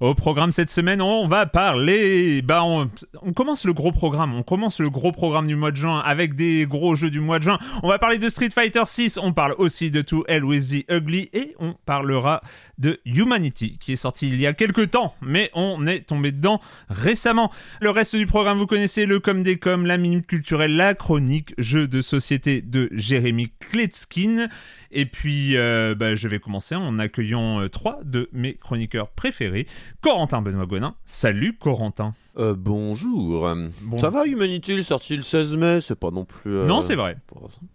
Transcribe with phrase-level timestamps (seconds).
[0.00, 2.42] Au programme cette semaine, on va parler.
[2.42, 2.88] Bah, on,
[3.32, 4.34] commence le gros programme.
[4.34, 7.38] On commence le gros programme du mois de juin avec des gros jeux du mois
[7.38, 7.58] de juin.
[7.84, 9.18] On va parler de Street Fighter 6.
[9.22, 12.42] On parle aussi de To Hell with the Ugly et on parlera
[12.78, 16.60] de Humanity qui est sorti il y a quelques temps, mais on est tombé dedans
[16.88, 17.52] récemment.
[17.80, 21.54] Le reste du programme, vous connaissez le comme des comme, la minute culturelle, la chronique,
[21.56, 24.48] jeu de société de Jérémy Kletskin.
[24.94, 29.66] Et puis, euh, bah, je vais commencer en accueillant euh, trois de mes chroniqueurs préférés.
[30.04, 30.94] Corentin Benoît Gonin.
[31.06, 32.12] Salut Corentin.
[32.36, 33.48] Euh, bonjour.
[33.98, 36.52] Ça va, Humanity, sorti le 16 mai, c'est pas non plus.
[36.52, 37.16] Euh, non, c'est vrai.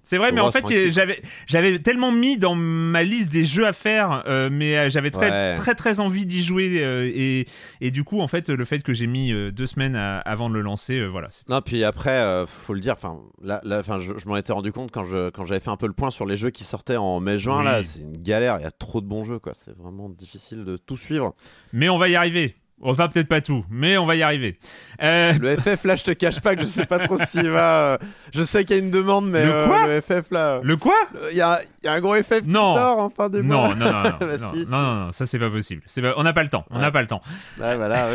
[0.03, 3.73] C'est vrai, mais en fait, j'avais, j'avais tellement mis dans ma liste des jeux à
[3.73, 6.75] faire, euh, mais j'avais très, très, très envie d'y jouer.
[7.15, 7.47] et,
[7.81, 10.61] et du coup, en fait, le fait que j'ai mis deux semaines avant de le
[10.61, 11.29] lancer, voilà.
[11.47, 14.91] Non, puis après, faut le dire, enfin, là, là, je, je m'en étais rendu compte
[14.91, 17.19] quand, je, quand j'avais fait un peu le point sur les jeux qui sortaient en
[17.19, 19.53] mai-juin, là, c'est une galère, il y a trop de bons jeux, quoi.
[19.55, 21.33] C'est vraiment difficile de tout suivre.
[21.71, 22.55] Mais on va y arriver.
[22.81, 24.57] Enfin, peut-être pas tout, mais on va y arriver.
[25.03, 27.93] Euh, le FF, là, je te cache pas que je sais pas trop s'il va.
[27.93, 27.97] Euh,
[28.33, 30.61] je sais qu'il y a une demande, mais le, euh, FF, là.
[30.63, 30.95] Le quoi
[31.31, 33.75] Il y a, y a, un gros FF qui sort en fin de mois.
[33.75, 35.81] Non, non, non, non, non, non, non, ça, c'est pas possible.
[36.15, 36.65] On n'a pas le temps.
[36.69, 37.21] On n'a pas le temps.
[37.57, 38.11] Voilà,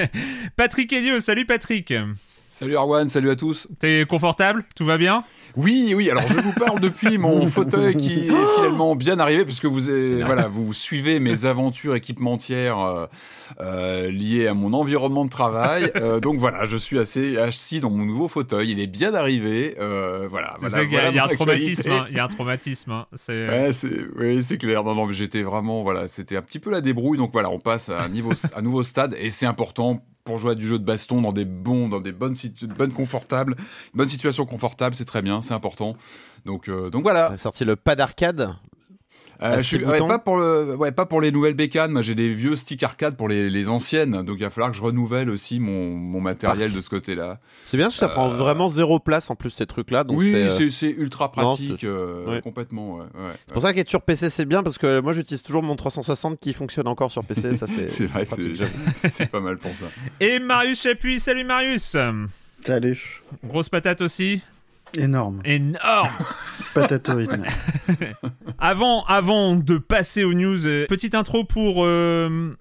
[0.56, 1.92] Patrick Elio, salut Patrick.
[2.54, 3.66] Salut Arwan, salut à tous.
[3.80, 4.62] T'es confortable?
[4.76, 5.24] Tout va bien?
[5.56, 6.08] Oui, oui.
[6.08, 9.80] Alors je vous parle depuis mon fauteuil qui est finalement bien arrivé parce que vous,
[10.24, 13.06] voilà, vous suivez mes aventures équipementières euh,
[13.58, 15.90] euh, liées à mon environnement de travail.
[15.96, 18.70] Euh, donc voilà, je suis assez assis dans mon nouveau fauteuil.
[18.70, 19.74] Il est bien arrivé.
[20.30, 20.54] voilà.
[20.62, 21.90] il, y a, un traumatisme.
[21.90, 22.06] Hein.
[22.08, 22.92] il y a un traumatisme.
[22.92, 23.06] Hein.
[23.28, 23.70] Ouais,
[24.16, 24.84] oui, c'est clair.
[24.84, 27.18] Non, non, mais j'étais vraiment voilà, c'était un petit peu la débrouille.
[27.18, 30.52] Donc voilà, on passe à un niveau, un nouveau stade et c'est important pour jouer
[30.52, 32.34] à du jeu de baston dans des bons, dans des bonnes,
[32.78, 33.56] bonnes confortables,
[33.92, 35.96] bonne situation confortable, c'est très bien, c'est important.
[36.46, 37.26] Donc, euh, donc voilà.
[37.28, 38.54] T'as sorti le pas d'arcade,
[39.42, 41.90] euh, je pas pour le, ouais, pas pour les nouvelles bécanes.
[41.90, 44.22] Moi, j'ai des vieux sticks arcade pour les, les, anciennes.
[44.22, 47.38] Donc, il va falloir que je renouvelle aussi mon, mon matériel de ce côté-là.
[47.66, 50.04] C'est bien, ça prend euh, vraiment zéro place en plus ces trucs-là.
[50.04, 50.34] Donc oui,
[50.70, 51.86] c'est ultra pratique,
[52.42, 53.00] complètement.
[53.46, 56.38] c'est pour ça qu'être sur PC c'est bien parce que moi j'utilise toujours mon 360
[56.40, 57.54] qui fonctionne encore sur PC.
[57.54, 58.06] ça c'est.
[58.06, 58.34] vrai que
[59.10, 59.86] c'est pas mal pour ça.
[60.20, 61.96] Et Marius Chapuis, salut Marius.
[62.64, 63.22] Salut.
[63.44, 64.40] Grosse patate aussi.
[64.98, 65.40] Énorme.
[65.44, 66.10] Énorme.
[66.74, 67.44] Patatoïde.
[68.58, 72.56] avant, avant de passer aux news, euh, petite intro pour euh,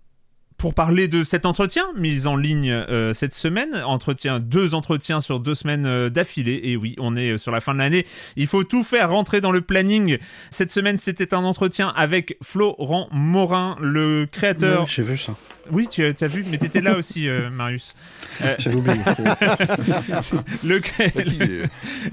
[0.64, 3.84] pour parler de cet entretien mis en ligne euh, cette semaine.
[3.86, 6.62] Entretien, deux entretiens sur deux semaines d'affilée.
[6.64, 8.06] Et oui, on est sur la fin de l'année.
[8.38, 10.20] Il faut tout faire rentrer dans le planning.
[10.52, 14.88] Cette semaine, c'était un entretien avec Florent Morin, le créateur.
[14.88, 15.36] J'ai vu ça.
[15.72, 17.94] Oui, tu as, vu, mais tu étais là aussi, euh, Marius.
[18.42, 18.98] Euh, J'avais oublié.
[20.64, 20.82] le,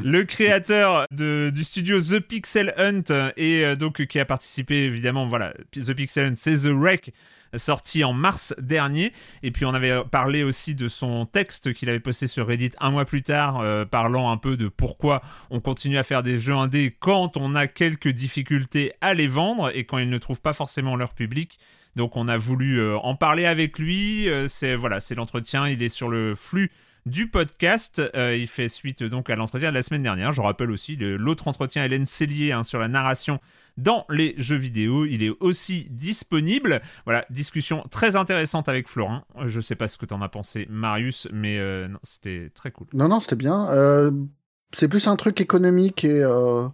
[0.04, 5.26] le, créateur de, du studio The Pixel Hunt et euh, donc qui a participé évidemment,
[5.26, 7.12] voilà, The Pixel Hunt, c'est The Wreck
[7.56, 9.12] sorti en mars dernier.
[9.42, 12.90] Et puis on avait parlé aussi de son texte qu'il avait posté sur Reddit un
[12.90, 16.94] mois plus tard, parlant un peu de pourquoi on continue à faire des jeux indés
[16.98, 20.96] quand on a quelques difficultés à les vendre et quand ils ne trouvent pas forcément
[20.96, 21.58] leur public.
[21.96, 24.28] Donc on a voulu euh, en parler avec lui.
[24.28, 25.68] Euh, c'est voilà, c'est l'entretien.
[25.68, 26.70] Il est sur le flux
[27.06, 28.02] du podcast.
[28.14, 30.32] Euh, il fait suite donc à l'entretien de la semaine dernière.
[30.32, 33.40] Je rappelle aussi l'autre entretien, Hélène Cellier, hein, sur la narration
[33.76, 35.04] dans les jeux vidéo.
[35.06, 36.80] Il est aussi disponible.
[37.04, 39.22] Voilà, discussion très intéressante avec Florent.
[39.44, 42.86] Je sais pas ce que tu en as pensé, Marius, mais euh, c'était très cool.
[42.92, 43.68] Non, non, c'était bien.
[43.70, 44.10] Euh,
[44.72, 46.68] c'est plus un truc économique et, euh,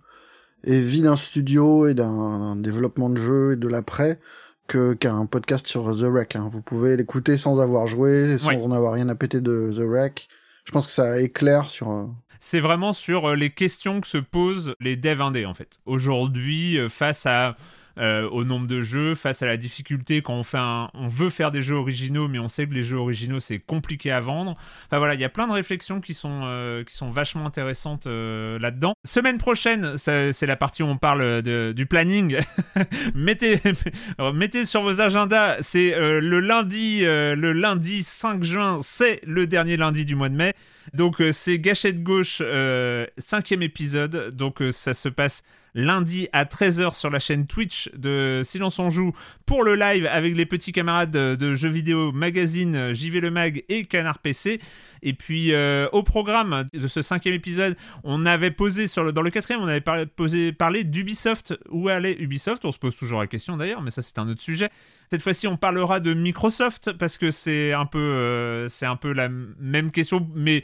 [0.64, 4.18] et vie d'un studio et d'un développement de jeu et de l'après
[4.66, 6.36] que qu'un podcast sur The Wreck.
[6.36, 6.48] Hein.
[6.52, 10.28] Vous pouvez l'écouter sans avoir joué, sans en avoir rien à péter de The Wreck.
[10.64, 12.06] Je pense que ça éclaire sur euh,
[12.40, 15.78] c'est vraiment sur euh, les questions que se posent les devs indés en fait.
[15.86, 17.56] Aujourd'hui, euh, face à
[17.98, 21.50] euh, au nombre de jeux, face à la difficulté quand on, fait on veut faire
[21.50, 24.56] des jeux originaux, mais on sait que les jeux originaux c'est compliqué à vendre.
[24.86, 28.94] Enfin voilà, il y a plein de réflexions qui sont, qui sont vachement intéressantes là-dedans.
[29.04, 32.38] Semaine prochaine, c'est la partie où on parle du planning.
[33.14, 33.60] mettez,
[34.34, 40.14] mettez sur vos agendas, c'est le le lundi 5 juin, c'est le dernier lundi du
[40.14, 40.54] mois de mai.
[40.94, 44.34] Donc euh, c'est Gâchette Gauche, euh, cinquième épisode.
[44.34, 45.42] Donc euh, ça se passe
[45.74, 49.12] lundi à 13h sur la chaîne Twitch de Silence on Joue
[49.44, 53.84] pour le live avec les petits camarades de, jeux vidéo magazine JV Le Mag et
[53.84, 54.58] Canard PC.
[55.02, 55.52] Et puis
[55.92, 60.84] au programme de ce cinquième épisode, on avait posé dans le quatrième, on avait parlé
[60.84, 61.58] d'Ubisoft.
[61.68, 62.64] Où allait Ubisoft?
[62.64, 64.70] On se pose toujours la question d'ailleurs, mais ça c'est un autre sujet.
[65.10, 69.28] Cette fois-ci, on parlera de Microsoft parce que c'est un peu, c'est un peu la
[69.28, 70.62] même question, mais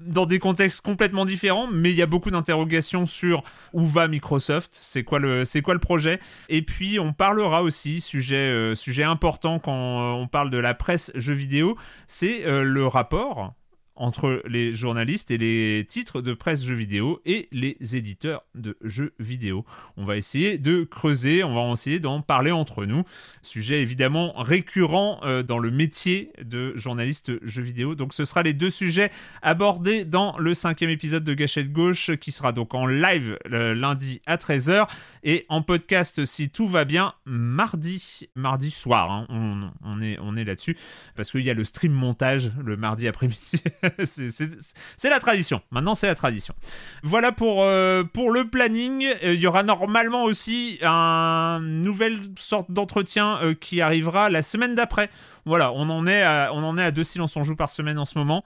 [0.00, 3.42] dans des contextes complètement différents, mais il y a beaucoup d'interrogations sur
[3.72, 6.18] où va Microsoft, c'est quoi le, projet,
[6.48, 8.74] et puis on parlera aussi sujet, euh,
[9.04, 11.76] important quand on parle de la presse jeux vidéo,
[12.06, 13.54] c'est euh, le rapport
[14.00, 19.12] entre les journalistes et les titres de presse jeux vidéo et les éditeurs de jeux
[19.18, 19.66] vidéo.
[19.98, 23.04] On va essayer de creuser, on va essayer d'en parler entre nous.
[23.42, 27.94] Sujet évidemment récurrent euh, dans le métier de journaliste jeux vidéo.
[27.94, 29.12] Donc ce sera les deux sujets
[29.42, 34.22] abordés dans le cinquième épisode de Gâchette Gauche qui sera donc en live le lundi
[34.24, 34.88] à 13h
[35.24, 39.10] et en podcast si tout va bien mardi, mardi soir.
[39.10, 39.72] Hein.
[39.82, 40.78] On est là-dessus
[41.16, 43.62] parce qu'il y a le stream montage le mardi après-midi.
[44.04, 45.62] c'est la tradition.
[45.70, 46.54] Maintenant, c'est la tradition.
[47.02, 49.04] Voilà pour, euh, pour le planning.
[49.22, 54.74] Euh, il y aura normalement aussi un nouvelle sorte d'entretien euh, qui arrivera la semaine
[54.74, 55.10] d'après.
[55.44, 57.98] Voilà, on en est à, on en est à deux silences en joue par semaine
[57.98, 58.44] en ce moment.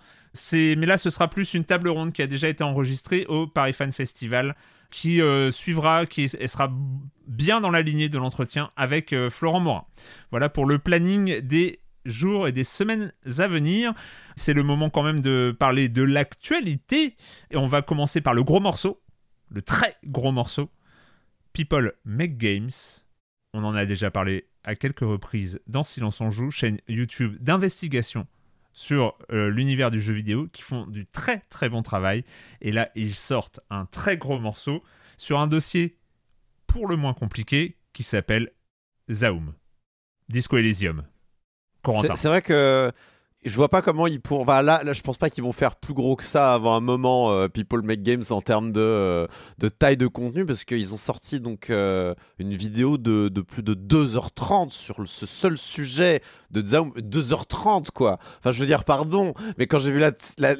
[0.52, 3.72] Mais là, ce sera plus une table ronde qui a déjà été enregistrée au Paris
[3.72, 4.56] Fan Festival
[4.90, 5.20] qui
[5.50, 6.70] suivra, qui sera
[7.26, 9.84] bien dans la lignée de l'entretien avec Florent Morin.
[10.30, 13.92] Voilà pour le planning des jours et des semaines à venir.
[14.36, 17.16] C'est le moment quand même de parler de l'actualité.
[17.50, 19.00] Et on va commencer par le gros morceau,
[19.50, 20.70] le très gros morceau.
[21.52, 22.70] People Make Games.
[23.52, 28.26] On en a déjà parlé à quelques reprises dans Silence on Joue, chaîne YouTube d'investigation
[28.72, 32.24] sur euh, l'univers du jeu vidéo, qui font du très très bon travail.
[32.60, 34.82] Et là, ils sortent un très gros morceau
[35.16, 35.96] sur un dossier
[36.66, 38.50] pour le moins compliqué qui s'appelle
[39.10, 39.54] Zaum.
[40.28, 41.04] Disco Elysium.
[42.16, 42.92] C'est vrai que
[43.44, 44.44] je vois pas comment ils pourront.
[44.46, 47.30] là, là, je pense pas qu'ils vont faire plus gros que ça avant un moment.
[47.30, 49.26] Euh, People Make Games en termes de, euh,
[49.58, 53.62] de taille de contenu parce qu'ils ont sorti donc euh, une vidéo de, de, plus
[53.62, 56.90] de 2h30 sur ce seul sujet de Zaum.
[56.96, 58.18] 2h30 quoi.
[58.38, 60.54] Enfin, je veux dire, pardon, mais quand j'ai vu la, la,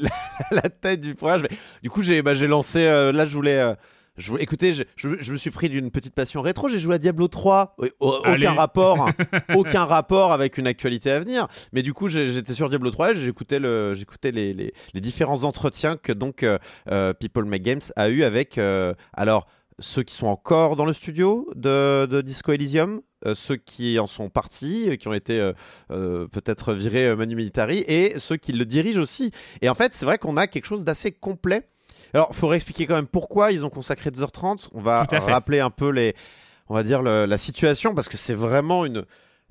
[0.50, 1.48] la, tête du projet,
[1.82, 2.84] du coup, j'ai bah, lancé.
[2.84, 3.74] là, je voulais
[4.16, 6.68] je, écoutez, je, me suis pris d'une petite passion rétro.
[6.68, 7.76] J'ai joué à Diablo 3.
[7.98, 9.10] Aucun rapport,
[9.54, 11.48] aucun rapport avec une actualité à venir.
[11.72, 15.96] Mais du coup, j'étais sur Diablo 3 et j'écoutais le, j'écoutais les, les, différents entretiens
[15.96, 16.58] que donc euh,
[16.90, 18.56] euh, People Make Games a eu avec.
[18.56, 19.46] Euh, alors
[19.80, 23.00] ceux qui sont encore dans le studio de, Disco Elysium,
[23.34, 25.50] ceux qui en sont partis, qui ont été
[25.88, 29.32] peut-être virés Manu Militari, et ceux qui le dirigent aussi.
[29.62, 31.68] Et en fait, c'est vrai qu'on a quelque chose d'assez complet
[32.14, 34.68] alors, il faudrait expliquer quand même pourquoi ils ont consacré 2h30.
[34.72, 36.14] On va rappeler un peu les,
[36.68, 39.04] on va dire la situation parce que c'est vraiment une,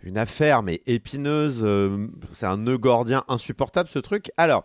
[0.03, 1.61] une affaire mais épineuse.
[1.63, 4.31] Euh, c'est un nœud gordien insupportable ce truc.
[4.37, 4.63] Alors,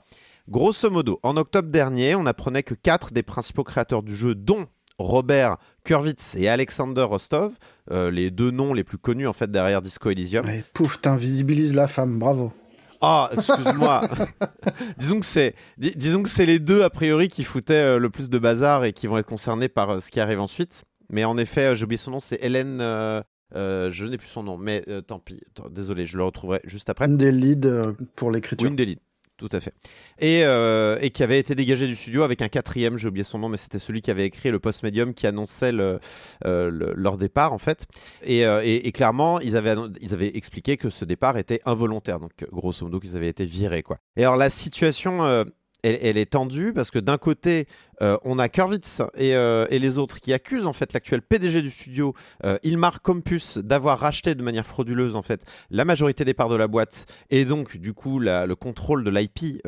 [0.49, 4.67] grosso modo, en octobre dernier, on apprenait que quatre des principaux créateurs du jeu, dont
[4.99, 7.53] Robert Kurwitz et Alexander Rostov,
[7.91, 10.45] euh, les deux noms les plus connus en fait derrière Disco Elysium.
[10.45, 12.53] Ouais, pouf, t'invisibilises la femme, bravo.
[13.01, 14.09] Ah, excuse-moi.
[14.99, 18.29] disons que c'est, disons que c'est les deux a priori qui foutaient euh, le plus
[18.31, 20.85] de bazar et qui vont être concernés par euh, ce qui arrive ensuite.
[21.11, 22.79] Mais en effet, euh, j'ai oublié son nom, c'est Hélène.
[22.81, 25.41] je n'ai plus son nom, mais tant pis.
[25.71, 27.07] désolé, je le retrouverai juste après.
[27.07, 28.69] Une des leads pour l'écriture.
[28.69, 29.08] une des leads.
[29.39, 29.73] Tout à fait.
[30.19, 33.39] Et, euh, et qui avait été dégagé du studio avec un quatrième, j'ai oublié son
[33.39, 35.99] nom, mais c'était celui qui avait écrit le post medium qui annonçait euh,
[36.43, 37.87] le- leur départ en fait.
[38.25, 38.61] Et, euh,
[38.93, 39.77] clairement, ils avaient,
[40.35, 43.99] expliqué que ce départ était involontaire, donc grosso modo qu'ils avaient été virés quoi.
[44.17, 45.47] Et alors la situation,
[45.85, 47.69] elle est tendue parce que d'un côté,
[48.03, 51.63] euh, on a Kurvitz et, euh, et les autres qui accusent en fait l'actuel PDG
[51.63, 52.15] du studio,
[52.45, 56.57] euh, Ilmar Compus, d'avoir racheté de manière frauduleuse en fait la majorité des parts de
[56.57, 59.61] la boîte et donc du coup la- le contrôle de l'IP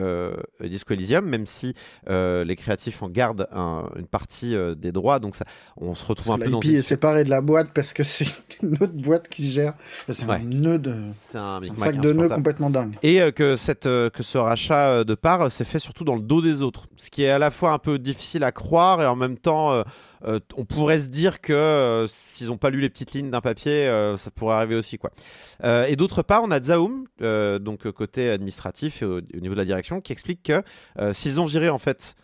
[0.63, 1.75] Disco Elysium, même si
[2.09, 5.45] les créatifs en gardent un- une partie des droits, donc ça,
[5.77, 8.27] on se retrouve un peu dans L'IP est séparé de la boîte parce que c'est
[8.63, 9.75] une autre boîte qui gère.
[10.09, 10.37] C'est Ouais.
[10.37, 12.95] un nœud de, C'est un, un micmac sac de nœuds complètement dingue.
[13.03, 16.63] Et que, cette, que ce rachat de parts s'est fait surtout dans le dos des
[16.63, 16.87] autres.
[16.97, 19.73] Ce qui est à la fois un peu difficile à croire et en même temps,
[19.73, 19.83] euh,
[20.25, 23.41] euh, on pourrait se dire que euh, s'ils n'ont pas lu les petites lignes d'un
[23.41, 23.87] papier,
[24.17, 24.99] ça pourrait arriver aussi.
[24.99, 25.11] quoi.
[25.89, 29.59] Et d'autre part, on a Zaum, euh, donc côté administratif et au, au niveau de
[29.61, 30.63] la direction, qui explique que
[31.15, 32.15] s'ils ont viré en fait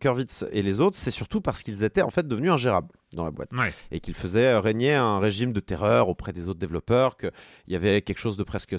[0.00, 3.30] Kurvitz et les autres, c'est surtout parce qu'ils étaient en fait devenus ingérables dans la
[3.30, 3.72] boîte Ouais.
[3.90, 7.30] et qu'il faisait euh, régner un régime de terreur auprès des autres développeurs, qu'il
[7.68, 8.76] y avait quelque chose de presque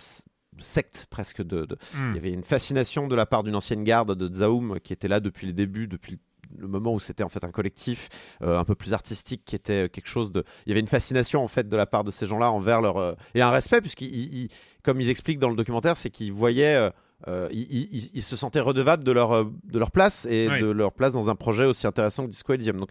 [0.60, 2.10] secte, presque de, de- Hmm.
[2.12, 5.08] il y avait une fascination de la part d'une ancienne garde de Zaum qui était
[5.08, 6.20] là depuis les débuts, depuis
[6.58, 8.10] le moment où c'était en fait un collectif
[8.42, 11.44] euh, un peu plus artistique qui était quelque chose de il y avait une fascination
[11.44, 14.14] en fait de la part de ces gens-là envers leur euh, et un respect puisqu'ils
[14.16, 14.50] ils- ils-
[14.84, 16.90] comme ils expliquent dans le documentaire c'est qu'ils voyaient euh,
[17.28, 20.48] euh, ils, ils- ils- ils se sentaient redevables de leur, euh, de leur place et
[20.50, 20.62] Oui.
[20.62, 22.78] de leur place dans un projet aussi intéressant que Disco Elysium.
[22.78, 22.90] Donc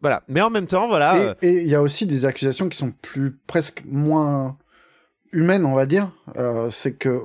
[0.00, 0.22] voilà.
[0.28, 1.14] Mais en même temps, voilà.
[1.16, 4.56] euh, Et et il y a aussi des accusations qui sont plus presque moins
[5.32, 6.10] humaines, on va dire.
[6.36, 7.20] Euh, c'est que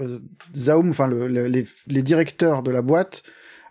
[0.00, 0.18] euh,
[0.54, 3.22] Zaum, enfin le- le- les, les directeurs de la boîte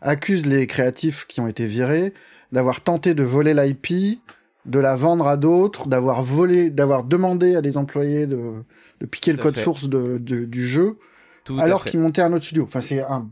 [0.01, 2.13] accusent les créatifs qui ont été virés
[2.51, 4.19] d'avoir tenté de voler l'IP,
[4.65, 8.63] de la vendre à d'autres, d'avoir volé, d'avoir demandé à des employés de,
[9.01, 9.63] de piquer le Tout code fait.
[9.63, 10.97] source de, de- du jeu,
[11.43, 12.63] tout alors qu'ils montaient un autre studio.
[12.63, 13.29] Enfin, c'est un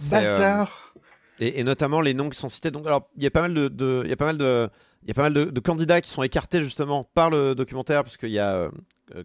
[0.00, 0.94] euh, bazar.
[1.40, 2.70] Et, et notamment les noms qui sont cités.
[2.70, 4.68] Donc, alors, il y a pas mal de, y a pas mal de,
[5.02, 8.04] il y a pas mal de, de candidats qui sont écartés justement par le documentaire,
[8.04, 8.70] puisqu'il y a, euh,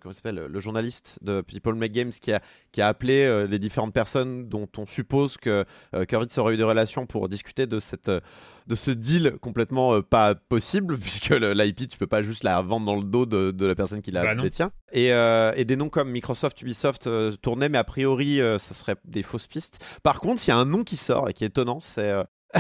[0.02, 2.42] comment il s'appelle, le journaliste de People Make Games qui a,
[2.72, 5.66] qui a appelé euh, les différentes personnes dont on suppose que
[5.96, 8.20] euh, Kurvitz aurait eu des relations pour discuter de cette, euh,
[8.68, 12.86] de ce deal complètement euh, pas possible, puisque l'IP, tu peux pas juste la vendre
[12.86, 14.72] dans le dos de, de la personne qui la Bah détient.
[14.92, 18.74] Et, euh, et des noms comme Microsoft, Ubisoft euh, tournaient, mais a priori, euh, ce
[18.74, 19.80] serait des fausses pistes.
[20.04, 22.24] Par contre, il y a un nom qui sort et qui est étonnant, c'est euh,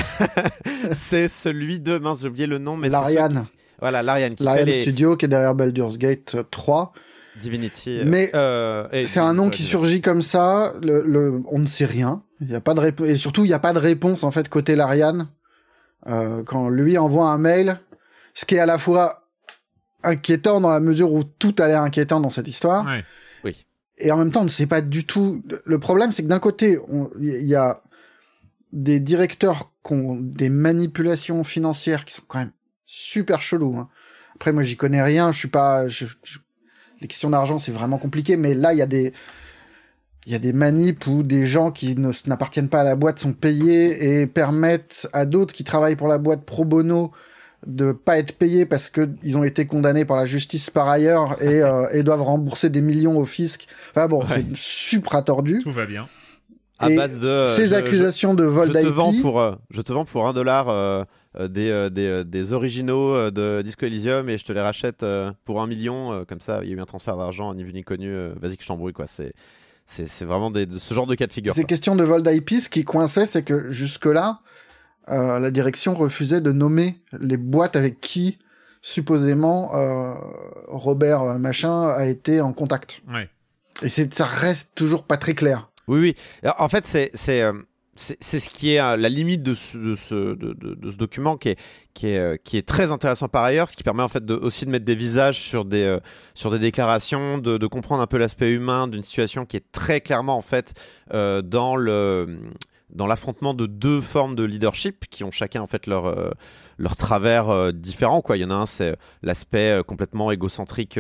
[0.93, 3.47] c'est celui de mince, j'ai oublié le nom, mais L'Ariane.
[3.79, 6.93] Voilà, l'Ariane qui fait L'Ariane les Studio qui est derrière Baldur's Gate 3.
[7.39, 7.99] Divinity.
[7.99, 11.85] euh, Mais euh, C'est un nom qui surgit comme ça, le, le- on ne sait
[11.85, 12.23] rien.
[12.41, 14.31] Il y a pas de réponse et surtout il n'y a pas de réponse en
[14.31, 15.27] fait côté Larian
[16.07, 17.79] euh, quand lui envoie un mail,
[18.35, 19.23] ce qui est à la fois
[20.03, 23.03] inquiétant dans la mesure où tout a l'air inquiétant dans cette histoire Ouais.
[23.97, 25.43] et en même temps on ne sait pas du tout.
[25.65, 27.81] Le problème c'est que d'un côté on- il y a
[28.71, 32.51] des directeurs qui ont des manipulations financières qui sont quand même
[32.85, 33.75] super chelous.
[33.77, 33.89] hein.
[34.35, 36.37] Après moi j'y connais rien, je suis pas je- je-
[37.01, 39.13] les questions d'argent c'est vraiment compliqué mais là il y a des
[40.25, 43.19] il y a des manips où des gens qui ne- n'appartiennent pas à la boîte
[43.19, 47.11] sont payés et permettent à d'autres qui travaillent pour la boîte pro bono
[47.65, 51.41] de pas être payés parce que ils ont été condamnés par la justice par ailleurs
[51.41, 53.67] et, euh, et doivent rembourser des millions au fisc.
[53.91, 54.27] Enfin bon, Ouais.
[54.27, 55.59] c'est supra tordu.
[55.63, 56.07] Tout va bien.
[56.79, 59.53] à base de Ces je- je- accusations de Je, vol te vends d'IP, pour, euh,
[59.71, 61.03] je te vends pour un dollar euh,
[61.47, 65.03] des, euh, des, euh, des originaux euh, de Disco Elysium et je te les rachète
[65.03, 66.11] euh, pour un million.
[66.13, 68.09] euh, comme ça, il y a eu un transfert d'argent, ni vu ni connu.
[68.09, 69.05] euh, Vas-y que je t'embrouille, quoi.
[69.07, 69.33] C'est,
[69.85, 71.53] c'est, c'est vraiment des, de ce genre de cas de figure.
[71.53, 71.67] ces quoi.
[71.67, 74.39] questions de vol d'IP, ce qui coinçait, c'est que jusque-là,
[75.09, 78.39] euh, la direction refusait de nommer les boîtes avec qui
[78.81, 80.13] supposément euh,
[80.67, 83.01] Robert euh, machin a été en contact.
[83.13, 83.29] Ouais.
[83.83, 85.69] Et ça reste toujours pas très clair.
[85.87, 86.49] Oui, oui.
[86.57, 87.53] En fait, c'est c'est euh,
[87.97, 91.55] c'est ce qui est euh, la limite de ce, document qui
[92.03, 95.41] est, très intéressant par ailleurs, ce qui permet en fait aussi de mettre des visages
[95.41, 100.01] sur des, euh, déclarations, de, comprendre un peu l'aspect humain d'une situation qui est très
[100.01, 100.73] clairement en fait
[101.13, 101.75] euh, dans
[103.07, 108.21] l'affrontement de deux formes de leadership qui ont chacun en fait leur travers différent.
[108.29, 110.99] Il y en a un c'est l'aspect complètement égocentrique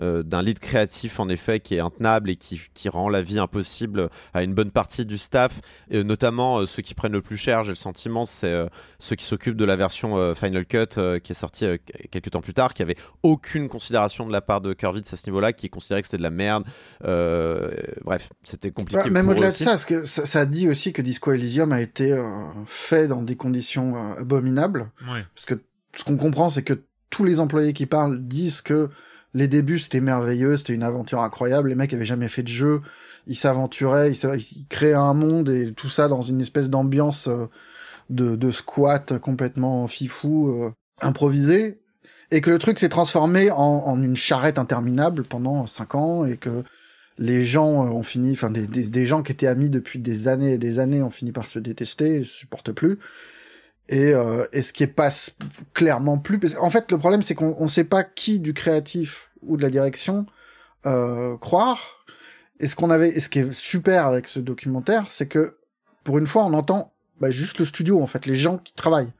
[0.00, 3.38] euh, d'un lead créatif en effet qui est intenable et qui, qui rend la vie
[3.38, 7.36] impossible à une bonne partie du staff, et notamment euh, ceux qui prennent le plus
[7.36, 8.66] cher, j'ai le sentiment, c'est euh,
[8.98, 11.76] ceux qui s'occupent de la version euh, Final Cut euh, qui est sortie euh,
[12.10, 15.28] quelques temps plus tard, qui avait aucune considération de la part de Kurvitz à ce
[15.28, 16.64] niveau-là, qui considérait que c'était de la merde.
[17.04, 17.70] Euh,
[18.04, 19.02] bref, c'était compliqué.
[19.02, 21.80] Ouais, même au-delà de ça, parce que ça, ça dit aussi que Disco Elysium a
[21.80, 22.22] été euh,
[22.66, 24.90] fait dans des conditions euh, abominables?
[25.10, 25.24] Ouais.
[25.34, 25.54] Parce que
[25.94, 28.90] ce qu'on comprend, c'est que tous les employés qui parlent disent que
[29.34, 32.80] les débuts c'était merveilleux, c'était une aventure incroyable, les mecs avaient jamais fait de jeu,
[33.26, 37.46] il s'aventurait, il, créait un monde et tout ça dans une espèce d'ambiance euh,
[38.10, 41.78] de, squat complètement fifou, euh, improvisé,
[42.30, 46.62] et que le truc s'est transformé en, une charrette interminable pendant cinq ans et que
[47.18, 50.78] les gens ont fini, enfin des, gens qui étaient amis depuis des années et des
[50.78, 52.98] années ont fini par se détester, se supportent plus.
[53.88, 55.10] Et, euh, et ce qui est pas
[55.72, 59.56] clairement plus, en fait le problème c'est qu'on on sait pas qui du créatif ou
[59.56, 60.26] de la direction
[60.86, 62.04] euh, croire.
[62.60, 65.56] Et ce qu'on avait, et ce qui est super avec ce documentaire, c'est que
[66.04, 69.12] pour une fois on entend bah, juste le studio en fait, les gens qui travaillent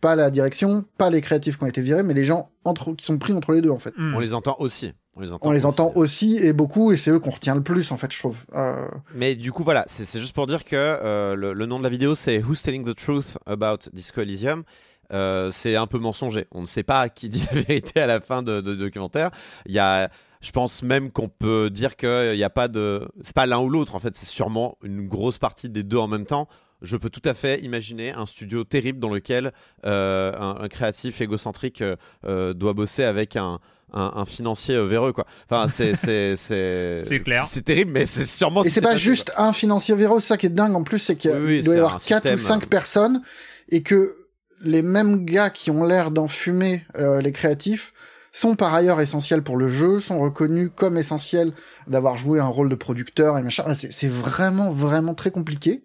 [0.00, 3.04] pas la direction, pas les créatifs qui ont été virés, mais les gens entre, qui
[3.04, 3.94] sont pris entre les deux en fait.
[3.98, 4.94] On les entend aussi.
[5.16, 6.38] On les entend, on les aussi.
[6.38, 8.44] et beaucoup, et c'est eux qu'on retient le plus en fait, je trouve.
[8.54, 8.88] Euh...
[9.14, 11.90] Mais du coup, voilà, c'est juste pour dire que euh, le, le, nom de la
[11.90, 14.64] vidéo c'est Who's Telling the Truth About Disco Elysium.
[15.12, 16.46] Euh, c'est un peu mensonger.
[16.52, 19.30] On ne sait pas qui dit la vérité à la fin de, de, de documentaire.
[19.66, 20.08] Il y a,
[20.40, 23.68] je pense même qu'on peut dire qu'il n'y a pas de, c'est pas l'un ou
[23.68, 23.94] l'autre.
[23.94, 26.48] En fait, c'est sûrement une grosse partie des deux en même temps
[26.82, 29.52] je peux tout à fait imaginer un studio terrible dans lequel
[29.84, 33.60] euh, un, un, créatif égocentrique euh, euh, doit bosser avec un,
[33.92, 35.26] un, un financier véreux quoi.
[35.48, 37.46] Enfin c'est c'est c'est c'est clair.
[37.48, 40.50] C'est terrible mais c'est sûrement Et c'est pas juste un financier véreux, ça qui est
[40.50, 43.22] dingue en plus c'est qu'il oui, oui, doit y avoir quatre ou cinq personnes
[43.68, 44.16] et que
[44.62, 47.92] les mêmes gars qui ont l'air d'en fumer euh, les créatifs
[48.34, 51.52] sont par ailleurs essentiels pour le jeu, sont reconnus comme essentiels
[51.86, 53.74] d'avoir joué un rôle de producteur et machin.
[53.74, 55.84] C'est vraiment vraiment très compliqué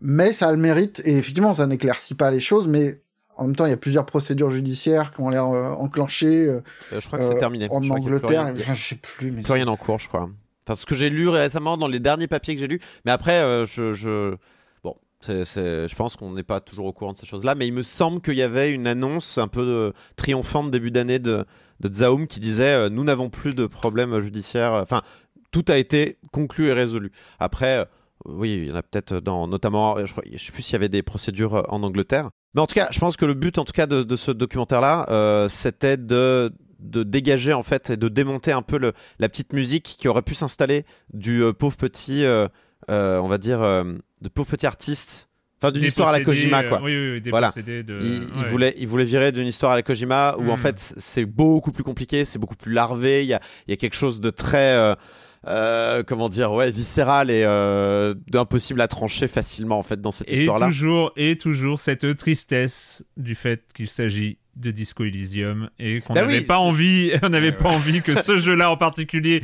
[0.00, 3.00] mais ça a le mérite, et effectivement, ça n'éclaircit pas les choses, mais
[3.36, 6.48] en même temps, il y a plusieurs procédures judiciaires qui ont l'air euh, enclenchées.
[6.48, 6.60] Euh,
[6.90, 7.68] je crois que c'est terminé.
[7.70, 9.30] En Angleterre, je sais plus.
[9.30, 10.30] Mais plus rien en cours, je crois.
[10.66, 12.80] Enfin, ce que j'ai lu récemment dans les derniers papiers que j'ai lus.
[13.04, 14.36] Mais après, euh, je, je,
[14.82, 17.54] bon, c'est, je pense qu'on n'est pas toujours au courant de ces choses-là.
[17.54, 21.44] Mais il me semble qu'il y avait une annonce un peu triomphante début d'année de,
[21.80, 24.72] de Zaum qui disait Nous n'avons plus de problèmes judiciaires.
[24.72, 25.02] Enfin,
[25.52, 27.12] tout a été conclu et résolu.
[27.38, 27.86] Après
[28.28, 30.88] oui, il y en a peut-être dans, notamment, je, ne sais plus s'il y avait
[30.88, 32.30] des procédures euh, en Angleterre.
[32.54, 34.30] Mais en tout cas, je pense que le but, en tout cas, de, de ce
[34.30, 39.30] documentaire-là, euh, c'était de de dégager en fait et de démonter un peu le, la
[39.30, 42.48] petite musique qui aurait pu s'installer du euh, pauvre petit, euh,
[42.88, 45.28] on va dire, de pauvre petit artiste.
[45.60, 46.80] Enfin, d'une histoire à la Kojima, quoi.
[46.82, 47.50] Oui, oui, oui voilà.
[47.50, 47.98] De...
[48.02, 51.24] Il, il voulait, il voulait virer d'une histoire à la Kojima où en fait c'est
[51.24, 53.24] beaucoup plus compliqué, c'est beaucoup plus larvé.
[53.24, 54.96] Il y a, il y a quelque chose de très
[55.46, 60.30] euh, comment dire, ouais, viscéral et euh, d'impossible à trancher facilement en fait dans cette
[60.30, 60.66] histoire-là.
[60.66, 66.14] Et toujours, et toujours cette tristesse du fait qu'il s'agit de Disco Elysium et qu'on
[66.14, 69.42] n'avait bah oui, pas envie, on n'avait pas envie que ce jeu-là en particulier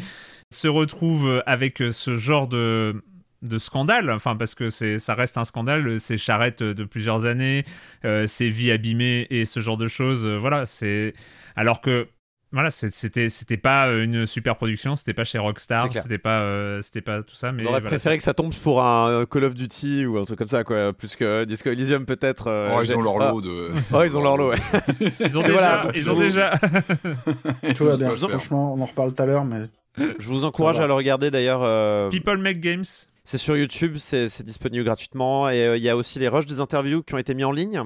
[0.50, 3.02] se retrouve avec ce genre de
[3.42, 7.64] de scandale, enfin parce que c'est ça reste un scandale, ces charrettes de plusieurs années,
[8.04, 11.12] euh, ces vies abîmées et ce genre de choses, voilà, c'est
[11.56, 12.08] alors que
[12.52, 17.00] voilà, c'était c'était pas une super production, c'était pas chez Rockstar, c'était pas euh, c'était
[17.00, 17.50] pas tout ça.
[17.50, 20.24] Mais on aurait voilà, préféré que ça tombe pour un Call of Duty ou un
[20.24, 22.48] truc comme ça, quoi, plus que Disco Elysium peut-être.
[22.48, 23.70] Euh, oh, ils ont leur lot de.
[23.94, 24.58] oh, ils ont leur lot, ouais.
[25.20, 25.52] ils ont déjà.
[25.52, 26.52] Voilà, ils ont déjà.
[27.74, 28.10] tout va bien.
[28.10, 29.68] Franchement, on en reparle tout à l'heure, mais.
[29.96, 31.60] Je vous encourage à le regarder d'ailleurs.
[31.62, 32.10] Euh...
[32.10, 32.84] People Make Games.
[33.24, 35.48] C'est sur YouTube, c'est disponible gratuitement.
[35.48, 37.52] Et euh, il y a aussi les rushs des interviews qui ont été mis en
[37.52, 37.80] ligne.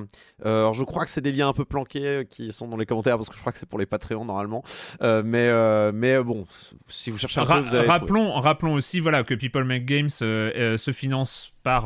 [0.44, 2.78] Euh, alors je crois que c'est des liens un peu planqués euh, qui sont dans
[2.78, 4.62] les commentaires parce que je crois que c'est pour les Patreons normalement.
[5.02, 5.52] Euh, mais,
[5.92, 6.46] mais bon,
[6.88, 9.84] si vous cherchez un Ra peu, vous allez rappelons, rappelons aussi voilà, que People Make
[9.84, 11.84] Games se finance par,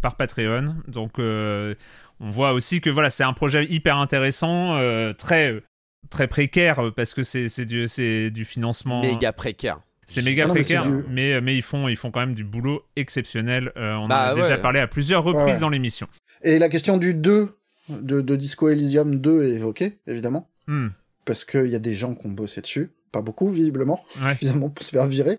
[0.00, 0.76] par Patreon.
[0.88, 4.78] Donc on voit aussi que voilà, c'est un projet hyper intéressant,
[5.16, 5.62] très,
[6.10, 7.86] très précaire parce que c'est du,
[8.30, 9.00] du financement.
[9.02, 9.78] Méga précaire.
[10.06, 13.72] C'est méga précaire, mais, mais, mais, ils, font, ils font quand même du boulot exceptionnel.
[13.76, 14.42] Euh, on bah, en a ouais.
[14.42, 15.60] déjà parlé à plusieurs reprises ouais.
[15.60, 16.06] dans l'émission.
[16.42, 17.56] Et la question du 2,
[17.88, 20.50] de, de Disco Elysium 2 est évoquée, évidemment.
[20.66, 20.88] Mm.
[21.24, 22.90] Parce qu'il y a des gens qui ont bossé dessus.
[23.12, 24.04] Pas beaucoup, visiblement.
[24.22, 24.32] Ouais.
[24.32, 25.38] Évidemment, pour se faire virer.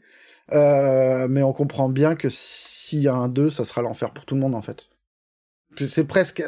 [0.53, 4.25] Euh, mais on comprend bien que s'il y a un 2, ça sera l'enfer pour
[4.25, 4.87] tout le monde, en fait.
[5.77, 6.43] C'est presque,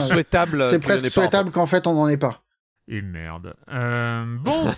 [0.00, 0.64] souhaitable.
[0.68, 2.42] C'est presque souhaitable qu'en fait on n'en ait pas.
[2.88, 3.54] Et merde.
[3.70, 4.68] Euh, bon.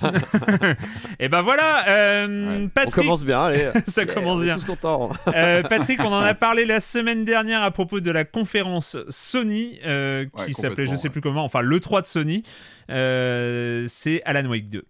[1.18, 1.88] et ben voilà.
[1.88, 2.68] Euh, ouais.
[2.68, 2.98] Patrick.
[2.98, 3.70] On commence bien, allez.
[3.86, 4.58] Ça yeah, commence on bien.
[4.58, 5.10] Tous contents.
[5.28, 9.78] euh, Patrick, on en a parlé la semaine dernière à propos de la conférence Sony
[9.86, 12.42] euh, qui ouais, s'appelait, je sais plus comment, enfin le 3 de Sony.
[12.90, 14.84] Euh, c'est Alan Wake 2.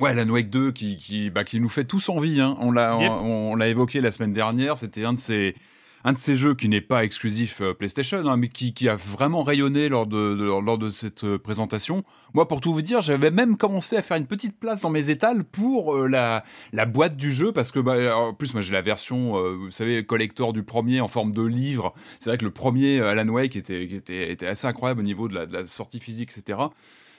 [0.00, 2.40] Ouais, Alan Wake 2 qui, qui, bah, qui nous fait tous envie.
[2.40, 2.56] Hein.
[2.58, 3.12] On l'a yep.
[3.12, 4.78] on, on l'a évoqué la semaine dernière.
[4.78, 5.54] C'était un de ces
[6.04, 9.42] un de ces jeux qui n'est pas exclusif euh, PlayStation, hein, mais qui, a vraiment
[9.42, 12.02] rayonné lors de, lors de cette euh, présentation.
[12.34, 15.10] Moi, pour tout vous dire, j'avais même commencé à faire une petite place dans mes
[15.10, 18.72] étals pour euh, la, la boîte du jeu, parce que, bah, en plus, moi, j'ai
[18.72, 21.94] la version, vous savez, collector du premier en forme de livre.
[22.18, 25.34] C'est vrai que le premier Alan Wake était, était, était assez incroyable au niveau de
[25.34, 26.58] la, sortie physique, etc.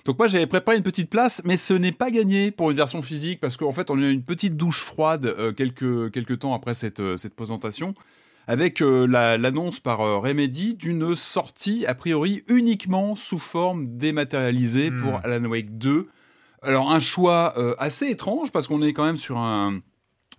[0.06, 3.02] Donc moi j'avais préparé une petite place, mais ce n'est pas gagné pour une version
[3.02, 6.74] physique parce qu'en fait on a eu une petite douche froide quelques, quelques temps après
[6.74, 7.96] cette, cette présentation
[8.48, 9.06] avec euh,
[9.38, 15.02] l'annonce par euh, Remedy d'une sortie a priori uniquement sous forme dématérialisée Hmm.
[15.02, 16.10] pour Alan Wake 2.
[16.62, 19.80] Alors un choix euh, assez étrange parce qu'on est quand même sur un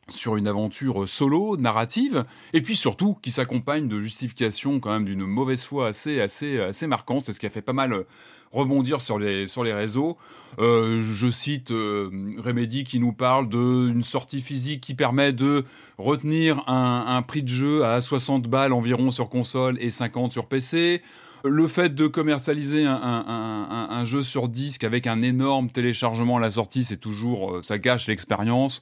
[0.08, 5.24] sur une aventure solo, narrative, et puis surtout qui s'accompagne de justifications quand même d'une
[5.24, 8.06] mauvaise foi assez, assez, assez marquante, c'est ce qui a fait pas mal euh,
[8.52, 10.16] rebondir sur les, sur les réseaux.
[10.58, 15.64] Euh, je cite euh, Remedy qui nous parle d'une sortie physique qui permet de
[15.98, 21.02] retenir un, prix de jeu à 60 balles environ sur console et 50 sur PC.
[21.44, 26.84] Le fait de commercialiser un, jeu sur disque avec un énorme téléchargement à la sortie,
[26.84, 28.80] c'est toujours, ça gâche l'expérience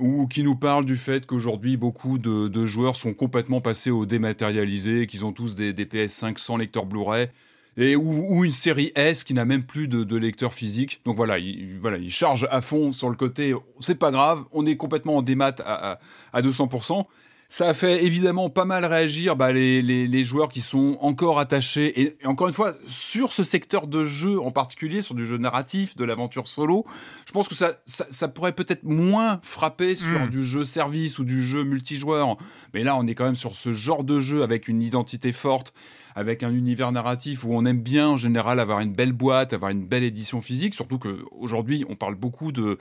[0.00, 5.06] ou qui nous parle du fait qu'aujourd'hui beaucoup de, joueurs sont complètement passés au dématérialisé,
[5.06, 7.28] qu'ils ont tous des, des PS5 sans lecteur Blu-ray,
[7.76, 11.00] et ou, une série S qui n'a même plus de, lecteur physique.
[11.04, 14.66] Donc voilà, il, voilà, il charge à fond sur le côté, c'est pas grave, on
[14.66, 15.98] est complètement en démat à,
[16.32, 17.06] à 200%.
[17.52, 21.40] Ça a fait évidemment pas mal réagir bah, les, les, les joueurs qui sont encore
[21.40, 25.26] attachés, et, et encore une fois, sur ce secteur de jeu en particulier, sur du
[25.26, 26.86] jeu narratif, de l'aventure solo,
[27.26, 30.28] je pense que ça, ça, ça pourrait peut-être moins frapper sur Mm.
[30.28, 32.36] du jeu service ou du jeu multijoueur.
[32.72, 35.74] Mais là, on est quand même sur ce genre de jeu avec une identité forte,
[36.14, 39.72] avec un univers narratif où on aime bien en général avoir une belle boîte, avoir
[39.72, 40.74] une belle édition physique.
[40.74, 42.78] Surtout qu'aujourd'hui, on parle beaucoup de.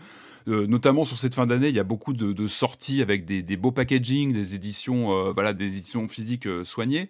[0.48, 3.72] Euh, notamment sur cette fin d'année, il y a beaucoup de, sorties avec des, beaux
[3.72, 7.10] packaging, des éditions, euh, voilà, des éditions physiques euh, soignées.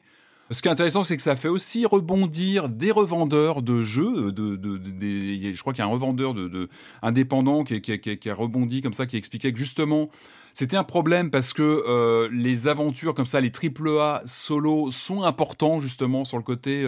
[0.52, 4.32] Ce qui est intéressant, c'est que ça fait aussi rebondir des revendeurs de jeux.
[4.32, 6.70] De, a- je crois qu'il y a un revendeur de,
[7.04, 10.10] indépendant qui, a rebondi comme ça, qui expliquait que justement,
[10.56, 16.26] c'était un problème parce que les aventures comme ça, les AAA solo, sont importants justement
[16.26, 16.84] sur le côté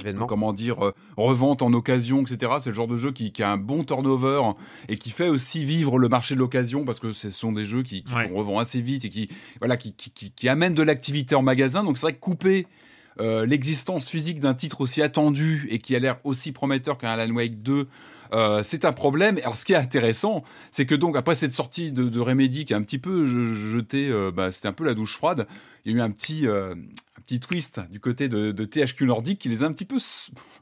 [0.00, 0.26] Événement.
[0.26, 2.52] comment dire, euh, revente en occasion, etc.
[2.60, 4.40] C'est le genre de jeu qui, qui a un bon turnover
[4.88, 7.82] et qui fait aussi vivre le marché de l'occasion parce que ce sont des jeux
[7.82, 8.30] qui, qui Ouais.
[8.32, 9.28] revend assez vite et qui,
[9.60, 11.84] voilà, qui, qui, qui- qui amènent de l'activité en magasin.
[11.84, 12.66] Donc c'est vrai que couper
[13.20, 17.32] euh, l'existence physique d'un titre aussi attendu et qui a l'air aussi prometteur qu'un Alan
[17.32, 17.86] Wake 2,
[18.32, 19.38] euh, c'est un problème.
[19.42, 22.74] Alors, ce qui est intéressant, c'est que donc après cette sortie de, de Remedy qui
[22.74, 25.46] a un petit peu je- jeté, euh, bah, c'était un peu la douche froide.
[25.84, 26.74] Il y a eu un petit, euh,
[27.26, 29.96] petit twist du côté de, de THQ Nordic qui les a un petit peu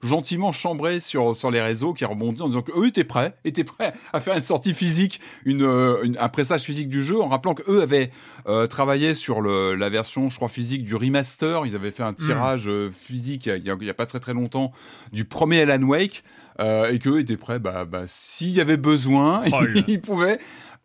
[0.03, 3.64] gentiment chambrés sur, sur les réseaux, qui a rebondi en disant qu'eux étaient prêts, étaient
[3.64, 7.29] prêts à faire une sortie physique, une, euh, une- un pressage physique du jeu, en
[7.29, 8.11] rappelant qu'eux avaient
[8.46, 11.66] euh, travaillé sur le, la version, je crois, physique du remaster.
[11.66, 14.72] Ils avaient fait un tirage euh, physique il y, a, pas très très longtemps
[15.12, 16.22] du premier Alan Wake
[16.61, 20.38] euh, et qu'eux étaient prêts, bah, bah, s'il y avait besoin, Oh ils pouvaient.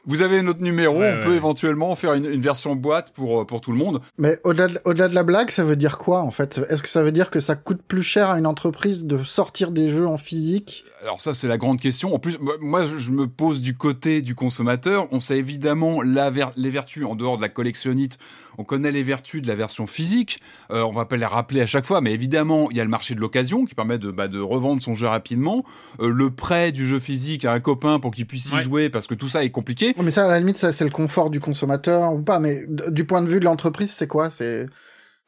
[0.08, 3.46] Vous avez notre numéro, Ouais, on peut éventuellement faire une, une version boîte pour, euh,
[3.46, 4.00] pour tout le monde.
[4.17, 6.60] Mais au-delà de, au-delà de la blague, ça veut dire quoi en fait?
[6.70, 9.72] Est-ce que ça veut dire que ça coûte plus cher à une entreprise de sortir
[9.72, 12.13] des jeux en physique Alors ça, c'est la grande question.
[12.13, 15.08] En plus, moi- moi, je me pose du côté du consommateur.
[15.13, 18.17] On sait évidemment la ver- les vertus en dehors de la collectionnite.
[18.58, 20.41] On connaît les vertus de la version physique.
[20.70, 22.89] Euh, on va pas les rappeler à chaque fois, mais évidemment, il y a le
[22.89, 25.63] marché de l'occasion qui permet de, bah, de revendre son jeu rapidement.
[26.02, 28.62] Euh, le prêt du jeu physique à un copain pour qu'il puisse y Ouais.
[28.62, 29.96] jouer parce que tout ça est compliqué.
[30.04, 32.41] Mais ça, à la limite, ça, c'est le confort du consommateur ou pas.
[32.41, 34.30] Mais du point de vue de l'entreprise, c'est quoi?
[34.30, 34.65] C'est,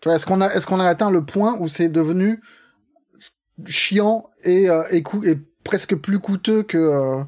[0.01, 2.41] tu vois, est-ce qu'on a, est-ce qu'on a atteint le point où c'est devenu
[3.65, 5.37] chiant et euh, et, et
[5.69, 7.23] presque plus coûteux que euh,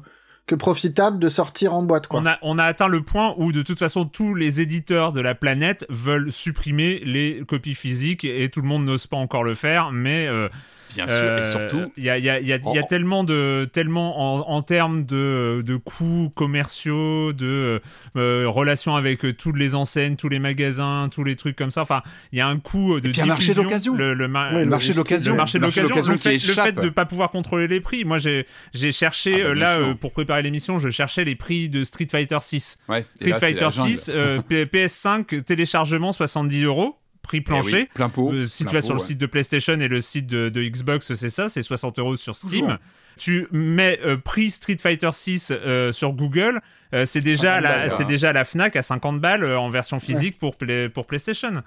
[0.48, 2.20] que profitable de sortir en boîte, quoi.
[2.20, 5.20] On a, on a atteint le point où de toute façon tous les éditeurs de
[5.20, 9.54] la planète veulent supprimer les copies physiques et tout le monde n'ose pas encore le
[9.54, 10.48] faire, mais euh,
[10.94, 12.74] Bien sûr, euh, et surtout, il y a, il y a- il y a- il
[12.74, 17.80] y a en- tellement de tellement en, en termes de, de coûts commerciaux, de
[18.16, 21.82] euh, relations avec euh, toutes les enseignes, tous les magasins, tous les trucs comme ça.
[21.82, 22.02] Enfin,
[22.32, 23.94] il y a un coût de puis il y a un marché d'occasion.
[23.94, 26.16] Le, le ma- Ouais, le le marché de l'occasion, le marché de marché l'occasion, le,
[26.18, 26.64] qui fait, le échappe.
[26.66, 28.04] fait de pas pouvoir contrôler les prix.
[28.04, 28.46] Moi, j'ai
[28.92, 32.06] cherché Ah bah, euh, là euh, pour préparer l'émission, je cherchais les prix de Street
[32.10, 32.78] Fighter 6.
[32.88, 33.96] Ouais, et Street là, Fighter la jungle.
[33.96, 37.76] 6, euh, P- PS5 téléchargement 70 euros, prix Eh plancher.
[37.76, 38.32] oui, plein pot.
[38.32, 39.06] Euh, si tu vas sur le ouais.
[39.06, 42.36] site de PlayStation et le site de, de Xbox, c'est ça, c'est 60 euros sur
[42.36, 42.50] Steam.
[42.50, 42.76] Toujours.
[43.18, 46.60] Tu mets euh, prix Street Fighter 6 euh, sur Google,
[46.94, 48.06] euh, c'est déjà, à 50 la- balles, c'est hein.
[48.06, 51.62] déjà la Fnac à 50 balles euh, en version physique pour, Play- pour PlayStation.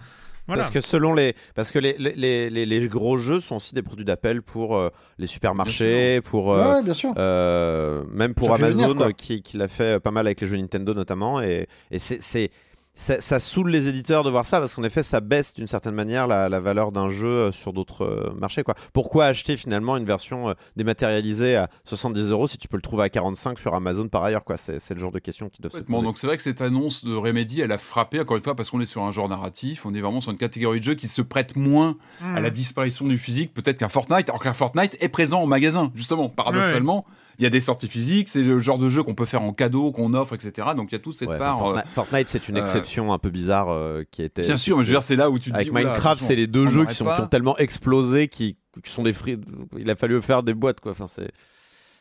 [0.48, 0.62] Voilà.
[0.62, 3.82] Parce que selon les, parce que les, les, les, les gros jeux sont aussi des
[3.82, 7.14] produits d'appel pour euh, les supermarchés, pour euh, Ouais, bien sûr.
[7.18, 10.58] euh, même pour Ça Amazon venir, qui, qui l'a fait pas mal avec les jeux
[10.58, 11.42] Nintendo notamment.
[11.42, 12.52] Et, et c'est,
[12.96, 15.94] ça, ça saoule les éditeurs de voir ça parce qu'en effet, ça baisse d'une certaine
[15.94, 18.64] manière la, la valeur d'un jeu euh, sur d'autres euh, marchés.
[18.64, 18.74] Quoi.
[18.94, 23.04] Pourquoi acheter finalement une version euh, dématérialisée à 70 euros si tu peux le trouver
[23.04, 24.56] à 45 sur Amazon par ailleurs quoi?
[24.58, 26.04] C'est c'est le genre de questions qui doivent se poser.
[26.04, 28.72] Donc c'est vrai que cette annonce de Remedy, elle a frappé encore une fois parce
[28.72, 31.08] qu'on est sur un genre narratif, on est vraiment sur une catégorie de jeu qui
[31.08, 35.10] se prête moins à la disparition du physique, peut-être qu'un Fortnite, alors qu'un Fortnite est
[35.10, 37.06] présent en magasin, justement, paradoxalement.
[37.40, 39.52] Il y a des sorties physiques, c'est le genre de jeu qu'on peut faire en
[39.54, 40.70] cadeau, qu'on offre, etc.
[40.76, 41.66] Donc il y a toute cette Ouais, part.
[41.66, 44.42] euh, Fortnite, c'est une euh, exception un peu bizarre euh, qui était.
[44.44, 45.72] Bien sûr, mais je veux dire, c'est là où tu te Avec dis.
[45.72, 49.04] oula, Minecraft, c'est les deux jeux qui, sont, qui ont tellement explosé qui, qui sont
[49.04, 49.40] des fri-
[49.78, 50.92] Il a fallu faire des boîtes quoi.
[50.94, 51.32] Enfin, c'est.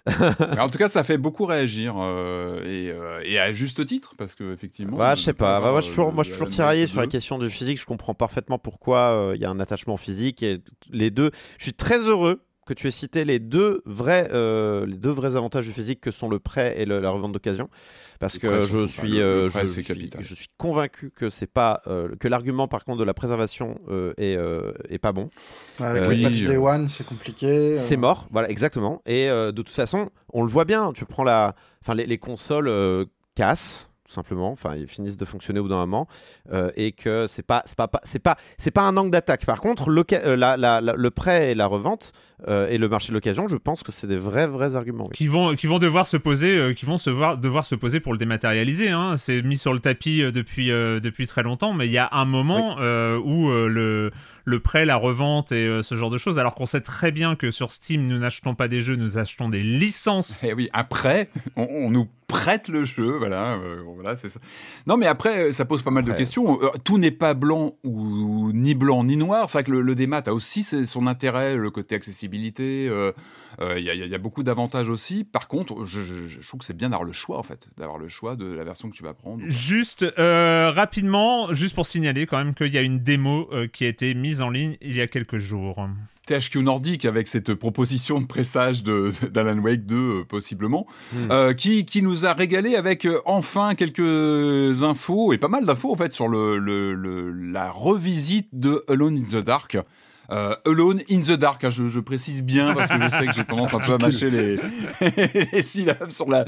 [0.61, 4.35] En tout cas, ça fait beaucoup réagir euh, et, euh, et à juste titre parce
[4.35, 4.99] que effectivement.
[5.01, 5.61] On je sais pas.
[5.61, 7.11] Bah, moi, je suis toujours, moi, je suis toujours Alan tiraillé sur la 2.
[7.11, 7.81] question du physique.
[7.81, 10.59] Je comprends parfaitement pourquoi euh, il y a un attachement physique et
[10.91, 11.31] les deux.
[11.59, 15.37] Je suis très heureux que tu aies cité les deux vrais, euh, les deux vrais
[15.37, 17.69] avantages du physique que sont le prêt et le- la revente d'occasion,
[18.21, 20.23] parce Le que je suis, le- le euh, prêt, je, suis capital.
[20.23, 24.13] je suis convaincu que c'est pas euh, que l'argument par contre de la préservation euh,
[24.17, 25.31] est, euh, est pas bon.
[25.81, 27.77] Avec Euh, le oui, patch euh, Day One, c'est compliqué.
[27.77, 29.03] C'est mort, voilà, exactement.
[29.07, 30.93] Et euh, de toute façon, on le voit bien.
[30.93, 34.53] Tu prends la, enfin, les, les consoles euh, cassent tout simplement.
[34.53, 36.07] Enfin, ils finissent de fonctionner au bout d'un moment,
[36.53, 39.47] euh, et que c'est pas, c'est pas, c'est pas, c'est pas un angle d'attaque.
[39.47, 42.13] Par contre, loca- euh, la- la- la- le prêt et la revente
[42.49, 45.05] euh, et le marché de l'occasion, je pense que c'est des vrais, vrais arguments.
[45.07, 45.13] oui.
[45.15, 48.01] qui vont qui vont devoir se poser euh, qui vont se voir devoir se poser
[48.01, 49.17] pour le dématérialiser hein.
[49.17, 52.09] c'est mis sur le tapis euh, depuis euh, depuis très longtemps mais il y a
[52.13, 54.11] un moment euh, où euh, le
[54.45, 57.37] le prêt la revente et euh, ce genre de choses alors qu'on sait très bien
[57.37, 61.31] que sur Steam nous n'achetons pas des jeux nous achetons des licences Eh oui, après,
[61.57, 64.41] on, on nous prête le jeu, voilà, euh, voilà, c'est ça.
[64.87, 66.59] Non, mais après, ça pose pas mal de questions.
[66.63, 69.49] Euh, Tout n'est pas blanc ou ni blanc ni noir.
[69.49, 72.25] C'est vrai que le, le démat a aussi son intérêt, le côté accessibilité.
[72.61, 73.13] Euh,
[73.61, 75.25] euh, Il y, a- il y a beaucoup d'avantages aussi.
[75.25, 77.99] Par contre, je, je- je trouve que c'est bien d'avoir le choix, en fait, d'avoir
[77.99, 79.43] le choix de la version que tu vas prendre.
[79.47, 83.85] Juste euh, rapidement, juste pour signaler quand même qu'il y a une démo euh, qui
[83.85, 85.87] a été mise en ligne il y a quelques jours.
[86.27, 91.17] THQ Nordic avec cette proposition de pressage d'Alan Wake 2 euh, possiblement, Mm.
[91.31, 95.93] euh, qui, qui nous a régalé avec euh, enfin quelques infos et pas mal d'infos
[95.93, 99.77] en fait sur le, le- le- la revisite de Alone in the Dark.
[100.31, 103.33] Euh, Alone in the Dark, hein, je, je précise bien parce que je sais que
[103.33, 104.59] j'ai tendance un peu à mâcher les,
[105.53, 106.45] les syllabes sur la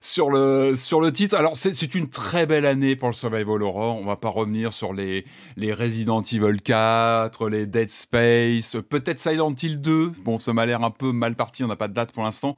[0.00, 1.36] sur le sur le titre.
[1.36, 3.96] Alors c'est c'est une très belle année pour le survival horror.
[3.96, 5.24] On va pas revenir sur les
[5.56, 10.12] les Resident Evil 4, les Dead Space, peut-être Silent Hill 2.
[10.24, 11.62] Bon, ça m'a l'air un peu mal parti.
[11.64, 12.56] On n'a pas de date pour l'instant.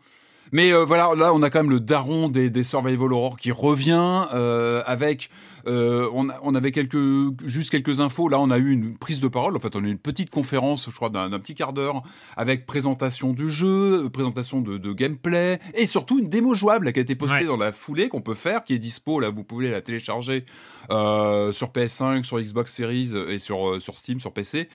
[0.52, 3.52] Mais euh, voilà, là, on a quand même le daron des, des survival horror qui
[3.52, 5.30] revient euh, avec.
[5.66, 6.96] Euh, on, on avait quelques,
[7.44, 8.28] juste quelques infos.
[8.28, 9.56] Là, on a eu une prise de parole.
[9.56, 12.02] En fait, on a eu une petite conférence, je crois, d'un petit quart d'heure,
[12.36, 16.98] avec présentation du jeu, présentation de, de gameplay, et surtout une démo jouable là, qui
[16.98, 17.44] a été postée Ouais.
[17.46, 19.20] dans la foulée qu'on peut faire, qui est dispo.
[19.20, 20.44] Là, vous pouvez la télécharger
[20.90, 24.68] euh, sur PS5, sur Xbox Series et sur, euh, sur Steam, sur PC.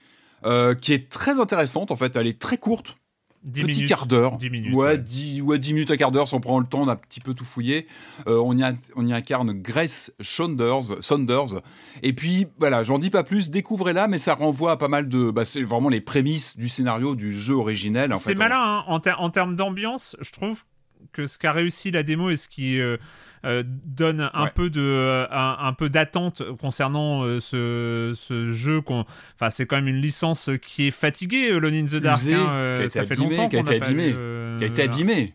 [0.46, 2.96] euh, qui est très intéressante en fait, elle est très courte,
[3.44, 3.88] 10 petit minutes.
[3.88, 4.36] quart d'heure.
[4.36, 4.98] 10 minutes, Ouais, ouais.
[4.98, 6.96] 10, ouais, 10 minutes à quart d'heure, si on prend le temps, on a un
[6.96, 7.86] petit peu tout fouillé.
[8.26, 11.62] Euh, on, y a- on y incarne Grace Saunders, Saunders.
[12.02, 15.30] Et puis, voilà, j'en dis pas plus, découvrez-la, mais ça renvoie à pas mal de.
[15.30, 18.14] Bah, c'est vraiment les prémices du scénario du jeu originel.
[18.18, 18.84] C'est malin, hein.
[18.88, 20.64] en, ter- en termes d'ambiance, je trouve
[21.12, 22.96] que ce qu'a réussi la démo et ce qui euh,
[23.44, 24.52] euh, donne un Ouais.
[24.54, 29.66] peu de euh, un, un peu d'attente concernant euh, ce, ce jeu qu'on enfin c'est
[29.66, 32.52] quand même une licence qui est fatiguée Alone in the Dark Usée, hein, qui a
[32.52, 35.34] euh, été ça fait abîmée, longtemps qui a abîmée, vu, euh, qui a été abîmé.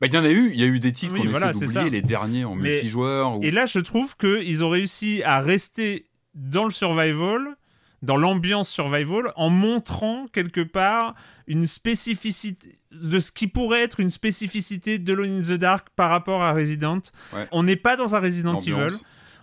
[0.00, 1.50] Bah, il y en a eu, il y a eu des titres Oui, qu'on voilà,
[1.50, 3.36] essaie d'oublier, les derniers en Mais- multijoueur.
[3.36, 3.42] Ou...
[3.42, 7.56] Et là, je trouve qu'ils ont réussi à rester dans le survival,
[8.00, 11.14] dans l'ambiance survival, en montrant quelque part
[11.46, 16.10] une spécificité de ce qui pourrait être une spécificité de Alone in the Dark par
[16.10, 17.00] rapport à Resident.
[17.32, 17.46] Ouais.
[17.52, 18.94] On n'est pas dans un Resident Evil.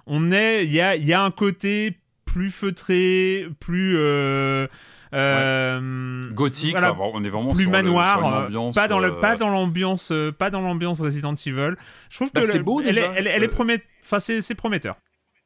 [0.05, 4.67] On est, il y a, y a un côté plus feutré, plus euh,
[5.13, 8.75] euh, Gothique, voilà, enfin, on est vraiment plus sur le- manoir, sur une euh, ambiance,
[8.75, 11.75] pas dans le, euh, pas dans l'ambiance, euh, pas dans l'ambiance Resident Evil.
[12.09, 13.01] Je trouve Bah, que c'est le- beau, elle, déjà.
[13.07, 14.95] est, elle, elle est Euh, promet- enfin c'est prometteur.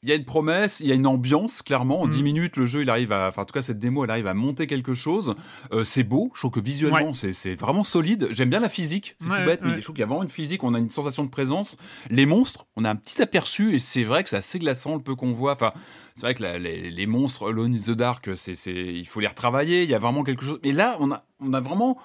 [0.04, 2.02] Il y a une promesse, il y a une ambiance, clairement.
[2.02, 2.10] En Mm.
[2.10, 3.28] 10 minutes, le jeu, il arrive à.
[3.28, 5.36] Enfin, en tout cas, cette démo, elle arrive à monter quelque chose.
[5.74, 6.32] Euh, c'est beau.
[6.34, 7.34] Je trouve que visuellement, Ouais.
[7.34, 8.28] c'est- vraiment solide.
[8.32, 9.16] J'aime bien la physique.
[9.20, 10.64] C'est Ouais, tout bête, mais je trouve qu'il y a vraiment une physique.
[10.64, 11.78] On a une sensation de présence.
[12.10, 15.02] Les monstres, on a un petit aperçu et c'est vrai que c'est assez glaçant le
[15.04, 15.54] peu qu'on voit.
[15.54, 15.72] Enfin,
[16.16, 19.28] c'est vrai que la- les, les monstres Alone in the Dark, c'est, il faut les
[19.28, 19.84] retravailler.
[19.84, 20.60] Il y a vraiment quelque chose.
[20.64, 22.00] Mais là, on a, on a vraiment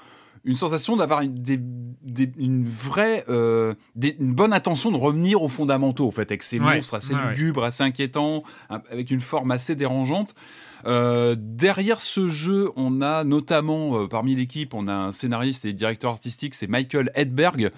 [0.46, 5.42] une sensation d'avoir une, des- des- une vraie, euh, des- une bonne attention de revenir
[5.42, 7.30] aux fondamentaux, en fait, avec ces Ouais, monstres assez ouais, ouais.
[7.30, 10.34] lugubres, assez inquiétants, avec une forme assez dérangeante.
[10.86, 15.72] Euh, derrière ce jeu, on a notamment euh, parmi l'équipe, on a un scénariste et
[15.72, 17.70] directeur artistique, c'est Michael Edberg.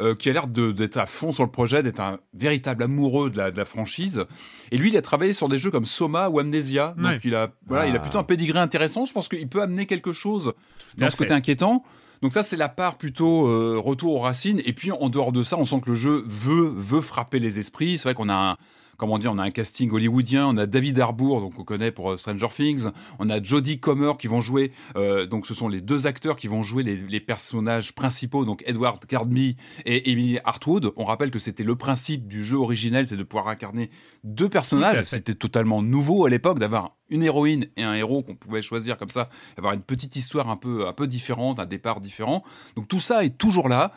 [0.00, 3.36] Euh, qui a l'air d'être à fond sur le projet, d'être un véritable amoureux de
[3.38, 4.24] la, de la, franchise.
[4.72, 6.96] Et lui, il a travaillé sur des jeux comme Soma ou Amnesia.
[6.98, 9.04] Donc il a, voilà, il a plutôt un pedigree intéressant.
[9.04, 10.52] Je pense qu'il peut amener quelque chose
[10.98, 11.84] dans ce côté inquiétant.
[12.24, 14.62] Donc ça, c'est la part plutôt euh, retour aux racines.
[14.64, 17.58] Et puis en dehors de ça, on sent que le jeu veut, veut frapper les
[17.58, 17.98] esprits.
[17.98, 18.56] C'est vrai qu'on a un,
[18.96, 22.12] comment dire, on a un casting hollywoodien, on a David Harbour, donc on connaît pour
[22.12, 22.86] euh, Stranger Things,
[23.18, 26.48] on a Jodie Comer qui vont jouer, euh, donc ce sont les deux acteurs qui
[26.48, 30.92] vont jouer les, personnages principaux, donc Edward Gardby et Emily Hartwood.
[30.96, 33.90] On rappelle que c'était le principe du jeu originel, c'est de pouvoir incarner
[34.24, 35.04] deux personnages.
[35.06, 39.08] C'était totalement nouveau à l'époque d'avoir une héroïne et un héros qu'on pouvait choisir comme
[39.08, 42.42] ça, avoir une petite histoire un peu, un peu différente, un départ différent.
[42.76, 43.92] Donc tout ça est toujours là.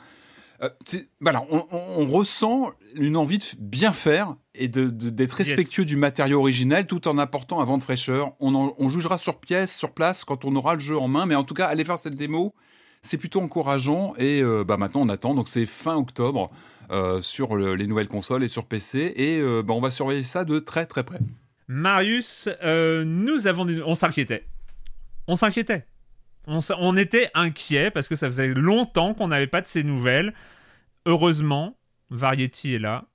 [0.63, 0.70] Euh,
[1.20, 7.08] voilà, on, ressent une envie de bien faire et d'être respectueux du matériau original tout
[7.08, 8.34] en apportant un vent de fraîcheur.
[8.39, 11.43] On, jugera sur pièce, sur place, quand on aura le jeu en main, mais en
[11.43, 12.56] tout cas, aller faire cette démo,
[13.04, 14.13] c'est plutôt encourageant.
[14.17, 15.36] Et euh, bah, maintenant, on attend.
[15.36, 16.50] Donc, c'est fin octobre
[16.89, 19.13] euh, sur les nouvelles consoles et sur PC.
[19.15, 21.20] Et bah, on va surveiller ça de très très près.
[21.67, 24.48] Marius, nous avons on s'inquiétait.
[25.28, 25.86] On s'inquiétait
[26.47, 30.33] on, était inquiet parce que ça faisait longtemps qu'on n'avait pas de ces nouvelles.
[31.05, 31.77] Heureusement,
[32.10, 33.05] Variety est là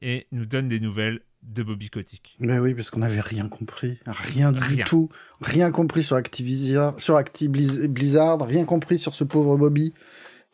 [0.00, 2.36] et nous donne des nouvelles de Bobby Kotick.
[2.38, 3.98] Mais oui, parce qu'on n'avait rien compris.
[4.06, 5.08] Rien, du tout.
[5.40, 9.94] Rien compris sur Activision, sur Blizzard, rien compris sur ce pauvre Bobby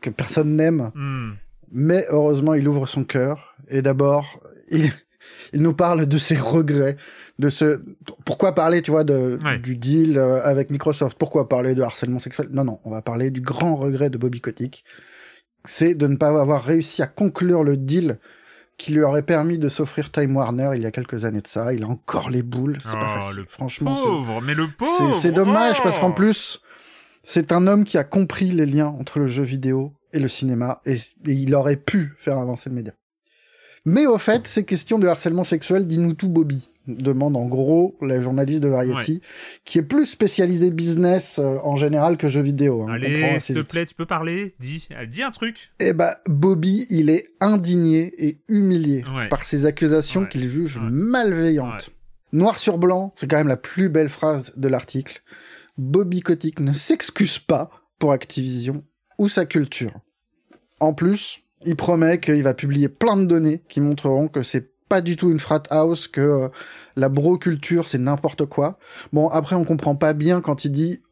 [0.01, 0.91] que personne n'aime.
[0.95, 1.33] Hmm.
[1.73, 3.57] Mais heureusement, il ouvre son cœur.
[3.69, 4.93] Et d'abord, il,
[5.53, 6.97] il nous parle de ses regrets,
[7.39, 7.81] de ce
[8.25, 11.19] pourquoi parler, tu vois, de du deal euh, avec Microsoft?
[11.19, 12.49] Pourquoi parler de harcèlement sexuel?
[12.51, 14.85] Non, non, on va parler du grand regret de Bobby Kotick,
[15.65, 18.19] c'est de ne pas avoir réussi à conclure le deal
[18.79, 21.73] qui lui aurait permis de s'offrir Time Warner il y a quelques années de ça.
[21.73, 23.43] Il a encore les boules, c'est pas oh, facile.
[23.43, 25.19] Le Franchement, pauvre, mais le pauvre.
[25.19, 26.15] C'est dommage parce qu'en oh.
[26.15, 26.61] plus,
[27.23, 30.81] c'est un homme qui a compris les liens entre le jeu vidéo et le cinéma
[30.85, 32.93] et il aurait pu faire avancer le média.
[33.85, 38.21] Mais au fait, ces questions de harcèlement sexuel, dis-nous tout Bobby demande en gros la
[38.21, 39.21] journaliste de Variety,
[39.65, 42.83] qui est plus spécialisée business euh, en général que jeux vidéo.
[42.83, 45.73] Hein, Allez, s'il te plaît, tu peux parler Dis, dis un truc.
[45.81, 51.91] Eh bah, Bobby, il est indigné et humilié par ces accusations qu'il juge malveillantes.
[52.33, 55.23] Noir sur blanc, c'est quand même la plus belle phrase de l'article.
[55.79, 58.85] Bobby Kotick ne s'excuse pas pour Activision
[59.19, 59.93] ou sa culture.
[60.81, 65.01] En plus, il promet qu'il va publier plein de données qui montreront que c'est pas
[65.01, 66.49] du tout une frat house, que euh,
[66.97, 68.79] la bro culture c'est n'importe quoi.
[69.13, 71.03] Bon, après on comprend pas bien quand il dit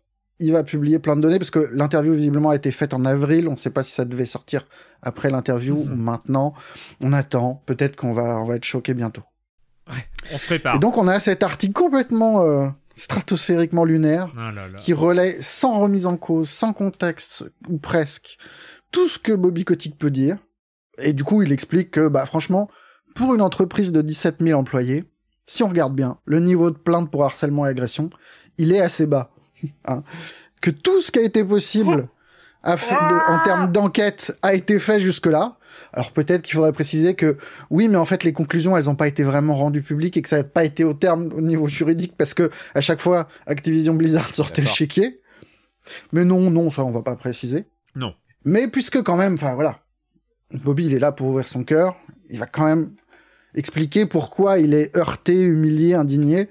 [0.40, 3.48] il va publier plein de données parce que l'interview visiblement a été faite en avril.
[3.48, 4.66] On sait pas si ça devait sortir
[5.02, 5.96] après l'interview ou mhm.
[5.96, 6.54] maintenant.
[7.00, 7.62] On attend.
[7.66, 9.22] Peut-être qu'on va on va être choqué bientôt.
[9.88, 10.76] Ouais, on se prépare.
[10.76, 16.06] Et donc on a cet article complètement euh, stratosphériquement lunaire ah qui relaie sans remise
[16.06, 18.38] en cause, sans contexte ou presque
[18.94, 20.38] tout ce que Bobby Kotick peut dire.
[20.98, 22.70] Et du coup, il explique que, bah, franchement,
[23.14, 25.04] pour une entreprise de 17 000 employés,
[25.46, 28.10] si on regarde bien, le niveau de plainte pour harcèlement et agression,
[28.58, 29.30] il est assez bas.
[29.86, 30.02] Hein.
[30.60, 32.08] que tout ce qui a été possible
[32.64, 35.56] en termes d'enquête a été fait jusque-là.
[35.94, 37.38] Alors peut-être qu'il faudrait préciser que
[37.70, 40.28] oui, mais en fait les conclusions elles n'ont pas été vraiment rendues publiques et que
[40.28, 43.94] ça n'a pas été au terme au niveau juridique parce que à chaque fois Activision
[43.94, 45.20] Blizzard sortait le chéquier.
[46.12, 47.64] Mais non, non, ça on va pas préciser.
[47.94, 48.14] Non.
[48.44, 49.80] Mais puisque quand même, enfin voilà,
[50.52, 51.96] Bobby il est là pour ouvrir son cœur,
[52.28, 52.94] il va quand même
[53.54, 56.48] expliquer pourquoi il est heurté, humilié, indigné,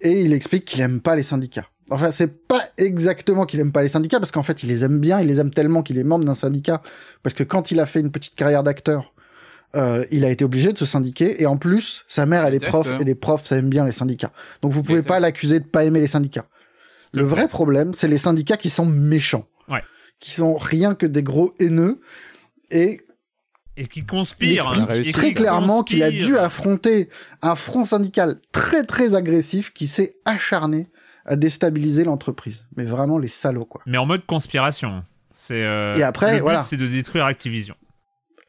[0.00, 1.66] et il explique qu'il aime pas les syndicats.
[1.90, 4.98] Enfin, c'est pas exactement qu'il aime pas les syndicats, parce qu'en fait, il les aime
[4.98, 6.82] bien, il les aime tellement qu'il est membre d'un syndicat,
[7.22, 9.12] parce que quand il a fait une petite carrière d'acteur,
[9.76, 12.64] euh, il a été obligé de se syndiquer, et en plus, sa mère, elle est
[12.64, 14.32] prof, et les profs, ça aime bien les syndicats.
[14.62, 16.46] Donc vous pouvez pas l'accuser de pas aimer les syndicats.
[17.12, 19.46] Le vrai problème, c'est les syndicats qui sont méchants.
[20.20, 22.00] Qui sont rien que des gros haineux.
[22.70, 23.02] Et
[23.76, 24.88] et qui conspirent.
[24.94, 27.08] Il très clairement qu'il a dû affronter
[27.42, 30.88] un front syndical très très agressif qui s'est acharné
[31.26, 32.64] à déstabiliser l'entreprise.
[32.76, 33.82] Mais vraiment les salauds quoi.
[33.86, 35.02] Mais en mode conspiration.
[35.30, 37.74] C'est euh, et après le voilà, c'est de détruire Activision.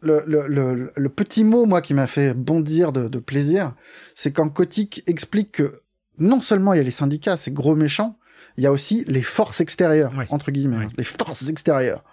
[0.01, 3.73] Le, le, le, le, petit mot moi qui m'a fait bondir de, de plaisir,
[4.13, 5.81] c'est quand Kotick explique que
[6.19, 8.19] non seulement il y a les syndicats, ces gros méchants,
[8.57, 12.03] il y a aussi les forces extérieures, entre guillemets, les forces extérieures.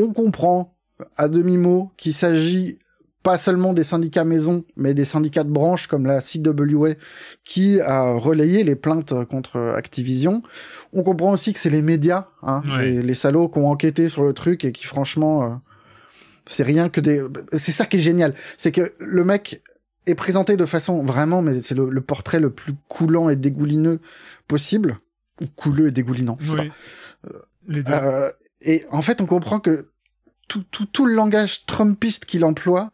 [0.00, 0.76] On comprend
[1.16, 2.78] à demi-mot qu'il s'agit
[3.22, 6.94] pas seulement des syndicats maison, mais des syndicats de branche comme la CWA
[7.44, 10.42] qui a relayé les plaintes contre Activision.
[10.92, 14.32] On comprend aussi que c'est les médias, hein, les, salauds qui ont enquêté sur le
[14.32, 15.48] truc et qui franchement, euh,
[16.46, 17.22] c'est rien que des.
[17.56, 19.62] C'est ça qui est génial, c'est que le mec
[20.06, 24.00] est présenté de façon vraiment, mais c'est le, le portrait le plus coulant et dégoulineux
[24.48, 24.98] possible,
[25.40, 26.36] ou couleux et dégoulinant.
[26.40, 26.70] je sais Oui.
[27.68, 27.92] Les deux.
[27.92, 29.91] euh, et en fait, on comprend que
[30.52, 32.90] tout, tout, tout le langage trumpiste qu'il emploie,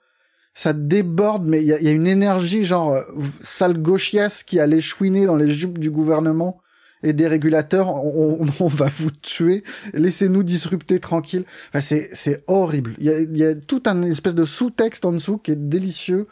[0.54, 3.02] ça déborde, mais il y a, y a une énergie genre euh,
[3.40, 6.60] sale gauchiasse qui allait chouiner dans les jupes du gouvernement
[7.02, 7.88] et des régulateurs.
[7.94, 9.64] On, on- va vous tuer.
[9.92, 11.44] Laissez-nous disrupter tranquille.
[11.70, 12.94] Enfin, c'est, c'est horrible.
[12.98, 16.26] Il y a, y a tout un espèce de sous-texte en dessous qui est délicieux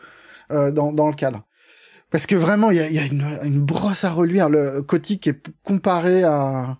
[0.53, 1.45] euh, dans, dans le cadre.
[2.11, 4.49] Parce que vraiment, il y a, y a une, une brosse à reluire.
[4.49, 6.79] Le Kotick est comparé à,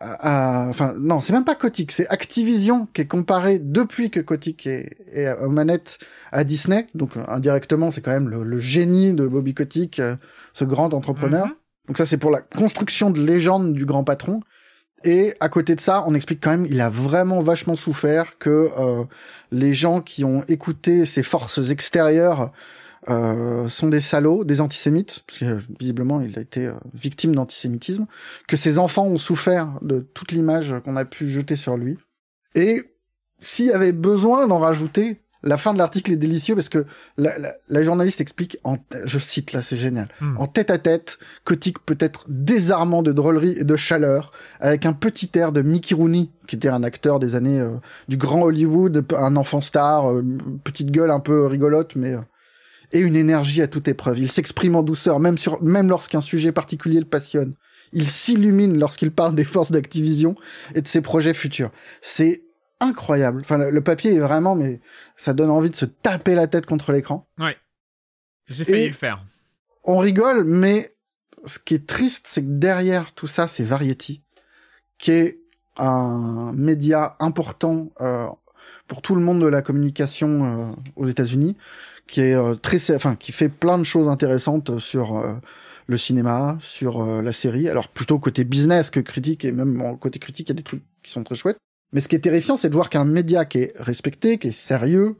[0.00, 4.20] à- à- enfin non, c'est même pas Kotick, c'est Activision qui est comparé depuis que
[4.20, 5.98] Kotick est, est aux manettes
[6.32, 6.86] à Disney.
[6.94, 10.16] Donc indirectement, c'est quand même le, le génie de Bobby Kotick, euh,
[10.52, 11.46] ce grand entrepreneur.
[11.46, 11.54] Mhm.
[11.88, 14.40] Donc ça, c'est pour la construction de légende du grand patron.
[15.02, 18.68] Et à côté de ça, on explique quand même, il a vraiment vachement souffert que
[18.78, 19.04] euh,
[19.50, 22.52] les gens qui ont écouté ces forces extérieures
[23.08, 28.06] euh, sont des salauds, des antisémites, parce que visiblement il a été euh, victime d'antisémitisme,
[28.46, 31.96] que ses enfants ont souffert de toute l'image qu'on a pu jeter sur lui.
[32.54, 32.82] Et
[33.38, 36.84] s'il y avait besoin d'en rajouter, la fin de l'article est délicieux parce que
[37.16, 38.76] la, la- la journaliste explique, en,
[39.06, 40.36] je cite là, c'est génial, Hmm.
[40.36, 44.92] en tête à tête, Kotick peut être désarmant de drôlerie et de chaleur, avec un
[44.92, 47.70] petit air de Mickey Rooney, qui était un acteur des années euh,
[48.08, 50.22] du grand Hollywood, un enfant star, euh,
[50.62, 52.20] petite gueule un peu rigolote, mais euh,
[52.92, 54.18] et une énergie à toute épreuve.
[54.18, 57.54] Il s'exprime en douceur, même sur, même lorsqu'un sujet particulier le passionne.
[57.92, 60.34] Il s'illumine lorsqu'il parle des forces d'Activision
[60.74, 61.70] et de ses projets futurs.
[62.00, 62.42] C'est
[62.80, 63.40] incroyable.
[63.42, 64.80] Enfin, le, le papier est vraiment, mais
[65.16, 67.28] ça donne envie de se taper la tête contre l'écran.
[67.38, 67.56] Ouais.
[68.48, 69.24] J'ai failli Et- le faire.
[69.84, 70.94] On rigole, mais
[71.46, 74.22] ce qui est triste, c'est que derrière tout ça, c'est Variety,
[74.98, 75.40] qui est
[75.78, 78.26] un média important euh,
[78.86, 81.56] pour tout le monde de la communication euh, aux États-Unis,
[82.10, 85.34] qui est euh, très, enfin, qui fait plein de choses intéressantes sur euh,
[85.90, 87.68] le cinéma, sur euh, la série.
[87.68, 90.84] Alors plutôt côté business que critique, et même côté critique, il y a des trucs
[91.02, 91.58] qui sont très chouettes.
[91.92, 94.52] Mais ce qui est terrifiant, c'est de voir qu'un média qui est respecté, qui est
[94.52, 95.16] sérieux,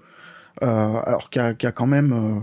[0.62, 0.66] euh,
[1.04, 2.40] alors qu'il y y a quand même euh,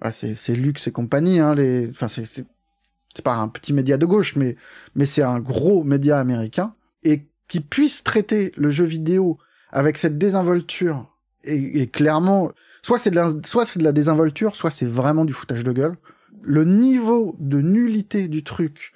[0.00, 3.96] ah, c'est c'est Lux et compagnie, hein, les, enfin c'est c'est pas un petit média
[3.96, 4.56] de gauche, mais
[4.94, 9.38] mais c'est un gros média américain et qui puisse traiter le jeu vidéo
[9.72, 11.10] avec cette désinvolture
[11.42, 12.52] et, et clairement,
[12.84, 15.96] soit c'est de la, désinvolture, soit c'est vraiment du foutage de gueule.
[16.42, 18.92] Le niveau de nullité du truc,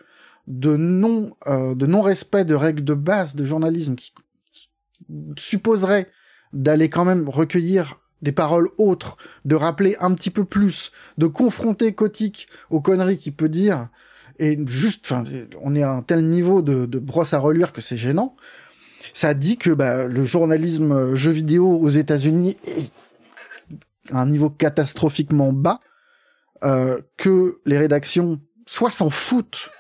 [0.46, 4.12] de non euh, de non respect de règles de base de journalisme qui,
[5.36, 6.10] supposerait
[6.52, 9.16] d'aller quand même recueillir des paroles autres,
[9.46, 13.88] de rappeler un petit peu plus, de confronter Kotick aux conneries qu'il peut dire,
[14.38, 15.24] et juste, enfin,
[15.62, 18.36] on est à un tel niveau de, de brosse à reluire que c'est gênant.
[19.14, 22.90] Ça dit que bah, le journalisme jeu vidéo aux États-Unis est
[24.12, 25.80] à un niveau catastrophiquement bas,
[26.64, 29.70] euh, que les rédactions soit s'en foutent,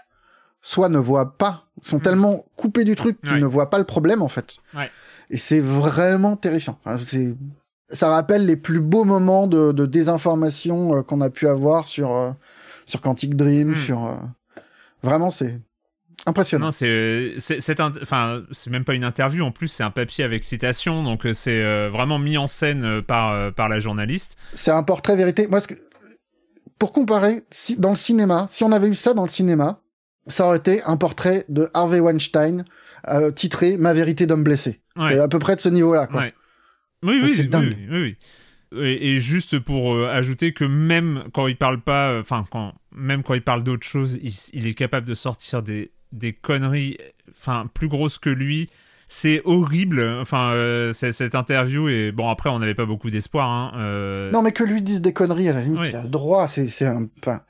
[0.62, 2.02] soit ne voient pas, sont Mm.
[2.02, 3.40] tellement coupées du truc qu'ils Ouais.
[3.40, 4.56] ne voient pas le problème en fait.
[4.74, 4.90] Ouais.
[5.30, 6.78] Et c'est vraiment terrifiant.
[6.84, 7.34] Enfin, c'est
[7.90, 12.14] ça rappelle les plus beaux moments de, de désinformation euh, qu'on a pu avoir sur
[12.16, 12.30] euh,
[12.86, 13.76] sur Quantic Dream, Mm.
[13.76, 14.18] sur
[15.02, 15.60] vraiment c'est
[16.28, 16.66] impressionnant.
[16.66, 20.44] Non, c'est c'est enfin c'est même pas une interview en plus, c'est un papier avec
[20.44, 24.36] citation, donc euh, c'est euh, vraiment mis en scène euh, par euh, par la journaliste.
[24.54, 25.46] C'est un portrait vérité.
[25.48, 25.74] Moi, ce que-
[26.78, 29.80] pour comparer, si dans le cinéma, si on avait eu ça dans le cinéma,
[30.28, 32.64] ça aurait été un portrait de Harvey Weinstein
[33.34, 34.80] titré Ma vérité d'homme blessé.
[34.96, 35.10] Ouais.
[35.14, 36.06] C'est à peu près de ce niveau-là.
[36.06, 36.20] Quoi.
[36.20, 36.34] Ouais.
[37.02, 37.64] Oui, Ça, oui, dingue.
[37.64, 38.16] oui, oui,
[38.72, 38.84] oui.
[38.84, 42.74] Et, et juste pour euh, ajouter que même quand il parle pas, euh, enfin quand
[42.94, 46.98] même quand il parle d'autre chose, il, il est capable de sortir des des conneries,
[47.30, 48.68] enfin plus grosses que lui.
[49.10, 50.02] C'est horrible.
[50.20, 53.48] Enfin, euh, cette interview et bon après on n'avait pas beaucoup d'espoir.
[53.48, 55.88] Hein, euh, Non, mais que lui dise des conneries, à la limite, Oui.
[55.90, 56.46] il a le droit.
[56.48, 57.40] C'est, un, enfin,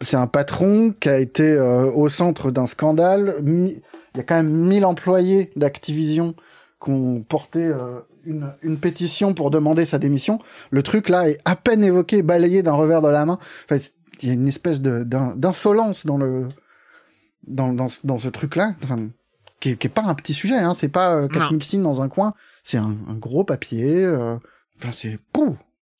[0.00, 3.36] c'est un patron qui a été euh, au centre d'un scandale.
[3.42, 3.80] Mi-
[4.14, 6.34] Il y a quand même 1000 employés d'Activision
[6.82, 10.38] qui ont porté euh, une, une pétition pour demander sa démission.
[10.70, 13.38] Le truc là est à peine évoqué, balayé d'un revers de la main.
[13.70, 13.80] Enfin,
[14.22, 16.48] il y a une espèce d'insolence dans le,
[17.46, 18.72] dans, dans, ce- dans ce truc-là.
[18.82, 19.08] Enfin,
[19.60, 20.74] qui qui est pas un petit sujet, hein.
[20.74, 22.34] C'est pas euh, 4000 signes dans un coin.
[22.62, 24.04] C'est un, un gros papier.
[24.04, 24.36] euh,
[24.78, 25.56] Enfin, c'est, pouf,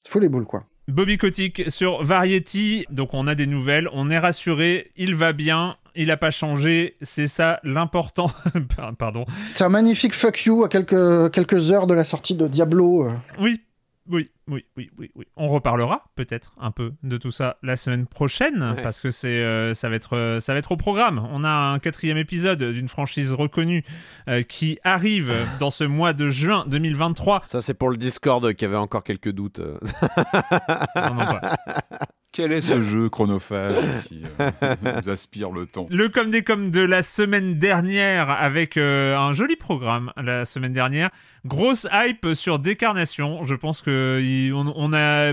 [0.08, 0.64] faut les boules, quoi.
[0.88, 5.76] Bobby Kotick sur Variety, donc on a des nouvelles, on est rassuré, il va bien,
[5.94, 8.30] il a pas changé, c'est ça l'important.
[8.98, 9.24] Pardon.
[9.54, 13.04] C'est un magnifique fuck you à quelques, quelques heures de la sortie de Diablo.
[13.06, 13.12] euh.
[13.38, 13.60] Oui,
[14.10, 15.24] Oui, oui, oui, oui, oui.
[15.36, 18.82] On reparlera peut-être un peu de tout ça la semaine prochaine Ouais.
[18.82, 21.24] parce que c'est euh, ça va être euh, ça va être au programme.
[21.30, 23.84] On a un quatrième épisode d'une franchise reconnue
[24.28, 27.42] euh, qui arrive dans ce mois de juin 2023.
[27.46, 29.60] Ça, c'est pour le Discord qui avait encore quelques doutes.
[29.60, 31.56] Non, non, pas.
[32.32, 36.80] Quel est ce jeu chronophage qui euh, aspire le temps Le comme des comme de
[36.80, 41.10] la semaine dernière avec euh, un joli programme la semaine dernière.
[41.44, 43.44] Grosse hype sur Décarnation.
[43.44, 45.32] Je pense que on, a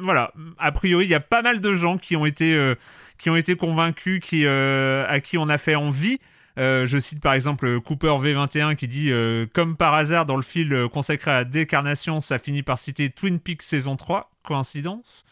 [0.00, 2.76] voilà, a priori il y a pas mal de gens qui ont été euh,
[3.18, 6.20] qui ont été convaincus, qui à qui on a fait envie.
[6.56, 9.10] Je cite par exemple Cooper V21 qui dit
[9.52, 13.62] Comme par hasard, dans le fil consacré à Décarnation, ça finit par citer Twin Peaks
[13.62, 14.30] saison 3.
[14.44, 15.24] Coïncidence?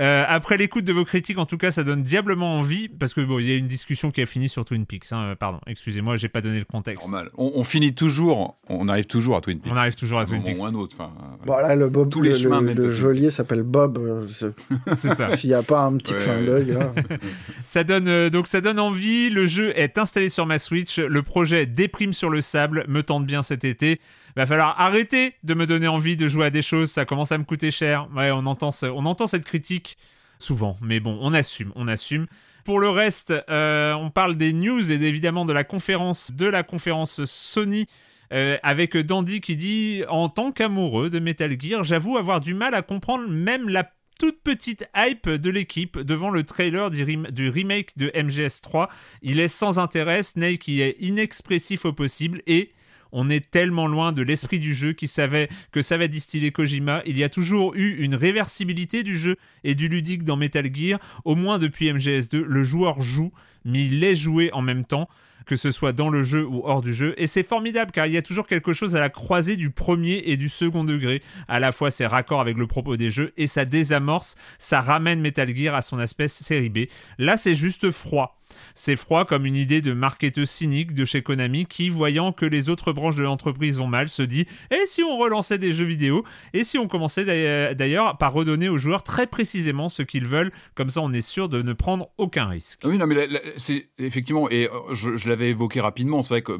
[0.00, 3.20] Euh, après l'écoute de vos critiques, en tout cas, ça donne diablement envie, parce que
[3.20, 5.12] bon, il y a une discussion qui a fini sur Twin Peaks.
[5.12, 7.02] hein, euh, pardon, excusez-moi, j'ai pas donné le contexte.
[7.10, 7.30] Normal.
[7.36, 9.72] On, on finit toujours, on arrive toujours à Twin Peaks.
[9.72, 10.58] On arrive toujours à Twin Peaks.
[10.58, 10.96] ou un autre.
[10.98, 11.12] Enfin,
[11.44, 13.98] Voilà, le Bob, Tous les le, chemins le- geôlier s'appelle Bob.
[13.98, 14.26] euh,
[14.94, 15.36] c'est- ça.
[15.36, 16.76] S'il n'y a pas un petit Ouais, clin d'œil.
[17.64, 19.30] Ça donne euh, donc ça donne envie.
[19.30, 20.98] Le jeu est installé sur ma Switch.
[20.98, 24.00] Le projet déprime sur le sable me tente bien cet été.
[24.36, 26.90] Va falloir arrêter de me donner envie de jouer à des choses.
[26.90, 28.08] Ça commence à me coûter cher.
[28.14, 29.96] Ouais, on entend on entend cette critique
[30.38, 32.26] souvent, mais bon, on assume, on assume.
[32.64, 36.62] Pour le reste, euh, on parle des news et évidemment de la conférence de la
[36.62, 37.86] conférence Sony.
[38.32, 42.74] euh, avec Dandy qui dit En tant qu'amoureux de Metal Gear, j'avoue avoir du mal
[42.74, 47.96] à comprendre même la toute petite hype de l'équipe devant le trailer du, du remake
[47.96, 48.88] de MGS3.
[49.22, 52.70] Il est sans intérêt, Snake y est inexpressif au possible et
[53.12, 57.02] on est tellement loin de l'esprit du jeu qui savait que savait distiller Kojima.
[57.06, 60.98] Il y a toujours eu une réversibilité du jeu et du ludique dans Metal Gear.
[61.24, 63.32] Au moins depuis MGS2, le joueur joue,
[63.64, 65.08] mais il est joué en même temps
[65.46, 67.14] que ce soit dans le jeu ou hors du jeu.
[67.16, 70.22] Et c'est formidable car il y a toujours quelque chose à la croisée du premier
[70.26, 71.22] et du second degré.
[71.48, 75.20] À la fois, c'est raccord avec le propos des jeux et ça désamorce, ça ramène
[75.20, 76.78] Metal Gear à son aspect série B.
[77.18, 78.39] Là, c'est juste froid.
[78.74, 82.68] C'est froid comme une idée de marketeuse cynique de chez Konami qui, voyant que les
[82.68, 86.24] autres branches de l'entreprise vont mal, se dit Et si on relançait des jeux vidéo?
[86.52, 90.90] Et si on commençait d'ailleurs- par redonner aux joueurs très précisément ce qu'ils veulent Comme
[90.90, 92.80] ça, on est sûr de ne prendre aucun risque.
[92.84, 96.52] Ah Oui, non, mais c'est effectivement, et euh, je, l'avais évoqué rapidement, c'est vrai que
[96.52, 96.58] euh,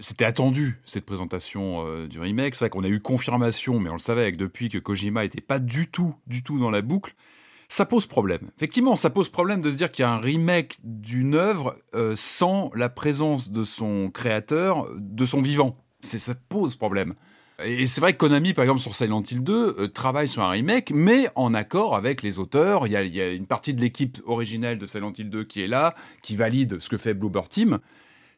[0.00, 2.54] c'était attendu cette présentation euh, du remake.
[2.54, 5.58] C'est vrai qu'on a eu confirmation, mais on le savait depuis que Kojima était pas
[5.58, 7.14] du tout, du tout dans la boucle.
[7.68, 8.50] Ça pose problème.
[8.56, 12.14] Effectivement, ça pose problème de se dire qu'il y a un remake d'une œuvre euh,
[12.16, 15.76] sans la présence de son créateur, de son vivant.
[16.00, 17.14] Ça pose problème.
[17.64, 20.50] Et c'est vrai que Konami, par exemple, sur Silent Hill 2, euh, travaille sur un
[20.50, 22.86] remake, mais en accord avec les auteurs.
[22.86, 25.44] Il y a, il y a une partie de l'équipe originelle de Silent Hill 2
[25.44, 27.78] qui est là, qui valide ce que fait Bloober Team.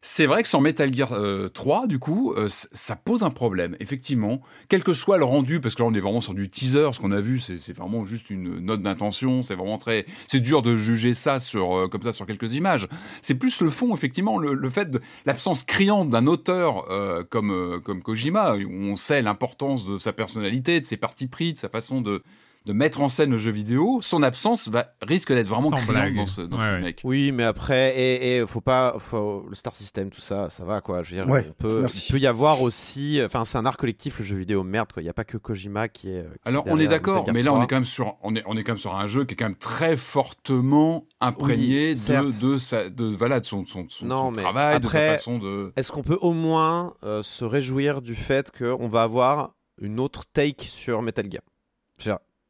[0.01, 3.75] C'est vrai que sans Metal Gear euh, 3, du coup, euh, ça pose un problème,
[3.81, 4.41] effectivement.
[4.69, 6.99] Quel que soit le rendu, parce que là, on est vraiment sur du teaser, ce
[6.99, 10.05] qu'on a vu, c'est vraiment juste une note d'intention, c'est vraiment très...
[10.27, 12.87] C'est dur de juger ça sur, euh, comme ça sur quelques images.
[13.21, 17.79] C'est plus le fond, effectivement, le, fait de l'absence criante d'un auteur euh, comme, euh,
[17.79, 21.67] comme Kojima, où on sait l'importance de sa personnalité, de ses partis pris, de sa
[21.67, 22.23] façon de,
[22.65, 23.99] de mettre en scène le jeu vidéo.
[24.03, 26.15] Son absence va, risque d'être vraiment Sans criante blague.
[26.15, 26.81] dans ce, dans Ouais, ce ouais.
[26.81, 27.01] mec.
[27.03, 30.81] Oui, mais après, et, et faut pas, faut, le star system, tout ça, ça va
[30.81, 31.01] quoi.
[31.01, 32.05] Je veux dire, Ouais, on peut, merci.
[32.07, 34.63] il peut y avoir aussi, enfin, c'est un art collectif le jeu vidéo.
[34.63, 35.01] Merde, quoi.
[35.01, 36.23] Il y a pas que Kojima qui est.
[36.23, 37.63] qui Alors est on est d'accord, mais là on 3.
[37.63, 39.37] est quand même sur on est on est quand même sur un jeu qui est
[39.37, 44.05] quand même très fortement imprégné Oui, de de sa de voilà de son son, son-
[44.05, 47.45] Non, son mais travail, de sa façon de Est-ce qu'on peut au moins euh, se
[47.45, 51.41] réjouir du fait qu'on va avoir une autre take sur Metal Gear?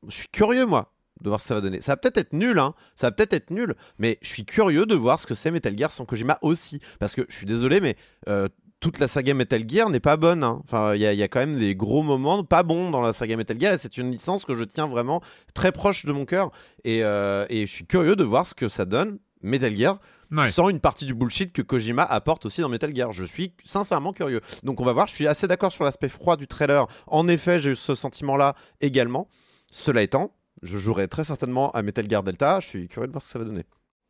[0.08, 0.92] Je, suis curieux, moi,
[1.22, 1.82] de voir ce que ça va donner.
[1.82, 2.74] Ça va peut-être être nul, hein.
[2.96, 5.78] Ça va peut-être être nul, mais je suis curieux de voir ce que c'est Metal
[5.78, 6.80] Gear sans Kojima aussi.
[7.00, 7.96] Parce que je suis désolé, mais
[8.30, 8.48] euh,
[8.80, 10.44] toute la saga Metal Gear n'est pas bonne.
[10.44, 10.62] hein.
[10.64, 13.02] Enfin, il y, a- il y a quand même des gros moments pas bons dans
[13.02, 15.22] la saga Metal Gear et c'est une licence que je tiens vraiment
[15.54, 16.52] très proche de mon cœur.
[16.86, 19.20] Et, euh, et je suis curieux de voir ce que ça donne.
[19.42, 20.00] Metal Gear,
[20.32, 20.52] Ouais.
[20.52, 23.12] sans une partie du bullshit que Kojima apporte aussi dans Metal Gear.
[23.12, 24.42] Je suis sincèrement curieux.
[24.64, 26.86] Donc on va voir, je suis assez d'accord sur l'aspect froid du trailer.
[27.08, 29.28] En effet, j'ai eu ce sentiment-là également.
[29.72, 32.60] Cela étant, je jouerai très certainement à Metal Gear Delta.
[32.60, 33.66] Je suis curieux de voir ce que ça va donner.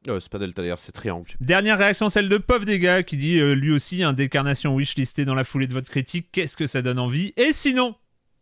[0.07, 1.33] Euh, c'est pas Delta d'ailleurs, c'est Triangle.
[1.41, 5.25] Dernière réaction, celle de Pov Dega qui dit euh, lui aussi un décarnation wish listé
[5.25, 6.29] dans la foulée de votre critique.
[6.31, 7.33] Qu'est-ce que ça donne envie?
[7.35, 7.95] Et sinon,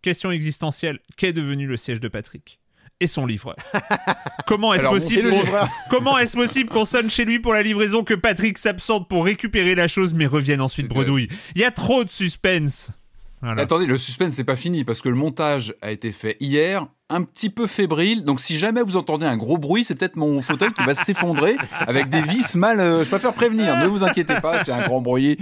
[0.03, 2.59] question existentielle, qu'est devenu le siège de Patrick?
[2.99, 3.55] Et son livreur
[4.47, 5.31] Comment est-ce possible
[5.89, 9.75] Comment est-ce possible qu'on sonne chez lui pour la livraison que Patrick s'absente pour récupérer
[9.75, 11.29] la chose mais revienne ensuite bredouille?
[11.53, 12.91] Il y a trop de suspense.
[13.41, 13.61] Voilà.
[13.61, 17.21] Attendez, le suspense c'est pas fini parce que le montage a été fait hier, un
[17.23, 18.25] petit peu fébrile.
[18.25, 21.55] Donc si jamais vous entendez un gros bruit, c'est peut-être mon fauteuil qui va s'effondrer
[21.81, 22.79] avec des vis mal.
[22.79, 23.77] euh, je préfère prévenir.
[23.77, 25.37] Ne vous inquiétez pas, c'est un grand bruit.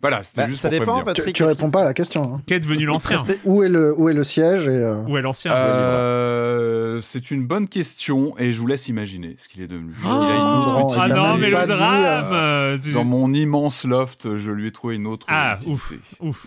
[0.00, 0.98] Voilà, c'était Bah, juste ça pour dépend.
[1.00, 1.34] Tu, Patrick.
[1.34, 2.34] tu réponds pas à la question.
[2.34, 2.42] Hein.
[2.46, 5.50] Qu'est devenu l'ancien Où est le où est le siège et euh, Où est l'ancien
[5.52, 9.92] Euh, c'est une bonne question et je vous laisse imaginer ce qu'il est devenu.
[10.04, 11.00] Oh Il a une autre non.
[11.00, 14.72] Ah non, mais le dit, drame euh, tu- Dans mon immense loft, je lui ai
[14.72, 15.26] trouvé une autre.
[15.28, 15.72] Ah, utilité.
[16.20, 16.46] ouf,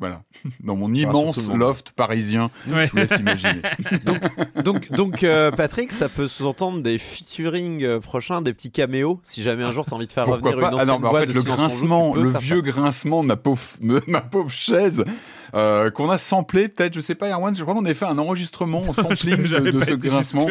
[0.00, 0.22] Voilà.
[0.64, 2.86] Dans mon immense loft parisien, Ouais.
[2.86, 3.60] je vous laisse imaginer.
[4.64, 9.42] Donc, donc euh, Patrick, ça peut sous-entendre des featuring euh, prochains, des petits caméos, si
[9.42, 11.06] jamais un jour t'as envie de faire Pourquoi revenir pas une Ah ancienne non, mais
[11.06, 14.02] en voix fait, de le Joue, grincement, tu le vieux grincement de ma pauvre, de
[14.06, 15.04] ma pauvre chaise,
[15.54, 18.18] euh, qu'on a samplé, peut-être, je sais pas, Erwan, je crois qu'on avait fait un
[18.18, 20.46] enregistrement en sampling de, J'avais de pas ce grincement.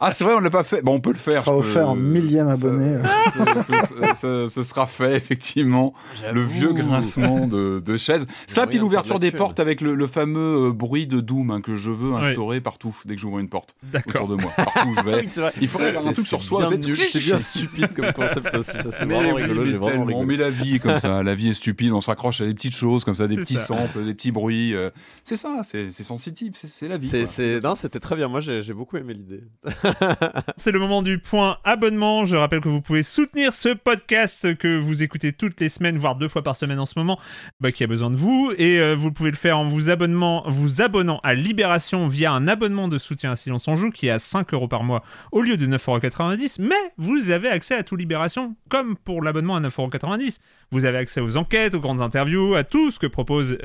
[0.00, 0.82] Ah, c'est vrai, on l'a pas fait.
[0.82, 1.42] Bon, on peut le faire.
[1.44, 2.98] sera je peux- offert un millième ça- abonné.
[3.32, 5.94] ça- ça- ça- Ce sera fait, effectivement.
[6.32, 8.26] Le vieux grincement de, de chaise.
[8.46, 11.50] Ça, puis de l'ouverture de des portes avec le, le fameux euh, bruit de Doom
[11.50, 13.74] hein, que je veux instaurer partout dès que j'ouvre une porte
[14.06, 14.50] autour de moi.
[14.56, 15.14] Partout où je vais.
[15.36, 15.50] Oui.
[15.60, 16.68] Il faudrait avoir un truc sur soi.
[16.70, 18.70] C'est bien stupide comme concept aussi.
[18.72, 19.64] Ça, c'était Mais, vraiment oui, rigolo.
[19.64, 20.22] mais vraiment.
[20.24, 21.22] Mais la vie est comme ça.
[21.22, 21.92] La vie est stupide.
[21.92, 23.64] On s'accroche à des petites choses comme ça, des petits ça.
[23.64, 24.74] samples, des petits bruits.
[24.74, 24.90] euh,
[25.24, 25.62] C'est ça.
[25.64, 26.52] C'est c'est sensitif.
[26.54, 27.06] c'est- C'est la vie.
[27.26, 27.60] C'est.
[27.62, 28.28] Non, c'était très bien.
[28.28, 29.42] Moi, j'ai, beaucoup aimé l'idée.
[30.56, 32.24] C'est le moment du point abonnement.
[32.24, 36.16] Je rappelle que vous pouvez soutenir ce podcast que vous écoutez toutes les semaines, voire
[36.16, 37.18] deux fois par semaine en ce moment,
[37.60, 38.52] bah, qui a besoin de vous.
[38.58, 42.48] Et euh, vous pouvez le faire en vous, abonnement, vous abonnant à Libération via un
[42.48, 45.02] abonnement de soutien à Silence on Joue qui est à 5 euros par mois
[45.32, 46.56] au lieu de 9,90€.
[46.60, 50.38] Mais vous avez accès à tout Libération comme pour l'abonnement à 9,90€.
[50.70, 53.56] Vous avez accès aux enquêtes, aux grandes interviews, à tout ce que propose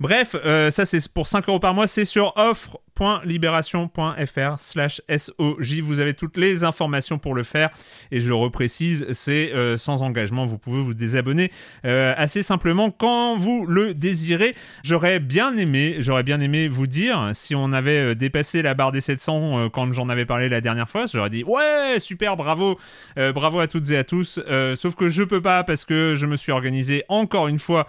[0.00, 5.80] Bref, euh, ça c'est pour 5 euros par mois, c'est sur offre.libération.fr slash SOJ.
[5.80, 7.70] Vous avez toutes les informations pour le faire.
[8.10, 10.46] Et je le reprécise, c'est euh, sans engagement.
[10.46, 11.50] Vous pouvez vous désabonner
[11.84, 14.54] euh, assez simplement quand vous le désirez.
[14.82, 19.00] J'aurais bien aimé, j'aurais bien aimé vous dire si on avait dépassé la barre des
[19.00, 21.06] 700 euh, quand j'en avais parlé la dernière fois.
[21.12, 22.78] J'aurais dit ouais, super, bravo,
[23.16, 24.40] bravo à toutes et à tous.
[24.76, 27.86] Sauf que je peux pas parce que je me suis organisé encore une fois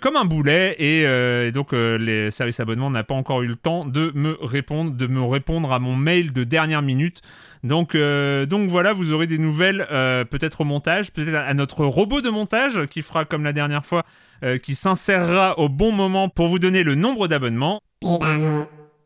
[0.00, 3.56] comme un boulet et, euh, donc euh, les services abonnements n'ont pas encore eu le
[3.56, 7.22] temps de me répondre, de me répondre à mon mail de dernière minute.
[7.64, 11.84] Donc, euh, donc voilà, vous aurez des nouvelles euh, peut-être au montage, peut-être à notre
[11.84, 14.04] robot de montage qui fera comme la dernière fois,
[14.44, 17.80] euh, qui s'insérera au bon moment pour vous donner le nombre d'abonnements.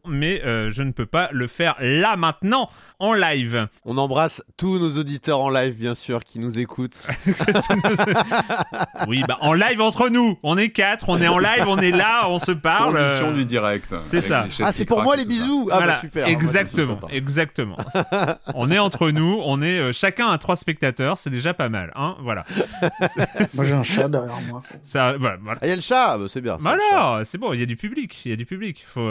[0.04, 3.68] Mais euh, je ne peux pas le faire là maintenant en live.
[3.84, 7.06] On embrasse tous nos auditeurs en live, bien sûr, qui nous écoutent.
[9.06, 10.38] oui, bah en live entre nous.
[10.42, 12.96] On est quatre, on est en live, on est là, on se parle.
[12.96, 13.94] Condition euh, du direct.
[14.00, 14.48] c'est ça.
[14.60, 15.68] Ah, c'est pour moi les bisous.
[15.70, 16.26] Ah, Voilà, bah super.
[16.26, 17.08] Je suis exactement, content.
[17.08, 17.76] exactement.
[18.56, 21.92] on est entre nous, on est euh, chacun à trois spectateurs, c'est déjà pas mal,
[21.94, 22.16] hein.
[22.22, 22.44] Voilà.
[23.54, 24.62] Moi j'ai un chat derrière moi.
[24.82, 25.60] Ça, voilà, voilà.
[25.62, 26.12] Ah, il y a le chat.
[26.14, 26.58] Ah, bah, c'est bien.
[26.60, 28.84] Bah c'est bon, il y a du public, il y a du public.
[28.88, 29.08] Faut.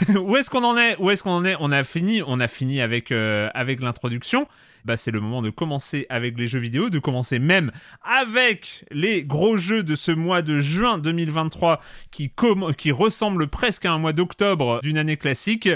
[0.08, 0.96] Où est-ce qu'on en est?
[0.98, 1.54] Où est-ce qu'on en est?
[1.60, 4.46] On a fini, on a fini avec euh, avec l'introduction.
[4.84, 7.70] Bah, c'est le moment de commencer avec les jeux vidéo, de commencer même
[8.02, 11.80] avec les gros jeux de ce mois de juin 2023
[12.10, 15.68] qui, com- qui ressemble presque à un mois d'octobre d'une année classique.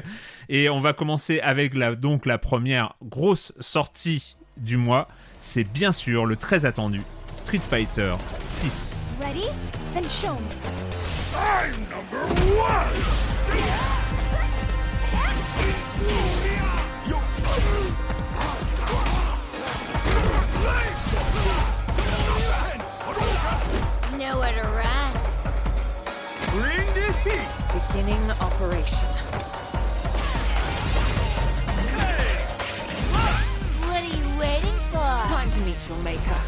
[0.49, 5.07] Et on va commencer avec la, donc la première grosse sortie du mois.
[5.39, 7.01] C'est bien sûr le très attendu
[7.33, 8.17] Street Fighter
[8.49, 8.97] 6.
[9.21, 9.47] Ready?
[9.95, 10.49] Then show me.
[24.47, 25.13] Nowhere to run.
[26.53, 27.49] Bring the heat.
[27.91, 29.09] Beginning operation.
[33.81, 35.01] What are you waiting for?
[35.29, 36.41] Time to meet your maker.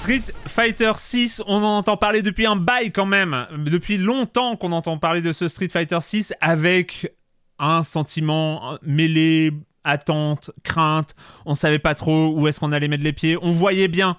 [0.00, 3.46] Street Fighter 6, on en entend parler depuis un bail quand même.
[3.66, 7.12] Depuis longtemps qu'on entend parler de ce Street Fighter 6 avec
[7.58, 9.52] un sentiment mêlé,
[9.84, 11.14] attente, crainte.
[11.46, 13.38] On savait pas trop où est-ce qu'on allait mettre les pieds.
[13.42, 14.16] On voyait bien.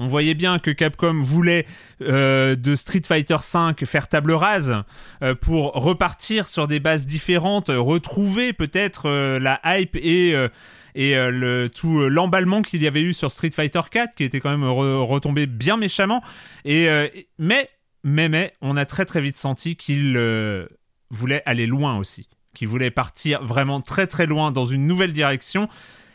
[0.00, 1.66] On voyait bien que Capcom voulait
[2.02, 4.72] euh, de Street Fighter 5 faire table rase
[5.22, 10.36] euh, pour repartir sur des bases différentes, retrouver peut-être euh, la hype et
[10.94, 11.16] et
[11.74, 15.02] tout l'emballement qu'il y avait eu sur Street Fighter 4 qui était quand même re-
[15.04, 16.22] retombé bien méchamment
[16.64, 16.88] et
[17.38, 17.68] mais
[18.02, 20.18] mais mais on a très très vite senti qu'il
[21.10, 22.28] voulait aller loin aussi
[22.58, 25.68] qu'il voulait partir vraiment très très loin dans une nouvelle direction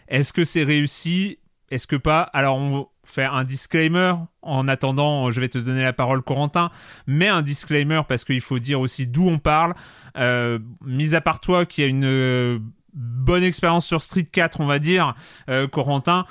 [0.10, 1.40] est-ce que c'est réussi?
[1.72, 2.22] Est-ce que pas?
[2.34, 6.70] Alors on fait un disclaimer en attendant je vais te donner la parole Corentin
[7.08, 9.74] mais un disclaimer parce qu'il faut dire aussi d'où on parle
[10.18, 12.60] euh, mis à part toi qui a une euh,
[12.94, 15.16] bonne expérience sur Street 4, on va dire,
[15.50, 16.26] euh, Corentin,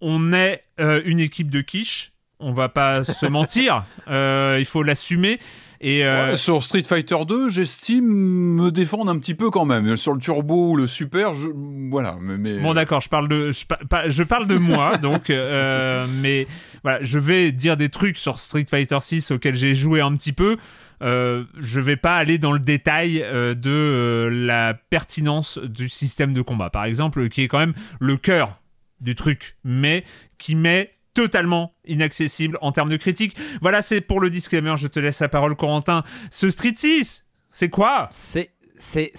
[0.00, 2.12] on est euh, une équipe de quiche.
[2.40, 3.84] On va pas se mentir.
[4.06, 5.40] Il faut l'assumer.
[5.80, 9.96] Et euh, Ouais, sur Street Fighter 2, j'estime me défendre un petit peu quand même.
[9.96, 11.48] Sur le turbo ou le super, je...
[11.90, 12.16] voilà.
[12.20, 16.04] Mais, Bon d'accord, je parle de je, pa- pas- je parle de moi donc euh,
[16.20, 16.48] mais
[16.82, 20.32] voilà, je vais dire des trucs sur Street Fighter 6 auxquels j'ai joué un petit
[20.32, 20.56] peu.
[21.00, 26.32] Euh, je vais pas aller dans le détail euh, de euh, la pertinence du système
[26.32, 28.58] de combat par exemple qui est quand même le cœur
[29.00, 30.02] du truc mais
[30.38, 33.36] qui m'est totalement inaccessible en termes de critique.
[33.60, 36.04] Voilà, c'est pour le disclaimer, je te laisse la parole Corentin.
[36.30, 38.06] Ce Street 6, c'est quoi?
[38.10, 38.50] C'est
[38.80, 39.10] c'est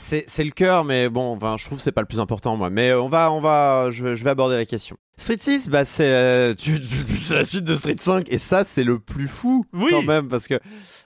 [0.46, 2.70] le cœur, mais bon, enfin, je trouve que c'est pas le plus important moi.
[2.70, 4.96] Mais euh, on va on va je vais, je vais aborder la question.
[5.18, 6.54] Street 6, bah c'est euh,
[7.32, 9.92] la suite de Street 5 et ça c'est le plus fou Oui.
[9.92, 10.58] quand même parce que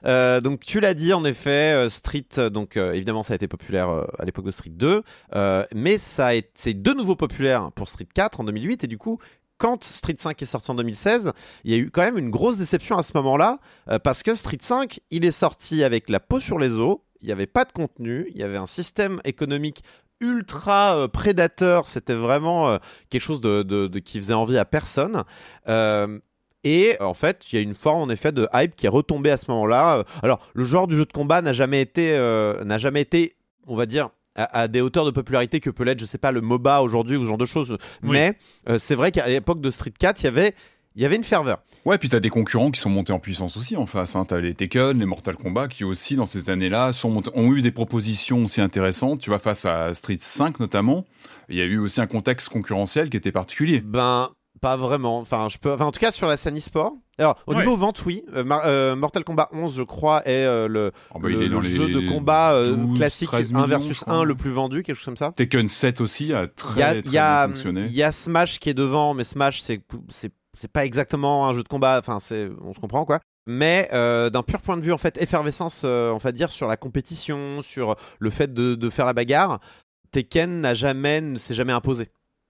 [0.05, 3.47] euh, donc tu l'as dit en effet euh, Street donc euh, évidemment ça a été
[3.47, 3.89] populaire
[4.19, 5.01] à l'époque de Street 2
[5.33, 9.17] euh, mais ça c'est de nouveau populaire pour Street 4 en 2008 et du coup
[9.63, 11.31] quand Street 5 est sorti en 2016,
[11.63, 13.59] il y a eu quand même une grosse déception à ce moment-là,
[13.89, 17.27] euh, parce que Street 5, il est sorti avec la peau sur les os, il
[17.27, 19.81] n'y avait pas de contenu, il y avait un système économique
[20.19, 22.77] ultra euh, prédateur, c'était vraiment euh,
[23.09, 25.23] quelque chose de, qui faisait envie à personne.
[26.65, 29.31] Et en fait, il y a une forme en effet de hype qui est retombée
[29.31, 30.03] à ce moment-là.
[30.23, 32.11] Alors, le genre du jeu de combat n'a jamais été,
[32.63, 33.35] n'a jamais été,
[33.67, 36.31] on va dire, à, à des hauteurs de popularité que peut l'être, je sais pas,
[36.31, 37.77] le MOBA aujourd'hui ou ce genre de choses.
[38.03, 38.09] Oui.
[38.11, 38.37] Mais
[38.69, 40.53] euh, c'est vrai qu'à l'époque de Street 4, il y avait,
[40.95, 41.63] il y avait une ferveur.
[41.85, 44.15] Ouais, puis t'as des concurrents qui sont montés en puissance aussi en face.
[44.15, 44.25] Hein.
[44.27, 47.61] T'as les Tekken, les Mortal Kombat qui aussi dans ces années-là sont montés- ont eu
[47.61, 49.19] des propositions aussi intéressantes.
[49.19, 51.05] Tu vois, face à Street 5 notamment,
[51.49, 53.81] il y a eu aussi un contexte concurrentiel qui était particulier.
[53.81, 54.29] Ben,
[54.63, 55.19] pas vraiment.
[55.19, 55.71] Enfin, je peux.
[55.73, 56.93] Enfin, en tout cas, sur la scène e-sport.
[57.19, 57.59] Alors, au Ouais.
[57.59, 58.23] niveau vente, oui.
[58.33, 61.61] Euh, Mar- euh, Mortal Kombat 11, je crois, est euh, le, Ah bah, le, est
[61.61, 64.15] jeu de combat euh, 12, classique 13 1 millions, versus je crois.
[64.15, 65.31] 1 le plus vendu, quelque chose comme ça.
[65.35, 67.81] Tekken 7 aussi a très, Il y a, très il y a, bien fonctionné.
[67.81, 71.53] il y a Smash qui est devant, mais Smash, c'est c'est c'est pas exactement un
[71.53, 71.99] jeu de combat.
[71.99, 73.19] Enfin, c'est on se comprend quoi.
[73.45, 76.67] Mais euh, d'un pur point de vue en fait effervescence, euh, on va dire sur
[76.67, 79.59] la compétition, sur le fait de, de faire la bagarre,
[80.11, 82.09] Tekken n'a jamais ne s'est jamais imposé.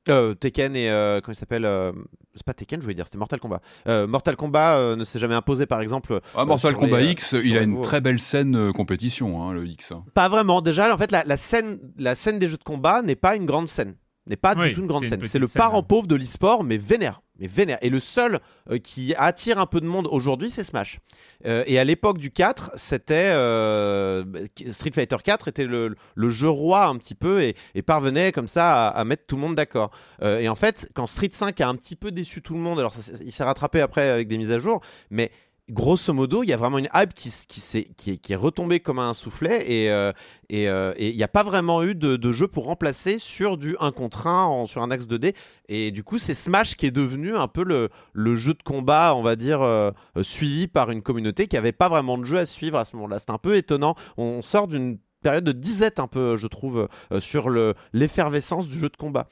[0.09, 1.93] Euh, Tekken et euh, comment il s'appelle euh,
[2.35, 3.61] C'est pas Tekken, je voulais dire, c'était Mortal Kombat.
[4.07, 6.19] Mortal Kombat ne s'est jamais imposé, par exemple.
[6.35, 9.91] Ah, Mortal Kombat les, X, il a une très belle scène compétition, hein, le X.
[9.91, 10.03] hein.
[10.13, 10.61] Pas vraiment.
[10.61, 13.45] Déjà, en fait, la, la scène, la scène des jeux de combat n'est pas une
[13.45, 13.95] grande scène.
[14.26, 15.21] N'est pas Oui, du tout une grande scène.
[15.26, 15.86] C'est le parent ouais.
[15.88, 17.21] pauvre de l'e-sport, mais vénère.
[17.39, 17.78] Mais vénère.
[17.82, 18.39] Et le seul
[18.71, 20.99] euh, qui attire un peu de monde aujourd'hui, c'est Smash.
[21.45, 23.32] Euh, et à l'époque du 4, c'était.
[23.34, 24.24] euh,
[24.71, 28.47] Street Fighter 4 était le, le jeu roi un petit peu et, et parvenait comme
[28.47, 29.91] ça à, à mettre tout le monde d'accord.
[30.21, 32.93] Et en fait, quand Street 5 a un petit peu déçu tout le monde, alors
[32.93, 35.32] ça il s'est rattrapé après avec des mises à jour, mais
[35.70, 38.38] grosso modo, il y a vraiment une hype qui, qui, s'est- qui, est, qui est
[38.38, 40.11] retombée comme un soufflet et euh,
[40.51, 44.28] euh, il n'y a pas vraiment eu de, jeu pour remplacer sur du 1 contre
[44.28, 45.34] 1 en- sur un axe 2D.
[45.70, 49.14] Et du coup, c'est Smash qui est devenu un peu le, le jeu de combat,
[49.16, 49.91] on va dire, euh,
[50.22, 53.20] suivi par une communauté qui avait pas vraiment de jeu à suivre à ce moment-là.
[53.20, 53.95] C'est un peu étonnant.
[54.18, 56.89] On sort d'une période de disette un peu, je trouve,
[57.22, 59.28] sur le- l'effervescence du jeu de combat.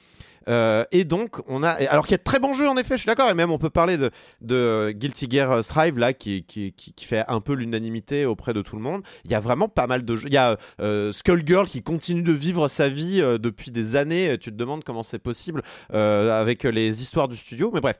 [0.47, 1.69] Euh, et donc, on a.
[1.69, 3.29] Alors qu'il y a de très bons jeux, en effet, je suis d'accord.
[3.29, 6.73] Et même, on peut parler de, Guilty Gear Strive, là, qui, qui,
[7.05, 9.03] fait un peu l'unanimité auprès de tout le monde.
[9.25, 10.27] Il y a vraiment pas mal de jeux.
[10.27, 14.37] Il y a euh, Skullgirl qui continue de vivre sa vie euh, depuis des années.
[14.39, 15.61] Tu te demandes comment c'est possible
[15.93, 17.71] euh, avec les histoires du studio.
[17.73, 17.97] Mais bref.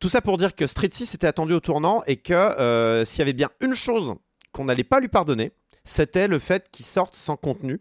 [0.00, 3.22] Tout ça pour dire que Street 6 était attendu au tournant et que s'il y
[3.22, 4.16] avait bien une chose
[4.50, 5.52] qu'on n'allait pas lui pardonner,
[5.84, 7.80] c'était le fait qu'il sorte sans contenu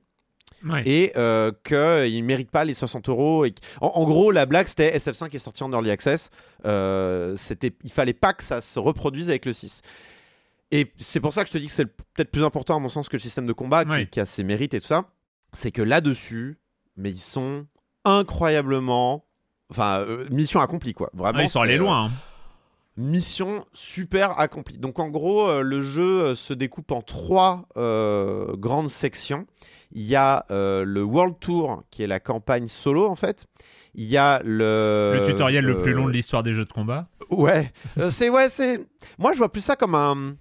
[0.66, 0.84] Ouais.
[0.86, 3.46] et euh, qu'il ne mérite pas les 60 euros.
[3.46, 6.30] Et en, en gros, la blague, c'était SF5 est sorti en early access.
[6.66, 9.82] Euh, c'était, il fallait pas que ça se reproduise avec le 6.
[10.72, 12.90] Et c'est pour ça que je te dis que c'est peut-être plus important, à mon
[12.90, 14.08] sens, que le système de combat, qui- Ouais.
[14.08, 15.04] qui, a ses mérites et tout ça.
[15.52, 16.58] C'est que là-dessus,
[16.96, 17.66] mais ils sont
[18.06, 19.26] incroyablement.
[19.70, 21.10] Enfin, euh, mission accomplie, quoi.
[21.14, 21.40] Vraiment.
[21.40, 22.06] Ah, ils sont allés euh, loin.
[22.06, 22.12] hein.
[22.98, 24.78] Mission super accomplie.
[24.78, 29.46] Donc en gros, euh, le jeu se découpe en trois grandes sections.
[29.94, 33.46] Il y a euh, le World Tour, qui est la campagne solo en fait.
[33.94, 35.20] Il y a le...
[35.20, 37.08] Le tutoriel le plus euh, long de l'histoire des jeux de combat.
[37.30, 38.80] Ouais, Euh, c'est ouais, c'est.
[39.20, 40.36] Moi, je vois plus ça comme un,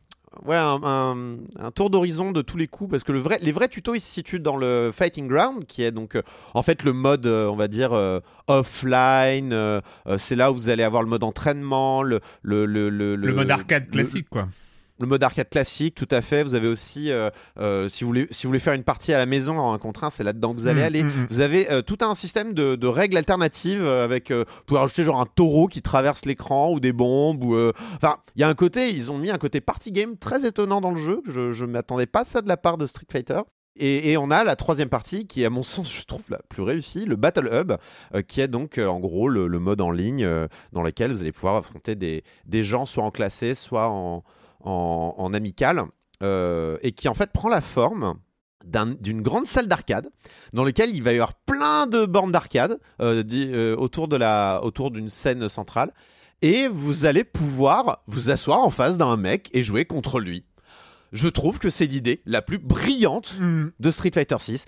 [0.46, 3.51] ouais, un, un- un tour d'horizon de tous les coups, parce que le vrai, les
[3.53, 6.22] vrais tutos ils se situent dans le Fighting Ground, qui est donc euh,
[6.55, 9.55] en fait le mode, euh, on va dire euh, offline.
[10.18, 13.51] c'est là où vous allez avoir le mode entraînement, le le le le, Le, mode
[13.51, 14.46] arcade classique, quoi.
[15.01, 16.42] Le mode arcade classique, tout à fait.
[16.42, 19.18] Vous avez aussi, euh, euh, si, vous voulez, si vous voulez faire une partie à
[19.18, 21.03] la maison en un contre un, c'est là-dedans que vous allez Mm, aller.
[21.03, 21.26] mm, mm.
[21.30, 25.20] Vous avez euh, tout un système de, de règles alternatives avec, vous pouvez rajouter genre
[25.20, 27.42] un taureau qui traverse l'écran ou des bombes.
[27.44, 27.57] ou
[27.96, 30.80] Enfin, il y a un côté, ils ont mis un côté party game très étonnant
[30.80, 31.22] dans le jeu.
[31.26, 33.40] Je, je m'attendais pas à ça de la part de Street Fighter.
[33.76, 36.62] Et, et on a la troisième partie qui à mon sens, je trouve la plus
[36.62, 37.72] réussie, le Battle Hub,
[38.14, 41.12] euh, qui est donc euh, en gros le, le mode en ligne euh, dans lequel
[41.12, 44.22] vous allez pouvoir affronter des, des gens soit en classé, soit en,
[44.64, 45.82] en, en amical,
[46.22, 48.14] euh, et qui en fait prend la forme
[48.64, 50.11] d'un- d'une grande salle d'arcade
[50.52, 54.61] dans laquelle il va y avoir plein de bornes d'arcade euh, euh, autour de la
[54.62, 55.92] autour d'une scène centrale
[56.42, 60.44] et vous allez pouvoir vous asseoir en face d'un mec et jouer contre lui.
[61.12, 63.68] Je trouve que c'est l'idée la plus brillante Hmm.
[63.80, 64.66] de Street Fighter 6.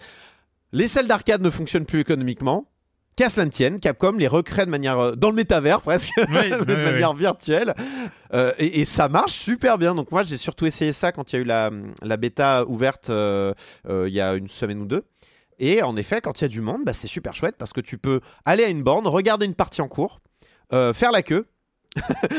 [0.73, 2.72] Les salles d'arcade ne fonctionnent plus économiquement.
[3.15, 6.75] Qu'à cela ne tienne, Capcom les recrée de manière euh, dans le métavers presque, de
[6.85, 7.75] manière virtuelle,
[8.35, 9.95] Euh, et, et ça marche super bien.
[9.95, 11.71] Donc moi j'ai surtout essayé ça quand il y a eu la,
[12.03, 13.53] la bêta ouverte euh,
[13.91, 15.03] euh, il y a une semaine ou deux.
[15.59, 17.83] Et en effet, quand il y a du monde, bah, c'est super chouette parce que
[17.83, 20.21] tu peux aller à une borne, regarder une partie en cours,
[20.73, 21.47] euh, faire la queue.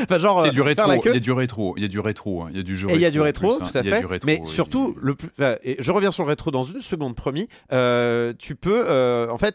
[0.02, 1.14] enfin genre Il y a du euh, faire rétro, il queue.
[1.14, 2.90] y a du rétro, il y a du rétro, hein, il y a du jeu
[2.90, 3.68] Et il y a du rétro, plus, hein.
[3.70, 4.04] tout à fait.
[4.04, 7.14] rétro, mais surtout, le plus, euh, et je reviens sur le rétro dans une seconde,
[7.14, 7.48] promis.
[7.72, 9.54] Euh, tu peux, euh, en fait,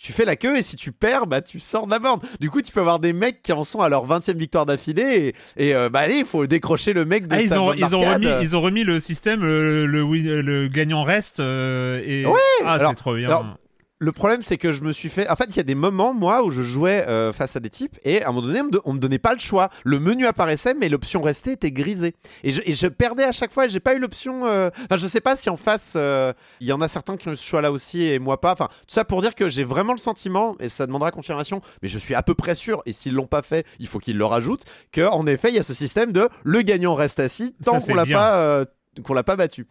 [0.00, 2.20] tu fais la queue et si tu perds, bah tu sors de la borne.
[2.40, 4.64] Du coup, tu peux avoir des mecs qui en sont à leur 20 e victoire
[4.64, 7.60] d'affilée et, et, euh, bah allez, il faut décrocher le mec de Ah, ils, sa
[7.60, 11.40] ont, borne ils, ont remis, ils ont remis le système, le, le, gagnant reste.
[11.40, 12.24] euh, et...
[12.26, 13.28] Ouais, ah, c'est trop bien.
[13.28, 13.56] alors,
[14.00, 15.28] Le problème, c'est que je me suis fait.
[15.28, 17.68] En fait, il y a des moments, moi, où je jouais euh, face à des
[17.68, 19.70] types et à un moment donné, on me, don- on me donnait pas le choix.
[19.82, 22.14] Le menu apparaissait, mais l'option restée était grisée.
[22.44, 23.66] Et je, et je perdais à chaque fois.
[23.66, 24.46] et J'ai pas eu l'option.
[24.46, 27.26] euh, Enfin, je sais pas si en face, euh, il y en a certains qui
[27.28, 28.52] ont eu ce choix-là aussi et moi pas.
[28.52, 31.88] Enfin, tout ça pour dire que j'ai vraiment le sentiment, et ça demandera confirmation, mais
[31.88, 34.24] je suis à peu près sûr, et s'ils l'ont pas fait, il faut qu'ils le
[34.24, 34.62] rajoutent,
[34.94, 38.04] qu'en effet, il y a ce système de le gagnant reste assis tant qu'on l'a
[38.14, 38.64] pas, euh,
[39.02, 39.66] qu'on l'a pas battu.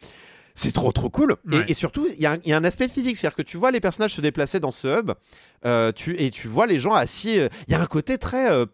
[0.60, 1.36] C'est trop trop cool.
[1.52, 1.66] Et- Ouais.
[1.68, 3.58] Et, surtout, il y, a un- il y a un aspect physique, c'est-à-dire que tu
[3.58, 5.12] vois les personnages se déplacer dans ce hub,
[5.66, 7.40] euh, tu, et tu vois les gens assis.
[7.40, 8.66] euh, Il y a un côté très euh,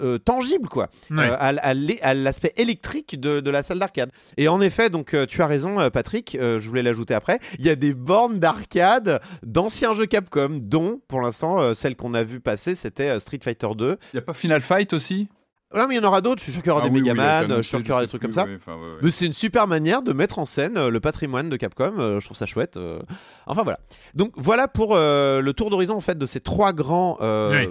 [0.00, 1.28] euh, tangible, quoi, Ouais.
[1.30, 4.10] euh, à, l'aspect électrique de, de la salle d'arcade.
[4.38, 6.36] Et en effet, donc euh, tu as raison, Patrick.
[6.40, 7.38] je voulais l'ajouter après.
[7.58, 12.22] Il y a des bornes d'arcade d'anciens jeux Capcom, dont pour l'instant celle qu'on a
[12.22, 13.96] vu passer, c'était Street Fighter 2.
[14.12, 15.28] Il y a pas Final Fight aussi?
[15.74, 16.38] Non, mais il y en aura d'autres.
[16.40, 17.48] Je suis sûr qu'il y aura Ah des oui, Megaman.
[17.48, 18.44] je suis sûr qu'il y aura des trucs plus, comme ça.
[18.44, 18.98] ouais, enfin, ouais, ouais.
[19.02, 21.94] Mais c'est une super manière de mettre en scène euh, le patrimoine de Capcom.
[21.98, 22.76] euh, je trouve ça chouette.
[22.76, 23.00] euh.
[23.46, 23.80] Enfin voilà.
[24.14, 27.66] Donc voilà pour euh, le tour d'horizon en fait de ces trois grands, euh,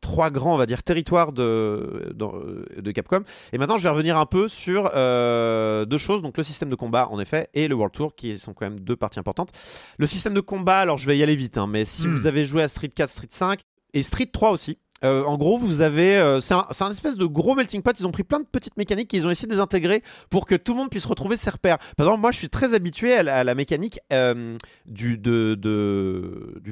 [0.00, 3.20] trois grands, on va dire territoires de de Capcom.
[3.52, 6.22] Et maintenant, je vais revenir un peu sur euh, deux choses.
[6.22, 8.80] Donc le système de combat en effet et le World Tour qui sont quand même
[8.80, 9.50] deux parties importantes.
[9.98, 10.78] Le système de combat.
[10.80, 11.58] Alors je vais y aller vite.
[11.58, 12.16] hein, mais si Hmm.
[12.16, 13.60] vous avez joué à Street 4, Street 5
[13.94, 14.78] et Street 3 aussi.
[15.02, 17.98] Euh, en gros, vous avez, euh, c'est un, espèce de gros melting pot.
[17.98, 20.54] Ils ont pris plein de petites mécaniques qu'ils ont essayé de les intégrer pour que
[20.54, 21.78] tout le monde puisse retrouver ses repères.
[21.96, 25.18] Par exemple, moi, je suis très habitué à la, mécanique euh, du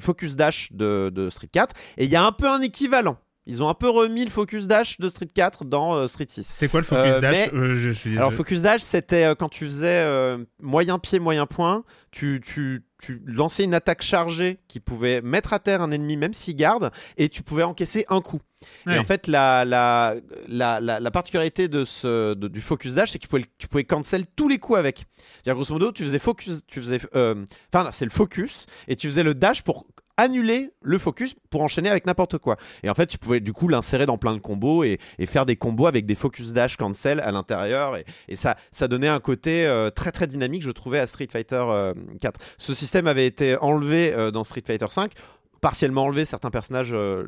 [0.01, 3.17] focus dash de, de Street 4, et il y a un peu un équivalent.
[3.51, 6.47] Ils ont un peu remis le focus dash de Street 4 dans euh, Street 6.
[6.47, 9.35] C'est quoi le focus Euh, dash mais- Euh, je, suis Alors, focus dash, c'était euh,
[9.35, 14.59] quand tu faisais euh, moyen pied, moyen point, tu, tu, tu lançais une attaque chargée
[14.69, 18.21] qui pouvait mettre à terre un ennemi, même s'il garde, et tu pouvais encaisser un
[18.21, 18.41] coup.
[18.87, 18.97] Ouais.
[18.97, 20.15] Et en fait, la, la,
[20.49, 23.67] la, la, la particularité de ce, de- du focus dash, c'est que tu pouvais, tu
[23.69, 25.05] pouvais cancel tous les coups avec.
[25.37, 28.97] C'est-à-dire, grosso modo, tu faisais focus, tu faisais, euh, enfin, là, c'est le focus, et
[28.97, 29.87] tu faisais le dash pour
[30.19, 32.57] annuler le focus pour enchaîner avec n'importe quoi.
[32.83, 35.57] Et en fait, tu pouvais du coup l'insérer dans plein de combos et, faire des
[35.57, 37.97] combos avec des focus dash cancel à l'intérieur.
[37.97, 41.29] Et, et ça, ça donnait un côté euh, très très dynamique, je trouvais, à Street
[41.31, 42.41] Fighter euh, 4.
[42.59, 45.13] Ce système avait été enlevé euh, dans Street Fighter 5
[45.61, 47.25] partiellement enlevé, certains personnages euh,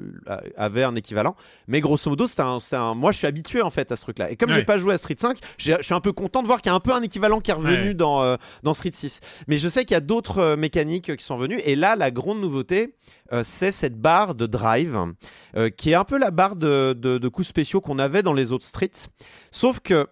[0.56, 1.34] avaient un équivalent,
[1.68, 4.30] mais grosso modo, c'est un, un- moi je suis habitué en fait à ce truc-là.
[4.30, 4.56] Et comme Ouais.
[4.56, 6.70] j'ai pas joué à Street 5, j'ai- je suis un peu content de voir qu'il
[6.70, 7.94] y a un peu un équivalent qui est revenu Ouais.
[7.94, 9.20] dans, euh, dans Street 6.
[9.48, 12.10] Mais je sais qu'il y a d'autres euh, mécaniques qui sont venues, et là, la
[12.10, 12.94] grande nouveauté,
[13.44, 14.96] c'est cette barre de drive,
[15.76, 18.50] qui est un peu la barre de, de- de coups spéciaux qu'on avait dans les
[18.50, 19.06] autres streets.
[19.52, 20.08] Sauf que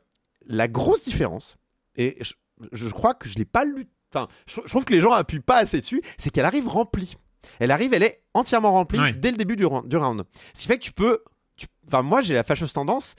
[0.46, 1.56] la grosse différence,
[1.96, 2.34] et je,
[2.72, 5.40] je crois que je l'ai pas lu, enfin, je, je trouve que les gens appuient
[5.40, 7.16] pas assez dessus, c'est qu'elle arrive remplie.
[7.60, 9.12] Elle arrive, elle est entièrement remplie Ouais.
[9.12, 10.24] dès le début du, round- du round.
[10.54, 11.22] Ce qui fait que tu peux.
[11.56, 13.14] tu- Enfin, moi, j'ai la fâcheuse tendance.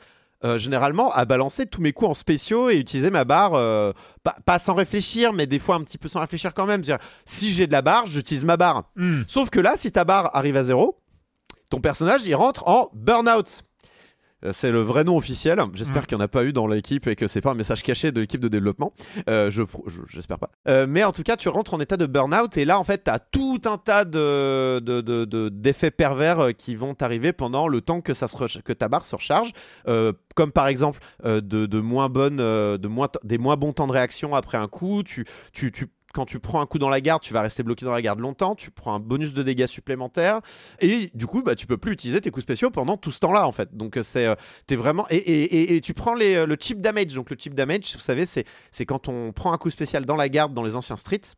[0.45, 3.91] euh, généralement à balancer tous mes coups en spéciaux et utiliser ma barre euh,
[4.23, 6.81] pas, pas sans réfléchir mais des fois un petit peu sans réfléchir quand même
[7.25, 9.23] si j'ai de la barre j'utilise ma barre Hmm.
[9.27, 10.97] Sauf que là, si ta barre arrive à zéro,
[11.69, 13.63] ton personnage il rentre en burn-out.
[14.45, 15.59] Euh, C'est le vrai nom officiel.
[15.73, 16.05] J'espère Mm.
[16.05, 18.11] qu'il n'y en a pas eu dans l'équipe et que c'est pas un message caché
[18.11, 18.93] de l'équipe de développement.
[19.29, 20.49] Euh, je, je- j'espère pas.
[20.67, 23.03] Euh, mais en tout cas, tu rentres en état de burn-out et là, en fait,
[23.03, 27.67] tu as tout un tas de, de- de- de- d'effets pervers qui vont t'arriver pendant
[27.67, 29.51] le temps que, ça se re- que ta barre se recharge.
[29.87, 33.87] Euh, comme par exemple de, de moins bonnes, de moins t- des moins bons temps
[33.87, 35.03] de réaction après un coup.
[35.03, 37.85] Tu, tu, tu quand tu prends un coup dans la garde, tu vas rester bloqué
[37.85, 40.41] dans la garde longtemps, tu prends un bonus de dégâts supplémentaires,
[40.79, 43.47] et du coup, bah, tu peux plus utiliser tes coups spéciaux pendant tout ce temps-là,
[43.47, 43.75] en fait.
[43.77, 44.35] Donc, euh, c'est, euh,
[44.71, 45.05] vraiment.
[45.09, 47.13] Et, et- et- tu prends euh, le chip damage.
[47.13, 48.45] Donc, le chip damage, vous savez, c'est,
[48.85, 51.33] quand on prend un coup spécial dans la garde dans les anciens streets.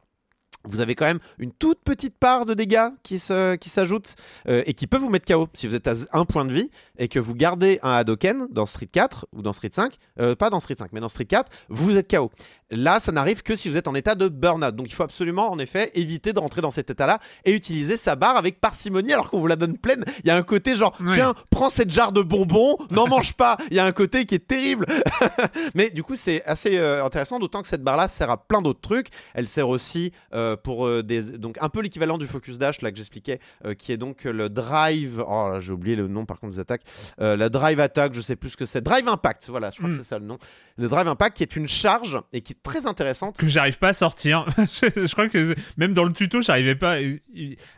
[0.63, 3.19] Vous avez quand même une toute petite part de dégâts qui,
[3.59, 4.13] qui s'ajoute
[4.47, 6.69] et qui peut vous mettre KO si vous êtes à un point de vie
[6.99, 10.51] et que vous gardez un Hadoken dans Street 4 ou dans Street 5, euh, pas
[10.51, 12.29] dans Street 5, mais dans Street 4, vous êtes KO.
[12.71, 14.75] Là, ça n'arrive que si vous êtes en état de burn-out.
[14.75, 18.15] Donc il faut absolument, en effet, éviter de rentrer dans cet état-là et utiliser sa
[18.15, 20.03] barre avec parcimonie alors qu'on vous la donne pleine.
[20.23, 23.57] Il y a un côté genre, tiens, prends cette jarre de bonbons, n'en mange pas.
[23.69, 24.85] Il y a un côté qui est terrible.
[25.75, 28.81] Mais du coup, c'est assez euh, intéressant, d'autant que cette barre-là sert à plein d'autres
[28.81, 29.07] trucs.
[29.33, 31.21] Elle sert aussi euh, pour euh, des.
[31.23, 33.39] Donc, un peu l'équivalent du focus dash, là, que j'expliquais,
[33.77, 35.23] qui est donc le drive.
[35.27, 36.83] Oh, là, j'ai oublié le nom par contre des attaques.
[37.17, 38.81] La drive attack, je sais plus ce que c'est.
[38.81, 39.91] Drive impact, voilà, je crois Mm.
[39.91, 40.37] que c'est ça le nom.
[40.77, 43.37] Le drive impact, qui est une charge et qui est très intéressante.
[43.37, 44.45] que j'arrive pas à sortir.
[44.57, 46.97] je, je crois que même dans le tuto, j'arrivais pas.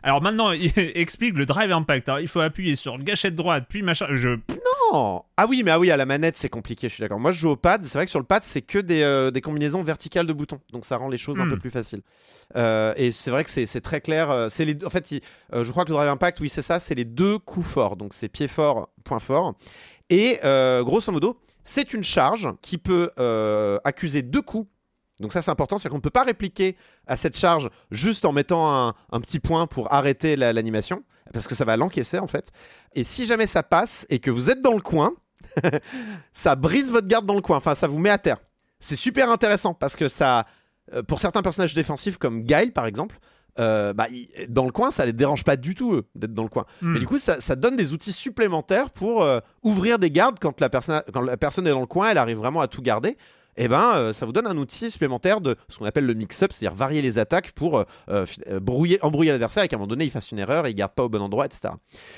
[0.03, 2.09] Alors maintenant, il explique le drive impact.
[2.09, 4.07] Alors, il faut appuyer sur gâchette droite, puis machin.
[4.11, 4.29] Je.
[4.93, 7.19] Non Ah oui, mais ah oui, à la manette, c'est compliqué, je suis d'accord.
[7.19, 7.83] Moi, je joue au pad.
[7.83, 10.59] C'est vrai que sur le pad, c'est que des, euh, des combinaisons verticales de boutons.
[10.71, 11.51] Donc, ça rend les choses un Hmm.
[11.51, 12.01] peu plus faciles.
[12.55, 14.29] Euh, et c'est vrai que c'est très clair.
[14.29, 15.21] euh, C'est les, en fait, il-
[15.53, 16.79] euh, je crois que le Drive Impact, oui, c'est ça.
[16.79, 17.95] C'est les deux coups forts.
[17.95, 19.55] Donc, c'est pied fort, point fort.
[20.09, 20.39] Et
[20.83, 24.67] grosso modo, c'est une charge qui peut euh, accuser deux coups.
[25.19, 26.75] Donc ça c'est important, c'est qu'on ne peut pas répliquer
[27.07, 31.03] à cette charge juste en mettant un, un petit point pour arrêter la- l'animation,
[31.33, 32.51] parce que ça va l'encaisser en fait.
[32.93, 35.13] Et si jamais ça passe et que vous êtes dans le coin,
[36.33, 38.37] ça brise votre garde dans le coin, enfin ça vous met à terre.
[38.79, 40.45] C'est super intéressant parce que ça,
[40.93, 43.17] euh, pour certains personnages défensifs comme Guile par exemple,
[43.59, 44.07] euh, bah,
[44.49, 46.65] dans le coin ça les dérange pas du tout eux d'être dans le coin.
[46.81, 46.93] Hmm.
[46.93, 50.59] Mais du coup ça, ça donne des outils supplémentaires pour euh, ouvrir des gardes quand
[50.59, 53.15] la, personne, quand la personne est dans le coin, elle arrive vraiment à tout garder.
[53.57, 56.51] Et ben, euh, ça vous donne un outil supplémentaire de ce qu'on appelle le mix-up,
[56.53, 58.25] c'est-à-dire varier les attaques pour euh, euh,
[58.59, 60.93] brouiller, embrouiller l'adversaire et qu'à un moment donné il fasse une erreur et il garde
[60.93, 61.69] pas au bon endroit, etc.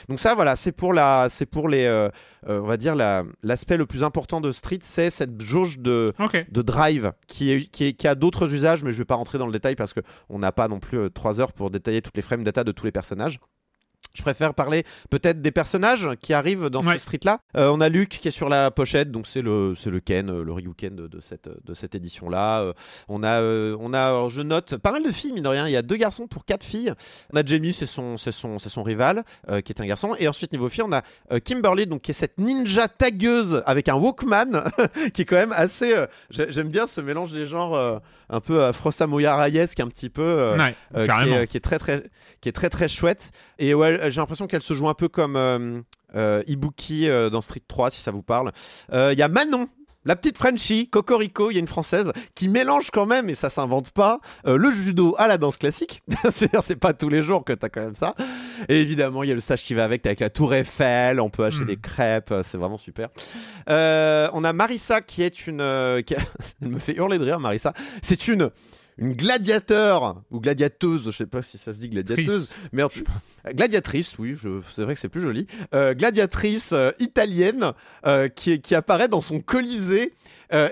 [0.10, 2.10] Donc ça, voilà, c'est pour la, c'est pour les, euh,
[2.48, 6.14] on va dire la- l'aspect le plus important de Street, c'est cette jauge de
[6.52, 9.38] de drive qui, est, qui, est- qui a d'autres usages, mais je vais pas rentrer
[9.38, 12.22] dans le détail parce qu'on n'a pas non plus 3 heures pour détailler toutes les
[12.22, 13.40] frames data de tous les personnages.
[14.16, 16.94] Je préfère parler peut-être des personnages qui arrivent dans Ouais.
[16.98, 17.40] ce street-là.
[17.58, 20.30] Euh, on a Luke qui est sur la pochette, donc c'est le, c'est le Ken,
[20.30, 22.62] euh, le Ryuken de, de cette, de cette édition-là.
[22.62, 22.74] Euh,
[23.10, 25.68] on a, euh, on a je note, pas mal de filles, mine de rien.
[25.68, 26.94] Il y a deux garçons pour quatre filles.
[27.34, 29.24] On a Jamie, c'est son, c'est son, c'est son rival,
[29.66, 30.16] qui est un garçon.
[30.18, 31.02] Et ensuite, niveau filles, on a
[31.42, 34.64] Kimberly, donc qui est cette ninja tagueuse avec un Walkman,
[35.14, 35.94] qui est quand même assez.
[36.30, 40.22] j'ai- J'aime bien ce mélange des genres un peu afro-samoyaraïesque, un petit peu.
[40.24, 42.04] euh, Ouais, euh, qui, est, qui est très très
[42.42, 45.36] qui est très très chouette et ouais j'ai l'impression qu'elle se joue un peu comme
[45.36, 45.82] euh,
[46.16, 48.52] euh, Ibuki euh, dans Street 3 si ça vous parle
[48.94, 49.68] Euh, il y a Manon
[50.06, 53.50] la petite Frenchie, Cocorico, il y a une française qui mélange quand même, et ça
[53.50, 56.02] s'invente pas, euh, le judo à la danse classique.
[56.32, 58.16] C'est-à-dire, c'est pas tous les jours que t'as quand même ça.
[58.70, 61.20] Et évidemment, il y a le stage qui va avec, t'as avec la Tour Eiffel,
[61.20, 61.68] on peut acheter Mm.
[61.68, 63.10] des crêpes, euh, c'est vraiment super.
[63.70, 65.62] Euh, on a Marissa qui est une.
[65.62, 66.16] euh, qui-
[66.62, 67.74] Elle me fait hurler de rire, Marissa.
[68.02, 68.52] C'est une.
[68.98, 72.88] Une gladiateur ou gladiateuse, je sais pas si ça se dit gladiateuse, mais en
[73.54, 75.48] gladiatrice, oui, je- c'est vrai que c'est plus joli.
[75.74, 77.74] Euh, gladiatrice euh, italienne
[78.06, 80.14] euh, qui, qui apparaît dans son colisée.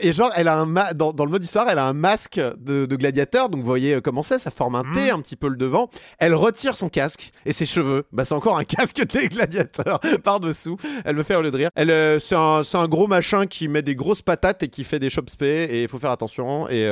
[0.01, 2.39] et genre, elle a un ma- dans, dans le mode histoire, elle a un masque
[2.57, 3.49] de, de gladiateur.
[3.49, 5.09] Donc, vous voyez comment c'est, ça forme un T Mhm.
[5.09, 5.89] un petit peu le devant.
[6.19, 8.05] Elle retire son casque et ses cheveux.
[8.13, 10.78] Bah, c'est encore un casque des gladiateurs par dessous.
[11.03, 11.69] Elle me fait hurler de rire.
[11.76, 15.30] Elle, c'est un, gros machin qui met des grosses patates et qui fait des chop
[15.41, 16.84] et il faut faire attention et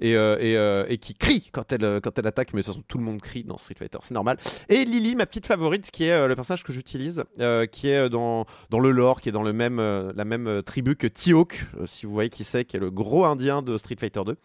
[0.00, 2.52] et, et, et qui crie quand elle quand elle attaque.
[2.52, 4.36] Mais de toute façon, tout le monde crie dans Street Fighter, c'est normal.
[4.68, 7.96] Et Lily, ma petite favorite, qui est euh, le personnage que j'utilise, euh, qui est
[7.96, 11.64] euh, dans, dans le lore, qui est dans le même, la même tribu que T-Hawk,
[11.86, 14.36] si vous voyez qui c'est, qui est le gros indien de Street Fighter 2,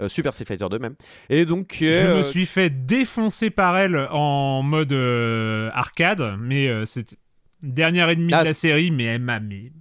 [0.00, 0.94] euh, Super Street Fighter 2 même.
[1.28, 4.92] Et donc, Je me suis fait défoncer par elle en mode
[5.74, 7.16] arcade, mais c'était
[7.62, 9.72] dernière et demie Ah, de la série, mais elle m'a mis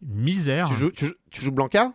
[0.00, 0.68] misère.
[0.70, 1.92] tu, joues, tu, joues, tu joues Blanca?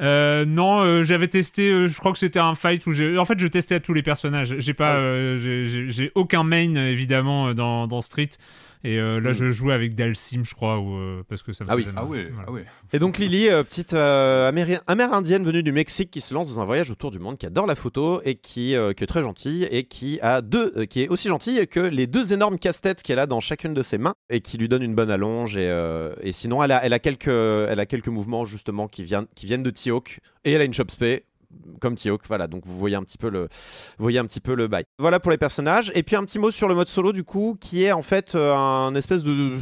[0.00, 1.70] Euh, non, euh, j'avais testé.
[1.70, 3.18] euh, je crois que c'était un fight où j'ai.
[3.18, 4.54] En fait, je testais à tous les personnages.
[4.58, 4.98] J'ai pas, Ah.
[4.98, 5.36] euh,
[5.90, 8.30] j'ai- aucun main évidemment euh, dans, dans Street.
[8.82, 9.34] Et euh, là, Mm.
[9.34, 11.84] je jouais avec Dalsim, je crois, ou, euh, parce que ça me Ah oui.
[11.96, 12.44] Ah Voilà.
[12.46, 12.64] ah ouais.
[12.94, 16.60] Et donc Lily, euh, petite euh, Améri- amérindienne venue du Mexique qui se lance dans
[16.60, 19.20] un voyage autour du monde, qui adore la photo et qui, euh, qui est très
[19.22, 23.02] gentille et qui a deux, euh, qui est aussi gentille que les deux énormes casse-têtes
[23.02, 25.68] qu'elle a dans chacune de ses mains et qui lui donne une bonne allonge et,
[25.68, 29.26] euh, et sinon elle a, elle a quelques, elle a quelques mouvements justement qui viennent,
[29.34, 31.24] qui viennent de T-Hawk et elle a une chop spé
[31.80, 32.22] comme T-Hawk.
[32.26, 34.84] Voilà, donc vous voyez un petit peu le, vous voyez un petit peu le bail.
[34.98, 35.90] Voilà pour les personnages.
[35.94, 38.34] Et puis un petit mot sur le mode solo du coup, qui est en fait
[38.34, 39.58] euh, un espèce de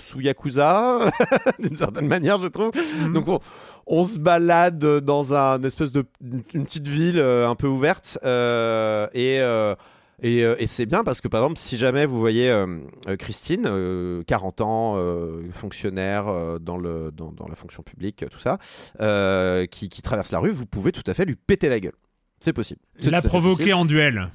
[0.00, 1.10] sous Yakuza
[1.58, 2.72] d'une certaine manière, je trouve.
[2.74, 3.12] Mhm.
[3.12, 3.40] Donc on,
[3.86, 9.06] on se balade dans un espèce de une petite ville euh, un peu ouverte euh,
[9.12, 9.74] et euh,
[10.22, 13.16] et, euh, et c'est bien parce que par exemple, si jamais vous voyez euh, euh,
[13.16, 16.26] Christine, euh, 40 ans, euh, fonctionnaire
[16.60, 18.58] dans, le, dans, dans la fonction publique, tout ça,
[19.66, 21.94] qui, qui traverse la rue, vous pouvez tout à fait lui péter la gueule.
[22.40, 22.80] C'est possible.
[23.04, 23.74] La provoquer possible.
[23.74, 24.28] en duel.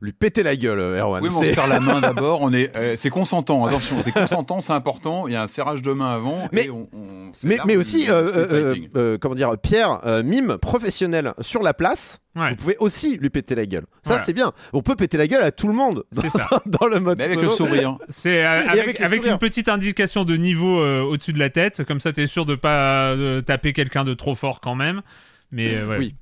[0.00, 1.22] Lui péter la gueule, euh, Erwan.
[1.22, 2.40] Oui, mais on serre la main d'abord.
[2.42, 3.64] On est, euh, c'est consentant.
[3.64, 5.28] Attention, c'est consentant, c'est important.
[5.28, 6.48] Il y a un serrage de main avant.
[6.52, 10.58] Mais- et on, on- c'est mais, aussi, euh, euh, euh, comment dire, Pierre, euh, mime
[10.58, 12.50] professionnel sur la place, Ouais.
[12.50, 13.84] vous pouvez aussi lui péter la gueule.
[14.02, 14.22] Ça, Voilà.
[14.24, 14.52] c'est bien.
[14.72, 16.48] On peut péter la gueule à tout le monde dans, C'est ça.
[16.66, 17.50] dans le mode Mais avec solo.
[17.50, 17.98] le sourire.
[18.08, 19.32] C'est euh, avec, avec le avec sourire.
[19.34, 22.54] une petite indication de niveau euh, au-dessus de la tête, comme ça t'es sûr de
[22.54, 25.02] pas euh, taper quelqu'un de trop fort quand même.
[25.52, 25.98] Mais euh, ouais.
[25.98, 26.14] Oui.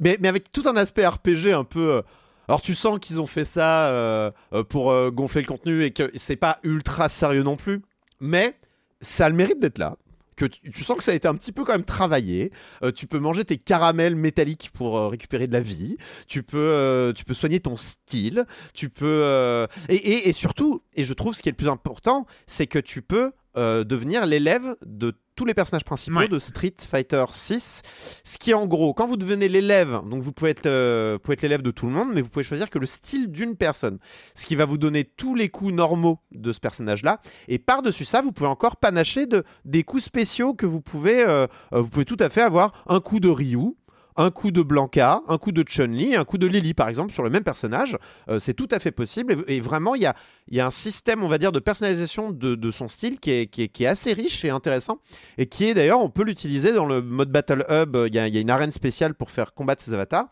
[0.00, 1.94] Mais, avec tout un aspect RPG un peu.
[1.96, 2.02] euh,
[2.48, 6.10] Alors tu sens qu'ils ont fait ça euh, euh, pour gonfler le contenu et que
[6.16, 7.82] c'est pas ultra sérieux non plus,
[8.18, 8.56] mais
[9.00, 9.96] ça a le mérite d'être là.
[10.36, 12.50] Que tu, sens que ça a été un petit peu quand même travaillé.
[12.96, 15.98] Tu peux manger tes caramels métalliques pour récupérer de la vie.
[16.28, 18.46] Tu peux, tu peux soigner ton style.
[18.72, 22.24] Tu peux et, et- et surtout, et je trouve ce qui est le plus important,
[22.46, 26.28] c'est que tu peux euh, devenir l'élève de tous les personnages principaux Ouais.
[26.28, 27.80] de Street Fighter 6.
[28.24, 31.18] Ce qui est en gros, quand vous devenez l'élève, donc vous pouvez être, euh, vous
[31.20, 33.56] pouvez être l'élève de tout le monde, mais vous pouvez choisir que le style d'une
[33.56, 33.98] personne.
[34.34, 37.20] Ce qui va vous donner tous les coups normaux de ce personnage-là.
[37.48, 41.46] Et par-dessus ça, vous pouvez encore panacher de, des coups spéciaux que vous pouvez, euh,
[41.72, 43.76] vous pouvez tout à fait avoir un coup de Ryu.
[44.20, 47.22] Un coup de Blanca, un coup de Chun-Li, un coup de Lily par exemple sur
[47.22, 47.96] le même personnage,
[48.28, 50.14] Euh, c'est tout à fait possible et, vraiment il y a,
[50.50, 53.62] y a un système on va dire de personnalisation de, son style qui est, qui,
[53.62, 55.00] est, assez riche et intéressant
[55.38, 57.96] et qui est d'ailleurs, on peut l'utiliser dans le mode Battle Hub.
[58.06, 60.26] Il y, a, une arène spéciale pour faire combattre ses avatars.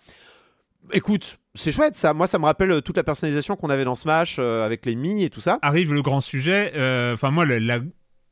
[0.92, 2.12] Écoute, c'est chouette ça.
[2.12, 4.96] Moi, ça me rappelle euh, toute la personnalisation qu'on avait dans Smash euh, avec les
[4.96, 5.58] mi et tout ça.
[5.62, 6.72] Arrive le grand sujet.
[7.12, 7.46] Enfin moi,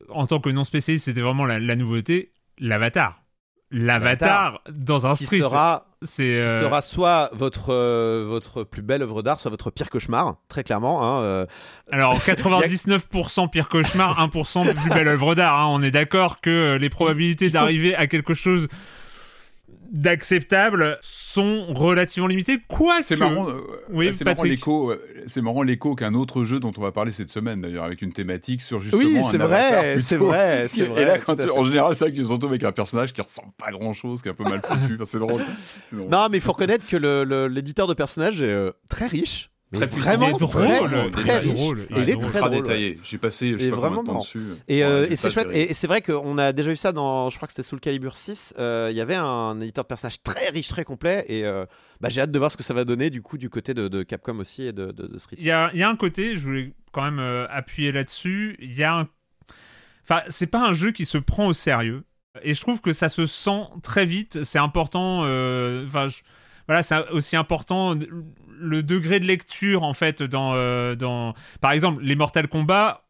[0.09, 3.26] en tant que non spécialiste, c'était vraiment la, la nouveauté, l'avatar.
[3.69, 5.39] L'avatar dans un Qui street.
[5.39, 9.89] sera, C'est euh, sera soit votre, euh, votre plus belle œuvre d'art, soit votre pire
[9.89, 11.03] cauchemar, très clairement.
[11.03, 11.45] hein, euh.
[11.91, 15.59] Alors 99% pire cauchemar, 1% plus belle œuvre d'art.
[15.59, 15.67] hein.
[15.69, 18.67] On est d'accord que les probabilités faut- d'arriver à quelque chose
[19.91, 22.57] d'acceptable sont relativement limitées.
[22.67, 26.59] Quoique, C'est marrant, euh, Oui, c'est marrant l'écho, euh, c'est marrant l'écho qu'un autre jeu
[26.59, 29.99] dont on va parler cette semaine d'ailleurs avec une thématique sur justement Oui, c'est vrai,
[30.01, 31.57] c'est vrai, c'est Et vrai, là, quand tout à tu- fait.
[31.57, 33.71] en général, c'est vrai que tu te retrouves avec un personnage qui ressemble pas à
[33.71, 34.95] grand chose, qui est un peu mal foutu.
[34.95, 35.41] Enfin, c'est drôle.
[36.11, 39.49] Non, mais il faut reconnaître que l'éditeur de personnages est euh, très riche.
[39.71, 40.09] Mais Très puissant.
[40.17, 41.53] vraiment Il est drôle, très, il est très riche.
[41.55, 42.31] drôle, Et il il est drôle.
[42.31, 42.99] très détaillé.
[43.03, 44.43] J'ai passé, je sais pas combien de vraiment temps dessus.
[44.69, 45.47] Et, euh, Ouais, j'ai et c'est chouette.
[45.51, 47.79] Et, et c'est vrai qu'on a déjà vu ça dans, je crois que c'était Soul
[47.81, 48.53] Calibur 6.
[48.59, 51.25] euh, Il y avait un éditeur de personnages très riche, très complet.
[51.27, 51.65] Et euh,
[51.99, 53.87] bah, j'ai hâte de voir ce que ça va donner du coup du côté de,
[53.89, 55.35] de Capcom aussi et de, de, de Street.
[55.39, 58.55] il y a, il y a un côté, je voulais quand même euh, appuyer là-dessus.
[58.61, 59.07] Il y a un...
[60.03, 62.03] Enfin, c'est pas un jeu qui se prend au sérieux.
[62.43, 64.43] Et je trouve que ça se sent très vite.
[64.43, 65.21] C'est important.
[65.23, 66.21] Enfin, je-
[66.67, 67.95] voilà, c'est aussi important
[68.59, 71.33] le degré de lecture en fait dans, euh, dans...
[71.61, 73.03] Par exemple, les Mortal Kombat.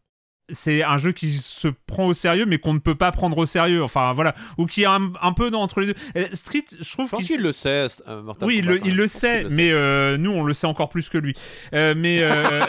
[0.50, 3.46] C'est un jeu qui se prend au sérieux, mais qu'on ne peut pas prendre au
[3.46, 3.84] sérieux.
[3.84, 4.34] Enfin, voilà.
[4.58, 5.96] Ou qui est un, un peu dans- entre les deux.
[6.16, 7.88] Euh, Street, je trouve Je pense qu'il qu'il le sait.
[8.08, 10.54] euh, Mortal oui, il Kombat, le, il le sait, le mais euh, nous, on le
[10.54, 11.34] sait encore plus que lui.
[11.74, 12.62] Euh, mais, euh,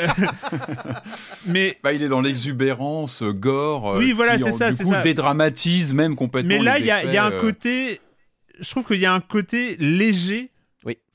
[1.47, 3.95] mais, Bah, il est dans l'exubérance, gore.
[3.97, 5.01] Oui, voilà, qui, c'est en- ça, Du c'est coup, ça.
[5.01, 6.49] dédramatise même complètement.
[6.57, 8.01] mais là, il y a, il y a un côté.
[8.61, 10.51] Je trouve qu'il y a un côté léger.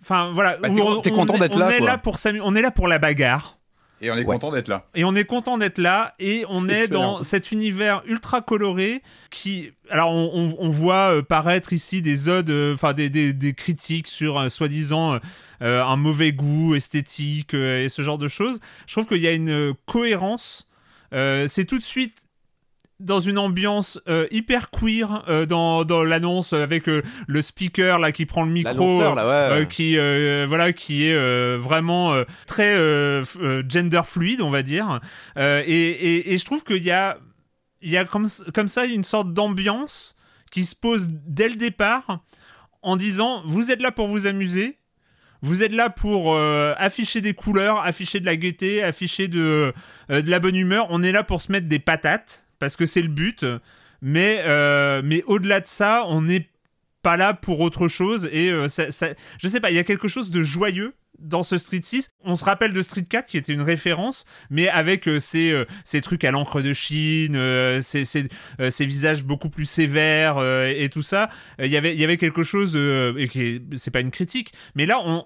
[0.03, 0.57] Enfin, voilà.
[0.57, 1.87] Bah, t'es- on- t'es on content est- d'être on là, est quoi.
[1.87, 3.57] là pour On est là pour la bagarre.
[4.01, 4.25] Et on est Ouais.
[4.25, 4.85] content d'être là.
[4.95, 6.89] Et on est content d'être là et on C'est est clair.
[6.89, 9.01] dans cet univers ultra coloré
[9.31, 13.31] qui alors on, on- on voit euh, paraître ici des odes euh, enfin des, des,
[13.31, 15.19] des critiques sur euh, soi-disant
[15.61, 19.27] euh, un mauvais goût esthétique euh, et ce genre de choses je trouve qu'il y
[19.27, 20.67] a une cohérence
[21.13, 22.17] Euh, c'est tout de suite
[22.99, 28.11] dans une ambiance euh, hyper queer euh, dans, dans l'annonce avec euh, le speaker là
[28.11, 29.67] qui prend le micro L'annonceur, là, ouais.
[29.67, 29.97] qui
[30.47, 32.15] voilà qui est vraiment
[32.47, 32.73] très
[33.69, 34.99] gender fluide on va dire
[35.37, 37.17] et, et, et je trouve qu'il y a
[37.81, 40.15] il y a comme, comme ça une sorte d'ambiance
[40.51, 42.21] qui se pose dès le départ
[42.81, 44.77] en disant vous êtes là pour vous amuser
[45.43, 49.73] vous êtes là pour euh, afficher des couleurs, afficher de la gaieté, afficher de,
[50.09, 50.87] euh, de la bonne humeur.
[50.89, 53.45] On est là pour se mettre des patates, parce que c'est le but.
[54.01, 56.47] Mais, euh, mais au-delà de ça, on n'est
[57.01, 58.30] pas là pour autre chose.
[58.32, 58.86] Et euh, ça,
[59.38, 62.09] je sais pas, il y a quelque chose de joyeux dans ce Street 6.
[62.24, 65.66] On se rappelle de Street 4 qui était une référence, mais avec euh, ces, euh,
[65.84, 71.01] ces trucs à l'encre de Chine, euh, ces, ces, visages beaucoup plus sévères et tout
[71.01, 71.30] ça.
[71.59, 74.99] Il y avait il y avait quelque chose, et c'est pas une critique, mais là
[75.03, 75.26] on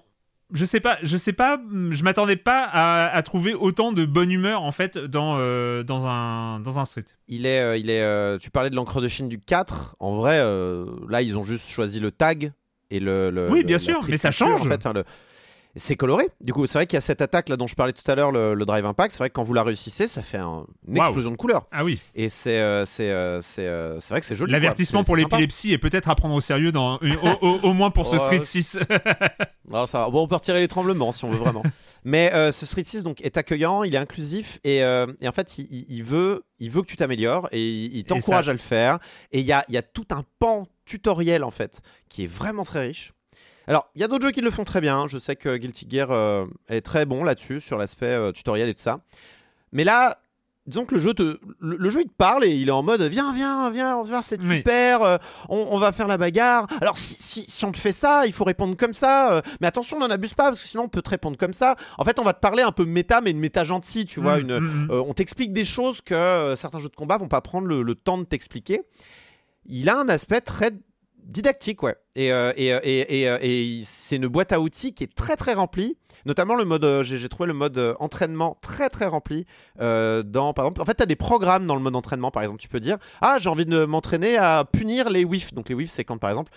[0.52, 4.30] je sais pas, je sais pas, je m'attendais pas à, à trouver autant de bonne
[4.30, 7.04] humeur en fait dans, euh, dans, un, dans un street.
[7.28, 8.00] Il est, euh, il est.
[8.02, 9.96] euh, tu parlais de l'encre de Chine du 4.
[10.00, 10.38] En vrai,
[11.08, 12.52] là, ils ont juste choisi le tag
[12.90, 13.30] et le.
[13.30, 14.62] le- Oui, bien sûr, mais ça change.
[14.62, 15.04] En fait, Enfin, le-
[15.76, 16.24] C'est coloré.
[16.40, 18.14] Du coup, c'est vrai qu'il y a cette attaque là dont je parlais tout à
[18.14, 19.12] l'heure, le, le Drive Impact.
[19.12, 21.66] C'est vrai que quand vous la réussissez, ça fait un- une explosion de couleurs.
[21.70, 22.00] Ah oui.
[22.14, 24.50] Et c'est, euh, c'est, euh, euh, vrai que c'est joli.
[24.52, 28.06] L'avertissement pour l'épilepsie est peut-être à prendre au sérieux, dans, au, au- au moins pour
[28.10, 28.18] ce.
[28.18, 28.78] Street 6.
[29.70, 30.08] Non, ça.
[30.08, 31.62] Bon, on peut retirer les tremblements si on veut vraiment.
[32.02, 35.32] Mais euh, ce Street 6 donc, est accueillant, il est inclusif et, euh, et en
[35.32, 38.58] fait, il, veut, il veut que tu t'améliores et il, il t'encourage ça- à le
[38.58, 38.98] faire.
[39.30, 42.26] Et il y a, il y a tout un pan tutoriel en fait qui est
[42.26, 43.12] vraiment très riche.
[43.68, 45.06] Alors, il y a d'autres jeux qui le font très bien.
[45.06, 48.74] Je sais que Guilty Gear euh, est très bon là-dessus, sur l'aspect euh, tutoriel et
[48.74, 49.00] tout ça.
[49.72, 50.16] Mais là,
[50.66, 52.82] disons que le jeu, te, le, le jeu il te parle et il est en
[52.82, 54.56] mode viens, viens, viens, viens, c'est Oui.
[54.58, 55.16] super, euh,
[55.50, 56.66] on, on va faire la bagarre.
[56.80, 59.32] Alors, si, si, si on te fait ça, il faut répondre comme ça.
[59.34, 61.76] euh, mais attention, n'en abuse pas parce que sinon on peut te répondre comme ça.
[61.98, 64.38] En fait, on va te parler un peu méta, mais une méta gentille, tu vois.
[64.38, 64.90] Mm, Une, mm, mm.
[64.92, 67.94] euh, on t'explique des choses que certains jeux de combat vont pas prendre le, le
[67.94, 68.80] temps de t'expliquer.
[69.66, 70.70] Il a un aspect très
[71.22, 71.94] didactique, ouais.
[72.18, 75.14] Et, euh, et, euh, et, et, euh, et c'est une boîte à outils qui est
[75.14, 75.96] très très remplie.
[76.26, 79.46] Notamment le mode, euh, j'ai trouvé le mode euh, entraînement très très rempli.
[79.78, 82.32] dans, par exemple, en fait, tu as des programmes dans le mode entraînement.
[82.32, 85.54] Par exemple, tu peux dire Ah, j'ai envie de m'entraîner à punir les whiffs.
[85.54, 86.50] Donc, les whiffs, c'est quand par exemple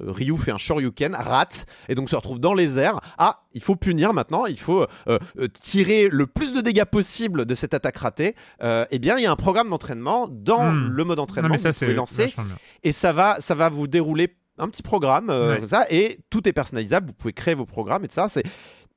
[0.00, 3.00] Ryu fait un Shoryuken, rate, et donc se retrouve dans les airs.
[3.18, 4.86] Ah, il faut punir maintenant, il faut
[5.60, 8.34] tirer le plus de dégâts possible de cette attaque ratée.
[8.62, 10.88] Eh bien, il y a un programme d'entraînement dans Hmm.
[10.88, 12.44] le mode Non, entraînement mais que ça, vous pouvez c'est bien.
[12.84, 14.28] et ça va, ça va vous dérouler
[14.58, 15.58] un petit programme euh, Ouais.
[15.60, 17.08] comme ça et tout est personnalisable.
[17.08, 18.28] Vous pouvez créer vos programmes et tout ça.
[18.28, 18.42] C'est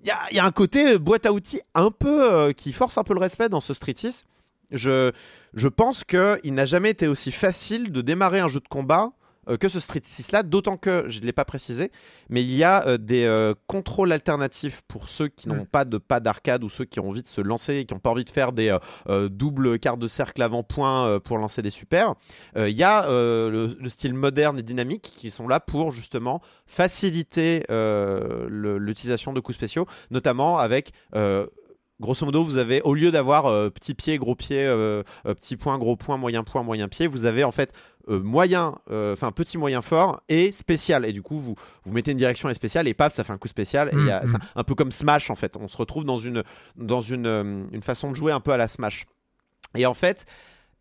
[0.01, 2.53] il y a, il y a un côté euh, boîte à outils un peu euh,
[2.53, 4.25] qui force un peu le respect dans ce Street 6.
[4.71, 5.11] Je,
[5.53, 9.11] je pense que il n'a jamais été aussi facile de démarrer un jeu de combat
[9.55, 11.91] que ce Street 6 là, d'autant que je ne l'ai pas précisé,
[12.29, 15.67] mais il y a euh, des euh, contrôles alternatifs pour ceux qui n'ont Mm.
[15.67, 17.99] pas de pas d'arcade ou ceux qui ont envie de se lancer et qui n'ont
[18.01, 21.61] pas envie de faire des euh, euh, doubles quarts de cercle avant-point euh, pour lancer
[21.61, 22.15] des super.
[22.57, 25.91] Euh, Il y a euh, le, le style moderne et dynamique qui sont là pour
[25.91, 28.47] justement faciliter euh,
[28.79, 31.45] l'utilisation de coups spéciaux, notamment avec euh,
[31.99, 35.57] grosso modo, vous avez, au lieu d'avoir euh, petit pied, gros pied, euh, euh, petit
[35.57, 37.73] point, gros point, moyen point, moyen pied, vous avez en fait
[38.09, 41.05] euh, moyen, euh, enfin petit, moyen, fort et spécial.
[41.05, 43.37] Et du coup, vous, vous mettez une direction et spéciale et paf, ça fait un
[43.37, 43.89] coup spécial.
[43.93, 45.55] Et il y a- Mm, c'est un peu comme Smash en fait.
[45.59, 46.43] On se retrouve dans une,
[46.75, 49.05] dans une, euh, une façon de jouer un peu à la Smash.
[49.75, 50.25] Et en fait,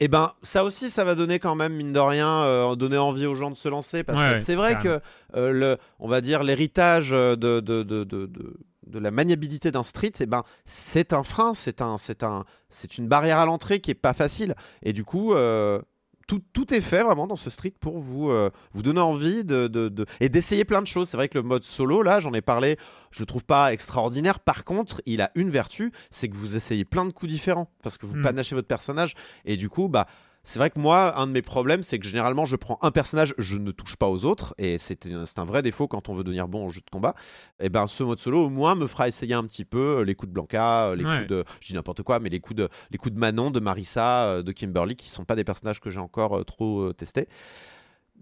[0.01, 3.27] eh ben, ça aussi, ça va donner quand même, mine de rien, euh, donner envie
[3.27, 4.05] aux gens de se lancer.
[4.05, 5.01] Parce Ouais, que c'est vrai carrément.
[5.32, 8.57] que, euh, le, on va dire, l'héritage de, de, de, de, de-
[8.98, 13.09] la maniabilité d'un street, eh ben, c'est un frein, c'est un, c'est un, c'est une
[13.09, 14.55] barrière à l'entrée qui est pas facile.
[14.82, 15.81] Et du coup, euh,
[16.27, 19.69] tout, tout est fait vraiment dans ce street pour vous, euh, vous donner envie de,
[19.69, 21.09] de- de- et d'essayer plein de choses.
[21.09, 22.77] C'est vrai que le mode solo, là, j'en ai parlé,
[23.12, 24.40] je le trouve pas extraordinaire.
[24.40, 27.97] Par contre, il a une vertu, c'est que vous essayez plein de coups différents parce
[27.97, 28.23] que vous Mm.
[28.23, 29.15] panachez votre personnage.
[29.44, 30.07] Et du coup, bah,
[30.48, 33.35] c'est vrai que moi, un de mes problèmes, c'est que généralement, je prends un personnage,
[33.36, 35.05] je ne touche pas aux autres, et c'est
[35.39, 37.14] un vrai défaut quand on veut devenir bon au jeu de combat.
[37.59, 40.14] Et ben, ce mode solo, au moins, me fera essayer un petit peu euh, les
[40.14, 41.16] coups de Blanca, euh, les Ouais.
[41.18, 43.59] coups de, je dis n'importe quoi, mais les coups de, les coups de Manon, de
[43.59, 47.27] Marissa, euh, de Kimberly, qui sont pas des personnages que j'ai encore trop testés.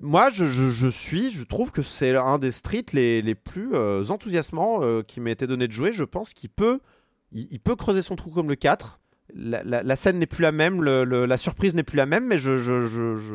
[0.00, 3.74] Moi, je, je- je suis, je trouve que c'est un des streets les, les plus
[3.74, 5.92] euh, enthousiasmants euh, qui m'a été donné de jouer.
[5.92, 6.80] Je pense qu'il peut,
[7.32, 8.98] il, il peut creuser son trou comme le 4.
[9.34, 12.06] La, la- la scène n'est plus la même, le- le- la surprise n'est plus la
[12.06, 13.34] même, mais je, je, je, je,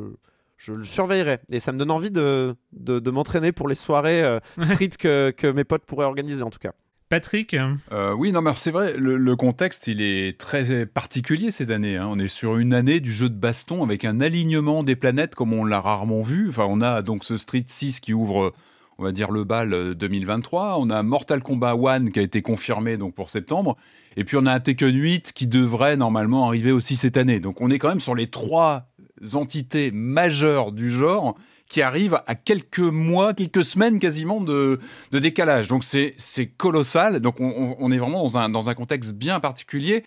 [0.57, 1.39] je le surveillerai.
[1.51, 5.31] Et ça me donne envie de, de, de m'entraîner pour les soirées euh, street que,
[5.31, 6.71] que mes potes pourraient organiser en tout cas.
[7.09, 7.55] Patrick,
[7.91, 11.97] Euh, oui, non, mais c'est vrai, le, le contexte, il est très particulier cette année.
[11.97, 12.07] hein.
[12.07, 15.51] On est sur une année du jeu de baston avec un alignement des planètes comme
[15.53, 16.49] on l'a rarement vu.
[16.49, 18.53] Enfin, on a donc ce Street 6 qui ouvre,
[18.99, 20.77] on va dire, le bal euh, 2023.
[20.79, 23.77] On a Mortal Kombat 1 qui a été confirmé donc pour septembre.
[24.17, 27.39] Et puis on a Tekken 8 qui devrait normalement arriver aussi cette année.
[27.39, 28.87] Donc on est quand même sur les trois
[29.33, 31.35] entités majeures du genre
[31.69, 34.79] qui arrivent à quelques mois, quelques semaines quasiment de,
[35.11, 35.67] de décalage.
[35.67, 36.15] Donc c'est
[36.57, 37.19] colossal.
[37.21, 40.03] Donc on, on- on est vraiment dans un, dans un contexte bien particulier.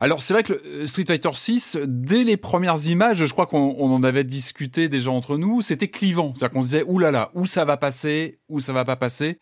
[0.00, 3.74] Alors c'est vrai que le Street Fighter 6, dès les premières images, je crois qu'on
[3.78, 6.32] on en avait discuté déjà entre nous, c'était clivant.
[6.34, 8.96] C'est-à-dire qu'on se disait, oulala, là là, où ça va passer, où ça va pas
[8.96, 9.38] passer.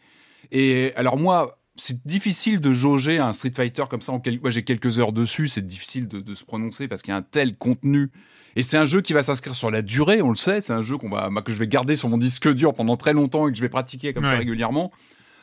[0.51, 4.11] Et alors moi, c'est difficile de jauger un Street Fighter comme ça.
[4.13, 7.13] En quel- Moi j'ai quelques heures dessus, c'est difficile de, de se prononcer parce qu'il
[7.13, 8.11] y a un tel contenu.
[8.57, 10.61] Et c'est un jeu qui va s'inscrire sur la durée, on le sait.
[10.61, 13.13] C'est un jeu qu'on va, que je vais garder sur mon disque dur pendant très
[13.13, 14.91] longtemps et que je vais pratiquer comme ça régulièrement.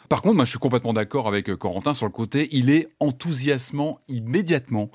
[0.09, 2.47] Par contre, moi, je suis complètement d'accord avec euh, Corentin sur le côté.
[2.51, 4.91] Il est enthousiasmant immédiatement.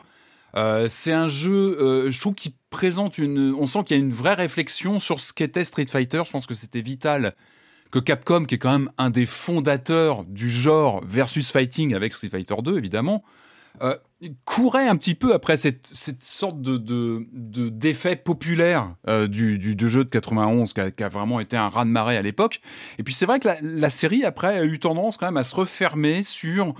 [0.56, 3.54] Euh, c'est un jeu, euh, je trouve, qui présente une.
[3.58, 6.22] On sent qu'il y a une vraie réflexion sur ce qu'était Street Fighter.
[6.26, 7.34] Je pense que c'était vital
[7.90, 12.28] que Capcom, qui est quand même un des fondateurs du genre versus fighting avec Street
[12.28, 13.24] Fighter 2, évidemment,
[13.82, 13.94] euh,
[14.44, 19.58] courait un petit peu après cette, cette sorte de, de, de- d'effet populaire euh, du,
[19.58, 22.60] du, du jeu de 91 qui a, qui a vraiment été un raz-de-marée à l'époque.
[22.98, 25.44] Et puis c'est vrai que la, la série après a eu tendance quand même à
[25.44, 26.74] se refermer sur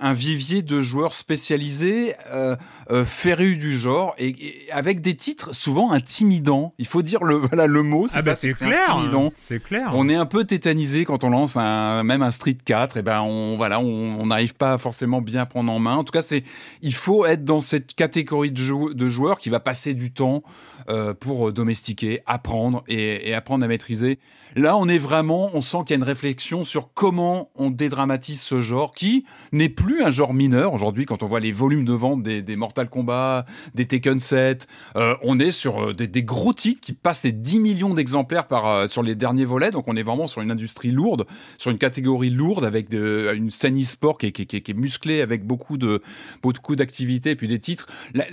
[0.00, 2.56] un vivier de joueurs spécialisés, euh,
[2.90, 6.72] euh, férus du genre, et, et avec des titres souvent intimidants.
[6.78, 9.32] Il faut dire le, voilà, le mot, c'est Ah ça, bah c'est que clair, intimidant.
[9.38, 9.90] c'est clair.
[9.94, 13.20] On est un peu tétanisé quand on lance un, même un Street 4, et ben
[13.22, 15.96] on voilà, on on n'arrive pas à forcément bien prendre en main.
[15.96, 16.42] En tout cas, c'est
[16.82, 20.42] il faut être dans cette catégorie de, jou- de joueurs qui va passer du temps
[20.88, 24.18] euh, pour domestiquer, apprendre et, apprendre à maîtriser.
[24.54, 28.40] Là, on est vraiment, on sent qu'il y a une réflexion sur comment on dédramatise
[28.40, 31.04] ce genre qui n'est plus un genre mineur aujourd'hui.
[31.04, 33.44] Quand on voit les volumes de vente des, Mortal Kombat,
[33.74, 37.58] des Tekken 7, euh, on est sur euh, des, gros titres qui passent les 10
[37.60, 39.70] millions d'exemplaires par sur les derniers volets.
[39.70, 41.26] Donc, on est vraiment sur une industrie lourde,
[41.58, 46.02] sur une catégorie lourde avec une scène e-sport qui est musclée avec beaucoup de
[46.42, 47.86] beaucoup d'activités et puis des titres.
[48.14, 48.26] La-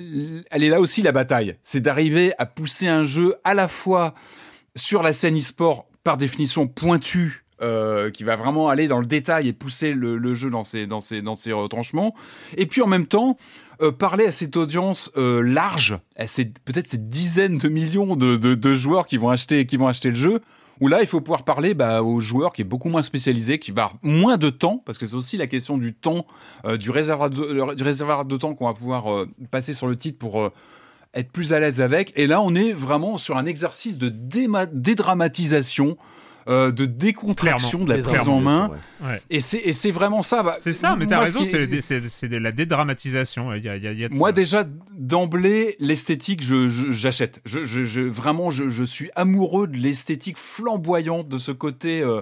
[0.52, 1.56] elle est là aussi la bataille.
[1.64, 4.14] C'est d'arriver à pousser un jeu à la fois
[4.76, 9.48] sur la scène e-sport par définition pointue, euh, qui va vraiment aller dans le détail
[9.48, 12.14] et pousser le, jeu dans ses, dans ses, dans ses retranchements,
[12.58, 13.38] et puis en même temps
[13.82, 16.26] euh, parler à cette audience euh, large, à
[16.66, 20.42] peut-être ces dizaines de millions de, joueurs qui vont acheter, qui vont acheter le jeu.
[20.82, 23.72] Où là, il faut pouvoir parler bah, aux joueurs qui est beaucoup moins spécialisé, qui
[23.72, 26.26] va moins de temps, parce que c'est aussi la question du temps,
[26.80, 30.52] du, réservoir de, du réservoir de temps qu'on va pouvoir passer sur le titre pour
[31.14, 32.12] être plus à l'aise avec.
[32.16, 34.10] Et là, on est vraiment sur un exercice de
[34.94, 35.98] dédramatisation,
[36.50, 38.72] euh, de décontraction de la prise en main.
[39.02, 39.22] Ouais.
[39.30, 40.44] Et c'est et c'est vraiment ça.
[40.44, 43.54] bah, C'est ça, mais t'as raison, c'est de la dédramatisation.
[43.54, 44.34] Il y a, il y a- il y a de Moi ça.
[44.34, 44.64] déjà
[44.98, 47.42] d'emblée l'esthétique je je- j'achète.
[47.46, 52.22] Je, je, je- vraiment je, je suis amoureux de l'esthétique flamboyante de ce côté euh,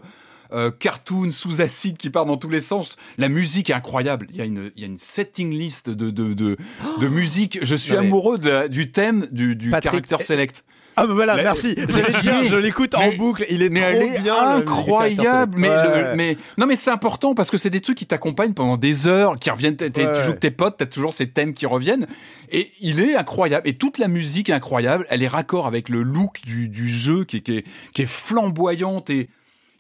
[0.54, 2.96] euh, cartoon sous acide qui part dans tous les sens.
[3.18, 4.28] La musique est incroyable.
[4.32, 6.58] Il y a une il y a une setting list de de de,
[7.00, 7.60] de musique.
[7.62, 10.64] Je suis Non, mais- amoureux de la- du thème du du character eh, select.
[10.98, 11.74] Ah bah voilà, Mais- merci.
[11.74, 13.46] Dire, je l'écoute en Mais- boucle.
[13.50, 14.58] Il est mais trop elle est bien.
[14.58, 15.58] le incroyable.
[15.58, 15.70] Mais,
[16.34, 19.38] le- non, mais c'est important parce que c'est des trucs qui t'accompagnent pendant des heures,
[19.40, 19.78] qui reviennent.
[19.78, 20.06] t'es- Ouais.
[20.06, 22.08] Avec tes potes, t'as toujours ces thèmes qui reviennent.
[22.52, 23.70] Et il est incroyable.
[23.70, 25.08] Et toute la musique est incroyable.
[25.10, 29.10] Elle est raccord avec le look du, du jeu qui qui est, qui est flamboyante
[29.10, 29.30] et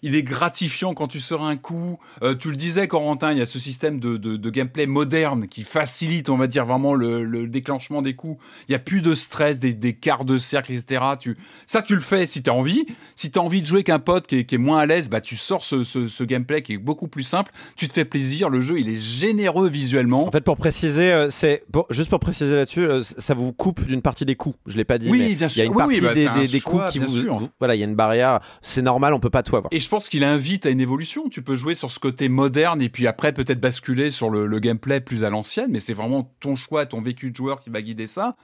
[0.04, 1.98] il est gratifiant quand tu sors un coup.
[2.24, 5.48] Euh, tu le disais, Corentin, il y a ce système de, de, de gameplay moderne
[5.48, 8.42] qui facilite, on va dire, vraiment le, le déclenchement des coups.
[8.68, 11.02] Il y a plus de stress, des, des quarts de cercle, etc.
[11.20, 12.86] Tu, ça, tu le fais si tu as envie.
[13.16, 14.86] Si tu as envie de jouer avec un pote qui est, qui est moins à
[14.86, 17.52] l'aise, bah, tu sors ce, ce, ce gameplay qui est beaucoup plus simple.
[17.76, 18.50] Tu te fais plaisir.
[18.50, 20.28] Le jeu, il est généreux visuellement.
[20.28, 23.86] En fait, pour préciser, euh, c'est pour- juste pour préciser là-dessus, euh, ça vous coupe
[23.86, 24.58] d'une partie des coups.
[24.66, 25.10] Je l'ai pas dit.
[25.12, 25.64] Oui, mais bien Il y a sûr.
[25.66, 27.50] une Oui, partie oui, bah, des, c'est un des- des choix, coups qui vous, sûr.
[27.60, 28.40] Voilà, il y a une barrière.
[28.62, 29.72] C'est normal, on peut pas tout avoir.
[29.72, 31.28] Et je pense qu'il invite à une évolution.
[31.28, 35.02] Tu peux jouer sur ce côté moderne et puis après peut-être basculer sur le, gameplay
[35.02, 38.08] plus à l'ancienne, mais c'est vraiment ton choix, ton vécu de joueur qui va guider
[38.08, 38.38] ça.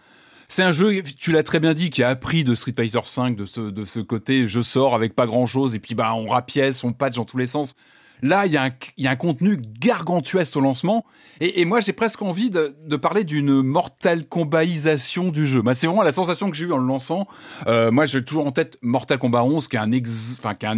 [0.50, 3.32] C'est un jeu, tu l'as très bien dit, qui a appris de Street Fighter V,
[3.32, 6.28] de ce, de ce côté je sors avec pas grand chose et puis bah on
[6.28, 7.76] rapièce, on patch dans tous les sens.
[8.22, 11.06] Là, il y, a un- contenu gargantuesque au lancement.
[11.40, 15.62] Et, moi, j'ai presque envie de, parler d'une Mortal Kombatisation du jeu.
[15.62, 17.28] Bah, c'est vraiment la sensation que j'ai eue en le lançant.
[17.68, 19.92] Euh, moi, j'ai toujours en tête Mortal Kombat 11, qui est un,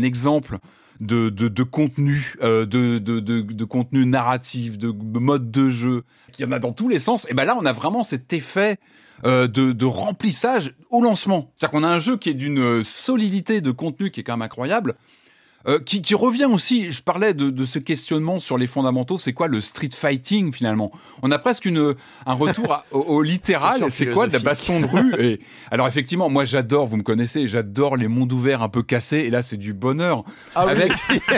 [0.01, 0.59] exemple
[0.99, 6.73] de, contenu, euh, de, contenu narratif, de mode de jeu, qu'il y en a dans
[6.73, 7.25] tous les sens.
[7.29, 8.77] Et ben là, on a vraiment cet effet
[9.25, 11.51] euh, de remplissage au lancement.
[11.55, 14.41] C'est-à-dire qu'on a un jeu qui est d'une solidité de contenu qui est quand même
[14.41, 14.95] incroyable.
[15.69, 19.33] Euh, qui, qui revient aussi, je parlais de, de ce questionnement sur les fondamentaux, c'est
[19.33, 20.91] quoi le street fighting finalement?
[21.21, 21.93] On a presque une,
[22.25, 25.39] un retour à- au, au littéral, c'est quoi de la baston de rue et,
[25.69, 29.29] Alors effectivement, moi j'adore, vous me connaissez, j'adore les mondes ouverts un peu cassés, et
[29.29, 30.23] là c'est du bonheur.
[30.55, 30.71] Ah oui.
[30.71, 30.91] avec...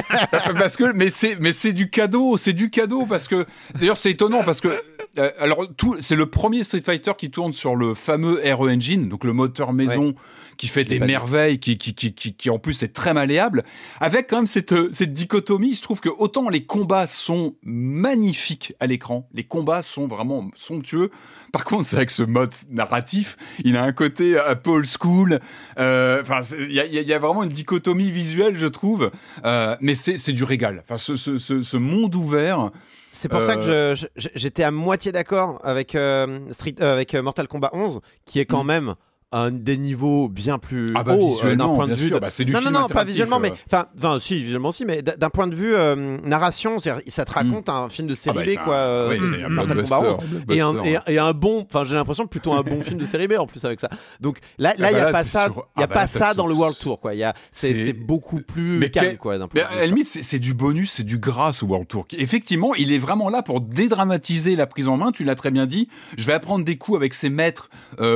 [0.57, 3.45] parce que, mais c'est, mais c'est du cadeau, c'est du cadeau, parce que,
[3.77, 4.81] d'ailleurs c'est étonnant, parce que,
[5.17, 9.09] euh, alors tout, c'est le premier Street Fighter qui tourne sur le fameux RE Engine,
[9.09, 10.13] donc le moteur maison
[10.57, 13.63] qui fait des merveilles, qui, qui, qui, qui, qui en plus est très malléable,
[13.99, 15.73] avec quand même cette, euh, cette dichotomie.
[15.73, 21.09] Je trouve que autant les combats sont magnifiques à l'écran, les combats sont vraiment somptueux.
[21.51, 24.85] Par contre, c'est vrai que ce mode narratif, il a un côté un peu old
[24.87, 25.39] school.
[25.79, 29.11] euh, Enfin, il y a, y vraiment une dichotomie visuelle, je trouve.
[29.45, 30.83] Euh, mais c'est c'est du régal.
[30.83, 32.69] Enfin, ce, ce, ce, ce monde ouvert.
[33.11, 33.61] C'est pour ça que
[33.95, 37.99] je- je- j'étais à moitié d'accord avec, euh, Street, euh, avec euh, Mortal Kombat 11,
[38.25, 38.67] qui est quand Mm.
[38.67, 38.95] même
[39.33, 42.29] un des niveaux bien plus Ah bah, hauts, euh, d'un point de vue de- Bah,
[42.29, 43.55] c'est du non non film non pas visuellement mais euh.
[43.67, 47.69] enfin enfin si visuellement si mais d'un point de vue euh, narration ça te raconte
[47.69, 50.17] un film de série Ah bah, B un- quoi euh, oui, un Mortal blockbuster, Kombat
[50.17, 50.19] 11.
[50.49, 53.05] un et un, et, et un bon enfin j'ai l'impression plutôt un bon film de
[53.05, 53.89] série B en plus avec ça
[54.19, 55.87] donc là là Ah il bah y a là, pas ça il y a ah
[55.87, 58.79] pas là, ça sur- dans le World Tour quoi il y a c'est beaucoup plus
[58.79, 62.05] Mais calme quoi Mais à limite, c'est du bonus, c'est du gras ce World Tour.
[62.17, 65.11] Effectivement, il est vraiment là pour dédramatiser la prise en main.
[65.11, 65.87] Tu l'as très bien dit.
[66.17, 67.69] Je vais apprendre des coups avec ces maîtres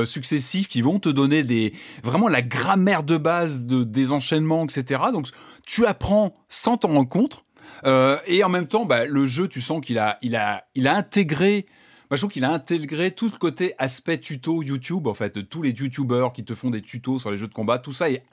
[0.05, 1.73] successifs qui vont te donner des
[2.03, 5.03] vraiment la grammaire de base de, des enchaînements, etc.
[5.11, 5.27] Donc
[5.65, 7.45] tu apprends sans t'en rendre compte.
[7.85, 10.87] Euh, et en même temps, bah, le jeu, tu sens qu'il a, il a, il
[10.87, 11.65] a intégré.
[12.09, 15.07] Moi, je trouve qu'il a intégré tout le côté aspect tuto YouTube.
[15.07, 17.79] En fait, tous les YouTubers qui te font des tutos sur les jeux de combat,
[17.79, 18.23] tout ça est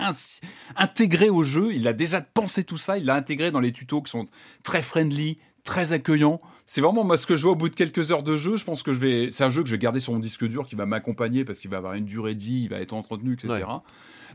[0.77, 1.73] intégré au jeu.
[1.73, 2.99] Il a déjà pensé tout ça.
[2.99, 4.27] Il l'a intégré dans les tutos qui sont
[4.63, 6.41] très friendly, très accueillants.
[6.67, 8.57] C'est vraiment moi ce que je vois au bout de quelques heures de jeu.
[8.57, 9.31] Je pense que je vais.
[9.31, 11.59] C'est un jeu que je vais garder sur mon disque dur qui va m'accompagner parce
[11.59, 13.53] qu'il va avoir une durée de vie, il va être entretenu, etc.
[13.55, 13.63] Ouais.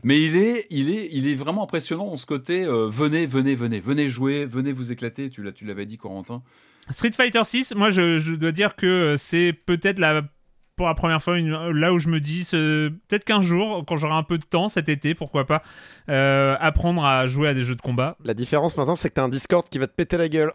[0.04, 2.64] Mais il est, il est, il est vraiment impressionnant dans ce côté.
[2.64, 5.30] euh, venez, venez, venez, venez jouer, venez vous éclater.
[5.30, 6.42] Tu l'as, tu l'avais dit, Corentin.
[6.90, 10.22] Street Fighter 6, moi je, je dois dire que c'est peut-être la
[10.76, 13.96] pour la première fois une- là où je me dis ce- peut-être qu'un jour quand
[13.96, 15.60] j'aurai un peu de temps cet été pourquoi pas
[16.08, 19.24] euh, apprendre à jouer à des jeux de combat la différence maintenant c'est que t'as
[19.24, 20.52] un Discord qui va te péter la gueule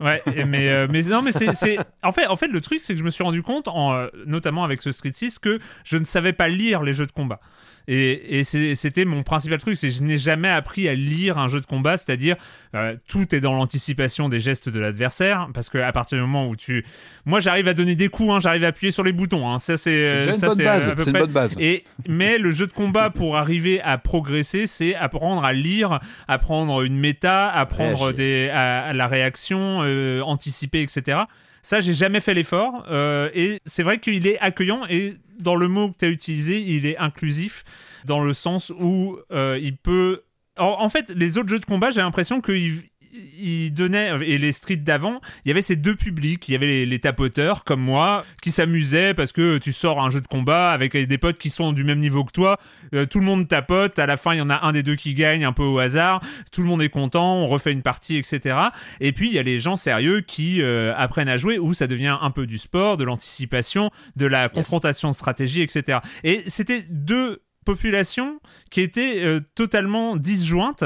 [0.00, 3.10] Ouais, euh, mais non, mais c'est, En, fait, en le truc, c'est que je me
[3.10, 6.82] suis rendu compte, euh, notamment avec ce Street 6, que je ne savais pas lire
[6.82, 7.40] les jeux de combat.
[7.88, 11.60] Et, c'était mon principal truc, c'est que je n'ai jamais appris à lire un jeu
[11.60, 12.36] de combat, c'est-à-dire
[12.74, 16.48] euh, tout est dans l'anticipation des gestes de l'adversaire, parce que à partir du moment
[16.48, 16.84] où tu...
[17.24, 19.76] Moi, j'arrive à donner des coups, hein, j'arrive à appuyer sur les boutons, hein, ça
[19.76, 20.22] c'est...
[20.32, 21.56] c'est, euh, une bonne base.
[21.60, 26.82] et, mais le jeu de combat, pour arriver à progresser, c'est apprendre à lire, apprendre
[26.82, 28.14] une méta, apprendre Réagir.
[28.14, 31.18] des, à, à la réaction, euh, anticiper, etc.
[31.66, 32.84] Ça, j'ai jamais fait l'effort.
[32.88, 34.86] euh, et c'est vrai qu'il est accueillant.
[34.88, 37.64] Et dans le mot que tu as utilisé, il est inclusif
[38.04, 40.22] dans le sens où euh, il peut.
[40.56, 44.52] En, en fait, les autres jeux de combat, j'ai l'impression qu'ils il donnait et les
[44.52, 46.48] streets d'avant il y avait ces deux publics.
[46.48, 50.10] Il y avait les, les tapoteurs comme moi qui s'amusaient parce que tu sors un
[50.10, 52.58] jeu de combat avec des potes qui sont du même niveau que toi.
[52.94, 53.98] Euh, tout le monde tapote.
[53.98, 55.78] À la fin il y en a un des deux qui gagne un peu au
[55.78, 56.20] hasard.
[56.52, 57.36] Tout le monde est content.
[57.36, 58.56] On refait une partie etc
[59.00, 61.86] et puis il y a les gens sérieux qui euh, apprennent à jouer où ça
[61.86, 66.84] devient un peu du sport de l'anticipation de la confrontation de stratégie etc et c'était
[66.90, 70.84] deux populations qui étaient euh, totalement disjointes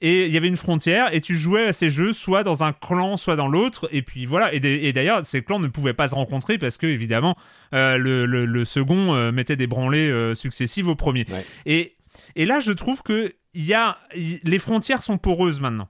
[0.00, 2.72] et il y avait une frontière et tu jouais à ces jeux soit dans un
[2.72, 3.88] clan soit dans l'autre.
[3.92, 4.52] Et puis voilà.
[4.54, 7.36] Et, d'ailleurs ces clans ne pouvaient pas se rencontrer parce que évidemment
[7.74, 11.26] euh, le, le- le second euh, mettait des branlées euh, successives au premier.
[11.30, 11.44] Ouais.
[11.66, 11.96] et,
[12.34, 15.88] et là je trouve que y a y- les frontières sont poreuses maintenant.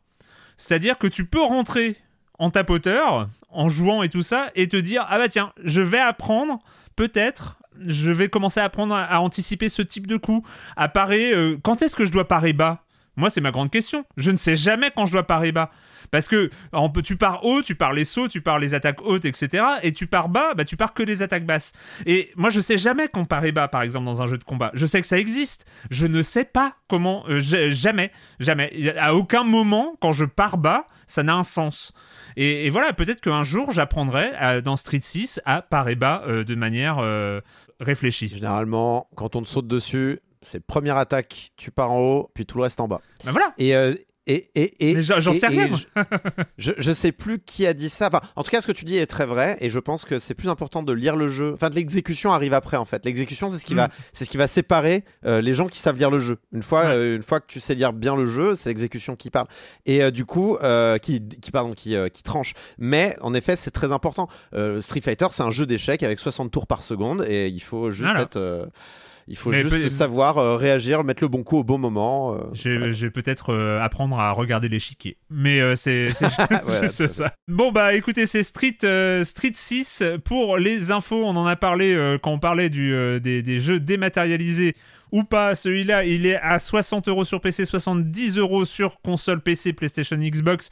[0.57, 1.97] C'est-à-dire que tu peux rentrer
[2.39, 5.99] en tapoteur en jouant et tout ça et te dire ah bah tiens je vais
[5.99, 6.59] apprendre
[6.95, 10.43] peut-être je vais commencer à apprendre à, à anticiper ce type de coup
[10.77, 12.83] à parer euh, quand est-ce que je dois parer bas?
[13.17, 14.05] Moi, c'est ma grande question.
[14.17, 15.71] Je ne sais jamais quand je dois parer bas.
[16.11, 19.03] Parce que on peut, tu pars haut, tu pars les sauts, tu pars les attaques
[19.03, 19.65] hautes, etc.
[19.83, 21.73] Et tu pars bas, bah, tu pars que les attaques basses.
[22.05, 24.71] Et moi, je sais jamais quand parer bas, par exemple, dans un jeu de combat.
[24.75, 25.67] Je sais que ça existe.
[25.91, 27.25] Je ne sais pas comment.
[27.29, 28.95] euh, jamais, jamais.
[28.99, 31.93] À aucun moment, quand je pars bas, ça n'a un sens.
[32.37, 34.33] Et, voilà, peut-être qu'un jour, j'apprendrai
[34.63, 37.41] dans Street 6 à parer bas euh, de manière euh,
[37.81, 38.29] réfléchie.
[38.29, 42.57] Généralement, quand on te saute dessus, c'est première attaque, tu pars en haut, puis tout
[42.59, 43.01] le reste en bas.
[43.25, 43.53] Bah voilà.
[43.59, 43.95] Et, euh,
[44.29, 45.69] et, et, et, Mais j'en- sais rien,
[46.59, 48.09] je, je, sais plus qui a dit ça.
[48.09, 50.19] Enfin, en tout cas, ce que tu dis est très vrai, et je pense que
[50.19, 51.53] c'est plus important de lire le jeu.
[51.55, 53.05] Enfin, l'exécution arrive après, en fait.
[53.05, 53.77] L'exécution, c'est ce qui Mm.
[53.77, 56.39] va, c'est ce qui va séparer euh, les gens qui savent lire le jeu.
[56.53, 56.91] Une fois, Ouais.
[56.95, 59.47] euh, une fois que tu sais lire bien le jeu, c'est l'exécution qui parle.
[59.85, 60.59] Et euh, du coup,
[61.03, 62.55] qui, qui pardon, qui, qui tranche.
[62.79, 64.29] Mais en effet, c'est très important.
[64.81, 68.11] Street Fighter, c'est un jeu d'échecs avec 60 tours par seconde, et il faut juste
[68.11, 68.23] Voilà.
[68.23, 68.69] être.
[69.29, 72.35] Il faut Mais juste peut- savoir euh, réagir, mettre le bon coup au bon moment.
[72.35, 72.91] euh, Je, voilà.
[72.91, 75.17] je vais peut-être euh, apprendre à regarder l'échiquier.
[75.31, 76.11] Mais c'est
[76.65, 77.35] Voilà, ça.
[77.49, 78.77] Bon, bah écoutez, c'est Street,
[79.25, 80.03] Street 6.
[80.25, 82.91] Pour les infos, on en a parlé quand on parlait du,
[83.21, 84.75] des, des jeux dématérialisés
[85.13, 85.55] ou pas.
[85.55, 90.71] Celui-là, il est à 60 euros sur PC, 70 euros sur console PC, PlayStation, Xbox.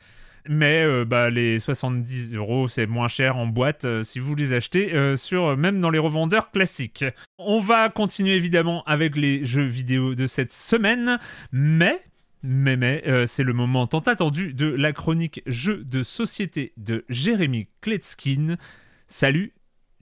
[0.49, 4.53] Mais euh, bah, les 70 euros, c'est moins cher en boîte euh, si vous les
[4.53, 7.05] achetez, euh, sur, même dans les revendeurs classiques.
[7.39, 11.19] On va continuer évidemment avec les jeux vidéo de cette semaine,
[11.53, 12.01] mais
[12.47, 18.59] mais, c'est le moment tant attendu de la chronique jeux de société de Jérémy Kletskin.
[19.07, 19.55] Salut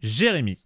[0.03, 0.59] Jérémy.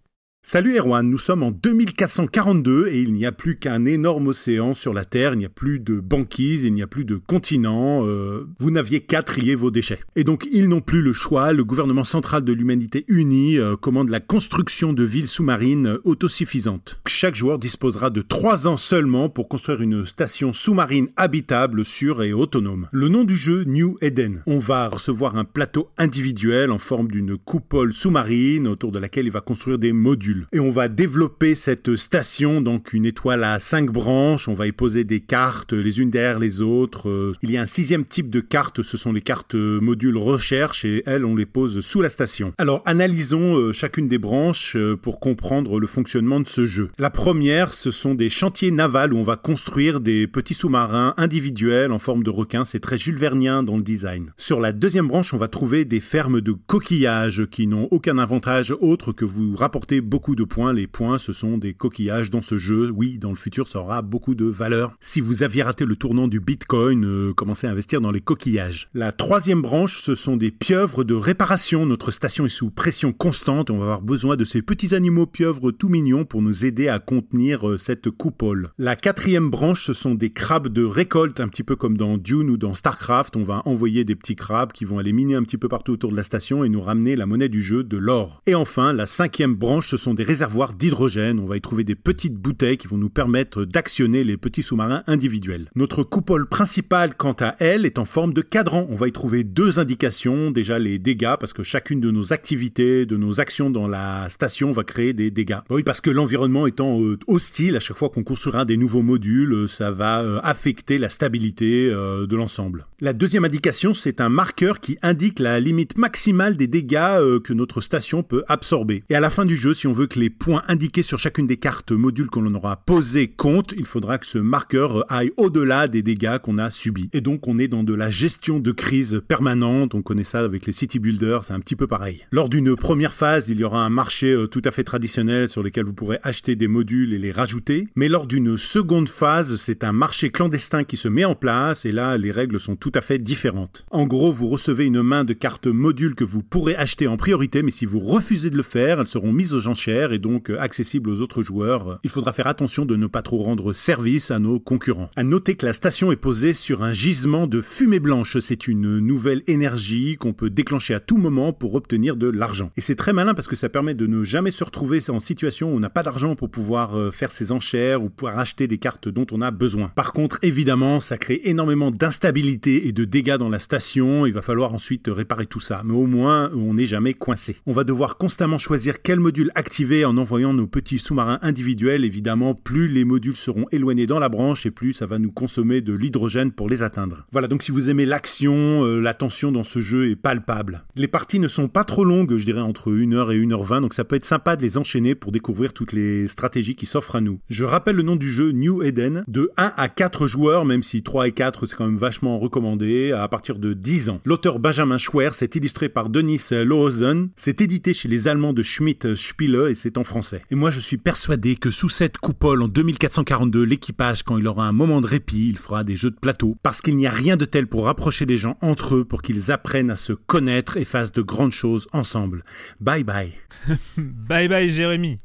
[0.48, 4.94] Salut Erwan, nous sommes en 2442 et il n'y a plus qu'un énorme océan sur
[4.94, 8.46] la Terre, il n'y a plus de banquise, il n'y a plus de continent, euh,
[8.60, 9.98] vous n'aviez qu'à trier vos déchets.
[10.14, 14.08] Et donc ils n'ont plus le choix, le gouvernement central de l'humanité unie euh, commande
[14.08, 17.00] la construction de villes sous-marines euh, autosuffisantes.
[17.08, 22.32] Chaque joueur disposera de 3 ans seulement pour construire une station sous-marine habitable, sûre et
[22.32, 22.86] autonome.
[22.92, 24.42] Le nom du jeu, New Eden.
[24.46, 29.32] On va recevoir un plateau individuel en forme d'une coupole sous-marine autour de laquelle il
[29.32, 30.35] va construire des modules.
[30.52, 34.48] Et on va développer cette station, donc une étoile à cinq branches.
[34.48, 37.08] On va y poser des cartes les unes derrière les autres.
[37.08, 40.84] Euh, Il y a un sixième type de cartes, ce sont les cartes modules recherche
[40.84, 42.52] et elles, on les pose sous la station.
[42.58, 46.88] Alors analysons euh, chacune des branches euh, pour comprendre le fonctionnement de ce jeu.
[46.98, 51.92] La première, ce sont des chantiers navals où on va construire des petits sous-marins individuels
[51.92, 52.64] en forme de requin.
[52.64, 54.32] C'est très Jules Vernien dans le design.
[54.36, 58.74] Sur la deuxième branche, on va trouver des fermes de coquillages qui n'ont aucun avantage
[58.80, 60.72] autre que vous rapporter beaucoup de points.
[60.72, 62.90] Les points, ce sont des coquillages dans ce jeu.
[62.90, 64.96] Oui, dans le futur, ça aura beaucoup de valeur.
[65.00, 68.88] Si vous aviez raté le tournant du Bitcoin, euh, commencez à investir dans les coquillages.
[68.94, 71.86] La troisième branche, ce sont des pieuvres de réparation.
[71.86, 73.70] Notre station est sous pression constante.
[73.70, 76.98] On va avoir besoin de ces petits animaux pieuvres tout mignons pour nous aider à
[76.98, 78.70] contenir euh, cette coupole.
[78.78, 82.50] La quatrième branche, ce sont des crabes de récolte, un petit peu comme dans Dune
[82.50, 83.36] ou dans StarCraft.
[83.36, 86.10] On va envoyer des petits crabes qui vont aller miner un petit peu partout autour
[86.10, 88.42] de la station et nous ramener la monnaie du jeu, de l'or.
[88.46, 91.38] Et enfin, la cinquième branche, ce sont des réservoirs d'hydrogène.
[91.38, 95.04] On va y trouver des petites bouteilles qui vont nous permettre d'actionner les petits sous-marins
[95.06, 95.70] individuels.
[95.76, 98.86] Notre coupole principale, quant à elle, est en forme de cadran.
[98.90, 100.50] On va y trouver deux indications.
[100.50, 104.72] Déjà les dégâts, parce que chacune de nos activités, de nos actions dans la station
[104.72, 105.58] va créer des dégâts.
[105.70, 109.52] Oui, parce que l'environnement étant euh, hostile, à chaque fois qu'on construira des nouveaux modules,
[109.52, 112.86] euh, ça va euh, affecter la stabilité de l'ensemble.
[113.00, 117.80] La deuxième indication, c'est un marqueur qui indique la limite maximale des dégâts que notre
[117.80, 119.02] station peut absorber.
[119.10, 121.46] Et à la fin du jeu, si on veut que les points indiqués sur chacune
[121.46, 126.02] des cartes modules qu'on aura posées comptent, il faudra que ce marqueur aille au-delà des
[126.02, 127.08] dégâts qu'on a subis.
[127.14, 130.66] Et donc on est dans de la gestion de crise permanente, on connaît ça avec
[130.66, 132.26] les city builders, c'est un petit peu pareil.
[132.30, 135.62] Lors d'une première phase, il y aura un marché euh, tout à fait traditionnel sur
[135.62, 139.82] lequel vous pourrez acheter des modules et les rajouter, mais lors d'une seconde phase, c'est
[139.82, 143.00] un marché clandestin qui se met en place et là les règles sont tout à
[143.00, 143.86] fait différentes.
[143.90, 147.62] En gros, vous recevez une main de cartes modules que vous pourrez acheter en priorité,
[147.62, 150.60] mais si vous refusez de le faire, elles seront mises aux enchères et donc euh,
[150.60, 151.98] accessibles aux autres joueurs.
[152.04, 155.10] Il faudra faire attention de ne pas trop rendre service à nos concurrents.
[155.16, 158.38] À noter que la station est posée sur un gisement de fumée blanche.
[158.40, 162.70] C'est une nouvelle énergie qu'on peut déclencher à tout moment pour obtenir de l'argent.
[162.76, 165.72] Et c'est très malin parce que ça permet de ne jamais se retrouver en situation
[165.72, 168.78] où on n'a pas d'argent pour pouvoir euh, faire ses enchères ou pouvoir acheter des
[168.78, 169.92] cartes dont on a besoin.
[169.94, 174.26] Par contre, évidemment, ça crée énormément d'instabilité et de dégâts dans la station.
[174.26, 175.82] Il va falloir ensuite réparer tout ça.
[175.84, 177.56] Mais au moins, on n'est jamais coincé.
[177.66, 182.04] On va devoir constamment choisir quel module activer en envoyant nos petits sous-marins individuels.
[182.04, 185.82] Évidemment, plus les modules seront éloignés dans la branche et plus ça va nous consommer
[185.82, 187.26] de l'hydrogène pour les atteindre.
[187.30, 190.84] Voilà, donc si vous aimez l'action, euh, la tension dans ce jeu est palpable.
[190.94, 194.04] Les parties ne sont pas trop longues, je dirais entre 1h et 1h20, donc ça
[194.04, 197.38] peut être sympa de les enchaîner pour découvrir toutes les stratégies qui s'offrent à nous.
[197.50, 201.02] Je rappelle le nom du jeu New Eden, de 1 à 4 joueurs, même si
[201.02, 204.20] 3 et 4 c'est quand même vachement recommandé, à partir de 10 ans.
[204.24, 209.14] L'auteur Benjamin Schwer, c'est illustré par Denis Lohosen, c'est édité chez les Allemands de Schmidt
[209.14, 210.42] Spiele et c'est en français.
[210.50, 214.66] Et moi je suis persuadé que sous cette coupole en 2442, l'équipage, quand il aura
[214.66, 217.36] un moment de répit, il fera des jeux de plateau, parce qu'il n'y a rien
[217.36, 220.84] de tel pour rapprocher les gens entre eux, pour qu'ils apprennent à se connaître et
[220.84, 222.44] fassent de grandes choses ensemble.
[222.80, 223.32] Bye bye.
[223.96, 225.18] Bye bye Jérémy.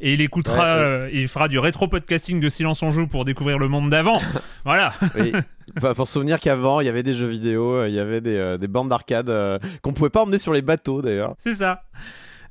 [0.00, 0.86] Et il écoutera, Ouais, ouais.
[0.86, 4.20] euh, il fera du rétro-podcasting de Silence on Joue pour découvrir le monde d'avant.
[4.64, 4.94] voilà.
[5.18, 5.30] Oui.
[5.82, 8.22] Bah, pour se souvenir qu'avant, il y avait des jeux vidéo, euh, il y avait
[8.22, 11.34] des, euh, des bandes d'arcade euh, qu'on pouvait pas emmener sur les bateaux d'ailleurs.
[11.38, 11.82] C'est ça.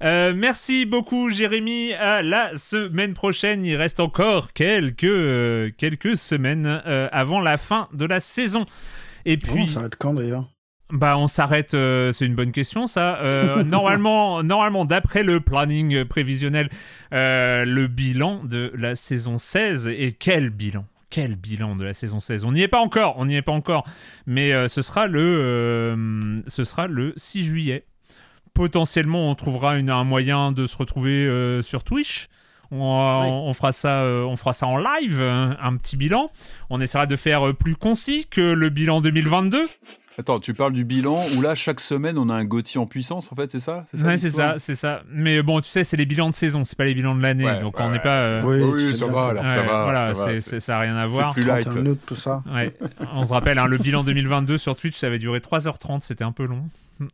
[0.03, 1.93] Euh, merci beaucoup Jérémy.
[1.93, 7.87] À la semaine prochaine, il reste encore quelques, euh, quelques semaines euh, avant la fin
[7.93, 8.65] de la saison.
[9.25, 10.49] Et Bon, puis, ça va être quand d'ailleurs?
[10.91, 11.73] Bah, on s'arrête.
[11.73, 13.17] euh, c'est une bonne question, ça.
[13.21, 16.69] Euh, normalement, normalement, d'après le planning prévisionnel,
[17.13, 22.19] euh, le bilan de la saison 16 et quel bilan quel bilan de la saison
[22.19, 23.87] 16 On n'y est pas encore, on n'y est pas encore,
[24.25, 27.85] mais ce sera le, ce sera le 6 juillet.
[28.57, 32.27] Potentiellement, on trouvera une- un moyen de se retrouver euh, sur Twitch.
[32.71, 36.29] On, on- on fera ça, euh, on fera ça en live, un, un petit bilan.
[36.69, 39.67] On essaiera de faire euh, plus concis que le bilan 2022.
[40.19, 43.31] Attends, tu parles du bilan où là, chaque semaine, on a un Gauthier en puissance,
[43.31, 43.85] en fait, c'est ça?
[43.93, 45.03] Ouais, c'est l'histoire ça, c'est ça.
[45.11, 47.45] Mais bon, tu sais, c'est les bilans de saison, c'est pas les bilans de l'année,
[47.45, 48.23] Ouais, donc ouais, on n'est pas.
[48.25, 49.83] euh, Oui, Oui, c'est ça va alors, ça va.
[49.83, 51.33] voilà, ça va, c'est- c'est- ça a rien à voir.
[51.33, 51.65] plus light.
[51.65, 52.41] 31 minutes, tout ça.
[52.51, 52.75] Ouais.
[53.13, 56.31] On se rappelle, hein, le bilan 2022 sur Twitch, ça avait duré 3h30, c'était un
[56.31, 56.63] peu long.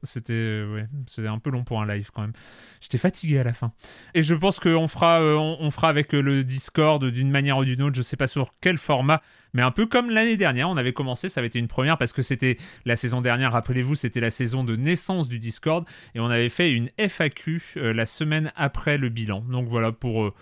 [0.04, 2.34] C'était euh, c'était un peu long pour un live quand même.
[2.82, 3.72] J'étais fatigué à la fin.
[4.14, 7.66] Et je pense qu'on fera, euh, on, fera avec euh, le Discord d'une manière ou
[7.66, 7.96] d'une autre.
[7.96, 9.22] Je sais pas sur quel format,
[9.54, 10.70] mais un peu comme l'année dernière.
[10.70, 13.52] On avait commencé, ça avait été une première parce que c'était la saison dernière.
[13.52, 15.86] Rappelez-vous, c'était la saison de naissance du Discord
[16.16, 19.42] et on avait fait une FAQ la semaine après le bilan.
[19.42, 20.34] Donc voilà pour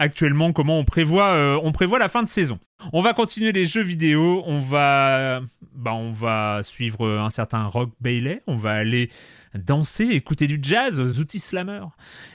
[0.00, 2.58] actuellement comment on prévoit, euh, on prévoit la fin de saison.
[2.92, 5.42] On va continuer les jeux vidéo, on va,
[5.74, 9.10] bah, on va suivre un certain Rock Bailey, on va aller
[9.54, 11.82] danser, écouter du jazz aux outils slammer.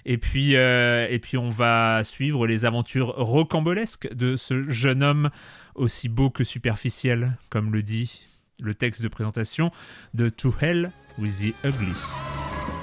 [0.06, 5.30] Et puis, euh, et puis on va suivre les aventures rocambolesques de ce jeune homme
[5.74, 8.24] aussi beau que superficiel, comme le dit
[8.60, 9.72] le texte de présentation
[10.14, 11.94] de To Hell with the Ugly.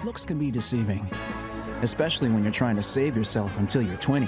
[0.04, 1.02] Looks can be deceiving,
[1.82, 4.26] especially when you're trying to save yourself until you're 20.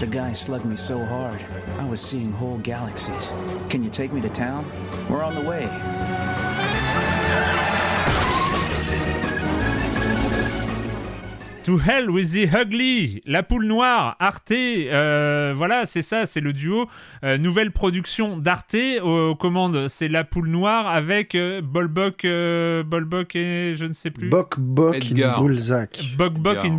[0.00, 1.44] The guy slugged me so hard,
[1.78, 3.32] I was seeing whole galaxies.
[3.70, 4.66] Can you take me to town?
[5.08, 5.68] We're on the way.
[11.64, 16.52] To Hell with the Ugly, La Poule Noire, Arte, euh, voilà, c'est ça, c'est le
[16.52, 16.88] duo.
[17.22, 23.36] Euh, nouvelle production d'Arte, aux commandes, c'est La Poule Noire avec euh, Bolbok, euh, Bolbok
[23.36, 24.28] et je ne sais plus.
[24.28, 25.38] Bok Bok Edgar.
[25.38, 26.00] in Bulzac.
[26.18, 26.72] Bok Bok Edgar.
[26.72, 26.76] in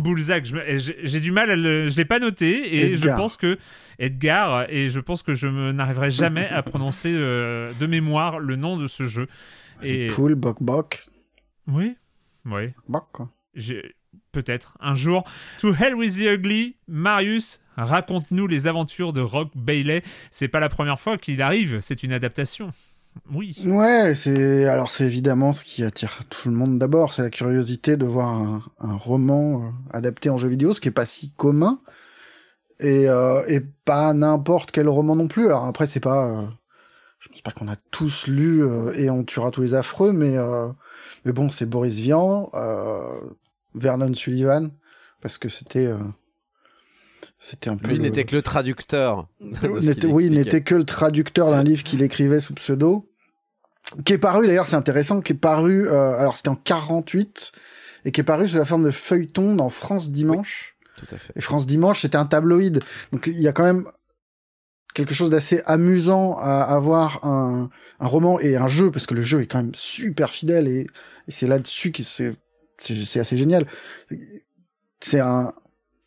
[0.76, 3.16] J'ai j'ai du mal, à le, je l'ai pas noté et Edgar.
[3.16, 3.56] je pense que
[3.98, 8.56] Edgar et je pense que je me- n'arriverai jamais à prononcer euh, de mémoire le
[8.56, 9.28] nom de ce jeu.
[9.82, 11.06] Et Poule, Bok Bok.
[11.68, 11.96] oui,
[12.44, 12.68] oui.
[12.86, 13.22] Bok.
[13.54, 13.94] J'ai-
[14.34, 15.24] Peut-être un jour.
[15.58, 20.02] To Hell with the Ugly, Marius, raconte-nous les aventures de Rock Bailey.
[20.32, 22.70] C'est pas la première fois qu'il arrive, c'est une adaptation.
[23.32, 23.56] Oui.
[23.64, 27.96] Ouais, c'est alors c'est évidemment ce qui attire tout le monde d'abord, c'est la curiosité
[27.96, 28.28] de voir
[28.80, 31.78] un, roman euh, adapté en jeu vidéo, ce qui est pas si commun
[32.80, 35.46] et euh, et pas n'importe quel roman non plus.
[35.46, 36.42] Alors après c'est pas, euh,
[37.20, 38.64] je pense pas qu'on a tous lu
[38.96, 40.36] et on tuera tous les affreux, mais
[41.24, 42.50] mais bon c'est Boris Vian,
[43.74, 44.70] Vernon Sullivan
[45.20, 45.98] parce que c'était euh,
[47.38, 49.28] c'était un peu Lui le- n'était que le traducteur.
[49.40, 53.10] oui, il n'était que le traducteur d'un livre qu'il écrivait sous pseudo,
[54.04, 57.52] qui est paru d'ailleurs, c'est intéressant, qui est paru, euh, alors c'était en 48,
[58.04, 60.76] et qui est paru sous la forme de feuilleton dans France Dimanche.
[60.96, 61.32] Tout à fait.
[61.36, 62.80] Et France Dimanche, c'était un tabloïd.
[63.12, 63.86] Donc il y a quand même
[64.94, 67.68] quelque chose d'assez amusant à avoir un,
[67.98, 70.80] un roman et un jeu, parce que le jeu est quand même super fidèle, et,
[71.26, 72.32] et c'est là-dessus que c'est
[72.84, 73.66] c'est assez génial.
[75.00, 75.52] C'est un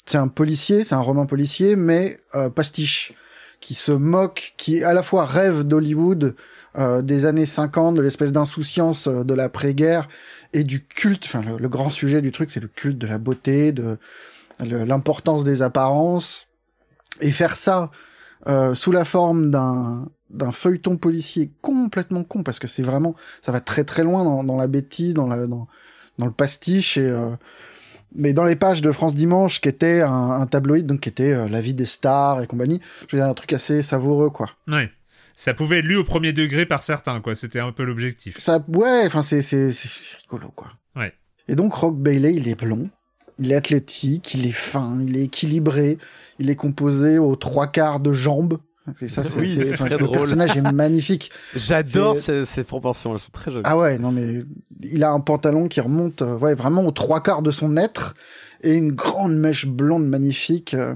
[0.07, 3.13] c'est un policier, c'est un roman policier, mais euh, pastiche,
[3.59, 6.35] qui se moque, qui à la fois rêve d'Hollywood
[6.77, 10.07] euh, des années 50, de l'espèce d'insouciance euh, de l'après-guerre
[10.53, 11.25] et du culte.
[11.25, 13.97] Enfin, le, grand sujet du truc, c'est le culte de la beauté, de
[14.61, 16.47] l'importance des apparences,
[17.19, 17.91] et faire ça
[18.73, 23.61] sous la forme d'un d'un feuilleton policier complètement con parce que c'est vraiment ça va
[23.61, 25.67] très très loin dans, dans la bêtise dans la dans,
[26.17, 27.29] dans le pastiche et euh,
[28.15, 30.11] mais dans les pages de France Dimanche qui était un,
[30.41, 33.29] un tabloïd donc qui était euh, la vie des stars et compagnie je veux dire
[33.29, 34.89] un truc assez savoureux quoi Ouais.
[35.35, 37.35] Ça pouvait être lu au premier degré par certains, quoi.
[37.35, 38.39] C'était un peu l'objectif.
[38.39, 39.69] ça ouais enfin c'est c'est
[40.23, 41.13] rigolo quoi Ouais.
[41.47, 42.89] et donc Rock Bailey il est blond
[43.37, 45.99] il est athlétique il est fin il est équilibré
[46.39, 48.57] il est composé aux trois quarts de jambes
[49.01, 50.17] et ça c'est Oui, c'est- c'est enfin, très le drôle.
[50.17, 53.63] personnage est magnifique J'adore ces, ces proportions, elles sont très jolies.
[53.65, 54.43] Ah ouais, non mais
[54.81, 58.15] il a un pantalon qui remonte euh, ouais, vraiment aux trois quarts de son être
[58.61, 60.73] et une grande mèche blonde magnifique.
[60.73, 60.95] euh,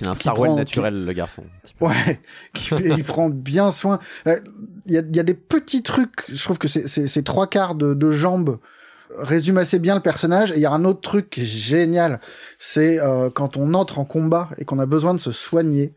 [0.00, 1.44] il a un sarouel prend- naturel, le garçon.
[1.80, 2.20] ouais,
[2.54, 3.98] qui, il prend bien soin.
[4.26, 4.38] Euh,
[4.86, 7.74] Il y, a, il y a des petits trucs, je trouve que ces trois quarts
[7.74, 8.58] de, de jambes
[9.18, 10.52] résument assez bien le personnage.
[10.52, 12.20] Et il y a un autre truc qui est génial,
[12.58, 15.92] c'est euh, quand on entre en combat et qu'on a besoin de se soigner.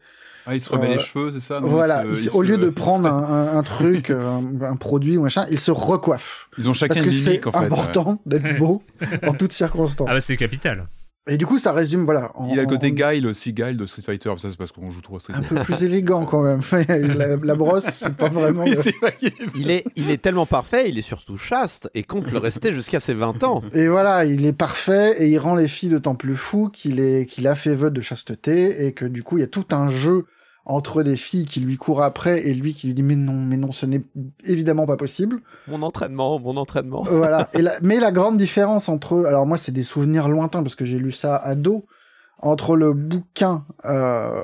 [0.46, 2.30] Ah, il se remet Euh, les cheveux, c'est ça non, voilà, il se- il- il
[2.30, 3.24] au se- lieu de prendre un,
[3.54, 4.22] un- un truc, euh,
[4.62, 6.50] un, un produit ou machin, il se recoiffe.
[6.58, 7.58] Ils ont chacun Parce que une c'est en fait.
[7.60, 7.66] ouais.
[7.66, 8.84] important d'être beau
[9.28, 10.08] en toutes circonstances.
[10.10, 10.86] Ah bah c'est capital.
[11.28, 12.30] Et du coup, ça résume, voilà.
[12.36, 14.72] en- Il a le côté en- Guile aussi, Guile de Street Fighter, ça c'est parce
[14.72, 15.56] qu'on joue trop à Street un Fighter.
[15.56, 16.60] peu plus élégant quand même.
[17.18, 18.64] la, la brosse, c'est pas vraiment.
[18.66, 22.32] Oui, vrai est- Il est, il est tellement parfait, il est surtout chaste et compte
[22.32, 23.64] le rester jusqu'à ses 20 ans.
[23.74, 27.26] Et voilà, il est parfait et il rend les filles d'autant plus fous qu'il est
[27.26, 29.90] qu'il a fait vœu de chasteté et que du coup il y a tout un
[29.90, 30.26] jeu
[30.66, 33.56] entre des filles qui lui courent après et lui qui lui dit mais non mais
[33.58, 34.02] non ce n'est
[34.44, 35.42] évidemment pas possible.
[35.68, 37.04] Mon entraînement, mon entraînement.
[37.04, 37.50] voilà.
[37.54, 40.84] Et la- mais la grande différence entre alors moi c'est des souvenirs lointains parce que
[40.86, 41.86] j'ai lu ça ado,
[42.40, 44.42] entre le bouquin euh,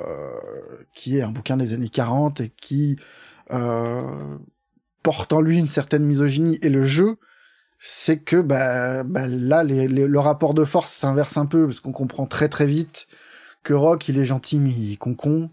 [0.94, 2.96] qui est un bouquin des années 40 et qui
[3.52, 4.02] euh,
[5.02, 7.16] porte en lui une certaine misogynie et le jeu,
[7.80, 11.80] c'est que bah, bah là les, les- le rapport de force s'inverse un peu parce
[11.80, 13.08] qu'on comprend très très vite
[13.64, 15.50] que Rock il est gentil mais il est con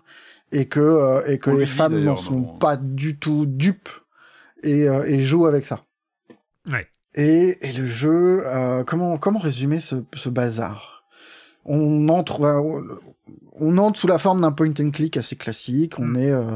[0.51, 3.89] et que euh, et que On les femmes n'en sont pas du tout dupes
[4.63, 5.85] et, euh, et jouent avec ça.
[6.71, 6.87] Ouais.
[7.15, 11.03] Et, et le jeu, euh, comment comment résumer ce, ce bazar?
[11.65, 12.41] On entre
[13.53, 15.99] on entre sous la forme d'un point and click assez classique.
[15.99, 16.15] On Mm.
[16.17, 16.55] est euh,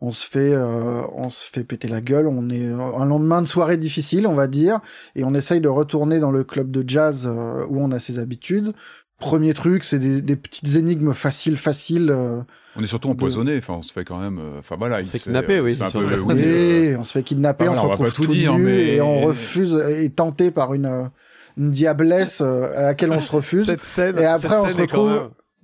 [0.00, 2.26] on se fait euh, on se fait péter la gueule.
[2.28, 4.80] On est euh, un lendemain de soirée difficile, on va dire,
[5.16, 8.18] et on essaye de retourner dans le club de jazz euh, où on a ses
[8.18, 8.72] habitudes.
[9.18, 12.10] Premier truc, c'est des, des petites énigmes faciles, faciles.
[12.10, 12.40] euh,
[12.76, 13.58] On est surtout empoisonné.
[13.58, 14.38] Enfin, on se fait quand même.
[14.38, 16.22] euh, Enfin voilà, il fait se kidnapper, fait un sur peu le-
[16.90, 19.00] oui, on se fait kidnapper, on se on retrouve tout tout dire, nu mais- et
[19.00, 21.10] on refuse, est tenté par une,
[21.56, 23.66] une diablesse euh, à laquelle on se refuse.
[23.66, 25.10] Cette scène, Et après, cette on scène se retrouve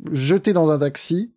[0.03, 1.33] même- jeté dans un taxi,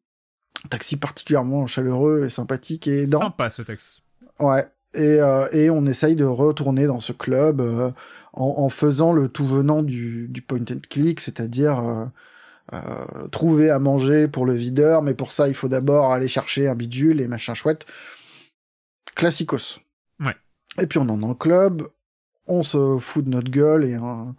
[0.65, 3.99] un taxi particulièrement chaleureux et sympathique et dans, Sympa ce texte.
[4.39, 4.65] ouais.
[4.95, 7.91] Et, euh, et on essaye de retourner dans ce club euh,
[8.37, 12.05] en, en faisant le tout venant du, du point and click, c'est-à-dire euh,
[12.73, 16.67] euh, trouver à manger pour le videur, mais pour ça il faut d'abord aller chercher
[16.67, 17.85] un bidule et machin chouette.
[19.15, 19.81] Classicos.
[20.19, 20.35] Ouais.
[20.79, 21.87] Et puis on est dans le club,
[22.45, 24.31] on se fout de notre gueule et euh,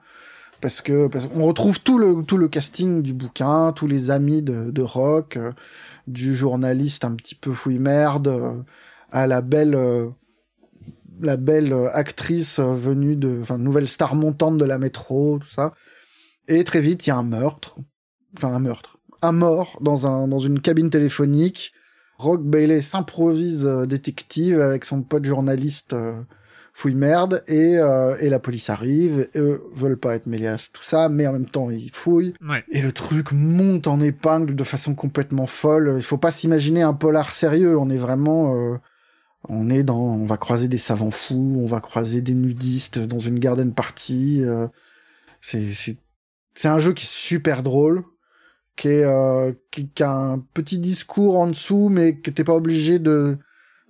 [0.60, 4.42] parce que parce qu'on retrouve tout le tout le casting du bouquin, tous les amis
[4.42, 5.52] de, de Rock, euh,
[6.06, 8.52] du journaliste un petit peu fouille merde, euh,
[9.10, 10.08] à la belle euh,
[11.20, 15.48] la belle euh, actrice euh, venue de enfin nouvelle star montante de la métro, tout
[15.48, 15.74] ça.
[16.48, 17.78] Et très vite, il y a un meurtre,
[18.36, 21.72] enfin un meurtre, un mort dans un dans une cabine téléphonique.
[22.18, 26.20] Rock Bailey s'improvise euh, détective avec son pote journaliste euh,
[26.78, 29.28] fouille merde et, euh, et la police arrive.
[29.34, 32.34] Eux veulent pas être mêlés à tout ça, mais en même temps ils fouillent.
[32.40, 32.64] Ouais.
[32.70, 35.94] Et le truc monte en épingle de façon complètement folle.
[35.96, 37.76] Il faut pas s'imaginer un polar sérieux.
[37.76, 38.76] On est vraiment, euh,
[39.48, 43.18] on est dans, on va croiser des savants fous, on va croiser des nudistes dans
[43.18, 44.42] une garden party.
[44.42, 44.66] euh,
[45.40, 45.96] c'est, c'est,
[46.54, 48.02] c'est un jeu qui est super drôle,
[48.76, 52.54] qui est, euh, qui, qui a un petit discours en dessous, mais que t'es pas
[52.54, 53.38] obligé de,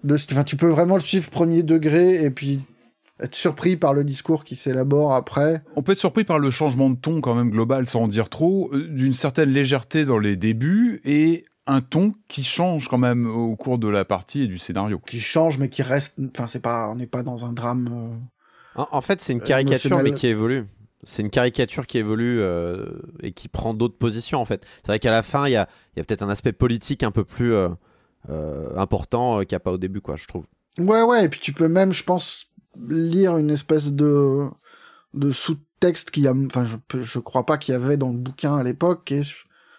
[0.05, 2.61] de, enfin, tu peux vraiment le suivre premier degré et puis
[3.21, 5.63] être surpris par le discours qui s'élabore après.
[5.75, 8.29] On peut être surpris par le changement de ton quand même global, sans en dire
[8.29, 13.29] trop, euh, d'une certaine légèreté dans les débuts et un ton qui change quand même
[13.31, 15.01] au cours de la partie et du scénario.
[15.07, 18.17] qui change mais qui reste enfin c'est pas on n'est pas dans un drame euh,
[18.75, 20.03] En, en fait, c'est une Euh, caricature, émotionnel.
[20.03, 20.67] mais qui évolue.
[21.05, 22.87] C'est une caricature qui évolue euh,
[23.23, 24.67] et qui prend d'autres positions, en fait.
[24.79, 27.03] C'est vrai qu'à la fin, il y a, il y a peut-être un aspect politique
[27.05, 27.69] un peu plus euh,
[28.31, 30.47] euh, important euh, qu'il n'y a pas au début, quoi, je trouve.
[30.79, 32.47] ouais ouais et puis tu peux même je pense
[32.89, 34.49] lire une espèce de
[35.15, 38.57] de sous-texte qui a enfin je je crois pas qu'il y avait dans le bouquin
[38.57, 39.35] à l'époque qui est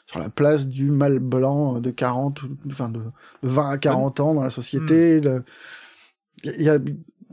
[0.09, 4.19] sur, la place du mâle blanc de 40 ou- enfin de, de 20 à 40
[4.19, 5.43] ans dans la société le-
[6.43, 6.77] il y a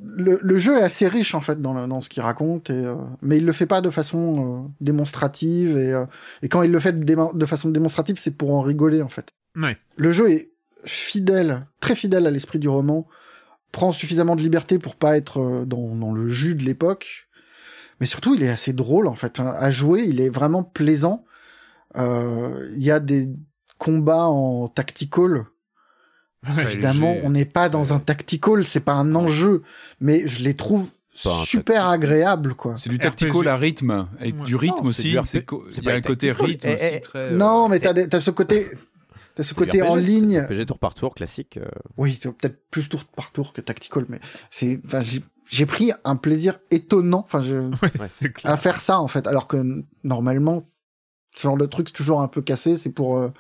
[0.03, 2.75] le, le jeu est assez riche en fait dans, le- dans ce qu'il raconte, et,
[2.75, 6.05] euh, mais il le fait pas de façon euh, démonstrative et, euh,
[6.43, 9.31] et quand il le fait de, façon démonstrative, c'est pour en rigoler en fait.
[9.57, 9.79] Ouais.
[9.97, 10.51] Le jeu est
[10.85, 13.07] fidèle, très fidèle à l'esprit du roman,
[13.73, 17.29] prend suffisamment de liberté pour pas être euh, dans, dans le jus de l'époque,
[17.99, 19.41] mais surtout il est assez drôle en fait.
[19.41, 21.25] À jouer, il est vraiment plaisant.
[21.97, 23.29] Euh, Il y a des
[23.79, 25.45] combats en tactical.
[26.57, 29.63] Ouais, Évidemment, on n'est pas dans un tactical, c'est pas un enjeu,
[30.01, 32.77] mais je les trouve super agréables quoi.
[32.79, 33.03] C'est du RPG.
[33.03, 34.45] tactical à rythme, avec Ouais.
[34.47, 35.11] du rythme Non, aussi.
[35.11, 35.27] du RP.
[35.35, 37.31] Il y pas a un côté rythme Eh, aussi eh, très.
[37.33, 38.67] Non, euh, mais t'as t'as ce côté,
[39.35, 40.41] t'as ce C'est côté du en RPG, ligne.
[40.41, 41.57] RPG tour par tour, classique.
[41.57, 41.67] euh.
[41.97, 44.21] Oui, peut-être plus tour par tour que tactical, mais
[44.51, 45.23] c'est, enfin, j'ai-
[45.67, 48.53] pris un plaisir étonnant, enfin, je, Ouais, c'est clair.
[48.53, 50.69] à faire ça en fait, alors que normalement,
[51.37, 53.33] ce genre de truc c'est toujours un peu cassé, c'est pour euh,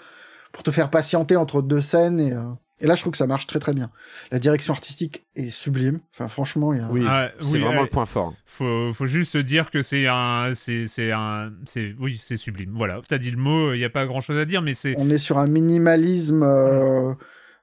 [0.52, 2.42] pour te faire patienter entre deux scènes et euh,
[2.80, 3.90] et là je trouve que ça marche très très bien.
[4.30, 7.78] La direction artistique est sublime, enfin franchement, il y a Oui, Ah, c'est oui, vraiment
[7.78, 7.84] ouais.
[7.84, 8.34] le point fort.
[8.44, 12.72] Faut, faut juste se dire que c'est un, c'est, c'est un, c'est, oui, c'est sublime.
[12.74, 13.00] Voilà.
[13.08, 15.08] T'as dit le mot, il n'y a pas grand chose à dire, mais c'est, on
[15.08, 17.14] est sur un minimalisme euh,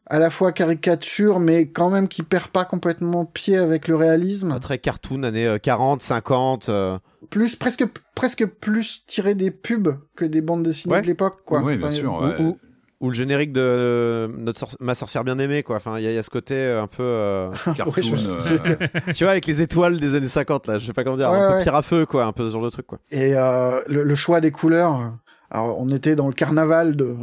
[0.07, 4.59] à la fois caricature, mais quand même qui perd pas complètement pied avec le réalisme.
[4.59, 6.69] Très cartoon, années euh, 40, 50.
[6.69, 6.97] euh,
[7.29, 7.85] Plus presque
[8.15, 11.01] presque plus tiré des pubs que des bandes dessinées Ouais.
[11.01, 11.61] de l'époque, quoi.
[11.61, 12.13] Oui, bien Enfin, sûr.
[12.13, 12.41] ou, ouais.
[12.41, 12.57] ou-
[12.99, 15.75] ou le générique de euh, notre sor- ma sorcière bien aimée, quoi.
[15.75, 17.03] Enfin, il y, y a ce côté euh, un peu.
[17.03, 20.77] euh, Cartoon, Ouais, je- euh, tu vois, avec les étoiles des années 50, là.
[20.79, 21.29] Je sais pas comment dire.
[21.31, 22.23] Ouais, un peu pire à feu, quoi.
[22.25, 22.99] Un peu ce genre de truc, quoi.
[23.11, 24.99] Et euh, le, le choix des couleurs.
[25.01, 25.07] euh,
[25.49, 27.13] Alors, on était dans le carnaval de,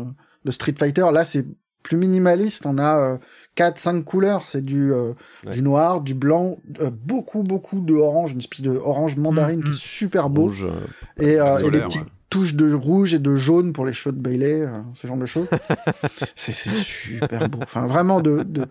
[0.45, 1.07] de Street Fighter.
[1.13, 1.47] Là, c'est
[1.83, 2.67] plus minimaliste.
[2.67, 3.19] On a euh,
[3.55, 5.13] 4 5 couleurs, c'est du euh,
[5.47, 5.53] Ouais.
[5.53, 9.65] du noir, du blanc, euh, beaucoup beaucoup de orange, une espèce de orange mandarine Mm,
[9.65, 9.75] qui mm.
[9.75, 10.67] est super beau Rouge.
[10.67, 12.09] euh, et, euh, et des solaire, petites ouais.
[12.31, 15.27] touches de rouge et de jaune pour les cheveux de Bailey, euh, ce genre de
[15.27, 15.49] choses.
[16.37, 17.59] c'est c'est super beau.
[17.63, 18.67] Enfin vraiment de, de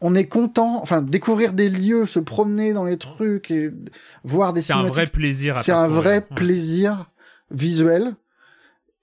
[0.00, 3.70] on est content, enfin découvrir des lieux, se promener dans les trucs et
[4.24, 6.34] voir des c'est un vrai plaisir à c'est un vrai Ouais.
[6.36, 7.10] plaisir
[7.50, 8.14] visuel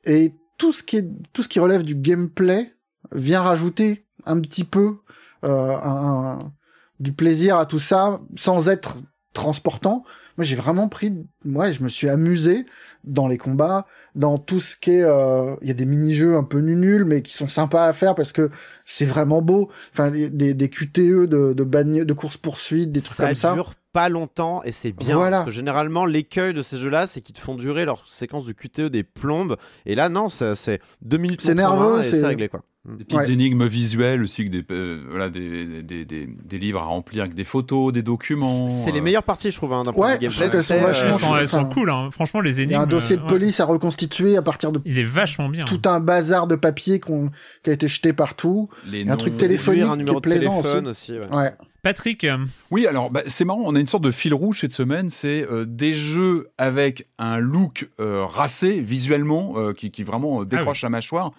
[0.05, 2.73] et tout ce qui est tout ce qui relève du gameplay
[3.13, 4.97] vient rajouter un petit peu
[5.43, 6.53] euh, un- un-
[6.99, 8.97] du plaisir à tout ça sans être
[9.33, 10.03] transportant.
[10.37, 11.13] Moi, j'ai vraiment pris,
[11.45, 12.65] moi, je me suis amusé
[13.03, 13.85] dans les combats,
[14.15, 17.21] dans tout ce qui est, euh, il y a des mini-jeux un peu nuls, mais
[17.21, 18.49] qui sont sympas à faire parce que
[18.85, 19.69] c'est vraiment beau.
[19.93, 23.53] Enfin, des, des, QTE de, de bagne, de course poursuite, des trucs ça comme ça.
[23.53, 25.15] dure pas longtemps et c'est bien.
[25.15, 25.37] Voilà.
[25.37, 28.51] Parce que généralement, l'écueil de ces jeux-là, c'est qu'ils te font durer leur séquence de
[28.51, 29.57] QTE des plombes.
[29.85, 31.41] Et là, non, c'est deux minutes.
[31.41, 32.63] C'est nerveux, c'est réglé quoi.
[32.87, 33.31] Des petites Ouais.
[33.31, 37.33] énigmes visuelles aussi, que des, euh, voilà, des, des, des, des livres à remplir avec
[37.33, 38.67] des photos, des documents.
[38.67, 40.49] C'est les euh, meilleures parties, je trouve, hein, d'un point Ouais, de gameplay.
[40.49, 42.09] qu'elles sont C'est, Elles vachement sont, elles sont enfin, cool, hein.
[42.11, 42.71] franchement, les Il énigmes.
[42.71, 43.29] y a un dossier de euh, ouais.
[43.29, 45.65] police à reconstituer à partir de Il est vachement bien.
[45.65, 47.29] tout un bazar de papier qu'on,
[47.63, 48.69] qui a été jeté partout.
[48.89, 51.13] les un truc téléphonique un qui numéro est de plaisant téléphone aussi.
[51.19, 51.27] ouais.
[51.35, 51.51] Ouais.
[51.83, 52.37] Patrick, euh,
[52.71, 55.45] Oui, alors bah, c'est marrant, on a une sorte de fil rouge cette semaine, c'est
[55.49, 60.81] euh, des jeux avec un look euh, racé visuellement euh, qui, qui vraiment euh, décroche
[60.81, 61.31] la mâchoire.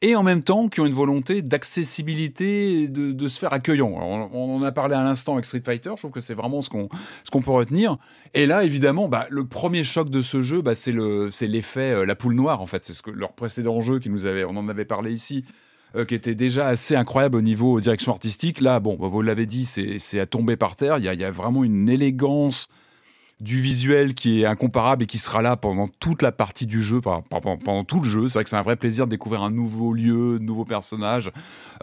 [0.00, 3.88] Et en même temps, qui ont une volonté d'accessibilité et de, se faire accueillant.
[3.88, 6.68] On, en a parlé à l'instant avec Street Fighter, je trouve que c'est vraiment ce
[6.68, 7.96] qu'on peut retenir.
[8.32, 10.94] Et là, évidemment, bah, le premier choc de ce jeu, bah, c'est
[11.30, 12.84] c'est l'effet euh, la poule noire en fait.
[12.84, 15.44] C'est ce que leur précédent jeu qui nous on en avait parlé ici,
[15.96, 18.60] euh, qui était déjà assez incroyable au niveau direction artistique.
[18.60, 20.98] Là, bon, bah, vous l'avez dit, c'est à tomber par terre.
[20.98, 22.68] Il y a, il y a vraiment une élégance
[23.40, 26.98] du visuel qui est incomparable et qui sera là pendant toute la partie du jeu,
[26.98, 28.28] enfin, pendant, pendant tout le jeu.
[28.28, 31.30] C'est vrai que c'est un vrai plaisir de découvrir un nouveau lieu, de nouveaux personnages.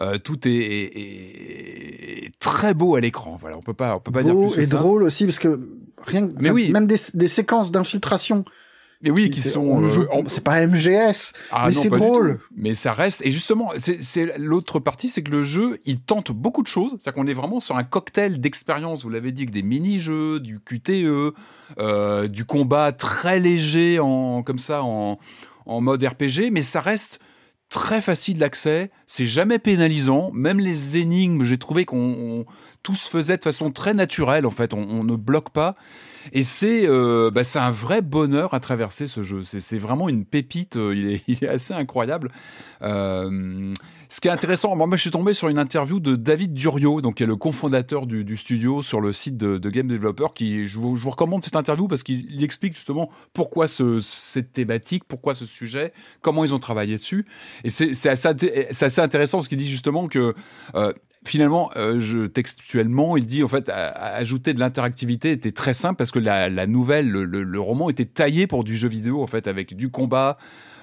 [0.00, 3.36] Euh, tout est, est- est- est très beau à l'écran.
[3.40, 4.76] Voilà, on peut pas, on peut pas dire Beau plus que et ça.
[4.76, 5.60] drôle aussi parce que
[6.06, 6.70] rien, Mais enfin, oui.
[6.70, 8.44] même des, des séquences d'infiltration.
[9.02, 9.82] Mais oui, qui c'est- sont.
[9.84, 12.40] euh, en- C'est pas MGS, Ah mais c'est drôle.
[12.56, 13.20] Mais ça reste.
[13.24, 16.92] Et justement, c'est l'autre partie, c'est que le jeu, il tente beaucoup de choses.
[16.92, 19.02] C'est-à-dire qu'on est vraiment sur un cocktail d'expériences.
[19.02, 21.32] Vous l'avez dit, avec des mini-jeux, du QTE,
[21.78, 25.18] euh, du combat très léger, en, comme ça, en,
[25.66, 26.50] en mode RPG.
[26.50, 27.20] Mais ça reste
[27.68, 28.90] très facile d'accès.
[29.06, 30.30] C'est jamais pénalisant.
[30.32, 32.46] Même les énigmes, j'ai trouvé qu'on on-
[32.82, 34.46] tout se faisait de façon très naturelle.
[34.46, 35.74] En fait, on, on ne bloque pas.
[36.32, 39.42] Et c'est euh, bah, un vrai bonheur à traverser ce jeu.
[39.44, 40.76] C'est vraiment une pépite.
[40.76, 40.94] euh,
[41.28, 42.30] Il est, assez incroyable.
[42.82, 43.72] Euh,
[44.08, 47.16] ce qui est intéressant, moi, je suis tombé sur une interview de David Durio, donc
[47.16, 50.26] qui est le cofondateur du, studio sur le site de, Game Developer.
[50.34, 54.00] Qui, je, vous, je vous recommande cette interview parce qu'il il explique justement pourquoi ce,
[54.00, 57.26] cette thématique, pourquoi ce sujet, comment ils ont travaillé dessus.
[57.64, 60.34] Et c'est assez, assez intéressant ce qu'il dit justement que
[60.74, 60.92] euh,
[61.26, 65.72] finalement, euh, je, textuellement, il dit en fait, à- à ajouter de l'interactivité était très
[65.72, 68.88] simple parce que la, la nouvelle, le, le- le roman était taillé pour du jeu
[68.88, 70.38] vidéo en fait, avec du combat,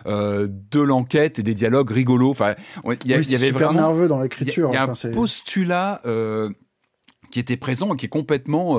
[0.06, 2.30] euh, de l'enquête et des dialogues rigolos.
[2.32, 4.72] Enfin, il y, Oui, y avait super vraiment nerveux dans il y a- l'écriture.
[4.74, 6.50] y a, enfin, un postulat euh,
[7.32, 8.78] qui était présent et qui est complètement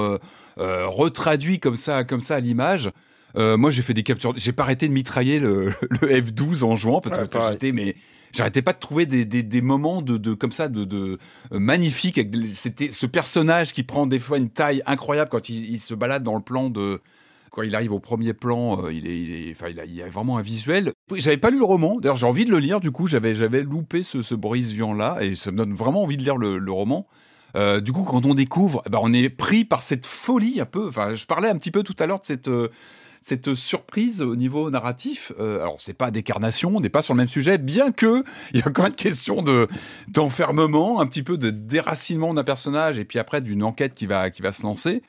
[0.58, 2.90] retraduit comme ça, comme ça à l'image.
[3.36, 4.32] Euh, moi, j'ai fait des captures.
[4.36, 5.72] J'ai pas arrêté de mitrailler le,
[6.02, 7.96] le F12 en jouant parce que j'étais mais
[8.34, 11.18] j'arrêtais pas de trouver des, des, moments de, de comme ça de, de
[11.52, 12.20] euh, magnifiques.
[12.52, 16.34] C'était ce personnage qui prend des fois une taille incroyable quand il, se balade dans
[16.34, 17.00] le plan de
[17.50, 20.38] quand il arrive au premier plan, euh, il est, enfin, il a, il a vraiment
[20.38, 20.92] un visuel.
[21.14, 22.00] J'avais pas lu le roman.
[22.00, 22.80] D'ailleurs, j'ai envie de le lire.
[22.80, 26.02] Du coup, j'avais, j'avais loupé ce, ce Boris Vian là, et ça me donne vraiment
[26.02, 27.06] envie de lire le, le roman.
[27.56, 30.66] Euh, du coup, quand on découvre, eh ben, on est pris par cette folie un
[30.66, 30.88] peu.
[30.88, 32.48] Enfin, je parlais un petit peu tout à l'heure de cette
[33.24, 35.32] cette surprise au niveau narratif.
[35.40, 38.22] Euh, alors, c'est pas décarnation, on n'est pas sur le même sujet, bien que
[38.52, 39.66] il y a quand même une question de
[40.08, 44.28] d'enfermement, un petit peu de déracinement d'un personnage, et puis après d'une enquête qui va
[44.28, 45.00] qui va se lancer.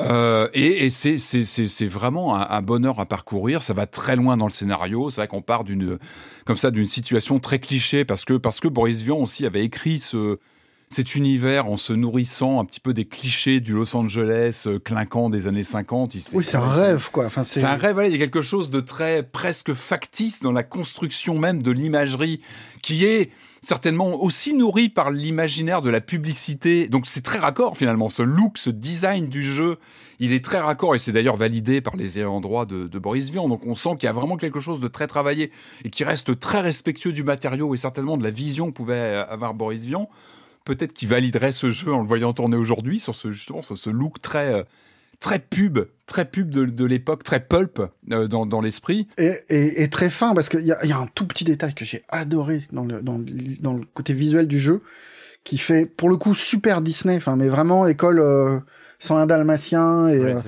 [0.00, 3.62] Euh, et c'est vraiment un, un bonheur à parcourir.
[3.62, 5.08] Ça va très loin dans le scénario.
[5.10, 5.98] C'est vrai qu'on part d'une
[6.46, 10.00] comme ça d'une situation très cliché parce que parce que Boris Vian aussi avait écrit
[10.00, 10.40] ce
[10.88, 15.28] cet univers en se nourrissant un petit peu des clichés du Los Angeles euh, clinquant
[15.30, 16.14] des années 50.
[16.14, 17.26] Il s'est- Oui, c'est un rêve, quoi.
[17.26, 20.52] Enfin, c'est un rêve, voilà, il y a quelque chose de très presque factice dans
[20.52, 22.40] la construction même de l'imagerie
[22.82, 23.30] qui est
[23.62, 26.88] certainement aussi nourri par l'imaginaire de la publicité.
[26.88, 29.78] Donc c'est très raccord finalement, ce look, ce design du jeu,
[30.20, 33.30] il est très raccord et c'est d'ailleurs validé par les ayants droit de, de Boris
[33.30, 33.48] Vian.
[33.48, 35.50] Donc on sent qu'il y a vraiment quelque chose de très travaillé
[35.84, 39.52] et qui reste très respectueux du matériau et certainement de la vision que pouvait avoir
[39.52, 40.08] Boris Vian.
[40.66, 43.88] Peut-être qu'il validerait ce jeu en le voyant tourner aujourd'hui sur ce justement sur ce
[43.88, 44.62] look très euh,
[45.20, 47.80] très pub, très pub de, de l'époque, très pulp
[48.10, 49.08] euh, dans, dans l'esprit.
[49.16, 51.44] et, et, et très fin parce qu'il y a, il y a un tout petit
[51.44, 53.24] détail que j'ai adoré dans le, dans, le,
[53.60, 54.82] dans le côté visuel du jeu
[55.44, 58.58] qui fait pour le coup super Disney, enfin mais vraiment l'école euh,
[58.98, 60.40] sans un dalmatien et Ouais, euh,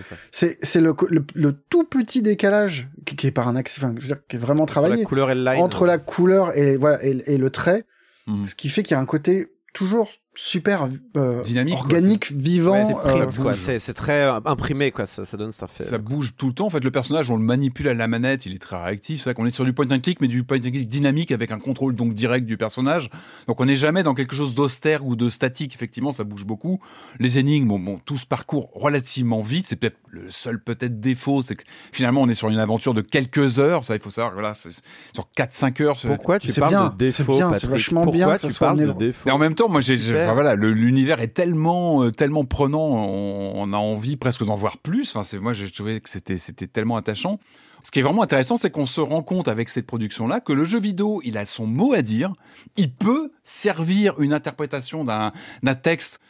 [0.63, 4.01] c'est le, le le tout petit décalage qui, qui est par un axe, enfin je
[4.03, 5.63] veux dire, qui est vraiment travaillé La couleur et le line.
[5.63, 7.85] entre la couleur et voilà et, et le trait,
[8.27, 8.45] Mhm.
[8.45, 9.47] ce qui fait qu'il y a un côté
[9.79, 10.11] toujours
[10.41, 10.87] super
[11.17, 12.73] euh, Dynamique, quoi, organique, vivant.
[12.75, 13.51] Ouais, C'est euh, ça quoi.
[13.53, 13.61] bouge.
[13.61, 15.05] C'est c'est très euh, imprimé, quoi.
[15.05, 15.83] Ça, ça donne cet effet.
[15.83, 16.67] Ça bouge tout le temps.
[16.67, 19.19] En fait, le personnage, on le manipule à la manette, il est très réactif.
[19.19, 21.33] C'est vrai qu'on est sur du point and click, mais du point and click dynamique
[21.33, 23.11] avec un contrôle donc direct du personnage.
[23.49, 25.75] Donc on n'est jamais dans quelque chose d'austère ou de statique.
[25.75, 26.79] Effectivement, ça bouge beaucoup.
[27.19, 29.67] Les énigmes, bon, bon tout se parcourt relativement vite.
[29.69, 33.01] C'est peut-être le seul peut-être défaut, c'est que finalement on est sur une aventure de
[33.01, 33.83] quelques heures.
[33.83, 34.35] Ça, il faut savoir.
[34.35, 34.71] Voilà, c'est
[35.13, 35.99] sur 4-5 heures.
[35.99, 38.41] c'est- Pourquoi tu parles bien, de défaut, c'est bien, c'est Patrick vachement Pourquoi bien que
[38.43, 39.99] ça tu soit parles un de défaut Mais en même temps, moi, j'ai.
[40.29, 44.79] Enfin, voilà, l'univers est tellement, euh, tellement prenant, on, on a envie presque d'en voir
[44.79, 45.11] plus.
[45.11, 47.41] Enfin, c'est, moi, j'ai trouvé que c'était, c'était tellement attachant.
[47.83, 50.65] Ce qui est vraiment intéressant, c'est qu'on se rend compte avec cette production-là que le
[50.65, 52.35] jeu vidéo, il a son mot à dire.
[52.77, 55.33] Il peut servir une interprétation d'un,
[55.63, 56.21] d'un texte.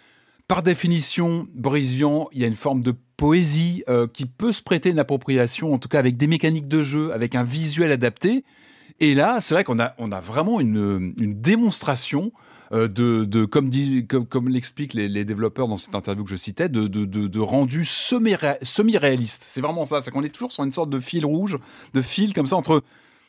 [0.47, 4.63] Par définition, Boris Vian, il y a une forme de poésie euh, qui peut se
[4.63, 8.45] prêter une appropriation, en tout cas avec des mécaniques de jeu, avec un visuel adapté.
[9.01, 12.33] Et là, c'est vrai qu'on a, on a vraiment une, une démonstration
[12.73, 13.71] de, de, comme,
[14.29, 19.45] comme, l'expliquent les, développeurs dans cette interview que je citais, de, de, rendu semi-ré- semi-réaliste.
[19.47, 21.59] C'est vraiment ça, c'est qu'on est toujours sur une sorte de fil rouge,
[21.95, 22.83] de fil comme ça entre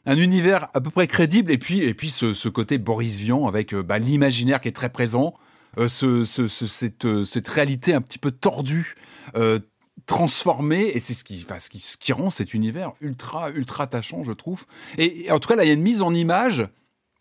[0.05, 3.73] un univers à peu près crédible et puis, et puis ce, côté Boris Vian avec
[3.73, 5.33] euh, bah, l'imaginaire qui est très présent,
[5.77, 8.95] euh, ce, ce, ce- cette, euh, cette réalité un petit peu tordue,
[9.35, 9.59] euh,
[10.05, 14.23] transformée, et c'est ce qui, ce, qui, ce qui rend cet univers ultra, ultra attachant,
[14.23, 14.65] je trouve.
[14.97, 16.67] Et en tout cas, là, il y a une mise en image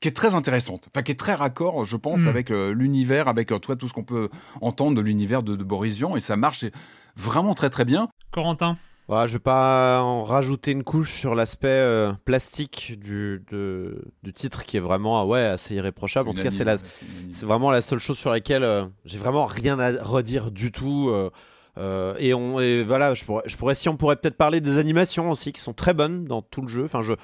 [0.00, 2.28] qui est très intéressante, enfin qui est très raccord, je pense, Mm.
[2.28, 4.28] avec euh, l'univers, avec euh, toi, tout ce qu'on peut
[4.60, 6.64] entendre de l'univers de, de Boris Vian, et ça marche
[7.16, 8.08] vraiment très très bien.
[8.30, 8.76] Corentin
[9.08, 14.34] Ouais, je vais pas en rajouter une couche sur l'aspect euh, plastique du, de- du
[14.34, 16.28] titre qui est vraiment ah ouais, assez irréprochable.
[16.28, 16.76] En tout cas, c'est la,
[17.32, 21.08] c'est vraiment la seule chose sur laquelle euh, j'ai vraiment rien à redire du tout.
[21.08, 21.30] euh,
[21.78, 24.76] euh, et, on, et voilà, je pourrais, je pourrais, si on pourrait peut-être parler des
[24.76, 26.84] animations aussi qui sont très bonnes dans tout le jeu.
[26.84, 27.14] Enfin, je,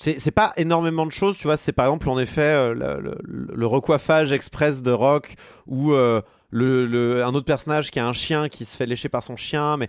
[0.00, 1.56] c'est pas énormément de choses, tu vois.
[1.56, 5.34] C'est par exemple, en effet, euh, le, le- le recoiffage express de Rock
[5.66, 6.20] ou euh,
[6.50, 9.36] le, le- un autre personnage qui a un chien qui se fait lécher par son
[9.36, 9.76] chien.
[9.76, 9.88] Mais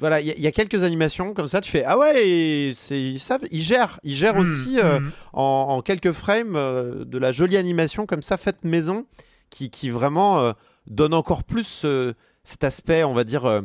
[0.00, 1.60] voilà, il y, a- il y a quelques animations comme ça.
[1.60, 4.78] Tu fais ah ouais, ils savent, ils gèrent, ils gèrent aussi.
[4.80, 5.12] euh, Mm, mm.
[5.34, 9.06] en, en quelques frames euh, de la jolie animation comme ça faite maison
[9.50, 10.52] qui, qui vraiment euh,
[10.88, 12.12] donne encore plus euh,
[12.42, 13.60] cet aspect on va dire euh,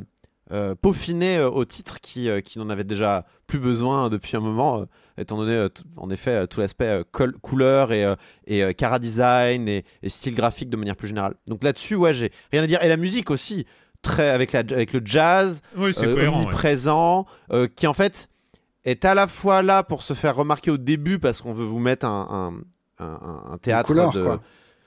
[0.52, 4.40] euh, peaufiné euh, au titre qui, euh, qui n'en avait déjà plus besoin depuis un
[4.40, 4.86] moment euh,
[5.20, 7.04] étant donné euh, en effet euh, tout l'aspect euh,
[7.41, 8.16] couleur et, euh,
[8.48, 12.14] et euh, cara design et, et style graphique de manière plus générale donc là-dessus ouais
[12.14, 13.66] j'ai rien à dire et la musique aussi
[14.02, 16.38] très avec, la, avec le jazz Oui, euh, cohérent.
[16.38, 16.44] ouais.
[16.46, 18.30] omniprésent, euh, qui en fait
[18.86, 21.80] est à la fois là pour se faire remarquer au début parce qu'on veut vous
[21.80, 22.54] mettre un,
[23.00, 24.41] un, un- un théâtre couleur, de quoi.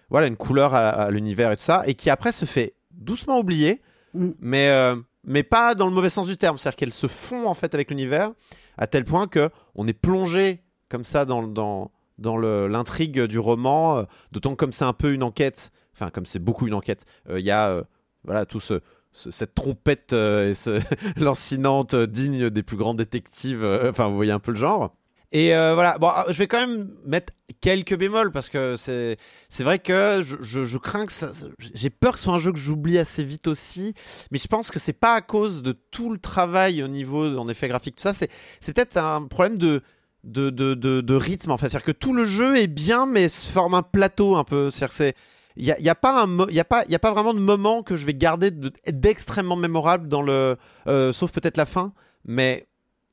[0.08, 3.38] voilà une couleur à, à l'univers et tout ça, et qui après se fait doucement
[3.38, 3.80] oublier,
[4.14, 4.28] Mm.
[4.40, 7.54] mais euh, mais pas dans le mauvais sens du terme, c'est-à-dire qu'elle se fond en
[7.54, 8.32] fait avec l'univers
[8.78, 13.98] à tel point que on est plongé comme ça dans dans dans l'intrigue du roman,
[13.98, 17.40] euh, d'autant comme c'est un peu une enquête, enfin comme c'est beaucoup une enquête, euh,
[17.40, 17.82] il y a euh,
[18.24, 18.80] voilà tout ce
[19.12, 20.80] ce- cette trompette euh, et ce
[21.16, 23.64] lancinante digne des plus grands détectives.
[23.88, 24.94] Enfin, vous voyez un peu le genre.
[25.32, 27.32] Et voilà, bon, euh, je vais quand même mettre
[27.62, 29.16] quelques bémols parce que c'est
[29.48, 31.30] c'est vrai que je, je- crains que ça.
[31.74, 33.94] J'ai peur que ce soit un jeu que j'oublie assez vite aussi,
[34.30, 37.48] mais je pense que c'est pas à cause de tout le travail au niveau en
[37.48, 38.12] effet graphique, tout ça.
[38.12, 38.30] C'est
[38.60, 39.80] c'est peut-être un problème de
[40.24, 41.70] de, de, de, rythme en fait.
[41.70, 44.70] C'est-à-dire que tout le jeu est bien, mais se forme un plateau un peu.
[44.70, 45.14] C'est-à-dire c'est
[45.56, 47.82] il y a, a pas un y a pas y a pas vraiment de moment
[47.82, 50.56] que je vais garder de- d'extrêmement mémorable dans le
[50.88, 51.92] euh, sauf peut-être la fin
[52.24, 52.66] mais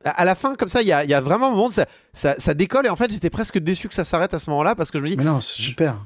[0.06, 1.86] à la fin comme ça il y a, il y a vraiment un moment ça,
[2.14, 4.76] ça, ça décolle et en fait j'étais presque déçu que ça s'arrête à ce moment-là
[4.76, 6.06] parce que je me dis Mais non, c'est super.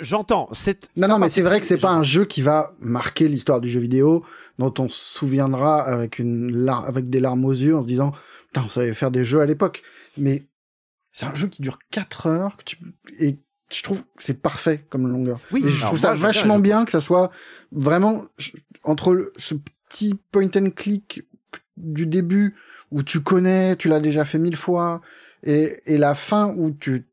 [0.00, 3.28] j'entends c'est Non, non, mais c'est vrai que c'est pas un jeu qui va marquer
[3.28, 4.24] l'histoire du jeu vidéo,
[4.58, 8.12] dont on se souviendra avec une lar- avec des larmes aux yeux en se disant,
[8.48, 9.82] putain, on savait faire des jeux à l'époque.
[10.16, 10.42] Mais
[11.12, 12.78] c'est un jeu qui dure 4 heures, que tu...
[13.18, 13.38] et
[13.72, 15.40] je trouve que c'est parfait comme longueur.
[15.52, 17.30] oui Et je trouve ça moi, vachement bien que ça soit
[17.72, 18.24] vraiment
[18.82, 19.54] entre ce
[19.88, 21.22] petit point and click
[21.76, 22.54] du début
[22.90, 25.00] où tu connais, tu l'as déjà fait mille fois,
[25.44, 27.06] et, et la fin où tu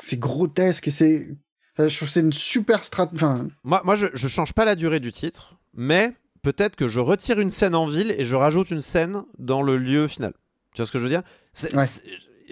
[0.00, 1.28] c'est grotesque et c'est
[1.76, 4.64] enfin, je trouve que c'est une super strat enfin moi, moi je, je change pas
[4.64, 6.12] la durée du titre mais
[6.42, 9.76] peut-être que je retire une scène en ville et je rajoute une scène dans le
[9.76, 10.32] lieu final
[10.74, 11.22] tu vois ce que je veux dire?
[11.52, 11.86] C'est- Ouais.
[11.86, 12.04] c'est-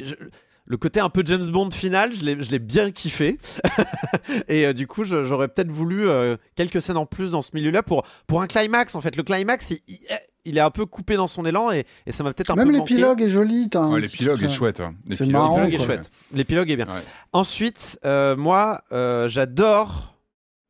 [0.02, 0.14] je-
[0.66, 3.38] le côté un peu James Bond final, je l'ai je l'ai bien kiffé.
[4.48, 7.50] et euh, du coup, je- j'aurais peut-être voulu euh, quelques scènes en plus dans ce
[7.54, 8.94] milieu-là pour, pour un climax.
[8.96, 9.98] En fait, le climax, il, il-
[10.48, 12.68] il est un peu coupé dans son élan et, et ça m'a peut-être un même
[12.72, 12.94] peu manqué.
[12.94, 14.80] l'épilogue est joli Ouais, l'épilogue est chouette.
[14.80, 14.94] hein.
[15.06, 16.10] c'est L'épilogue- marrant, L'épilogue est chouette.
[16.32, 16.86] L'épilogue est bien.
[16.86, 17.00] Ouais.
[17.32, 20.14] Ensuite, euh, moi, euh, j'adore,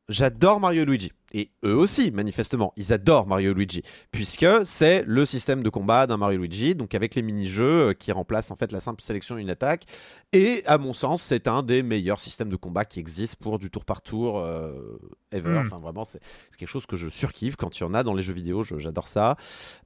[0.09, 1.13] j'adore Mario Luigi.
[1.33, 3.83] Et eux aussi, manifestement, ils adorent Mario Luigi,
[4.13, 8.13] puisque c'est le système de combat d'un Mario Luigi, donc avec les mini-jeux euh, qui
[8.13, 9.85] remplacent en fait la simple sélection d'une attaque.
[10.33, 13.71] Et à mon sens, c'est un des meilleurs systèmes de combat qui existent pour du
[13.71, 14.99] tour par tour euh,
[15.33, 15.51] ever.
[15.51, 15.59] Mm.
[15.67, 16.21] Enfin, vraiment, c'est
[16.57, 18.63] quelque chose que je surkiffe quand il y en a dans les jeux vidéo.
[18.63, 19.37] je- J'adore ça.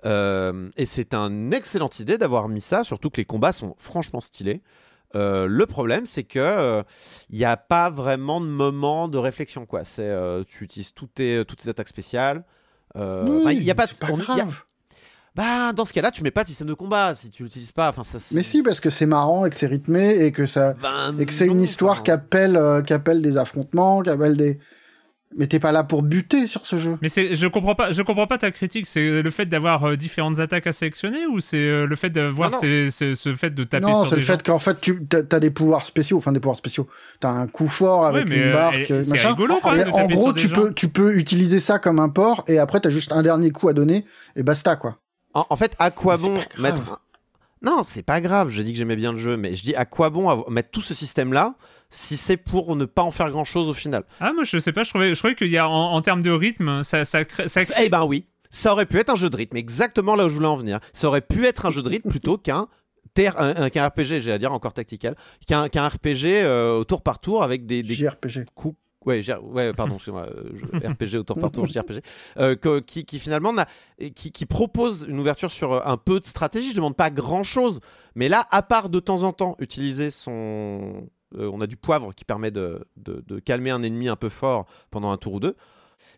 [0.04, 4.20] Euh, et c'est une excellente idée d'avoir mis ça, surtout que les combats sont franchement
[4.20, 4.62] stylés.
[5.14, 6.82] Euh, le problème, c'est que euh,
[7.30, 9.66] il n'y a pas vraiment de moment de réflexion.
[9.66, 9.84] Quoi.
[9.84, 12.44] C'est, euh, tu utilises toutes tes, toutes tes attaques spéciales.
[12.96, 14.62] Euh, Oui, il y a pas, c'est de- pas on- il y a- grave.
[15.34, 17.88] bah, dans ce cas-là, tu mets pas de système de combat si tu l'utilises pas.
[17.88, 20.74] Enfin, ça, Mais si, parce que c'est marrant et que c'est rythmé et que ça
[20.74, 24.36] Ben, et que c'est une histoire qui appelle, euh, qui appelle des affrontements, qui appelle
[24.36, 24.58] des.
[25.36, 26.98] Mais t'es pas là pour buter sur ce jeu.
[27.00, 28.86] Mais c'est, je comprends pas, je comprends pas ta critique.
[28.86, 32.54] C'est le fait d'avoir euh, différentes attaques à sélectionner ou c'est euh, le fait d'avoir
[32.58, 35.04] ces- ces- ce fait de taper non, sur c'est le gens fait qu'en fait tu
[35.06, 36.86] t'as as des pouvoirs spéciaux, enfin des pouvoirs spéciaux.
[37.20, 39.92] T'as un coup fort avec Ouais, mais, une euh, barque, c'est rigolo, quand même, de
[39.92, 40.54] en gros, sur des tu gens.
[40.56, 43.68] peux tu peux utiliser ça comme un port et après t'as juste un dernier coup
[43.68, 44.04] à donner
[44.36, 44.98] et basta quoi.
[45.34, 47.00] En, en fait, à quoi bon mettre.
[47.62, 48.48] Non, c'est pas grave.
[48.50, 50.80] Je dis que j'aimais bien le jeu, mais je dis à quoi bon mettre tout
[50.80, 51.54] ce système-là
[51.90, 54.04] si c'est pour ne pas en faire grand-chose au final?
[54.20, 54.82] Ah, moi je sais pas.
[54.82, 57.48] Je trouvais, je trouvais qu'il y a en, en termes de rythme, ça, ça, crée-
[57.48, 60.24] ça crée- Eh ben oui, ça aurait pu être un jeu de rythme, exactement là
[60.26, 60.80] où je voulais en venir.
[60.92, 62.66] Ça aurait pu être un jeu de rythme plutôt qu'un
[63.14, 65.14] ter- un, un- qu'un RPG, j'ai à dire encore tactical,
[65.46, 68.46] qu'un qu'un RPG euh, au tour par tour avec des, des JRPG.
[68.54, 68.76] coups.
[69.06, 70.10] Ouais, ouais, pardon, je-
[70.88, 72.02] RPG au tour par tour, je dis RPG,
[72.38, 73.52] euh, que- qui, qui finalement
[74.14, 76.70] qui, qui propose une ouverture sur euh, un peu de stratégie.
[76.70, 77.80] Je demande pas grand chose,
[78.14, 82.14] mais là, à part de temps en temps utiliser son, euh, on a du poivre
[82.14, 85.40] qui permet de, de- de calmer un ennemi un peu fort pendant un tour ou
[85.40, 85.56] deux.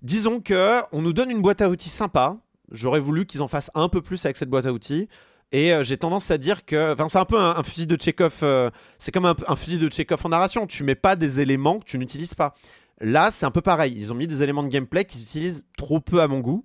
[0.03, 2.37] Disons que on nous donne une boîte à outils sympa.
[2.73, 5.09] J'aurais voulu qu'ils en fassent un peu plus avec cette boîte à outils.
[5.53, 8.39] Et euh, j'ai tendance à dire que, enfin, c'est un peu un, fusil de Chekhov.
[8.43, 10.67] euh, c'est comme un, fusil de Chekhov en narration.
[10.67, 12.55] Tu mets pas des éléments que tu n'utilises pas.
[13.01, 13.95] Là, c'est un peu pareil.
[13.97, 16.65] Ils ont mis des éléments de gameplay qu'ils utilisent trop peu à mon goût.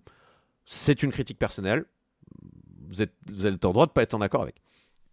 [0.66, 1.86] C'est une critique personnelle.
[2.88, 4.56] Vous, êtes, vous avez le droit de pas être en accord avec.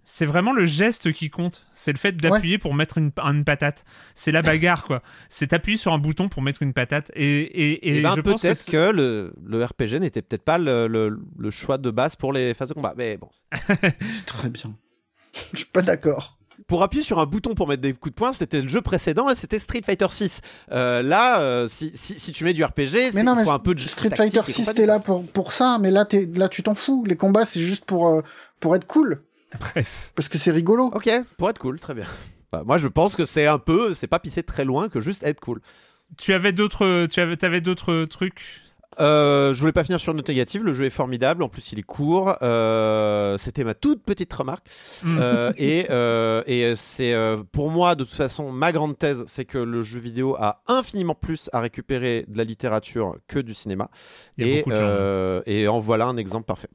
[0.09, 1.67] C'est vraiment le geste qui compte.
[1.73, 3.85] C'est le fait d'appuyer pour mettre une, une patate.
[4.15, 5.03] C'est la bagarre, quoi.
[5.29, 7.11] C'est appuyer sur un bouton pour mettre une patate.
[7.17, 10.45] Et, et, et Et, ben, je pense que peut-être que, le, le RPG n'était peut-être
[10.45, 12.95] pas le, le- le choix de base pour les phases de combat.
[12.97, 13.29] Mais bon,
[13.69, 14.75] C'est très bien.
[15.53, 16.39] Je suis pas d'accord.
[16.69, 19.29] pour appuyer sur un bouton pour mettre des coups de poing, c'était le jeu précédent
[19.29, 20.41] et c'était Street Fighter 6.
[20.71, 23.51] là, euh, si, si, si tu mets du RPG, Mais c'est- non, il mais faut
[23.51, 24.77] un peu de Street Fighter et 6 compagnie.
[24.77, 27.05] t'es là pour pour ça, mais là tu t'en fous.
[27.07, 28.23] Les combats c'est juste pour euh,
[28.61, 29.23] pour être cool
[29.61, 30.13] Bref.
[30.15, 30.91] parce que c'est rigolo.
[30.95, 31.09] Ok,
[31.39, 32.07] pour être cool, très bien.
[32.53, 35.23] Bah, moi, je pense que c'est un peu, c'est pas pisser très loin que juste
[35.23, 35.61] être cool.
[36.19, 38.63] Tu avais d'autres, tu avais, avais d'autres trucs?
[38.99, 40.63] Euh, je voulais pas finir sur une note négative.
[40.65, 41.43] Le jeu est formidable.
[41.43, 42.37] En plus, il est court.
[42.43, 44.67] Euh, C'était ma toute petite remarque.
[45.07, 47.15] Euh, et euh, et c'est
[47.53, 51.15] pour moi, de toute façon, ma grande thèse, c'est que le jeu vidéo a infiniment
[51.15, 53.91] plus à récupérer de la littérature que du cinéma.
[54.39, 56.69] Et, euh, et en voilà un exemple parfait.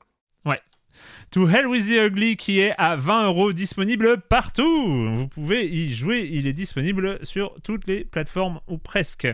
[1.31, 5.09] To Hell with the Ugly qui est à 20 euros disponible partout.
[5.15, 9.25] Vous pouvez y jouer, il est disponible sur toutes les plateformes ou presque.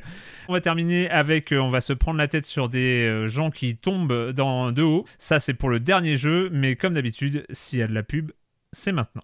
[0.47, 3.49] On va terminer avec, euh, on va se prendre la tête sur des euh, gens
[3.49, 5.05] qui tombent dans, de haut.
[5.17, 8.31] Ça c'est pour le dernier jeu, mais comme d'habitude, s'il y a de la pub,
[8.73, 9.23] c'est maintenant.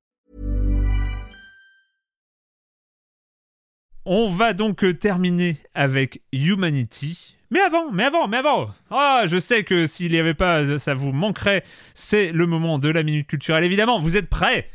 [4.05, 7.35] On va donc euh, terminer avec Humanity.
[7.51, 10.77] Mais avant, mais avant, mais avant Ah, je sais que s'il n'y avait pas, euh,
[10.79, 11.63] ça vous manquerait.
[11.93, 13.63] C'est le moment de la minute culturelle.
[13.63, 14.69] Évidemment, vous êtes prêts?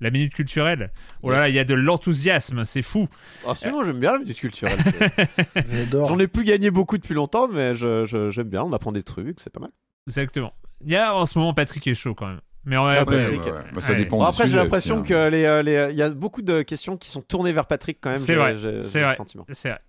[0.00, 0.92] La minute culturelle.
[1.22, 3.08] Oh là là, il y a de l'enthousiasme, c'est fou.
[3.46, 4.78] Ah, sinon, j'aime bien la musique culturelle.
[6.06, 8.62] J'en ai plus gagné beaucoup depuis longtemps, mais je- je- j'aime bien.
[8.62, 9.70] On apprend des trucs, c'est pas mal.
[10.06, 10.52] Exactement.
[10.84, 12.40] Il y a en ce moment Patrick est chaud quand même.
[12.68, 13.44] Mais on va après- Patrick.
[13.46, 13.58] ouais, ouais.
[13.72, 15.02] Bah, ça dépend Bon, après, j'ai l'impression hein.
[15.02, 17.96] que les, euh, les- il y a beaucoup de questions qui sont tournées vers Patrick
[18.00, 18.18] quand même.
[18.18, 19.16] C'est vrai, c'est vrai.
[19.52, 19.80] C'est vrai.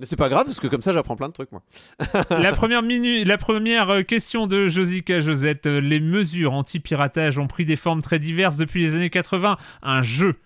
[0.00, 1.62] Mais c'est pas grave parce que comme ça, j'apprends plein de trucs moi.
[2.30, 5.66] la première minute, la première euh, question de Josica Josette.
[5.66, 9.56] Euh, Les mesures anti-piratage ont pris des formes très diverses depuis les années 80.
[9.82, 10.36] Un jeu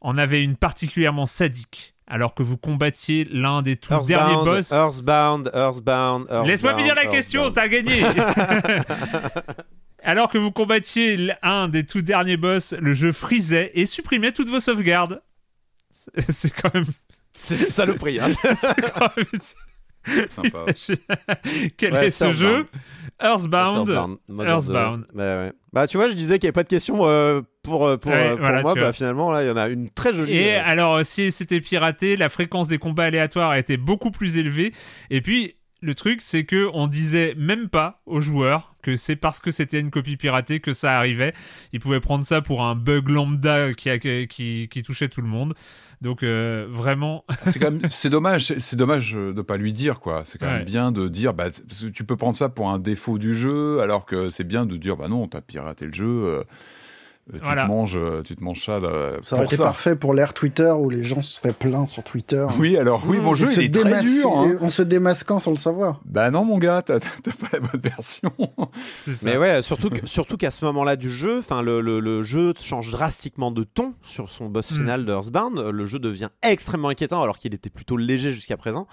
[0.00, 1.94] en avait une particulièrement sadique.
[2.08, 4.70] Alors que vous combattiez l'un des tout derniers boss.
[4.70, 6.46] Earthbound, Earthbound, Earthbound.
[6.46, 8.02] Laisse-moi finir la question, t'as gagné
[10.06, 14.48] Alors que vous combattiez l'un des tout derniers boss, le jeu frisait et supprimait toutes
[14.48, 15.20] vos sauvegardes.
[15.90, 16.84] C'est- C'est quand même...
[17.34, 18.18] C'est une saloperie.
[18.18, 18.28] Hein.
[20.28, 20.66] Sympa.
[21.76, 22.66] Quel Ouais, est ce c'est jeu
[23.20, 23.88] Earthbound.
[24.40, 25.06] Earthbound.
[25.12, 25.52] Bah, ouais.
[25.72, 28.12] Bah, tu vois, je disais qu'il n'y avait pas de question euh, pour, euh, pour,
[28.12, 28.74] Ouais, euh, pour voilà, moi.
[28.74, 30.36] Bah, finalement, là, il y en a une très jolie.
[30.36, 34.38] Et euh, alors, si c'était piraté, la fréquence des combats aléatoires a été beaucoup plus
[34.38, 34.72] élevée.
[35.10, 39.40] Et puis, le truc, c'est que on disait même pas aux joueurs que c'est parce
[39.40, 41.34] que c'était une copie piratée que ça arrivait.
[41.72, 45.28] Ils pouvaient prendre ça pour un bug lambda qui, a- qui, qui touchait tout le
[45.28, 45.54] monde.
[46.02, 50.22] Donc, euh, vraiment, C'est même, c'est dommage, c'est- dommage de pas lui dire quoi.
[50.24, 50.58] C'est quand Ouais.
[50.58, 51.48] même bien de dire, bah,
[51.92, 54.96] tu peux prendre ça pour un défaut du jeu, alors que c'est bien de dire,
[54.96, 56.44] bah non, t'as piraté le jeu, euh,
[57.32, 57.64] tu Voilà.
[57.64, 58.72] te manges, euh, tu te manges ça.
[58.76, 62.46] euh, Ça aurait été parfait pour l'ère Twitter où les gens seraient pleins sur Twitter.
[62.58, 64.30] Oui, alors oui, mon jeu se il est très dur.
[64.38, 64.56] hein.
[64.60, 66.00] En se démasquant sans le savoir.
[66.04, 68.30] Bah non, mon gars, t'as pas la bonne version.
[69.06, 69.12] ça.
[69.22, 72.54] Mais ouais, surtout que- surtout qu'à ce moment-là du jeu, enfin le, le, le jeu
[72.60, 74.74] change drastiquement de ton sur son boss Mm.
[74.76, 75.58] final de Earthbound.
[75.58, 78.86] Le jeu devient extrêmement inquiétant alors qu'il était plutôt léger jusqu'à présent.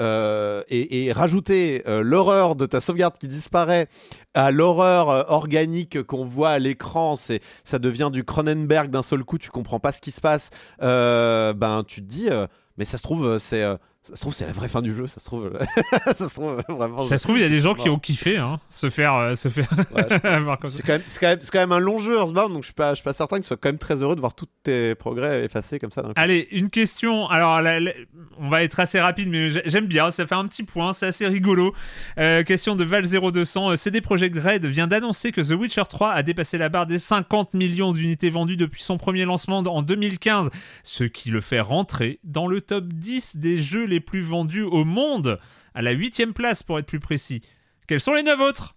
[0.00, 3.88] Euh, et, rajouter euh, l'horreur de ta sauvegarde qui disparaît
[4.34, 9.24] à l'horreur euh, organique qu'on voit à l'écran, c'est ça devient du Cronenberg d'un seul
[9.24, 9.38] coup.
[9.38, 10.50] Tu comprends pas ce qui se passe.
[10.80, 12.28] Ben tu te dis,
[12.76, 13.64] mais ça se trouve c'est
[14.08, 15.06] ça se trouve c'est la vraie fin du jeu.
[15.06, 15.50] Ça se trouve
[16.06, 17.04] ça se trouve vraiment.
[17.04, 19.34] ça se trouve, il y a des gens qui ont kiffé hein, se faire, euh,
[19.34, 20.06] se faire Ouais.
[20.68, 23.04] C'est quand, même- quand, quand un long jeu Earthbound, donc je suis pas, je suis
[23.04, 25.78] pas certain que tu sois quand même très heureux de voir tous tes progrès effacés
[25.78, 26.04] comme ça.
[26.16, 27.28] Allez, une question.
[27.28, 27.92] Alors, la- la-
[28.38, 30.10] on va être assez rapide, mais j'ai- j'aime bien.
[30.10, 31.74] Ça fait un petit point, c'est assez rigolo.
[32.18, 33.72] Euh, question de Val0200.
[33.72, 36.98] Euh, CD Projekt Red vient d'annoncer que The Witcher 3 a dépassé la barre des
[36.98, 40.50] 50 millions d'unités vendues depuis son premier lancement en 2015,
[40.82, 44.84] ce qui le fait rentrer dans le top 10 des jeux les plus vendus au
[44.84, 45.38] monde,
[45.74, 47.42] à la huitième place pour être plus précis.
[47.86, 48.76] Quels sont les neuf autres?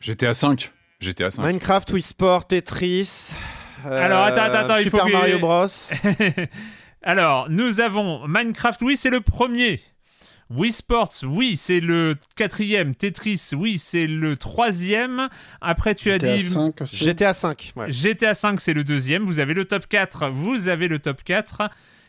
[0.00, 0.72] J'étais à 5.
[1.00, 1.44] J'étais à 5.
[1.46, 3.32] Minecraft, Wii Sport, Tetris.
[3.86, 5.66] euh, Alors, attends, attends, attends, il Super faut que- Mario Bros.
[7.02, 9.80] Alors, nous avons Minecraft, oui, c'est le premier.
[10.50, 12.94] Wii Sports, oui, c'est le quatrième.
[12.96, 15.28] Tetris, oui, c'est le troisième.
[15.60, 16.96] Après, tu as J'étais à dit 5 aussi.
[16.96, 17.72] GTA 5.
[17.76, 17.90] Ouais.
[17.90, 19.24] GTA 5, c'est le deuxième.
[19.24, 21.62] Vous avez le top 4, vous avez le top 4.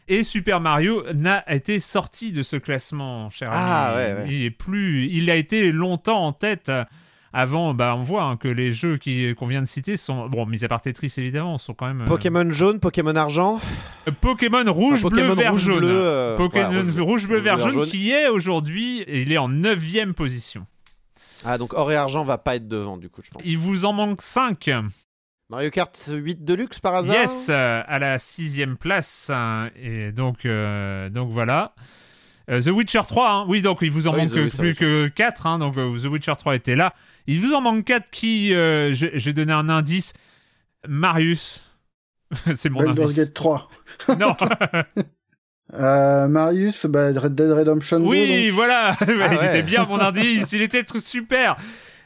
[0.07, 3.95] Et Super Mario n'a été sorti de ce classement, cher Ah, ami.
[3.97, 4.25] ouais, ouais.
[4.29, 6.71] Il est plus, il a été longtemps en tête.
[7.33, 10.45] Avant, bah, on voit hein, que les jeux qui- qu'on vient de citer sont, bon,
[10.45, 12.01] mis à part Tetris évidemment, sont quand même.
[12.01, 13.61] euh, Pokémon jaune, Pokémon argent.
[14.09, 15.79] euh, Pokémon rouge, Enfin, Pokémon bleu, vert, rouge, jaune.
[15.79, 17.85] bleu, euh, Pokémon voilà, rouge, rouge, bleu, vert, vert, jaune, jaune.
[17.87, 20.65] qui est aujourd'hui, il est en 9 position.
[21.45, 23.41] Ah, donc or et argent va pas être devant, du coup, je pense.
[23.45, 24.69] Il vous en manque 5.
[25.51, 29.29] Mario Kart 8 Deluxe par hasard Yes, euh, à la sixième place.
[29.33, 31.75] hein, et donc, euh, donc voilà.
[32.49, 33.45] Euh, The Witcher 3, hein.
[33.49, 35.59] oui, donc il vous en Ah oui, manque The- plus que 4.
[35.59, 36.93] donc The Witcher 3 était là.
[37.27, 40.13] Il vous en manque 4 qui, euh, je- j'ai donné un indice.
[40.87, 41.61] Marius.
[42.55, 43.17] C'est mon Baldur's indice.
[43.17, 43.69] Gate 3.
[44.19, 44.35] Non.
[45.73, 48.05] Euh, Marius, bah, Red Dead Redemption 2.
[48.05, 48.55] oui, donc.
[48.55, 48.97] voilà.
[49.07, 49.45] il ouais.
[49.47, 50.51] était bien mon indice.
[50.51, 51.55] Il était super.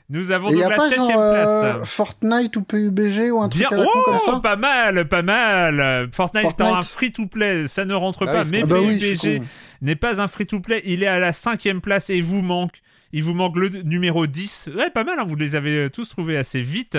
[0.09, 1.89] Nous avons donc a la pas septième genre euh, place.
[1.89, 5.23] Fortnite ou PUBG ou un truc Bien, à la oh, comme ça pas mal, pas
[5.23, 6.09] mal.
[6.11, 6.51] Fortnite, Fortnite.
[6.51, 9.41] étant un free-to-play, ça ne rentre Ah pas, oui, mais Ah bah PUBG
[9.81, 10.83] n'est pas un free-to-play.
[10.85, 12.81] Il est à la cinquième place et il vous manque.
[13.13, 14.71] Il vous manque le numéro 10.
[14.75, 16.97] Ouais, pas mal, hein, vous les avez tous trouvés assez vite.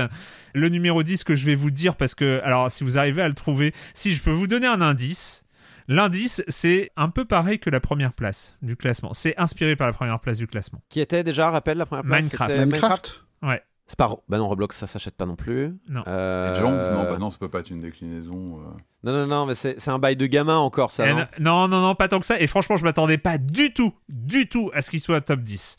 [0.55, 3.29] Le numéro 10 que je vais vous dire, parce que, alors, si vous arrivez à
[3.29, 5.46] le trouver, si je peux vous donner un indice.
[5.89, 9.13] L'indice, c'est un peu pareil que la première place du classement.
[9.15, 10.83] C'est inspiré par la première place du classement.
[10.89, 12.51] Qui était déjà, rappelle la première place Minecraft.
[12.51, 13.63] c'était Minecraft Ouais.
[13.87, 14.13] C'est pas.
[14.29, 15.77] Bah non, Roblox, ça s'achète pas non plus.
[15.89, 16.03] Non.
[16.09, 18.59] Euh, Legends, non, bah non, ça peut pas être une déclinaison.
[18.59, 18.63] euh.
[19.05, 21.09] Non, non, non, mais c'est c'est un bail de gamin encore, ça.
[21.09, 22.41] Et non non, non, non, pas tant que ça.
[22.41, 25.77] Et franchement, je m'attendais pas du tout, du tout à ce qu'il soit top 10.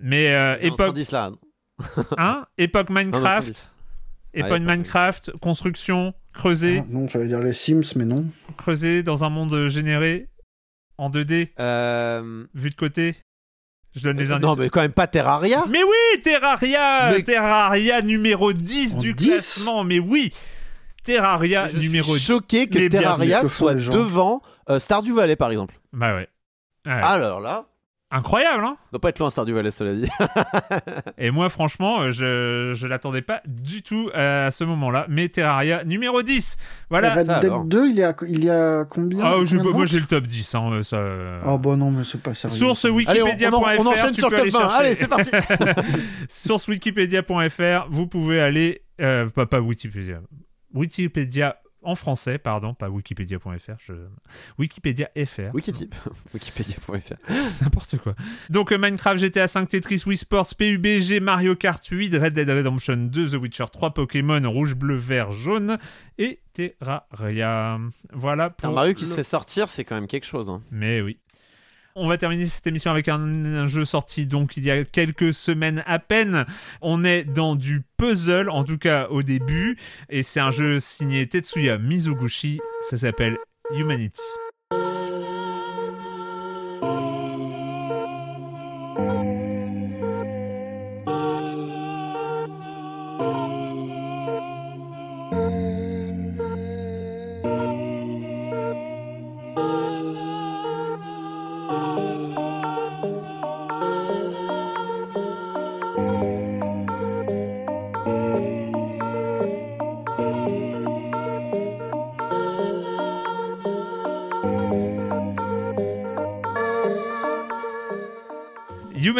[0.00, 1.30] Mais euh, époque, 110, là.
[2.16, 3.10] hein, époque non,
[4.34, 4.38] Minecraft, 110.
[4.40, 8.24] époque Ouais, Minecraft, construction, creuser, Ah, Non, j'allais dire les Sims, mais non.
[8.56, 10.28] creuser dans un monde généré
[10.98, 12.44] en 2D, Euh...
[12.54, 13.16] vu de côté.
[13.94, 14.46] Je donne les indices.
[14.46, 15.64] Non, mais quand même pas Terraria.
[15.68, 19.28] Mais oui, Terraria Mais- Terraria numéro 10 En du 10?
[19.28, 20.32] classement, mais oui
[21.04, 22.26] Terraria Je numéro suis 10.
[22.26, 24.40] choqué que Mais Terraria soit devant
[24.70, 25.74] euh, Stardew Valley, par exemple.
[25.92, 26.28] Bah ouais.
[26.86, 26.92] Ouais.
[26.92, 27.66] Alors là,
[28.14, 30.06] Incroyable, hein doit pas être loin Stardew Valley, cela dit.
[31.18, 35.06] Et moi, franchement, euh, je, je l'attendais pas du tout à ce moment-là.
[35.08, 36.58] Mais Terraria numéro 10.
[36.90, 37.14] Voilà.
[37.14, 37.64] Red ça, Dead alors.
[37.64, 40.04] 2, il y a, il y a combien Ah, je- combien de moi, j'ai le
[40.06, 40.54] top 10.
[40.54, 41.00] Hein, euh, ça...
[41.46, 42.56] Oh bah non, mais c'est pas sérieux.
[42.58, 42.88] Source ça.
[43.06, 44.58] Allez, on, on, on enchaîne sur le top 20.
[44.60, 44.76] chercher.
[44.76, 45.30] Allez, c'est parti.
[46.28, 47.86] Source wikipedia.fr.
[47.88, 48.82] Vous pouvez aller.
[49.00, 50.20] euh, pas, pas Wikipédia.
[50.74, 51.56] Wikipédia.
[51.82, 53.92] En français, pardon, pas Wikipédia.fr, je...
[54.58, 55.54] Wikipédia FR.
[55.54, 55.94] Wikitip.
[56.34, 57.14] Wikipédia.fr.
[57.62, 58.14] N'importe quoi.
[58.50, 62.96] Donc euh, Minecraft, GTA 5, Tetris, Wii Sports, PUBG, Mario Kart 8, Red Dead Redemption
[62.96, 65.78] 2, The Witcher 3, Pokémon, Rouge, Bleu, Vert, Jaune
[66.18, 67.78] et Terraria.
[68.12, 70.50] Voilà pour Un Mario qui le- se fait sortir, c'est quand même quelque chose.
[70.50, 70.62] hein.
[70.70, 71.16] Mais oui.
[71.94, 75.82] On va terminer cette émission avec un, jeu sorti donc il y a quelques semaines
[75.86, 76.46] à peine.
[76.80, 79.76] On est dans du puzzle, en tout cas au début,
[80.08, 82.60] et c'est un jeu signé Tetsuya Mizuguchi.
[82.88, 83.36] Ça s'appelle
[83.76, 84.20] Humanity.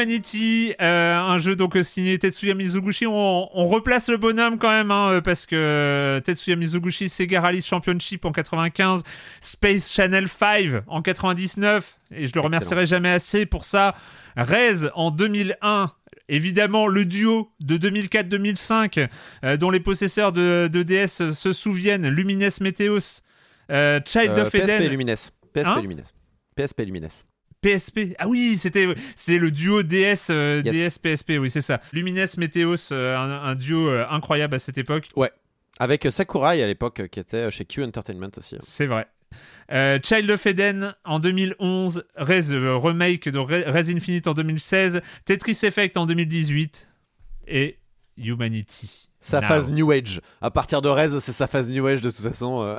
[0.03, 3.07] Humanity, euh, un jeu donc signé Tetsuya Mizuguchi.
[3.07, 8.25] On, on replace le bonhomme quand même, hein, parce que Tetsuya Mizuguchi, Sega Rally Championship
[8.25, 9.03] en 95,
[9.41, 13.95] Space Channel 5 en 99, et je le remercierai jamais assez pour ça.
[14.37, 15.87] Rez en 2001.
[16.29, 19.09] Évidemment, le duo de 2004-2005,
[19.45, 23.21] euh, dont les possesseurs de, de DS se souviennent, Lumines Meteos,
[23.71, 24.89] euh, Child Euh, of PSP Eden.
[24.91, 25.15] Lumines.
[25.17, 26.05] PSP Hein Lumines.
[26.57, 27.09] PSP Lumines.
[27.63, 28.15] PSP.
[28.19, 30.99] Ah oui, c'était c'était le duo DS euh, Yes.
[30.99, 31.81] DS PSP, oui, c'est ça.
[31.93, 35.09] Lumines Meteos, euh, un, un duo euh, incroyable à cette époque.
[35.79, 38.57] Avec euh, Sakurai à l'époque, qui était chez Q Entertainment aussi.
[38.57, 38.61] hein.
[38.61, 39.07] C'est vrai.
[40.05, 45.97] Child of Eden en 2011, Rez remake de Re- Rez Infinite en 2016, Tetris Effect
[45.97, 46.89] en 2018
[47.49, 47.79] et
[48.19, 49.09] Humanity.
[49.21, 49.47] Sa Now.
[49.49, 50.21] phase New Age.
[50.41, 52.77] À partir de Rez, c'est sa phase New Age de toute façon.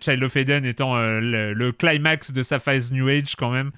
[0.00, 3.72] Child of Eden étant euh, le, le climax de sa phase New Age quand même.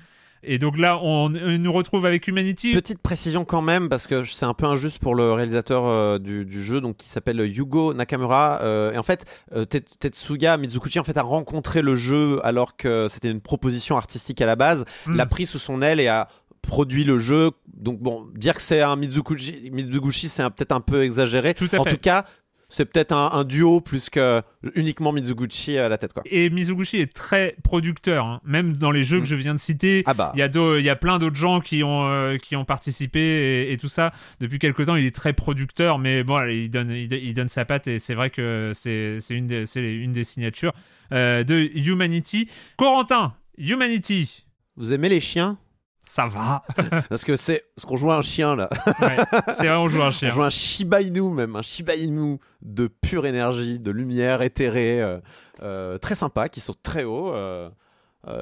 [0.49, 2.73] Et donc là, on, on nous retrouve avec Humanity.
[2.73, 6.45] Petite précision quand même, parce que c'est un peu injuste pour le réalisateur euh, du,
[6.47, 8.61] du jeu, donc qui s'appelle Yugo Nakamura.
[8.63, 9.25] euh, et en fait,
[9.55, 13.97] euh, Tet- Tetsuya Mizuguchi en fait a rencontré le jeu alors que c'était une proposition
[13.97, 15.17] artistique à la base, Mm.
[15.17, 16.29] l'a pris sous son aile et a
[16.63, 17.51] produit le jeu.
[17.77, 21.55] Donc bon, dire que c'est un Mizuguchi, Mizuguchi c'est peut-être un peu exagéré.
[21.55, 21.91] Tout à en fait.
[21.91, 22.25] tout cas,
[22.69, 24.43] c'est peut-être un, un duo plus que
[24.75, 26.23] uniquement Mizuguchi à la tête quoi.
[26.27, 28.41] Et Mizuguchi est très producteur, hein.
[28.45, 29.23] même dans les jeux Mm.
[29.23, 30.03] que je viens de citer.
[30.07, 30.33] Ah bah.
[30.35, 32.65] Il y a, d'au- il y a plein d'autres gens qui ont, euh, qui ont
[32.65, 34.13] participé et, et tout ça.
[34.41, 37.65] Depuis quelque temps, il est très producteur, mais bon, il donne, il, il donne sa
[37.65, 40.73] patte et c'est vrai que c'est c'est une, des- c'est une des signatures
[41.13, 42.49] euh, de Humanity.
[42.77, 44.45] Corentin, Humanity,
[44.77, 45.59] Vous aimez les chiens?
[46.09, 46.63] Ça va.
[47.09, 48.69] Parce que c'est ce qu'on joue à un chien là.
[49.03, 49.17] Ouais,
[49.55, 50.29] c'est vrai, on joue un chien.
[50.29, 55.03] On joue un Shiba Inu même, un Shiba Inu de pure énergie, de lumière éthérée,
[55.03, 55.19] euh,
[55.63, 57.33] euh, très sympa, qui saute très haut.
[57.35, 57.69] euh,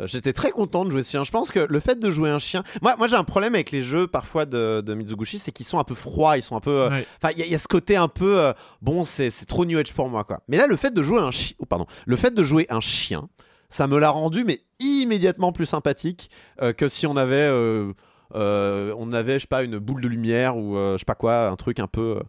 [0.07, 1.25] J'étais très content de jouer ce chien.
[1.25, 3.71] Je pense que le fait de jouer un chien, moi, moi j'ai un problème avec
[3.71, 6.61] les jeux parfois de, de Mizuguchi, c'est qu'ils sont un peu froids, ils sont un
[6.61, 7.07] peu, Ouais.
[7.23, 9.93] enfin il y, y a ce côté un peu, bon c'est c'est trop New Age
[9.93, 10.41] pour moi quoi.
[10.49, 12.81] Mais là le fait de jouer un chien, oh, pardon, le fait de jouer un
[12.81, 13.29] chien,
[13.75, 16.31] ça me l'a rendu mais immédiatement plus sympathique
[16.63, 17.93] euh, que si on avait euh,
[18.35, 21.49] euh, on avait, je sais pas, une boule de lumière ou je sais pas quoi,
[21.49, 22.21] un truc un peu.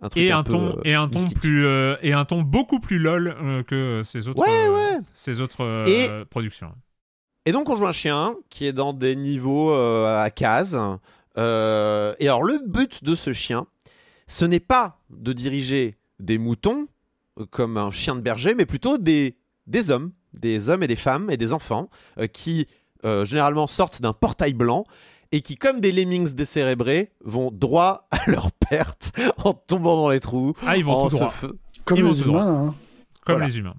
[0.00, 1.66] Un truc Et un, un, peu, ton, et un ton plus
[2.02, 4.98] et un ton beaucoup plus lol que ces autres Ouais, ouais.
[5.12, 6.72] ces autres Et- productions.
[7.46, 10.76] Et donc on joue un chien qui est dans des niveaux à cases.
[11.38, 13.66] Euh, et alors le but de ce chien,
[14.26, 16.86] ce n'est pas de diriger des moutons
[17.50, 21.30] comme un chien de berger, mais plutôt des, des hommes, des hommes et des femmes
[21.30, 21.88] et des enfants
[22.18, 22.66] euh, qui
[23.04, 24.84] euh, généralement sortent d'un portail blanc
[25.32, 29.12] et qui, comme des lemmings décérébrés, vont droit à leur perte
[29.44, 30.52] en tombant dans les trous.
[30.66, 31.32] Ah, ils vont en tout droit.
[31.40, 31.52] se f-
[31.84, 32.42] Comme Ils vont droit.
[32.42, 32.74] hein.
[33.24, 33.46] Comme Voilà.
[33.46, 33.74] les humains.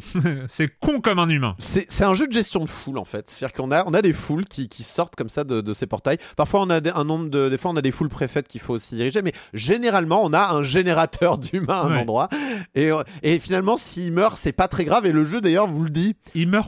[0.48, 1.54] c'est con comme un humain.
[1.58, 3.28] C'est un jeu de gestion de foule en fait.
[3.28, 5.86] C'est-à-dire qu'on a, on a des foules qui, qui sortent comme ça de, de ces
[5.86, 6.18] portails.
[6.36, 8.60] Parfois on a des, un nombre de, des fois on a des foules préfaites qu'il
[8.60, 11.98] faut aussi diriger, mais généralement on a un générateur d'humains à un Ouais.
[11.98, 12.28] endroit.
[12.74, 12.90] Et,
[13.22, 15.06] et finalement s'il meurt c'est pas très grave.
[15.06, 16.14] Et le jeu d'ailleurs vous le dit.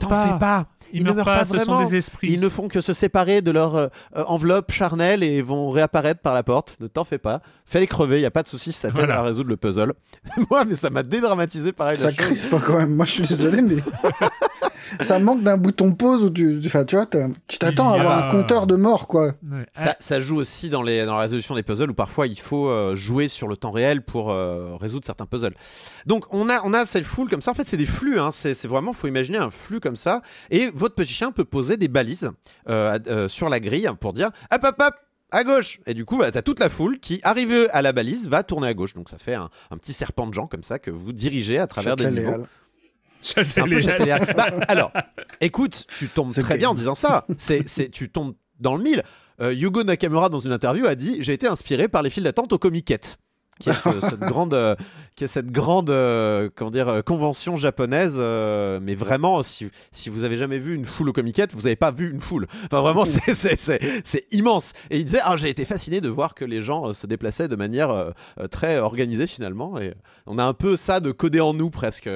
[0.09, 0.25] Pas.
[0.33, 0.65] fais pas.
[0.93, 1.83] Ils, Ils ne meurent meurent pas, pas ce sont vraiment.
[1.83, 2.27] des esprits.
[2.31, 6.21] Ils ne font que se séparer de leur euh, euh, enveloppe charnelle et vont réapparaître
[6.21, 6.77] par la porte.
[6.79, 7.41] Ne t'en fais pas.
[7.65, 9.19] Fais-les crever, il y a pas de souci, ça t'aide Voilà.
[9.19, 9.93] à résoudre le puzzle.
[10.51, 11.97] Moi, mais ça m'a dédramatisé pareil.
[11.97, 12.17] Ça chose.
[12.17, 12.95] crispe quand même.
[12.95, 13.75] Moi, je suis désolé, mais
[15.01, 17.07] ça manque d'un bouton pause où tu, enfin, tu vois,
[17.47, 19.33] tu t'attends à avoir a- un compteur de mort, quoi.
[19.49, 19.65] Ouais.
[19.75, 22.67] Ça, ça joue aussi dans, les, dans la résolution des puzzles où parfois il faut
[22.69, 25.55] euh, jouer sur le temps réel pour euh, résoudre certains puzzles.
[26.05, 27.51] Donc on a, on a cette foule comme ça.
[27.51, 28.19] En fait, c'est des flux.
[28.19, 28.29] Hein.
[28.31, 30.21] C'est, vraiment, faut imaginer un flux comme ça.
[30.51, 32.29] Et votre petit chien peut poser des balises
[32.69, 34.93] euh, euh, sur la grille pour dire hop hop hop.
[35.35, 38.27] À gauche Et du coup, bah, t'as toute la foule qui, arrivée à la balise,
[38.29, 38.93] va tourner à gauche.
[38.93, 41.65] Donc ça fait un, un petit serpent de gens comme ça que vous dirigez à
[41.65, 42.45] travers des niveaux.
[43.23, 43.79] C'est un peu.
[44.35, 44.91] Bah, alors,
[45.41, 46.57] écoute, tu tombes très bien.
[46.57, 47.25] bien en disant ça.
[47.37, 49.03] C'est, c'est, tu tombes dans le mille.
[49.41, 52.53] Euh, Yugo Nakamura, dans une interview, a dit J'ai été inspiré par les files d'attente
[52.53, 53.17] au Comiquette.
[53.59, 54.75] Qui est ce- cette grande, euh,
[55.15, 58.15] qui est cette grande euh, comment dire, euh, convention japonaise.
[58.17, 61.75] euh, mais vraiment, si, si vous avez jamais vu une foule au Comiquette, vous n'avez
[61.75, 62.47] pas vu une foule.
[62.65, 64.73] Enfin, vraiment, c'est, immense.
[64.89, 67.47] Et il disait ah, J'ai été fasciné de voir que les gens euh, se déplaçaient
[67.47, 69.79] de manière euh, euh, très organisée finalement.
[69.79, 69.93] Et
[70.25, 72.09] on a un peu ça de codé en nous presque.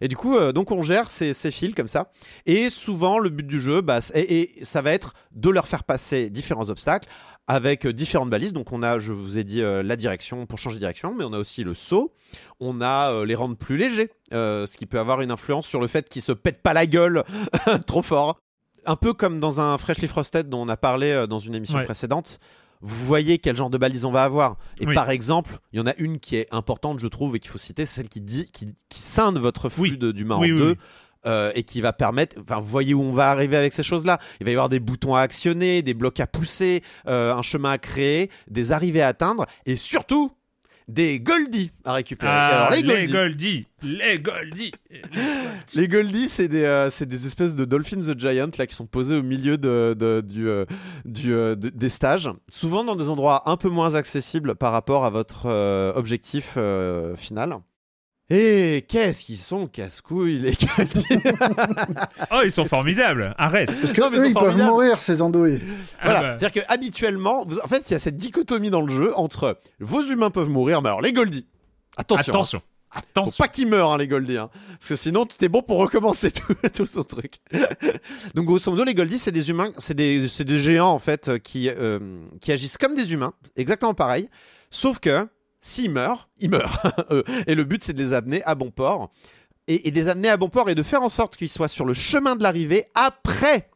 [0.00, 2.10] Et du coup, euh, donc on gère ces, ces fils comme ça.
[2.46, 6.28] Et souvent, le but du jeu, bah, et ça va être de leur faire passer
[6.30, 7.08] différents obstacles
[7.46, 8.52] avec euh, différentes balises.
[8.52, 11.24] Donc on a, je vous ai dit, euh, la direction pour changer de direction, mais
[11.24, 12.12] on a aussi le saut.
[12.60, 15.80] On a euh, les rendre plus légers, euh, ce qui peut avoir une influence sur
[15.80, 17.24] le fait qu'ils se pètent pas la gueule
[17.86, 18.38] trop fort.
[18.86, 21.84] Un peu comme dans un Freshly Frosted dont on a parlé dans une émission Ouais.
[21.84, 22.38] précédente.
[22.86, 24.58] Vous voyez quel genre de balise on va avoir.
[24.78, 24.94] Et Oui.
[24.94, 27.56] par exemple, il y en a une qui est importante, je trouve, et qu'il faut
[27.56, 29.96] citer, c'est celle qui dit, qui, qui scinde votre flux Oui.
[29.96, 30.76] de- d'humain Oui, en deux.
[31.26, 32.36] Euh, et qui va permettre.
[32.40, 34.18] Enfin, vous voyez où on va arriver avec ces choses-là.
[34.40, 37.72] Il va y avoir des boutons à actionner, des blocs à pousser, euh, un chemin
[37.72, 40.32] à créer, des arrivées à atteindre et surtout
[40.86, 42.30] des Goldie à récupérer.
[42.30, 43.12] Ah, Alors, les les Goldie.
[43.12, 44.72] Goldie, les Goldie.
[45.74, 49.14] Les Goldie, c'est des, euh, des espèces de Dolphins the Giant là, qui sont posés
[49.16, 50.66] au milieu de, de- du, euh,
[51.06, 55.06] du, euh, de- des stages, souvent dans des endroits un peu moins accessibles par rapport
[55.06, 55.46] à votre
[55.96, 56.58] objectif
[57.16, 57.56] final.
[58.30, 61.06] Et qu'est-ce qu'ils sont casse-couilles les Goldie
[62.30, 63.34] Oh, ils sont formidables.
[63.36, 63.70] Arrête.
[63.80, 65.60] Parce que Non, ils eux, ils peuvent mourir, ces andouilles.
[66.02, 66.28] Voilà, Ah bah.
[66.38, 69.58] c'est-à-dire que habituellement, vous- en fait, il y a cette dichotomie dans le jeu entre
[69.78, 71.46] vos humains peuvent mourir, mais alors les Goldie,
[71.98, 72.36] attention, hein.
[72.36, 72.62] Attention.
[72.90, 73.42] Faut Attention.
[73.44, 74.38] pas qu'ils meurent, hein, les Goldie.
[74.38, 74.48] hein.
[74.78, 77.34] Parce que sinon, tu es bon pour recommencer tout, tout ce truc.
[78.36, 81.28] Donc, grosso modo, les Goldie, c'est des humains, c'est des, c'est des géants, en fait,
[81.28, 81.98] euh, qui, euh,
[82.40, 84.28] qui agissent comme des humains, exactement pareil.
[84.70, 85.26] Sauf que,
[85.66, 86.82] s'ils meurent, ils meurent.
[87.10, 87.24] Eux.
[87.46, 89.10] et le but, c'est de les amener à bon port.
[89.66, 91.68] Et, et de les amener à bon port et de faire en sorte qu'ils soient
[91.68, 93.70] sur le chemin de l'arrivée après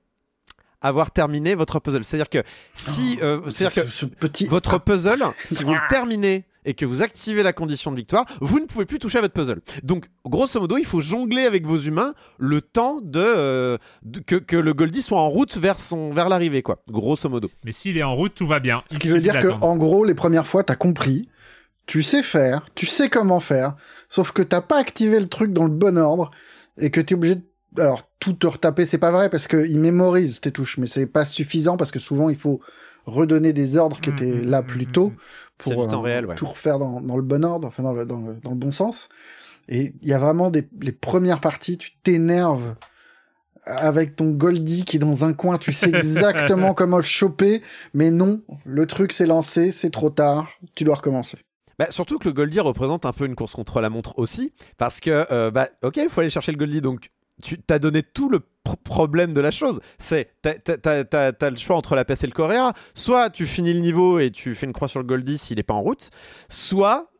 [0.80, 2.04] avoir terminé votre puzzle.
[2.04, 2.42] C'est-à-dire que
[2.74, 3.18] si.
[3.22, 4.46] euh, c'est-à-dire que Ce, ce petit.
[4.46, 8.60] votre puzzle, si vous le terminez et que vous activez la condition de victoire, vous
[8.60, 9.60] ne pouvez plus toucher à votre puzzle.
[9.82, 14.36] Donc, grosso modo, il faut jongler avec vos humains le temps de, euh, de- que,
[14.36, 16.80] que le Goldie soit en route vers son vers l'arrivée, quoi.
[16.90, 17.50] Grosso modo.
[17.64, 18.82] Mais s'il est en route, tout va bien.
[18.90, 21.28] Ce qui veut dire que, en gros, les premières fois, t'as compris,
[21.88, 23.74] tu sais faire, tu sais comment faire,
[24.08, 26.30] sauf que t'as pas activé le truc dans le bon ordre
[26.78, 27.42] et que t'es obligé de.
[27.82, 31.24] Alors, tout te retaper, c'est pas vrai parce qu'il mémorise tes touches, mais c'est pas
[31.24, 32.60] suffisant parce que souvent, il faut
[33.06, 35.12] redonner des ordres qui Mm, étaient mm, là mm, plus tôt
[35.56, 36.34] pour euh, réel, ouais.
[36.34, 38.70] tout refaire dans, dans le bon ordre, enfin dans le, dans le, dans le bon
[38.70, 39.08] sens.
[39.68, 42.74] Et il y a vraiment des les premières parties, tu t'énerves
[43.64, 47.62] avec ton Goldie qui est dans un coin, tu sais exactement comment le choper,
[47.94, 51.38] mais non, le truc s'est lancé, c'est trop tard, tu dois recommencer.
[51.78, 55.00] Bah, surtout que le Goldie représente un peu une course contre la montre aussi, parce
[55.00, 57.10] que, euh, bah, ok, il faut aller chercher le Goldie, donc
[57.40, 59.80] tu t'as donné tout le pr- problème de la chose.
[59.96, 62.72] C'est, t'as, le choix entre la peste et le choléra.
[62.94, 65.62] Soit tu finis le niveau et tu fais une croix sur le Goldie s'il est
[65.62, 66.10] pas en route,
[66.48, 67.10] soit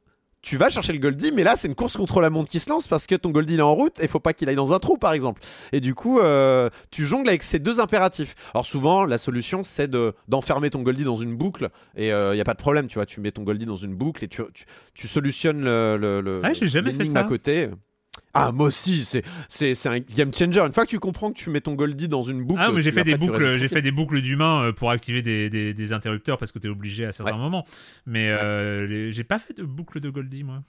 [0.41, 2.71] tu vas chercher le Goldie, mais là c'est une course contre la montre qui se
[2.71, 4.55] lance parce que ton Goldie il est en route et il faut pas qu'il aille
[4.57, 5.43] dans un trou par exemple.
[5.73, 8.35] Et du coup, euh, tu jongles avec ces deux impératifs.
[8.55, 12.41] Alors souvent, la solution c'est de d'enfermer ton Goldie dans une boucle et il y
[12.41, 14.43] a pas de problème, tu vois, tu mets ton Goldie dans une boucle et tu,
[14.55, 17.21] tu, tu solutionnes le, le, le- Ah, j'ai jamais fait ça.
[17.21, 17.69] à côté.
[18.35, 20.61] Ah, moi aussi, c'est, c'est, c'est un game changer.
[20.61, 22.61] Une fois que tu comprends que tu mets ton Goldie dans une boucle.
[22.63, 24.91] Ah, mais j'ai tu- fait des tu boucles, j'ai fait des boucles d'humains euh, pour
[24.91, 27.39] activer des, des, des interrupteurs parce que t'es obligé à certains Ouais.
[27.39, 27.65] moments.
[28.07, 30.63] Mais euh, les- j'ai pas fait de boucle de Goldie moi.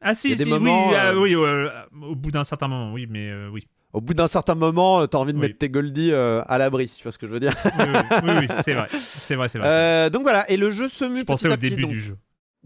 [0.00, 1.68] Ah si, si, moments, oui, ah, euh, oui, euh,
[2.02, 3.66] au bout d'un certain moment, oui, mais oui.
[3.92, 5.46] Au bout d'un certain moment, euh, t'as envie de Oui.
[5.46, 7.54] mettre tes Goldie à l'abri, si tu vois ce que je veux dire.
[7.78, 10.10] Oui, oui, oui, oui, c'est vrai, c'est vrai, c'est vrai.
[10.10, 12.16] Donc voilà, et le jeu se mue Je pensais au petit, début donc, du jeu.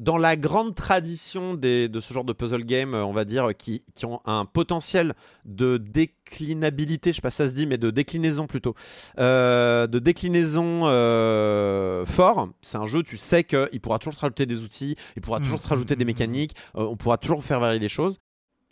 [0.03, 3.51] Dans la grande tradition des, de ce genre de puzzle game, euh, on va dire,
[3.57, 5.15] qui, qui ont un potentiel
[5.45, 8.75] de déclinabilité, je sais pas si ça se dit, mais de déclinaison plutôt,
[9.21, 12.49] euh, de déclinaison euh, fort.
[12.63, 15.63] C'est un jeu, tu sais qu'il pourra toujours te rajouter des outils, il pourra toujours
[15.63, 18.19] te rajouter mm, des mm, mécaniques, euh, on pourra toujours faire varier les choses.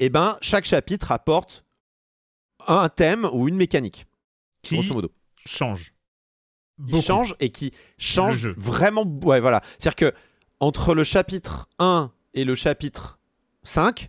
[0.00, 1.64] Et ben, chaque chapitre apporte
[2.66, 4.06] un thème ou une mécanique,
[4.62, 5.12] Qui grosso modo
[5.46, 5.92] change.
[6.84, 7.04] qui Beaucoup.
[7.04, 9.04] change et qui change vraiment.
[9.22, 9.60] Ouais, voilà.
[9.78, 10.14] C'est-à-dire que
[10.60, 13.18] entre le chapitre 1 et le chapitre
[13.62, 14.08] 5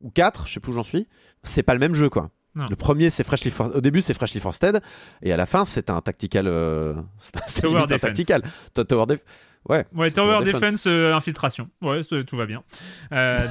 [0.00, 1.08] ou 4, je sais plus où j'en suis,
[1.42, 2.30] c'est pas le même jeu quoi.
[2.56, 2.64] Non.
[2.68, 4.80] Le premier, c'est Freshly For- au début, c'est Freshly Forsted,
[5.22, 6.48] et à la fin, c'est un tactical.
[6.48, 6.94] euh,
[7.46, 8.00] c'est un- Tower Defense.
[8.00, 8.42] tactical.
[8.74, 9.24] To- Tower Def-
[9.68, 9.84] Ouais.
[9.94, 10.86] Ouais, Tower Tower Defense, Defense.
[10.88, 11.68] euh, infiltration.
[11.82, 12.64] Ouais, tout va bien.
[13.12, 13.46] Euh,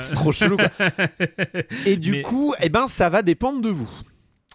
[0.00, 0.70] C'est- trop chelou, quoi.
[1.86, 3.88] Et du Mais- coup, eh ben, ça va dépendre de vous.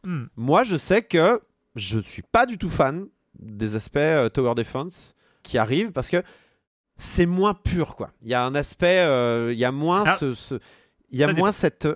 [0.04, 0.26] Hmm.
[0.36, 1.40] Moi, je sais que
[1.76, 3.06] je suis pas du tout fan
[3.40, 4.00] des aspects
[4.34, 6.22] Tower Defense qui arrivent parce que
[6.98, 8.12] c'est moins pur, quoi.
[8.22, 10.56] Il y a un aspect, euh, il y a moins Ah, ce, ce-
[11.12, 11.88] il y a moins cette.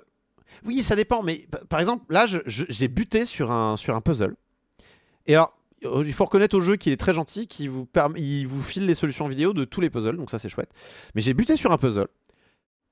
[0.63, 4.35] Oui, ça dépend, mais par exemple, là, j'ai buté sur un, sur un puzzle.
[5.25, 8.45] Et alors, euh, il faut reconnaître au jeu qu'il est très gentil, qu'il vous, il
[8.45, 10.69] vous file les solutions vidéo de tous les puzzles, donc ça c'est chouette.
[11.15, 12.07] Mais j'ai buté sur un puzzle.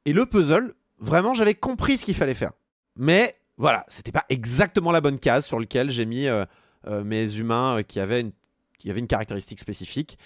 [0.06, 2.52] Et le puzzle, vraiment, j'avais compris ce qu'il fallait faire.
[2.96, 6.46] Mais voilà, c'était pas exactement la bonne case sur laquelle j'ai mis euh,
[6.88, 8.32] euh, mes humains qui, avaient une,
[8.80, 10.18] qui avaient une caractéristique spécifique.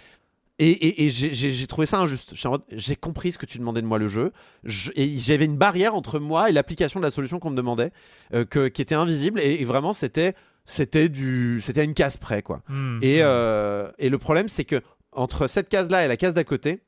[0.59, 2.33] Et, et- et j'ai- trouvé ça injuste.
[2.71, 4.31] J'ai compris ce que tu demandais de moi le jeu.
[4.63, 7.91] Je- et j'avais une barrière entre moi et l'application de la solution qu'on me demandait,
[8.35, 9.39] euh, que- qui était invisible.
[9.39, 10.35] Et, et vraiment, c'était
[10.65, 12.61] c'était du c'était à une case près quoi.
[12.69, 12.99] Hmm.
[13.01, 14.79] Et, euh, et le problème, c'est que
[15.11, 16.83] entre cette case-là et la case d'à côté,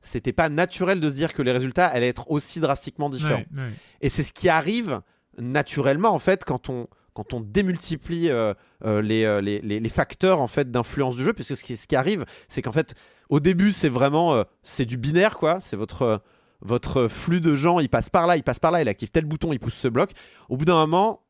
[0.00, 3.44] c'était pas naturel de se dire que les résultats allaient être aussi drastiquement différents.
[3.56, 3.72] Ouais, ouais.
[4.00, 5.00] Et c'est ce qui arrive
[5.38, 8.52] naturellement en fait quand on quand on démultiplie euh,
[8.84, 11.76] euh, les, euh, les, les- les facteurs en fait d'influence du jeu, puisque ce qui,
[11.76, 12.94] ce qui arrive, c'est qu'en fait
[13.30, 16.20] au début c'est vraiment euh, c'est du binaire quoi, c'est votre
[16.60, 19.24] votre flux de gens, il passe par là, il passe par là, il active tel
[19.26, 20.10] bouton, il pousse ce bloc.
[20.48, 21.20] Au bout d'un moment,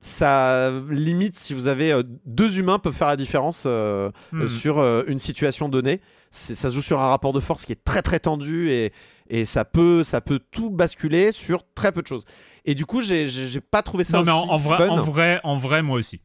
[0.00, 4.42] ça limite si vous avez euh, deux humains peuvent faire la différence euh, Hmm.
[4.42, 6.00] euh, sur une situation donnée.
[6.30, 8.92] Ça se joue sur un rapport de force qui est très très tendu et,
[9.28, 12.24] et ça peut ça peut tout basculer sur très peu de choses.
[12.64, 14.88] Et du coup, j'ai j'ai pas trouvé ça non, mais aussi en, en vrai, fun.
[14.88, 16.20] en vrai, en vrai, moi aussi.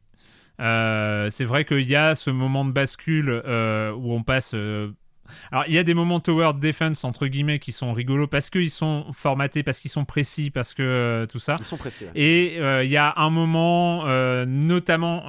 [0.60, 4.52] Euh, c'est vrai qu'il y a ce moment de bascule euh, où on passe.
[4.54, 4.90] euh,
[5.52, 8.70] Alors, il y a des moments tower defense entre guillemets qui sont rigolos parce qu'ils
[8.72, 11.54] sont formatés, parce qu'ils sont précis, parce que tout ça.
[11.60, 12.04] Ils sont précis.
[12.06, 12.10] ouais.
[12.16, 14.04] Et il y a un moment,
[14.46, 15.26] notamment,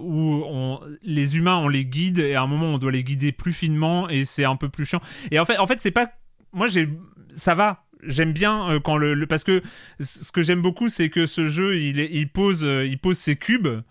[0.00, 3.32] où on, les humains, on les guide, et à un moment, on doit les guider
[3.32, 5.00] plus finement, et c'est un peu plus chiant.
[5.32, 6.10] Et en fait, en fait c'est pas.
[6.52, 6.88] Moi, j'ai.
[7.34, 7.84] Ça va.
[8.02, 9.62] J'aime bien euh, quand le, Parce que
[10.00, 13.82] ce que j'aime beaucoup, c'est que ce jeu, il, pose, euh, il pose ses cubes.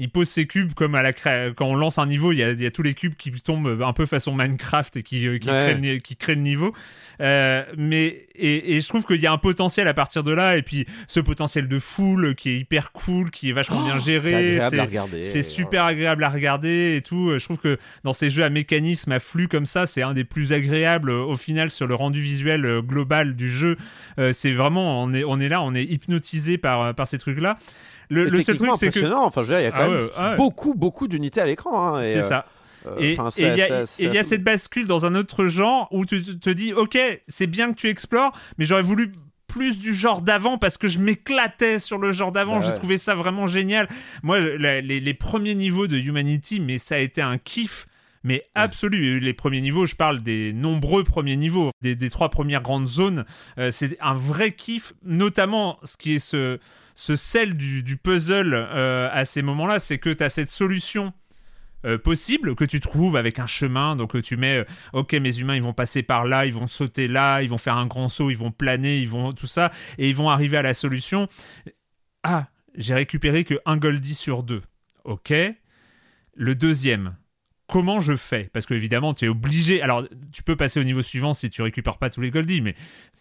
[0.00, 2.42] Il pose ses cubes comme à la cré- quand on lance un niveau, il y,
[2.44, 5.26] a, il y a tous les cubes qui tombent un peu façon Minecraft et qui,
[5.26, 5.54] euh, qui, Ouais.
[5.54, 6.72] créent, le ni- qui créent le niveau.
[7.20, 10.56] Euh, mais et, et je trouve qu'il y a un potentiel à partir de là
[10.56, 14.20] et puis ce potentiel de foule qui est hyper cool, qui est vachement bien géré.
[14.20, 15.22] Oh, C'est agréable c'est- à regarder.
[15.22, 17.36] c'est super agréable à regarder et tout.
[17.36, 20.22] Je trouve que dans ces jeux à mécanisme, à flux comme ça, c'est un des
[20.24, 23.76] plus agréables euh, au final sur le rendu visuel global du jeu.
[24.20, 27.56] Euh, c'est vraiment, on est, on est là, on est hypnotisé par, par ces trucs-là.
[28.10, 29.12] Le, seul truc, c'est que.
[29.12, 30.36] Enfin, je veux dire, il y a quand Ah même ouais, ah ouais.
[30.36, 31.96] beaucoup, beaucoup d'unités à l'écran.
[31.96, 32.46] hein, C'est euh, ça.
[32.98, 36.22] Et enfin, il y a, et y cette bascule dans un autre genre où tu
[36.22, 39.12] te- dis, ok, c'est bien que tu explores, mais j'aurais voulu
[39.46, 42.60] plus du genre d'avant parce que je m'éclatais sur le genre d'avant.
[42.60, 43.88] Bah J'ai trouvé ça vraiment génial.
[44.22, 47.86] Moi, la- les, les premiers niveaux de Humanity, mais ça a été un kiff.
[48.28, 52.60] Mais absolu, les premiers niveaux, je parle des nombreux premiers niveaux, des, des trois premières
[52.60, 53.24] grandes zones,
[53.56, 56.58] euh, c'est un vrai kiff, notamment ce qui est ce,
[56.94, 61.14] ce sel du, du puzzle euh, à ces moments-là, c'est que tu as cette solution
[61.86, 63.96] euh, possible que tu trouves avec un chemin.
[63.96, 67.08] Donc tu mets, euh, ok, mes humains, ils vont passer par là, ils vont sauter
[67.08, 70.10] là, ils vont faire un grand saut, ils vont planer, ils vont tout ça, et
[70.10, 71.28] ils vont arriver à la solution.
[72.24, 74.60] Ah, j'ai récupéré que un Goldie sur deux.
[75.04, 75.32] Ok.
[76.34, 77.16] Le deuxième.
[77.68, 78.50] Comment je fais?
[78.52, 79.82] Parce que évidemment, tu es obligé.
[79.82, 82.74] Alors, tu peux passer au niveau suivant si tu récupères pas tous les Goldie, mais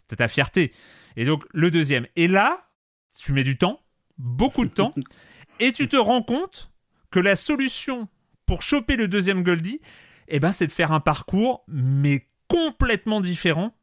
[0.07, 0.71] t'as ta fierté.
[1.17, 2.07] Et donc, le deuxième.
[2.15, 2.69] Et là,
[3.17, 3.81] tu mets du temps,
[4.17, 4.93] beaucoup de temps,
[5.59, 6.71] et tu te rends compte
[7.11, 8.07] que la solution
[8.45, 9.81] pour choper le deuxième Goldie,
[10.29, 13.75] eh ben, c'est de faire un parcours, mais complètement différent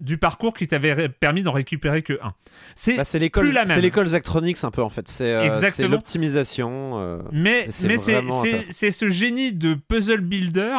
[0.00, 2.34] du parcours qui t'avait permis d'en récupérer que un.
[2.74, 3.74] C'est Bah, l'école, plus la même.
[3.76, 5.08] c'est l'école Zachtronics un peu en fait.
[5.08, 6.92] C'est euh, l'optimisation.
[6.94, 10.76] euh, Mais, c'est ce génie de puzzle builder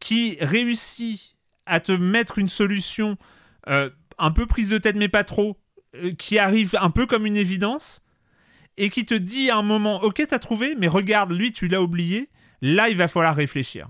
[0.00, 1.36] qui réussit
[1.66, 3.16] à te mettre une solution
[3.68, 5.58] euh, un peu prise de tête, mais pas trop,
[6.18, 8.02] qui arrive un peu comme une évidence,
[8.76, 11.82] et qui te dit à un moment, ok, t'as trouvé, mais regarde, lui, tu l'as
[11.82, 12.28] oublié,
[12.60, 13.88] là, il va falloir réfléchir.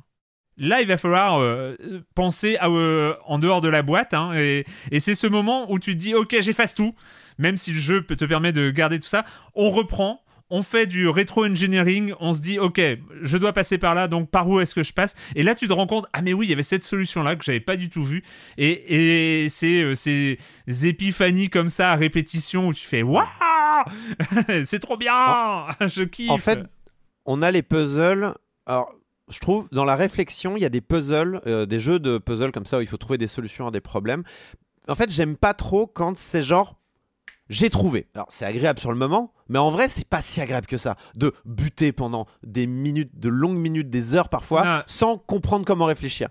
[0.59, 1.77] Là, il va falloir euh,
[2.15, 5.79] penser à, euh, en dehors de la boîte, hein, et, et c'est ce moment où
[5.79, 6.95] tu te dis, ok, j'efface tout,
[7.39, 10.87] même si le jeu peut te permet de garder tout ça, on reprend, on fait
[10.87, 12.81] du rétro-engineering, on se dit, ok,
[13.21, 15.15] je dois passer par là, donc par où est-ce que je passe?
[15.35, 17.45] Et là, tu te rends compte, ah mais oui, il y avait cette solution-là que
[17.45, 18.23] j'avais pas du tout vue.
[18.57, 20.39] Et, et c'est euh, ces
[20.85, 23.25] épiphanies comme ça à répétition où tu fais, waouh!
[24.65, 25.67] C'est trop bien!
[25.87, 26.31] Je kiffe!
[26.31, 26.61] En fait,
[27.25, 28.33] on a les puzzles.
[28.67, 28.95] Alors,
[29.29, 32.53] je trouve, dans la réflexion, il y a des puzzles, euh, des jeux de puzzles
[32.53, 34.23] comme ça où il faut trouver des solutions à des problèmes.
[34.89, 36.77] En fait, j'aime pas trop quand c'est genre.
[37.49, 38.09] J'ai trouvé.
[38.15, 40.97] Alors, c'est agréable sur le moment, mais en vrai, c'est pas si agréable que ça.
[41.15, 44.85] De buter pendant des minutes, de longues minutes, des heures parfois, Ah.
[44.89, 46.29] sans comprendre comment réfléchir.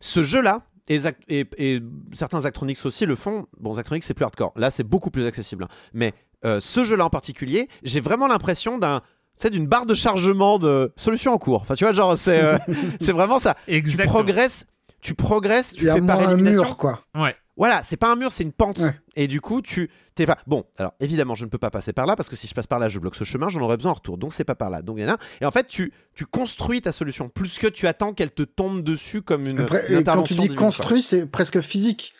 [0.00, 1.80] Ce jeu-là, et, Zac- et- et
[2.12, 3.46] certains Actronics aussi le font.
[3.58, 4.52] Bon, Actronics, c'est plus hardcore.
[4.56, 5.66] Là, c'est beaucoup plus accessible.
[5.94, 6.14] Mais
[6.44, 9.02] euh, ce jeu-là en particulier, j'ai vraiment l'impression d'un.
[9.36, 11.62] C'est d'une barre de chargement de solutions en cours.
[11.62, 12.58] Enfin, tu vois, genre, c'est euh,
[13.00, 13.54] c'est vraiment ça.
[13.66, 14.66] Tu progresses,
[15.00, 16.62] tu progresses, tu Il y a fais par moins un élimination.
[16.64, 17.02] mur, quoi.
[17.14, 17.34] Ouais.
[17.58, 18.78] Voilà, c'est pas un mur, c'est une pente.
[18.80, 18.94] Ouais.
[19.14, 20.36] Et du coup, tu t'es pas.
[20.46, 22.66] Bon, alors évidemment, je ne peux pas passer par là parce que si je passe
[22.66, 24.18] par là, je bloque ce chemin, j'en aurais besoin en retour.
[24.18, 24.82] Donc c'est pas par là.
[24.82, 25.16] Donc il y en a.
[25.40, 28.82] Et en fait, tu, tu construis ta solution plus que tu attends qu'elle te tombe
[28.82, 30.66] dessus comme une, Après, une et quand tu intervention dis divine, quoi.
[30.66, 32.12] construit, c'est presque physique.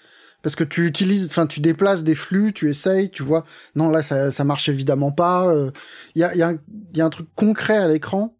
[0.46, 3.42] Parce que tu utilises, enfin, tu déplaces des flux, tu essayes, tu vois.
[3.74, 5.48] Non, là, ça, ça marche évidemment pas.
[5.48, 5.72] euh,
[6.14, 6.58] Il y, a, il y, a un-
[6.92, 8.38] il y a un truc concret à l'écran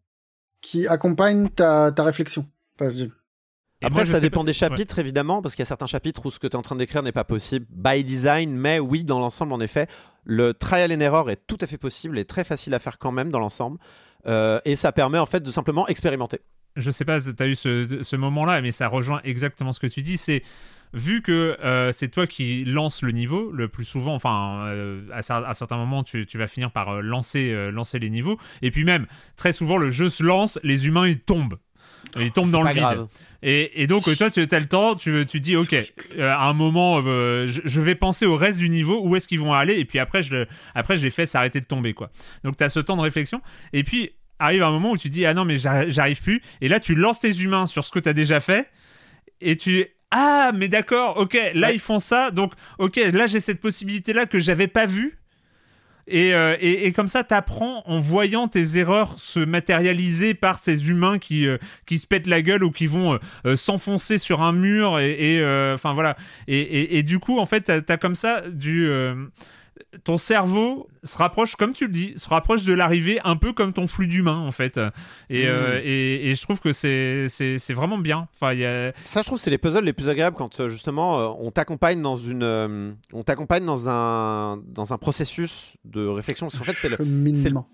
[0.60, 2.46] qui accompagne ta, ta réflexion.
[2.78, 5.66] Enfin, je- Et Après, moi, ça dépend pas- des chapitres, évidemment, parce qu'il y a
[5.66, 8.52] certains chapitres où ce que tu es en train d'écrire n'est pas possible by design,
[8.56, 9.88] mais oui, dans l'ensemble, en effet,
[10.22, 13.10] le trial and error est tout à fait possible et très facile à faire quand
[13.10, 13.78] même dans l'ensemble.
[14.28, 16.38] Euh, et ça permet en fait de simplement expérimenter.
[16.76, 19.86] je sais pas, tu as eu ce, ce moment-là, mais ça rejoint exactement ce que
[19.88, 20.16] tu dis.
[20.18, 20.42] C'est
[20.96, 25.18] vu que euh, c'est toi qui lance le niveau le plus souvent, enfin, euh, à,
[25.36, 28.38] à certains moments, tu, tu vas finir par euh, lancer, lancer les niveaux.
[28.62, 29.06] Et puis même,
[29.36, 31.58] très souvent, le jeu se lance, les humains, ils tombent.
[32.18, 32.82] Ils tombent dans le vide.
[32.82, 33.08] grave.
[33.42, 35.74] Et, et donc, toi, tu as le temps, tu, tu dis, OK,
[36.18, 39.28] euh, à un moment, euh, je, je vais penser au reste du niveau, où est-ce
[39.28, 41.92] qu'ils vont aller, et puis après, je, le- après, je les fais s'arrêter de tomber,
[41.92, 42.10] quoi.
[42.42, 43.42] Donc, tu as ce temps de réflexion,
[43.74, 46.68] et puis arrive un moment où tu dis, ah non, mais j'arri- j'arrive plus, et
[46.68, 48.68] là, tu lances tes humains sur ce que tu as déjà fait,
[49.42, 49.84] et tu.
[50.10, 51.74] Ah, mais d'accord, ok, là, Ouais.
[51.74, 55.18] ils font ça, donc, ok, là, j'ai cette possibilité-là que j'avais pas vue.
[56.08, 60.88] Et, euh, et, et comme ça, t'apprends en voyant tes erreurs se matérialiser par ces
[60.88, 64.52] humains qui, euh, qui se pètent la gueule ou qui vont euh, s'enfoncer sur un
[64.52, 65.00] mur.
[65.00, 65.40] Et
[65.74, 66.16] enfin voilà.
[66.46, 68.88] Et, et, et du coup, en fait, t'as as comme ça du.
[70.04, 73.72] Ton cerveau se rapproche, comme tu le dis, se rapproche de l'arrivée un peu comme
[73.72, 74.78] ton flux d'humains en fait.
[75.30, 78.28] Et, euh, et, et je trouve que c'est c'est c'est vraiment bien.
[78.34, 78.92] Enfin, il y a.
[79.04, 82.00] Ça, je trouve, c'est les puzzles les plus agréables quand euh, justement euh, on t'accompagne
[82.00, 86.46] dans une, on t'accompagne dans un, dans un processus de réflexion.
[86.46, 87.68] Parce qu'en fait, c'est le, cheminement.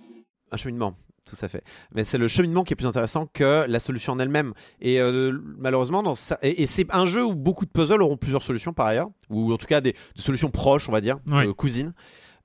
[0.50, 0.96] un cheminement.
[1.24, 1.62] Tout à fait.
[1.94, 4.54] Mais c'est le cheminement qui est plus intéressant que la solution en elle-même.
[4.80, 6.36] Et euh, malheureusement, dans ça...
[6.42, 9.52] et, et c'est un jeu où beaucoup de puzzles auront plusieurs solutions par ailleurs, ou
[9.52, 11.46] en tout cas des, des solutions proches, on va dire, Ouais.
[11.46, 11.92] euh, cousines.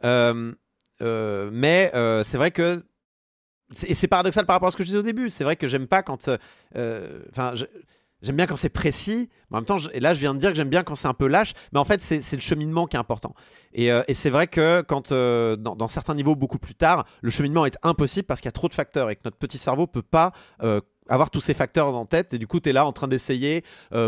[0.06, 0.54] Euh,
[1.52, 1.92] mais
[2.24, 2.84] c'est vrai que
[3.72, 5.30] c'est- et c'est paradoxal par rapport à ce que je disais au début.
[5.30, 6.30] C'est vrai que j'aime pas quand,
[6.76, 7.54] enfin,
[8.22, 9.30] j'aime bien quand c'est précis.
[9.50, 10.96] Mais en même temps, je- et là, je viens de dire que j'aime bien quand
[10.96, 11.54] c'est un peu lâche.
[11.74, 13.34] Mais en fait, c'est le cheminement qui est important.
[13.74, 17.06] Et, euh, et c'est vrai que quand euh, dans, dans certains niveaux beaucoup plus tard,
[17.22, 19.58] le cheminement est impossible parce qu'il y a trop de facteurs et que notre petit
[19.58, 20.32] cerveau peut pas
[20.64, 23.08] euh, avoir tous ces facteurs en tête et du coup tu es là en train
[23.08, 23.64] d'essayer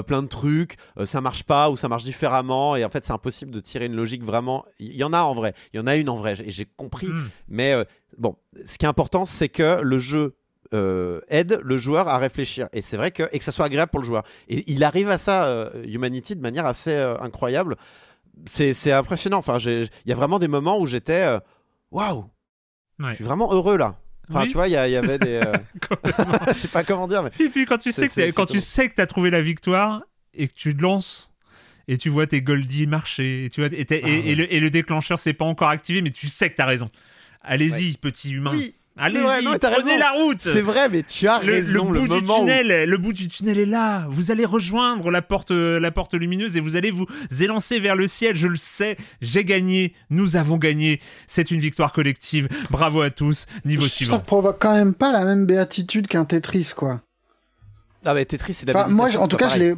[0.05, 0.75] plein de trucs,
[1.05, 3.95] ça marche pas ou ça marche différemment et en fait c'est impossible de tirer une
[3.95, 4.65] logique vraiment.
[4.79, 6.65] Il y en a en vrai, il y en a une en vrai et j'ai
[6.65, 7.07] compris.
[7.07, 7.29] Hmm.
[7.47, 7.73] Mais
[8.17, 10.35] bon, ce qui est important c'est que le jeu
[10.73, 13.89] euh, aide le joueur à réfléchir et c'est vrai que et que ça soit agréable
[13.91, 14.23] pour le joueur.
[14.49, 17.75] Et il arrive à ça euh, Humanity de manière assez euh, incroyable.
[18.45, 19.37] C'est c'est impressionnant.
[19.39, 21.25] Enfin, il y a vraiment des moments où j'étais
[21.91, 22.25] waouh,
[22.99, 23.11] Ouais.
[23.11, 23.97] je suis vraiment heureux là.
[24.29, 25.41] Enfin, Oui, tu vois, il y, avait des.
[26.53, 27.31] je sais pas comment dire, mais.
[27.39, 30.47] Et puis quand tu sais que quand tu sais que t'as trouvé la victoire et
[30.47, 31.33] que tu te lances
[31.87, 34.35] et tu vois tes Goldie marcher et tu vois et, et- Ah et ouais.
[34.35, 36.89] le, et le déclencheur c'est pas encore activé mais tu sais que t'as raison.
[37.41, 38.51] Allez-y petit humain.
[38.53, 40.39] Oui, Allez-y, prenez la route.
[40.41, 41.89] C'est vrai, mais tu as Le, raison.
[41.91, 44.05] le bout du moment où- tunnel, le bout du tunnel est là.
[44.09, 47.05] Vous allez rejoindre la porte, la porte lumineuse et vous allez vous
[47.41, 48.35] élancer vers le ciel.
[48.35, 49.93] Je le sais, j'ai gagné.
[50.09, 50.99] Nous avons gagné.
[51.27, 52.47] C'est une victoire collective.
[52.69, 53.45] Bravo à tous.
[53.65, 54.19] Niveau Ça suivant.
[54.19, 57.01] provoque quand même pas la même béatitude qu'un Tetris, quoi.
[58.05, 59.73] Ah, mais Tetris, c'est la Enfin, moi, en tout cas, je l'ai,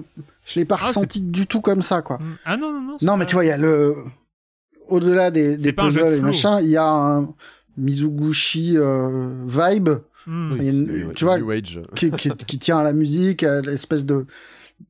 [0.45, 2.19] je l'ai pas Ah, ressenti du tout comme ça, quoi.
[2.45, 2.97] Ah non non non.
[3.01, 3.95] Non, mais tu vois, il y a le.
[4.87, 7.29] Au-delà des, des puzzles et machin, il y a un
[7.77, 9.89] Mizuguchi euh, vibe
[10.27, 10.55] Hmm.
[10.61, 11.81] une- Oui, oui, tu vois, New Age.
[11.95, 14.27] qui, qui, qui tient à la musique, à l'espèce de,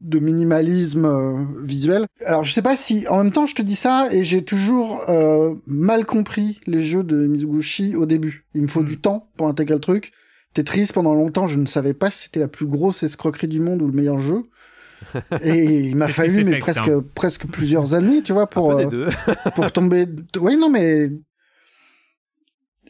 [0.01, 2.05] de minimalisme euh, visuel.
[2.25, 5.09] Alors, je sais pas si, en même temps, je te dis ça et j'ai toujours
[5.09, 8.45] euh, mal compris les jeux de Mizuguchi au début.
[8.55, 8.85] Il me faut Mm.
[8.85, 10.11] du temps pour intégrer le truc.
[10.53, 13.81] Tetris, pendant longtemps, je ne savais pas si c'était la plus grosse escroquerie du monde
[13.81, 14.43] ou le meilleur jeu.
[15.41, 17.03] Et il m'a fallu mais presque, hein.
[17.15, 19.09] presque plusieurs années, tu vois, pour, euh,
[19.55, 20.07] pour tomber.
[20.41, 21.09] Oui, non, mais.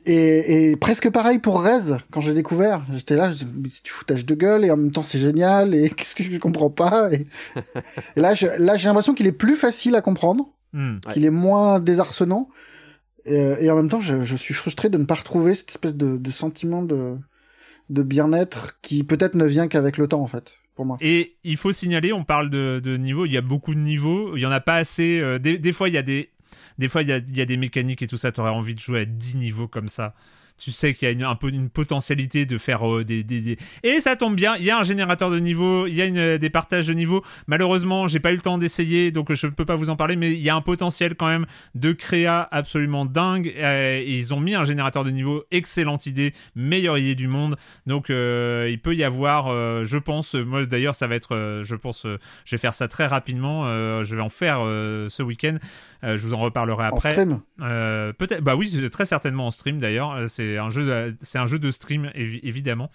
[0.06, 2.84] Et, et presque pareil pour Rez, quand j'ai découvert.
[2.94, 5.76] J'étais là, je me c'est du foutage de gueule, et en même temps c'est génial,
[5.76, 7.12] et qu'est-ce que je comprends pas.
[7.14, 7.28] Et,
[8.16, 11.00] et là, je- là, j'ai l'impression qu'il est plus facile à comprendre, Hmm.
[11.06, 11.14] Ouais.
[11.14, 12.48] qu'il est moins désarçonnant.
[13.26, 15.94] Et, et en même temps, je, je suis frustré de ne pas retrouver cette espèce
[15.96, 17.16] de, de sentiment de,
[17.90, 20.98] de bien-être qui peut-être ne vient qu'avec le temps, en fait, pour moi.
[21.02, 24.36] Et il faut signaler, on parle de, de niveaux, il y a beaucoup de niveaux,
[24.38, 25.20] il y en a pas assez.
[25.20, 26.30] euh, des, des fois, il y a des,
[26.82, 28.32] des fois, il y a, des mécaniques et tout ça.
[28.32, 30.16] T'aurais envie de jouer à 10 niveaux comme ça.
[30.64, 33.42] Tu sais qu'il y a une, un peu une potentialité de faire euh, des, des,
[33.42, 36.06] des- Et ça tombe bien, il y a un générateur de niveau, il y a
[36.06, 37.24] une, euh, des partages de niveau.
[37.48, 40.16] Malheureusement, j'ai pas eu le temps d'essayer, donc je ne peux pas vous en parler,
[40.16, 43.52] mais il y a un potentiel quand même de créa absolument dingue.
[43.58, 47.56] Euh, ils ont mis un générateur de niveau, excellente idée, meilleure idée du monde.
[47.88, 51.36] Donc euh, il peut y avoir, euh, je pense, euh, moi d'ailleurs ça va être,
[51.36, 54.60] euh, je pense, euh, je vais faire ça très rapidement, euh, je vais en faire
[54.62, 55.58] euh, ce week-end,
[56.04, 57.12] Euh, je vous en reparlerai En après.
[57.12, 57.42] stream?
[57.62, 60.14] Euh, peut-être, bah oui, c'est très certainement en stream d'ailleurs.
[60.14, 62.90] Euh, C'est un jeu, de- c'est un jeu de stream évi- évidemment.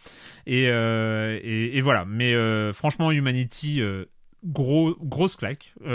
[0.46, 2.04] Et, euh, et, et voilà.
[2.06, 4.04] Mais euh, franchement, Humanity, euh,
[4.44, 5.88] gros, grosse claque en,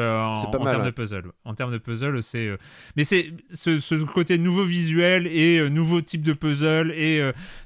[0.60, 1.32] en mal, termes de puzzle.
[1.46, 2.50] En termes de puzzle, c'est.
[2.98, 7.22] mais c'est ce, ce côté nouveau visuel et nouveau type de puzzle et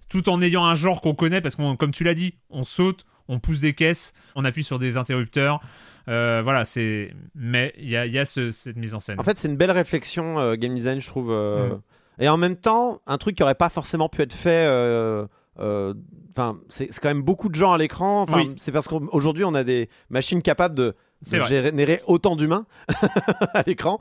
[0.09, 3.05] tout en ayant un genre qu'on connaît parce qu'on, comme tu l'as dit, on saute,
[3.27, 5.59] on pousse des caisses, on appuie sur des interrupteurs.
[6.07, 7.11] Euh, voilà, c'est.
[7.33, 9.19] Mais il y a, il y a ce- cette mise en scène.
[9.19, 11.31] En fait, c'est une belle réflexion euh, game design, je trouve.
[11.31, 11.81] euh, Mm.
[12.19, 14.65] Et en même temps, un truc qui aurait pas forcément pu être fait.
[14.67, 15.25] euh,
[15.59, 15.93] euh,
[16.37, 18.23] Enfin, c'est quand même beaucoup de gens à l'écran.
[18.23, 18.53] Enfin, Oui.
[18.57, 22.65] c'est parce qu'aujourd'hui, on a des machines capables de, générer autant d'humains
[23.53, 23.97] à l'écran.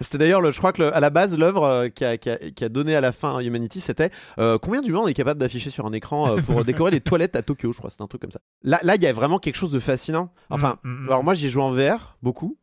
[0.00, 2.28] C'était d'ailleurs, le- je crois que le- à la base, l'œuvre euh, qui, a, qui
[2.28, 4.10] a- qui a donné à la fin Humanity, c'était
[4.40, 7.36] euh, combien d'humains on est capable d'afficher sur un écran euh, pour décorer les toilettes
[7.36, 7.88] à Tokyo, je crois.
[7.90, 8.40] C'est un truc comme ça.
[8.64, 10.32] Là, là, il y a vraiment quelque chose de fascinant.
[10.50, 11.08] Enfin, Mm, mm, mm.
[11.08, 12.58] alors moi, j'ai joué en VR beaucoup.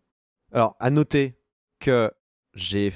[0.52, 1.38] Alors, à noter
[1.80, 2.12] que
[2.56, 2.92] j'ai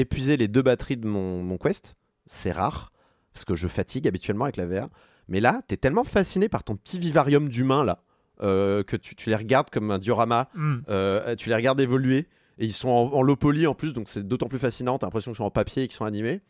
[0.00, 1.94] épuisé les deux batteries de mon, mon Quest.
[2.26, 2.92] C'est rare,
[3.32, 4.88] parce que je fatigue habituellement avec la VR.
[5.28, 8.02] Mais là, t'es tellement fasciné par ton petit vivarium d'humains, là,
[8.42, 10.76] euh, que tu, tu les regardes comme un diorama, Mm.
[10.88, 12.28] euh, tu les regardes évoluer,
[12.58, 15.06] et ils sont en, en low poly en plus, donc c'est d'autant plus fascinant, t'as
[15.06, 16.40] l'impression qu'ils sont en papier et qu'ils sont animés.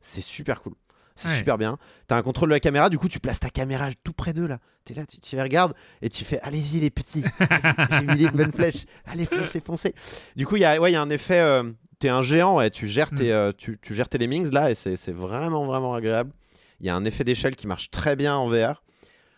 [0.00, 0.74] C'est super cool.
[1.16, 1.36] C'est Ouais.
[1.38, 1.78] super bien.
[2.08, 4.46] T'as un contrôle de la caméra, du coup tu places ta caméra tout près d'eux
[4.48, 4.58] là.
[4.84, 7.24] T'es là, tu, tu les regardes et tu fais allez-y les petits.
[7.90, 8.84] J'ai mis les bonnes flèches.
[9.06, 9.94] Allez foncez, foncez.
[10.36, 11.40] Du coup il y a, ouais, y a un effet.
[11.40, 11.70] euh,
[12.00, 13.30] T'es un géant, ouais, tu gères tes, Mm.
[13.30, 16.32] euh, tu, tu gères tes lemmings là et c'est vraiment vraiment agréable.
[16.80, 18.82] Il y a un effet d'échelle qui marche très bien en VR.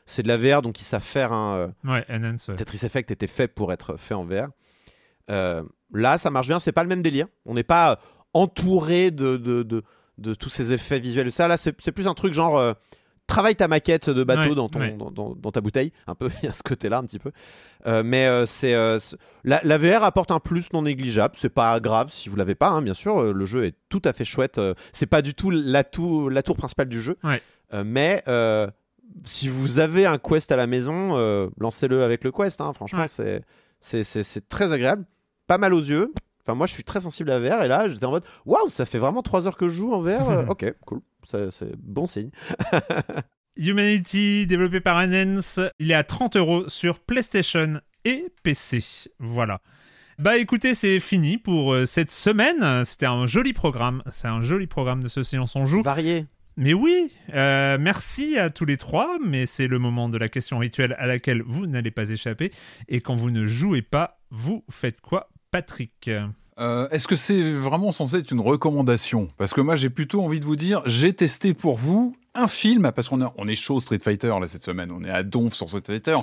[0.07, 1.57] C'est de la VR donc ils savent faire un.
[1.57, 2.57] euh, Ouais, Enhance, ouais.
[2.57, 4.49] Tetris Effect était fait pour être fait en VR.
[5.31, 7.27] Euh, là, ça marche bien, c'est pas le même délire.
[7.45, 8.01] On n'est pas
[8.33, 9.83] entouré de, de, de,
[10.19, 11.31] de tous ces effets visuels.
[11.33, 12.59] Ça, là, c'est plus un truc genre.
[12.59, 12.73] euh,
[13.29, 14.93] travaille ta maquette de bateau Ouais, dans, ton, ouais.
[14.93, 15.93] dans, dans- dans ta bouteille.
[16.07, 17.33] Un peu, il y a ce côté-là, un petit peu.
[17.87, 18.75] Euh, mais euh, c'est.
[18.75, 18.99] euh,
[19.45, 21.35] la, la VR apporte un plus non négligeable.
[21.37, 23.33] C'est pas grave si vous l'avez pas, hein, bien sûr.
[23.35, 24.61] Le jeu est tout à fait chouette.
[24.93, 27.17] C'est pas du tout l'atout, la tour principale du jeu.
[27.25, 27.43] Ouais.
[27.85, 28.23] Mais.
[29.25, 32.61] si vous avez un Quest à la maison, lancez-le avec le Quest.
[32.61, 32.73] hein.
[32.73, 33.07] Franchement,
[33.81, 35.05] c'est très agréable.
[35.47, 36.13] Pas mal aux yeux.
[36.47, 37.65] Enfin, moi, je suis très sensible à la VR.
[37.65, 40.01] Et là, j'étais en mode Waouh, ça fait vraiment 3 heures que je joue en
[40.01, 40.31] VR.
[40.31, 41.01] Euh, ok, cool.
[41.25, 42.31] C'est bon signe.
[43.57, 49.11] Humanity, développé par Enhance, il est à 30 euros sur PlayStation et PC.
[49.19, 49.61] Voilà.
[50.19, 52.85] Bah écoutez, c'est fini pour euh, cette semaine.
[52.85, 54.03] C'était un joli programme.
[54.07, 55.83] C'est un joli programme de ce silence on joue.
[55.83, 56.27] Varié.
[56.59, 60.59] Mais oui, euh, merci à tous les trois, mais c'est le moment de la question
[60.59, 62.51] rituelle à laquelle vous n'allez pas échapper.
[62.89, 66.11] Et quand vous ne jouez pas, vous faites quoi, Patrick.
[66.59, 69.29] Euh, Est-ce que c'est vraiment censé être une recommandation?
[69.37, 72.91] Parce que moi, j'ai plutôt envie de vous dire, j'ai testé pour vous un film,
[72.95, 75.55] parce qu'on est- on est chaud Street Fighter là cette semaine, on est à donf
[75.55, 76.17] sur Street Fighter.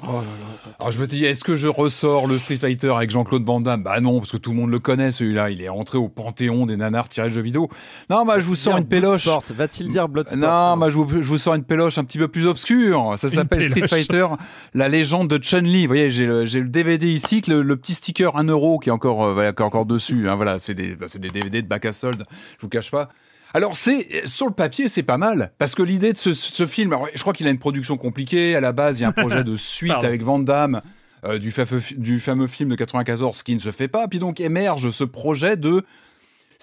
[0.79, 3.83] Alors je me dis, est-ce que je ressors le Street Fighter avec Jean-Claude Van Damme?
[3.83, 6.65] Bah non, parce que tout le monde le connaît celui-là, il est entré au panthéon
[6.65, 7.69] des nanars tirés de jeux vidéo.
[8.09, 9.27] Non, bah je vous sors une péloche.
[9.55, 12.27] Va-t-il dire Bloodsport Non, moi je vous, je vous sors une péloche un petit peu
[12.27, 13.15] plus obscure.
[13.17, 13.87] Ça s'appelle Street.
[13.87, 14.27] Fighter,
[14.73, 15.81] la légende de Chun-Li.
[15.81, 18.79] Vous voyez, j'ai le, j'ai le DVD ici, que le, le petit sticker 1 euro
[18.79, 20.29] qui est encore, euh, voilà, qui est encore dessus.
[20.29, 22.23] hein, voilà, c'est des, bah, c'est des DVD de bac à solde.
[22.57, 23.09] Je vous cache pas.
[23.53, 26.91] Alors c'est sur le papier c'est pas mal parce que l'idée de ce, ce film,
[26.91, 28.55] alors, je crois qu'il a une production compliquée.
[28.55, 30.81] À la base, il y a un projet de suite avec Van Damme
[31.25, 34.39] euh, du, fameux, du fameux film de 94 qui ne se fait pas, puis donc
[34.41, 35.85] émerge ce projet de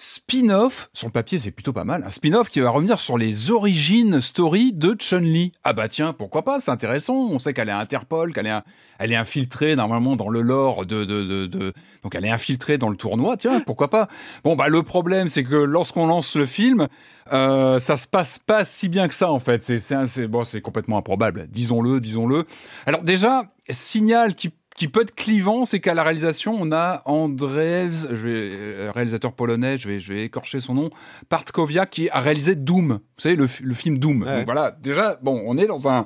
[0.01, 3.51] spin-off, sur le papier c'est plutôt pas mal, un spin-off qui va revenir sur les
[3.51, 5.51] origines story de Chun-Li.
[5.63, 9.15] Ah bah tiens, pourquoi pas, c'est intéressant, on sait qu'elle est à Interpol, qu'elle est,
[9.15, 12.95] infiltrée normalement dans le lore de, de, de, de- Donc elle est infiltrée dans le
[12.95, 14.07] tournoi, tiens, pourquoi pas.
[14.43, 16.87] Bon bah le problème c'est que lorsqu'on lance le film,
[17.31, 21.45] euh, ça se passe pas si bien que ça en fait, c'est bon, complètement improbable,
[21.51, 22.45] disons-le, disons-le.
[22.87, 28.07] Alors déjà, signal qui qui peut être clivant, c'est qu'à la réalisation, on a Andrzej,
[28.11, 30.89] je vais, euh, réalisateur polonais, je vais, je vais écorcher son nom,
[31.29, 32.99] Partkovia, qui a réalisé Doom.
[33.15, 34.23] Vous savez, le, fi- le film Doom.
[34.23, 34.37] Ouais.
[34.37, 36.05] Donc voilà, déjà, bon, on est dans un,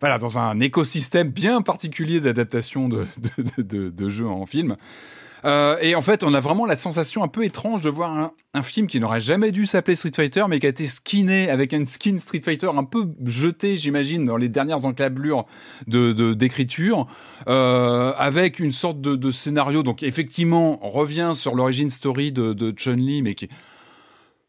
[0.00, 3.06] voilà, dans un écosystème bien particulier d'adaptation de,
[3.38, 4.76] de, de, de- de jeux en film.
[5.44, 8.62] Euh, et en fait, on a vraiment la sensation un peu étrange de voir un,
[8.62, 11.84] film qui n'aurait jamais dû s'appeler Street Fighter, mais qui a été skinné avec un
[11.84, 15.44] skin Street Fighter un peu jeté, j'imagine, dans les dernières encablures
[15.86, 17.06] de d'écriture,
[17.48, 19.82] euh, avec une sorte de, de scénario.
[19.82, 23.48] Donc effectivement, revient sur l'origine story de, de Chun-Li, mais qui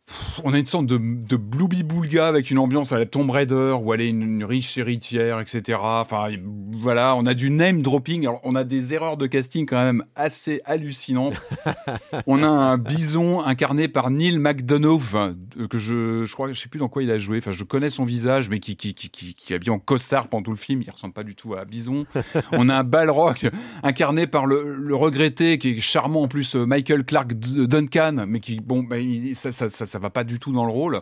[0.07, 3.29] pff, on a une sorte de, de Blooby Boulga avec une ambiance à la Tomb
[3.29, 5.79] Raider où elle est une, une riche héritière, etc.
[5.81, 6.27] Enfin,
[6.71, 8.27] voilà, on a du name dropping.
[8.27, 11.41] Alors, on a des erreurs de casting quand même assez hallucinantes.
[12.27, 15.35] on a un bison incarné par Neil McDonough,
[15.69, 17.37] que je, je crois, je sais plus dans quoi il a joué.
[17.39, 20.27] Enfin, je connais son visage, mais qui, qui, qui, qui, qui est habillé en costard
[20.27, 20.81] pendant tout le film.
[20.81, 22.05] Il ressemble pas du tout à Bison.
[22.51, 23.49] on a un Balrog
[23.83, 28.39] incarné par le, le regretté, qui est charmant en plus, euh, Michael Clark Duncan, mais
[28.39, 30.99] qui, bon, bah, il- ça, ça, ça, ça va pas du tout dans le rôle.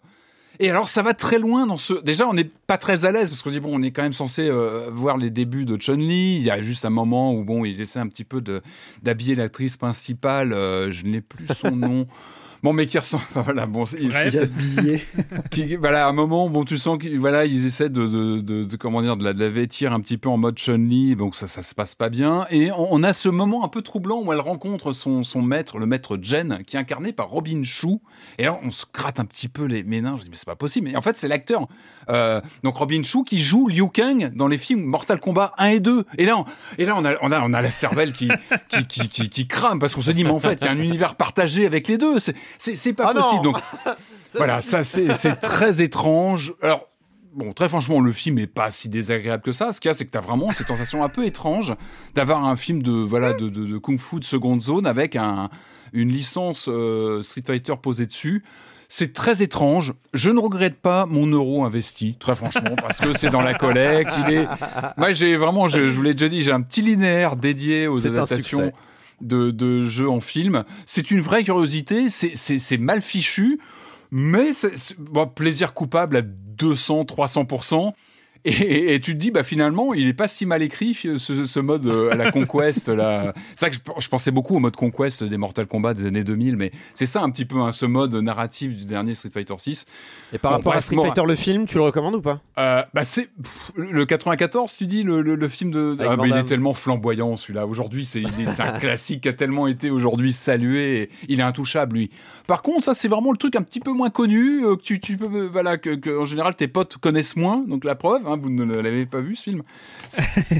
[0.59, 1.93] Et alors, ça va très loin dans ce.
[2.03, 4.13] Déjà, on n'est pas très à l'aise parce qu'on dit bon, on est quand même
[4.13, 6.35] censé euh, voir les débuts de Chun Li.
[6.35, 8.39] Il y a juste un moment où bon, il essaie un petit peu
[9.01, 10.53] d'habiller l'actrice principale.
[10.53, 12.05] euh, je n'ai plus son nom.
[12.63, 13.23] Bon, mais qui ressemble.
[13.35, 14.29] Voilà, bon, c'est- Bref.
[14.31, 15.01] c'est- Habillé.
[15.51, 18.63] qui- voilà, à un moment, bon, tu sens qu'ils voilà, ils essaient de, de, de,
[18.63, 21.35] de- comment dire, de la, de la vêtir un petit peu en mode Chun-Li, donc
[21.35, 22.45] ça, ça se passe pas bien.
[22.51, 25.77] Et on, on a ce moment un peu troublant où elle rencontre son, son maître,
[25.77, 28.01] le maître Jen, qui est incarné par Robin Chou.
[28.37, 30.19] Et là, on se gratte un petit peu les méninges.
[30.19, 30.87] Je dis, mais c'est pas possible.
[30.89, 31.67] Mais en fait, c'est l'acteur.
[32.09, 35.79] Euh, donc Robin Chou qui joue Liu Kang dans les films Mortal Kombat 1 et
[35.79, 36.05] 2.
[36.17, 36.45] Et là, on,
[36.77, 38.29] et là, on a, on a, on a la cervelle qui,
[38.69, 40.71] qui, qui, qui, qui crame parce qu'on se dit, mais en fait, il y a
[40.71, 42.17] un univers partagé avec les deux.
[42.19, 43.43] C'est, pas Ah possible.
[43.43, 43.57] Donc,
[44.35, 46.53] voilà, ça c'est c'est très étrange.
[46.61, 46.87] Alors,
[47.33, 49.71] bon, très franchement, le film est pas si désagréable que ça.
[49.71, 51.73] Ce qu'il y a, c'est que tu as vraiment cette sensation un peu étrange
[52.15, 55.49] d'avoir un film de, voilà, de, de, de kung-fu de seconde zone avec un,
[55.93, 58.43] une licence euh, Street Fighter posée dessus.
[58.95, 59.93] C'est très étrange.
[60.13, 64.11] Je ne regrette pas mon euro investi, très franchement, parce que c'est dans la collecte.
[64.27, 64.47] Il est.
[64.97, 68.05] Moi, j'ai vraiment, je, je vous l'ai déjà dit, j'ai un petit linéaire dédié aux
[68.05, 68.71] adaptations
[69.19, 70.63] de, de jeux en film.
[70.85, 72.11] C'est une vraie curiosité.
[72.11, 73.59] C'est- mal fichu,
[74.11, 77.05] mais c'est c'est- bon, plaisir coupable à 200,
[78.45, 78.63] 300%.
[78.63, 81.59] Et, et tu te dis, bah finalement, il est pas si mal écrit ce, ce
[81.59, 82.89] mode euh, à la Conquest.
[82.89, 83.33] là.
[83.55, 86.23] C'est vrai que je, je pensais beaucoup au mode Conquest des Mortal Kombat des années
[86.23, 89.53] 2000, mais c'est ça un petit peu hein, ce mode narratif du dernier Street Fighter
[89.57, 89.85] 6.
[90.33, 92.41] Et par Bon, rapport à Street Fighter le film, tu le recommandes ou pas?
[92.57, 95.97] Euh, bah c'est pff, le 94, tu dis le, le, le film de.
[95.99, 97.65] Ah, mais il est tellement flamboyant celui-là.
[97.65, 98.23] Aujourd'hui, c'est
[98.59, 101.09] un classique qui a tellement été aujourd'hui salué.
[101.27, 102.09] il est intouchable lui.
[102.47, 104.99] Par contre, ça c'est vraiment le truc un petit peu moins connu euh, que tu,
[104.99, 107.63] tu peux euh, voilà que, que, en général tes potes connaissent moins.
[107.67, 109.63] Donc la preuve, hein, vous ne l'avez pas vu ce film.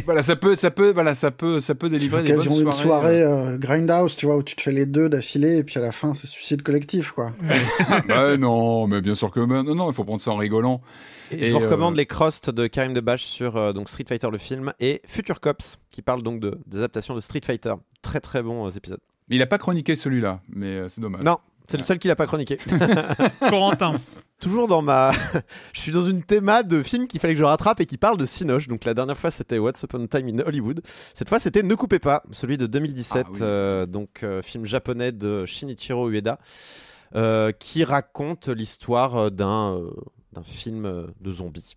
[0.05, 2.71] Voilà, ça peut ça peut voilà ça peut ça peut délivrer des bonnes soirées.
[2.71, 5.81] soirée euh, Grindhouse, tu vois, où tu te fais les deux d'affilée et puis à
[5.81, 7.33] la fin c'est suicide collectif, quoi.
[7.43, 8.01] euh.
[8.07, 10.81] bah, non, mais bien sûr que bah, non non, il faut prendre ça en rigolant.
[11.31, 14.05] Et, Et, je vous recommande euh, les Crosts de Karim Debache sur euh, donc Street
[14.07, 17.73] Fighter le film et Future Cops qui parle donc de des adaptations de Street Fighter.
[18.01, 18.99] Très très bons euh, épisodes.
[19.29, 21.23] Il a pas chroniqué celui-là, mais euh, c'est dommage.
[21.23, 21.37] Non,
[21.69, 22.57] c'est le seul qui l'a pas chroniqué.
[23.49, 23.93] Corentin.
[24.39, 25.11] Toujours dans ma.
[25.73, 28.17] je suis dans une théma de film qu'il fallait que je rattrape et qui parle
[28.17, 28.67] de Cinoche.
[28.67, 30.81] Donc la dernière fois c'était What's Upon a Time in Hollywood.
[31.13, 33.25] Cette fois c'était Ne coupez pas, celui de 2017.
[33.25, 33.39] Ah oui.
[33.41, 36.39] euh, donc euh, film japonais de Shinichiro Ueda
[37.15, 39.89] euh, qui raconte l'histoire d'un euh,
[40.33, 41.75] d'un film de zombies.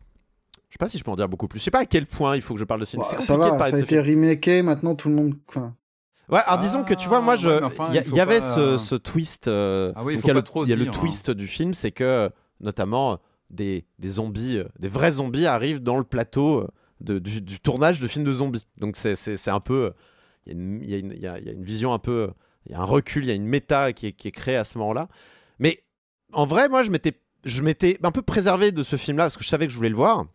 [0.69, 1.61] Je sais pas si je peux en dire beaucoup plus.
[1.61, 3.03] Je sais pas à quel point il faut que je parle de ce film.
[3.03, 4.23] Bah, C'est ça compliqué de va, parler ça a de ce été film.
[4.25, 5.35] remaké, maintenant tout le monde.
[5.49, 5.75] Enfin,
[6.29, 8.55] Ouais, alors disons que tu vois, moi, je, Ah, ouais, enfin, il y, avait pas,
[8.55, 9.47] ce, ce twist.
[9.49, 10.99] euh, Ah oui, il y a le- trop Il y a le dire, hein.
[10.99, 12.31] twist du film, c'est que
[12.61, 16.69] notamment des, des zombies, euh, des vrais zombies arrivent dans le plateau euh,
[17.01, 18.67] de- du, du tournage de films de zombies.
[18.79, 19.93] Donc c'est c'est- c'est un peu,
[20.47, 22.31] il y, a une- il y y a une vision un peu,
[22.67, 24.57] il y a un recul, il y a une méta qui est, qui est créée
[24.57, 25.07] à ce moment-là.
[25.61, 25.85] Mais
[26.33, 29.45] en vrai, moi, je m'étais, je m'étais un peu préservé de ce film-là parce que
[29.45, 30.27] je savais que je voulais le voir.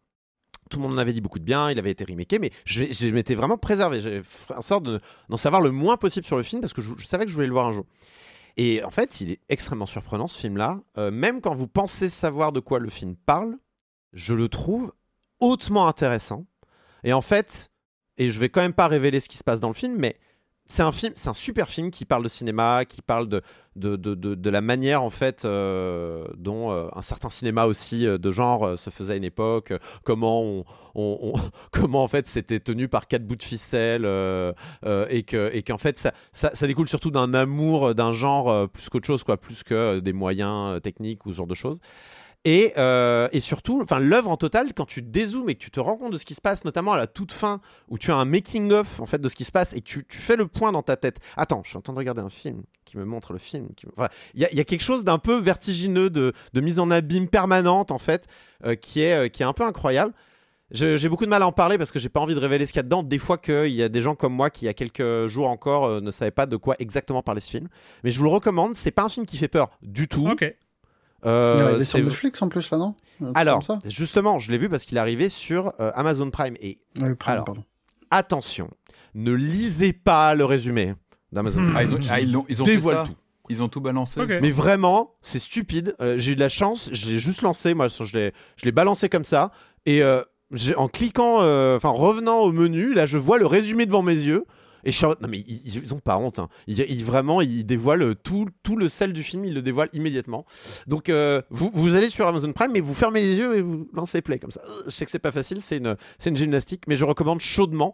[0.72, 3.08] Tout le monde en avait dit beaucoup de bien, il avait été remaké, mais je,
[3.10, 4.02] m'étais vraiment préservé.
[4.02, 6.82] J'ai fait en sorte de- d'en savoir le moins possible sur le film parce que
[6.82, 7.86] je, je savais que je voulais le voir un jour.
[8.58, 10.80] Et en fait, il est extrêmement surprenant ce film-là.
[10.98, 13.58] Euh, même quand vous pensez savoir de quoi le film parle,
[14.14, 14.94] je le trouve
[15.40, 16.46] hautement intéressant.
[17.04, 17.72] Et en fait,
[18.18, 20.18] et je vais quand même pas révéler ce qui se passe dans le film, mais
[20.72, 23.42] c'est un film, c'est un super film qui parle de cinéma, qui parle de
[23.76, 28.18] de, de, de, la manière en fait euh, dont euh, un certain cinéma aussi euh,
[28.18, 29.72] de genre se faisait à une époque,
[30.04, 31.34] comment on,
[31.72, 34.06] comment en fait c'était tenu par quatre bouts de ficelle
[35.10, 38.90] et que et qu'en fait ça, ça, ça découle surtout d'un amour d'un genre plus
[38.90, 41.80] qu'autre chose quoi, plus que des moyens techniques ou ce genre de choses.
[42.44, 45.80] Et, euh, et surtout, enfin l'œuvre en total, quand tu dézoomes et que tu te
[45.80, 48.16] rends compte de ce qui se passe, notamment à la toute fin, où tu as
[48.16, 50.48] un making of en fait de ce qui se passe et que tu, fais le
[50.48, 51.20] point dans ta tête.
[51.38, 53.66] Attends, je suis en train de regarder un film qui me montre le film.
[53.66, 56.80] me- enfin, Il y, a- il y a quelque chose d'un peu vertigineux, de, mise
[56.80, 58.26] en abîme permanente en fait,
[58.66, 60.12] euh, qui est euh, qui est un peu incroyable.
[60.72, 62.72] J'ai beaucoup de mal à en parler parce que j'ai pas envie de révéler ce
[62.72, 63.04] qu'il y a dedans.
[63.04, 65.48] Des fois qu'il y a des gens comme moi qui, il y a quelques jours
[65.50, 67.68] encore, ne savaient pas de quoi exactement parlait ce film.
[68.06, 68.74] Mais je vous le recommande.
[68.74, 70.28] C'est pas un film qui fait peur du tout.
[71.26, 72.96] Euh, il est sur c'est- Netflix en plus là, non
[73.36, 76.56] alors, comme ça justement, je l'ai vu parce qu'il est arrivé sur euh, Amazon Prime.
[76.62, 77.64] Et Ah oui, Prime, alors, pardon.
[78.10, 78.70] attention,
[79.14, 80.96] ne lisez pas le résumé
[81.32, 81.62] d'Amazon.
[81.64, 81.74] Prime.
[81.78, 83.04] Ah, ils ont, ah, ils l'ont- ils ont fait Dévoile ça.
[83.04, 83.16] tout.
[83.50, 84.22] Ils ont tout balancé.
[84.42, 85.94] Mais vraiment, c'est stupide.
[86.00, 88.72] Euh, j'ai eu de la chance, je l'ai juste lancé, moi, je l'ai, je l'ai
[88.72, 89.52] balancé comme ça.
[89.86, 93.86] Et euh, j'ai- en cliquant, euh, enfin, revenant au menu, là, je vois le résumé
[93.86, 94.46] devant mes yeux.
[94.84, 96.40] Et mode, non, mais ils, ils- ont pas honte.
[96.40, 96.50] hein.
[96.68, 100.46] Ils, ils- vraiment, ils dévoilent tout, tout le sel du film, ils le dévoilent immédiatement.
[100.88, 103.88] Donc, euh, vous, vous allez sur Amazon Prime, mais vous fermez les yeux et vous
[103.94, 104.62] lancez play comme ça.
[104.68, 107.42] Euh, Je sais que c'est pas facile, c'est une, c'est une gymnastique, mais je recommande
[107.42, 107.94] chaudement.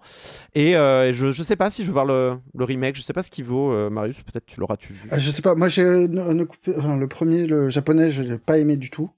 [0.55, 3.13] Et euh, je, je sais pas si je veux voir le, le remake, je sais
[3.13, 5.07] pas ce qu'il vaut, euh, Marius, peut-être tu l'auras-tu vu.
[5.11, 8.77] Ah, je sais pas, moi j'ai euh, le premier, le japonais, je l'ai pas aimé
[8.77, 9.09] du tout.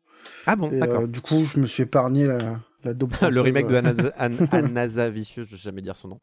[0.46, 1.02] Ah bon, Et, d'accord.
[1.04, 2.38] euh, du coup, je me suis épargné la,
[2.84, 2.94] la
[3.30, 6.20] le remake de Anasa, An- Vicious, je sais jamais dire son nom.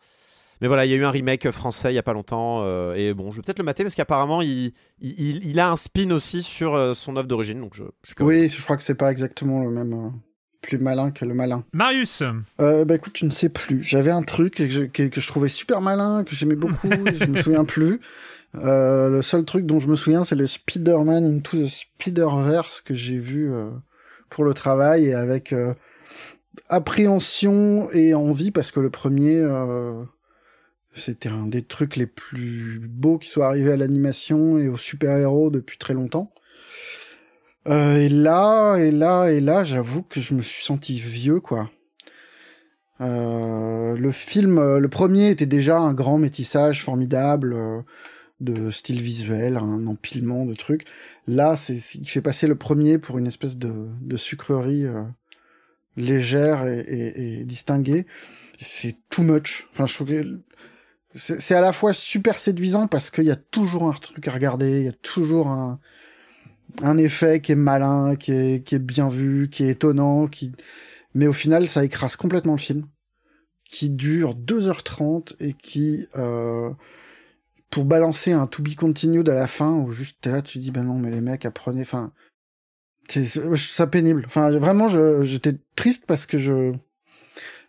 [0.61, 2.63] Mais voilà, il y a eu un remake français il y a pas longtemps.
[2.65, 6.11] euh, et bon, je vais peut-être le mater parce qu'apparemment, il, il, a un spin
[6.13, 7.61] aussi sur euh, son œuvre d'origine.
[7.61, 8.43] Donc je, je suis curieux.
[8.43, 9.93] Oui, je crois que c'est pas exactement le même.
[9.93, 10.09] euh,
[10.63, 11.63] plus malin que le malin.
[11.73, 12.23] Marius,
[12.61, 13.83] Euh, bah écoute, je ne sais plus.
[13.85, 17.15] J'avais un truc que je, que, que je trouvais super malin, que j'aimais beaucoup, et
[17.21, 18.01] je me souviens plus.
[18.57, 22.95] Euh, le seul truc dont je me souviens, c'est le Spider-Man Into the Spider-Verse que
[22.95, 23.71] j'ai vu euh,
[24.29, 25.75] pour le travail et avec euh,
[26.69, 30.03] appréhension et envie parce que le premier, euh,
[30.97, 35.51] c'était un des trucs les plus beaux qui soit arrivé à l'animation et aux super-héros
[35.51, 36.33] depuis très longtemps.
[37.69, 41.71] Euh, et là, et là, et là, j'avoue que je me suis senti vieux, quoi.
[43.01, 47.85] Euh, le film, euh, le premier était déjà un grand métissage formidable
[48.41, 50.85] de style visuel, un empilement de trucs.
[51.27, 54.87] Là, c'est, il fait passer le premier pour une espèce de, sucrerie
[55.97, 58.07] légère et, distinguée.
[58.61, 59.69] C'est too much.
[59.73, 60.13] Enfin, je trouve
[61.17, 64.81] c'est, à la fois super séduisant parce qu'il y a toujours un truc à regarder,
[64.81, 65.79] il y a toujours un,
[66.99, 70.53] effet qui est malin, qui est, bien vu, qui est étonnant, qui,
[71.15, 72.87] mais au final, ça écrase complètement le film,
[73.65, 76.71] qui dure 2h30 et qui, euh,
[77.71, 80.71] pour balancer un to be continued à la fin, où juste t'es là, tu dis,
[80.71, 82.13] ben non, mais les mecs, apprenez, enfin,
[83.09, 84.25] c'est, ça pénible.
[84.27, 84.89] Enfin, vraiment,
[85.25, 86.75] j'étais triste parce que je,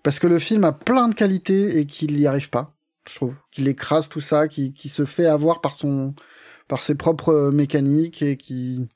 [0.04, 2.77] parce que le film a plein de qualités et qu'il y arrive pas,
[3.10, 3.34] je trouve.
[3.52, 6.14] Qu'il écrase tout ça, qui, qui se fait avoir par son,
[6.68, 8.88] par ses propres mécaniques et qui,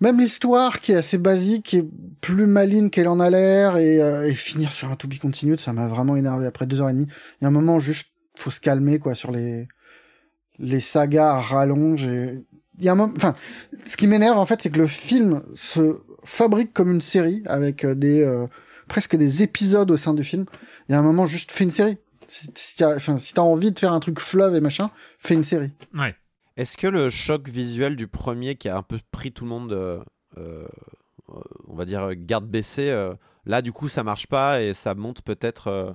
[0.00, 1.86] même l'histoire qui est assez basique est
[2.20, 5.60] plus maligne qu'elle en a l'air et, euh, et finir sur un to be continued,
[5.60, 7.08] ça m'a vraiment énervé après deux heures et demie.
[7.40, 9.68] Il y a un moment juste, faut se calmer quoi sur les
[10.58, 12.44] les sagas à et
[12.78, 13.34] il y a un moment, enfin,
[13.86, 17.84] ce qui m'énerve en fait, c'est que le film se fabrique comme une série avec
[17.84, 18.46] euh, des euh,
[18.88, 20.44] presque des épisodes au sein du film.
[20.88, 21.98] Il y a un moment juste fais une série.
[22.28, 25.72] Si, si t'as si envie de faire un truc fleuve et machin, fais une série.
[25.94, 26.14] ouais.
[26.56, 29.72] Est-ce que le choc visuel du premier qui a un peu pris tout le monde,
[29.72, 30.00] euh,
[30.38, 30.64] euh,
[31.68, 33.12] on va dire, garde baissée, euh,
[33.44, 35.92] là du coup ça marche pas et ça monte peut-être euh,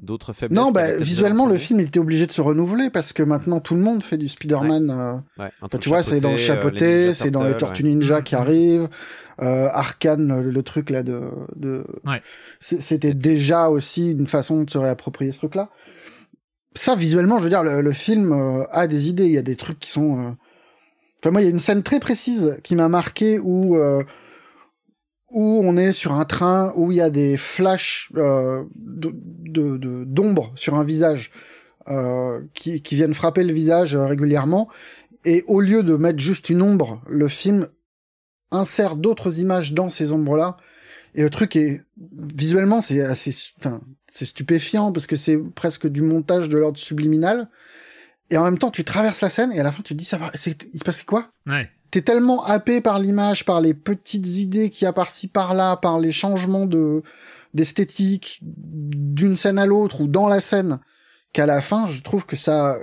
[0.00, 3.22] d'autres faiblesses Non, bah, visuellement, le film, il était obligé de se renouveler parce que
[3.22, 4.90] maintenant, tout le monde fait du Spider-Man.
[4.90, 7.90] euh, Ouais, bah, tu vois, c'est dans le Ninja c'est dans les Tortues ouais.
[7.90, 8.40] Ninja qui Mhm.
[8.40, 8.88] arrivent,
[9.40, 11.20] euh, Arkane, le, le truc là de...
[11.56, 11.84] de...
[12.04, 12.20] Ouais.
[12.60, 15.70] C'était déjà aussi une façon de se réapproprier ce truc-là.
[16.74, 19.42] Ça, visuellement, je veux dire, le, le film euh, a des idées, il y a
[19.42, 20.18] des trucs qui sont...
[20.18, 20.30] euh,
[21.22, 23.76] Enfin, moi, il y a une scène très précise qui m'a marqué où...
[23.76, 24.02] euh,
[25.32, 29.76] où on est sur un train où il y a des flashs euh, de de-
[29.76, 31.30] de- d'ombre sur un visage
[31.86, 34.68] euh, qui, qui viennent frapper le visage euh, régulièrement
[35.24, 37.68] et au lieu de mettre juste une ombre, le film
[38.50, 40.56] insère d'autres images dans ces ombres-là
[41.14, 46.02] et le truc est visuellement c'est assez enfin c'est stupéfiant parce que c'est presque du
[46.02, 47.48] montage de l'ordre subliminal
[48.30, 50.04] et en même temps tu traverses la scène et à la fin tu te dis
[50.04, 51.30] ça va il se passait quoi?
[51.46, 51.68] Ouais.
[51.90, 55.98] t'es tellement happé par l'image, par les petites idées qu'il y a par-ci par-là, par
[55.98, 57.02] les changements de
[57.54, 60.78] d'esthétique d'une scène à l'autre ou dans la scène,
[61.32, 62.76] qu'à la fin, je trouve que ça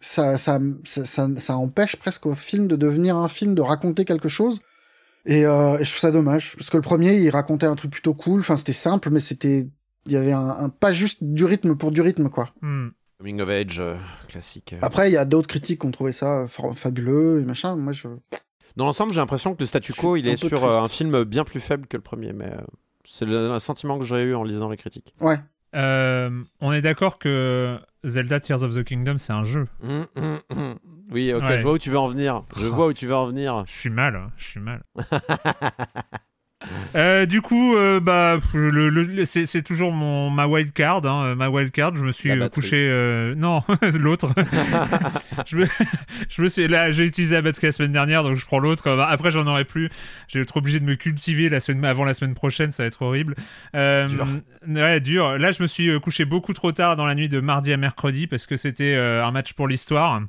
[0.00, 4.04] ça, ça ça ça ça empêche presque au film de devenir un film, de raconter
[4.04, 4.60] quelque chose.
[5.26, 7.90] Et, euh, et je trouve ça dommage parce que le premier, il racontait un truc
[7.90, 8.40] plutôt cool.
[8.40, 9.68] Enfin, c'était simple, mais c'était
[10.06, 12.48] il y avait un, un- pas juste du rythme pour du rythme quoi.
[12.62, 12.88] Hmm.
[13.18, 13.96] Coming of age euh,
[14.28, 14.74] classique.
[14.80, 17.76] Après, il y a d'autres critiques qui ont trouvé ça fa- fabuleux et machin.
[17.76, 18.08] Moi, je
[18.76, 20.82] Dans l'ensemble, j'ai l'impression que le statu quo, il est sur euh, triste.
[20.82, 22.50] un film bien plus faible que le premier, mais
[23.04, 25.14] c'est le, le sentiment que j'ai eu en lisant les critiques.
[25.20, 25.36] ouais.
[25.76, 29.66] Euh, on est d'accord que Zelda Tears of the Kingdom, c'est un jeu.
[29.84, 30.74] Hum, hum, hum.
[31.12, 31.58] Oui, ok, Ouais.
[31.58, 32.42] je vois où tu veux en venir.
[32.58, 33.64] Je vois où tu veux en venir.
[33.66, 34.82] Je suis mal, hein, je suis mal.
[36.94, 41.34] Euh, du coup, euh, bah, le, le- le- c'est, toujours mon ma wild card, hein,
[41.34, 41.96] ma wild card.
[41.96, 43.62] Je me suis euh, couché, non,
[43.98, 44.28] l'autre.
[45.46, 45.66] je me,
[46.28, 48.88] je me suis là, j'ai utilisé la batterie la semaine dernière, donc je prends l'autre.
[48.88, 49.88] Euh, Après, j'en aurai plus.
[50.28, 52.88] Je vais être obligé de me cultiver la semaine avant la semaine prochaine, ça va
[52.88, 53.36] être horrible.
[53.72, 54.26] Dur.
[54.68, 55.38] Ouais, dur.
[55.38, 58.26] Là, je me suis couché beaucoup trop tard dans la nuit de mardi à mercredi
[58.26, 60.20] parce que c'était un match pour l'histoire.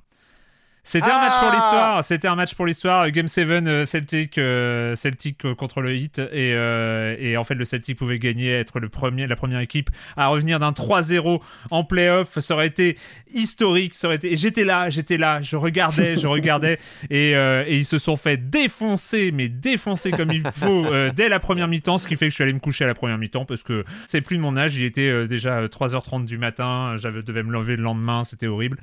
[0.84, 2.04] C'était un match pour Ah l'histoire.
[2.04, 3.12] C'était un match pour l'histoire.
[3.12, 6.20] Game 7, euh, Celtic, euh, Celtic euh, contre le Heat.
[6.20, 9.90] Et, euh, et en fait, le Celtic pouvait gagner, être le premier, la première équipe
[10.18, 12.40] à revenir d'un 3-0 en playoff.
[12.40, 12.98] Ça aurait été
[13.34, 13.94] historique.
[13.94, 14.36] Ça aurait été...
[14.36, 15.42] J'étais là, j'étais là.
[15.42, 16.80] Je regardais, je regardais.
[17.10, 21.68] Et, et ils se sont fait défoncer, mais défoncer comme il faut dès la première
[21.68, 22.00] mi-temps.
[22.00, 23.86] Ce qui fait que je suis allé me coucher à la première mi-temps parce que
[24.08, 24.76] c'est plus de mon âge.
[24.76, 26.96] Il était déjà euh, 3h30 du matin.
[26.98, 28.24] J'avais devais me lever le lendemain.
[28.24, 28.78] C'était horrible.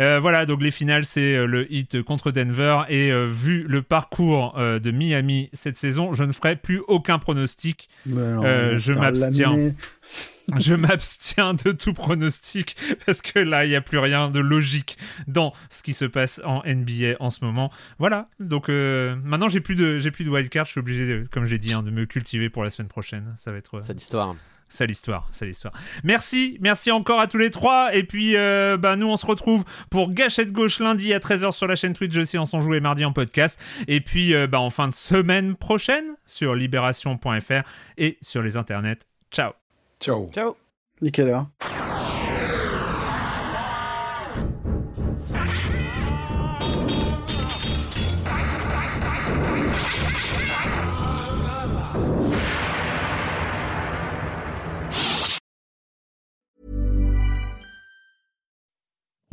[0.00, 2.82] Euh, voilà, donc les finales, c'est euh, le hit contre Denver.
[2.88, 7.18] Et euh, vu le parcours euh, de Miami cette saison, je ne ferai plus aucun
[7.18, 7.88] pronostic.
[8.06, 9.52] Mais non, Euh, on je m'abstiens.
[10.58, 14.98] Je m'abstiens de tout pronostic parce que là, il n'y a plus rien de logique
[15.26, 17.70] dans ce qui se passe en NBA en ce moment.
[17.98, 20.66] Voilà, donc euh, maintenant, j'ai plus de, j'ai plus de wildcard.
[20.66, 23.32] Je suis obligé, de- comme j'ai dit, hein, de me cultiver pour la semaine prochaine.
[23.38, 23.76] Ça va être.
[23.78, 24.36] euh, C'est l'histoire.
[24.68, 25.72] C'est l'histoire, c'est l'histoire.
[26.02, 27.94] Merci, merci encore à tous les trois.
[27.94, 31.66] Et puis, euh, bah, nous, on se retrouve pour Gâchette Gauche lundi à 13h sur
[31.66, 33.60] la chaîne Twitch aussi en son joué mardi en podcast.
[33.86, 37.62] Et puis, euh, bah, en fin de semaine prochaine sur libération.fr
[37.98, 38.98] et sur les internets.
[39.30, 39.52] Ciao.
[40.00, 40.28] Ciao.
[40.32, 40.56] Ciao.
[41.00, 41.30] Nickel.
[41.30, 41.50] hein.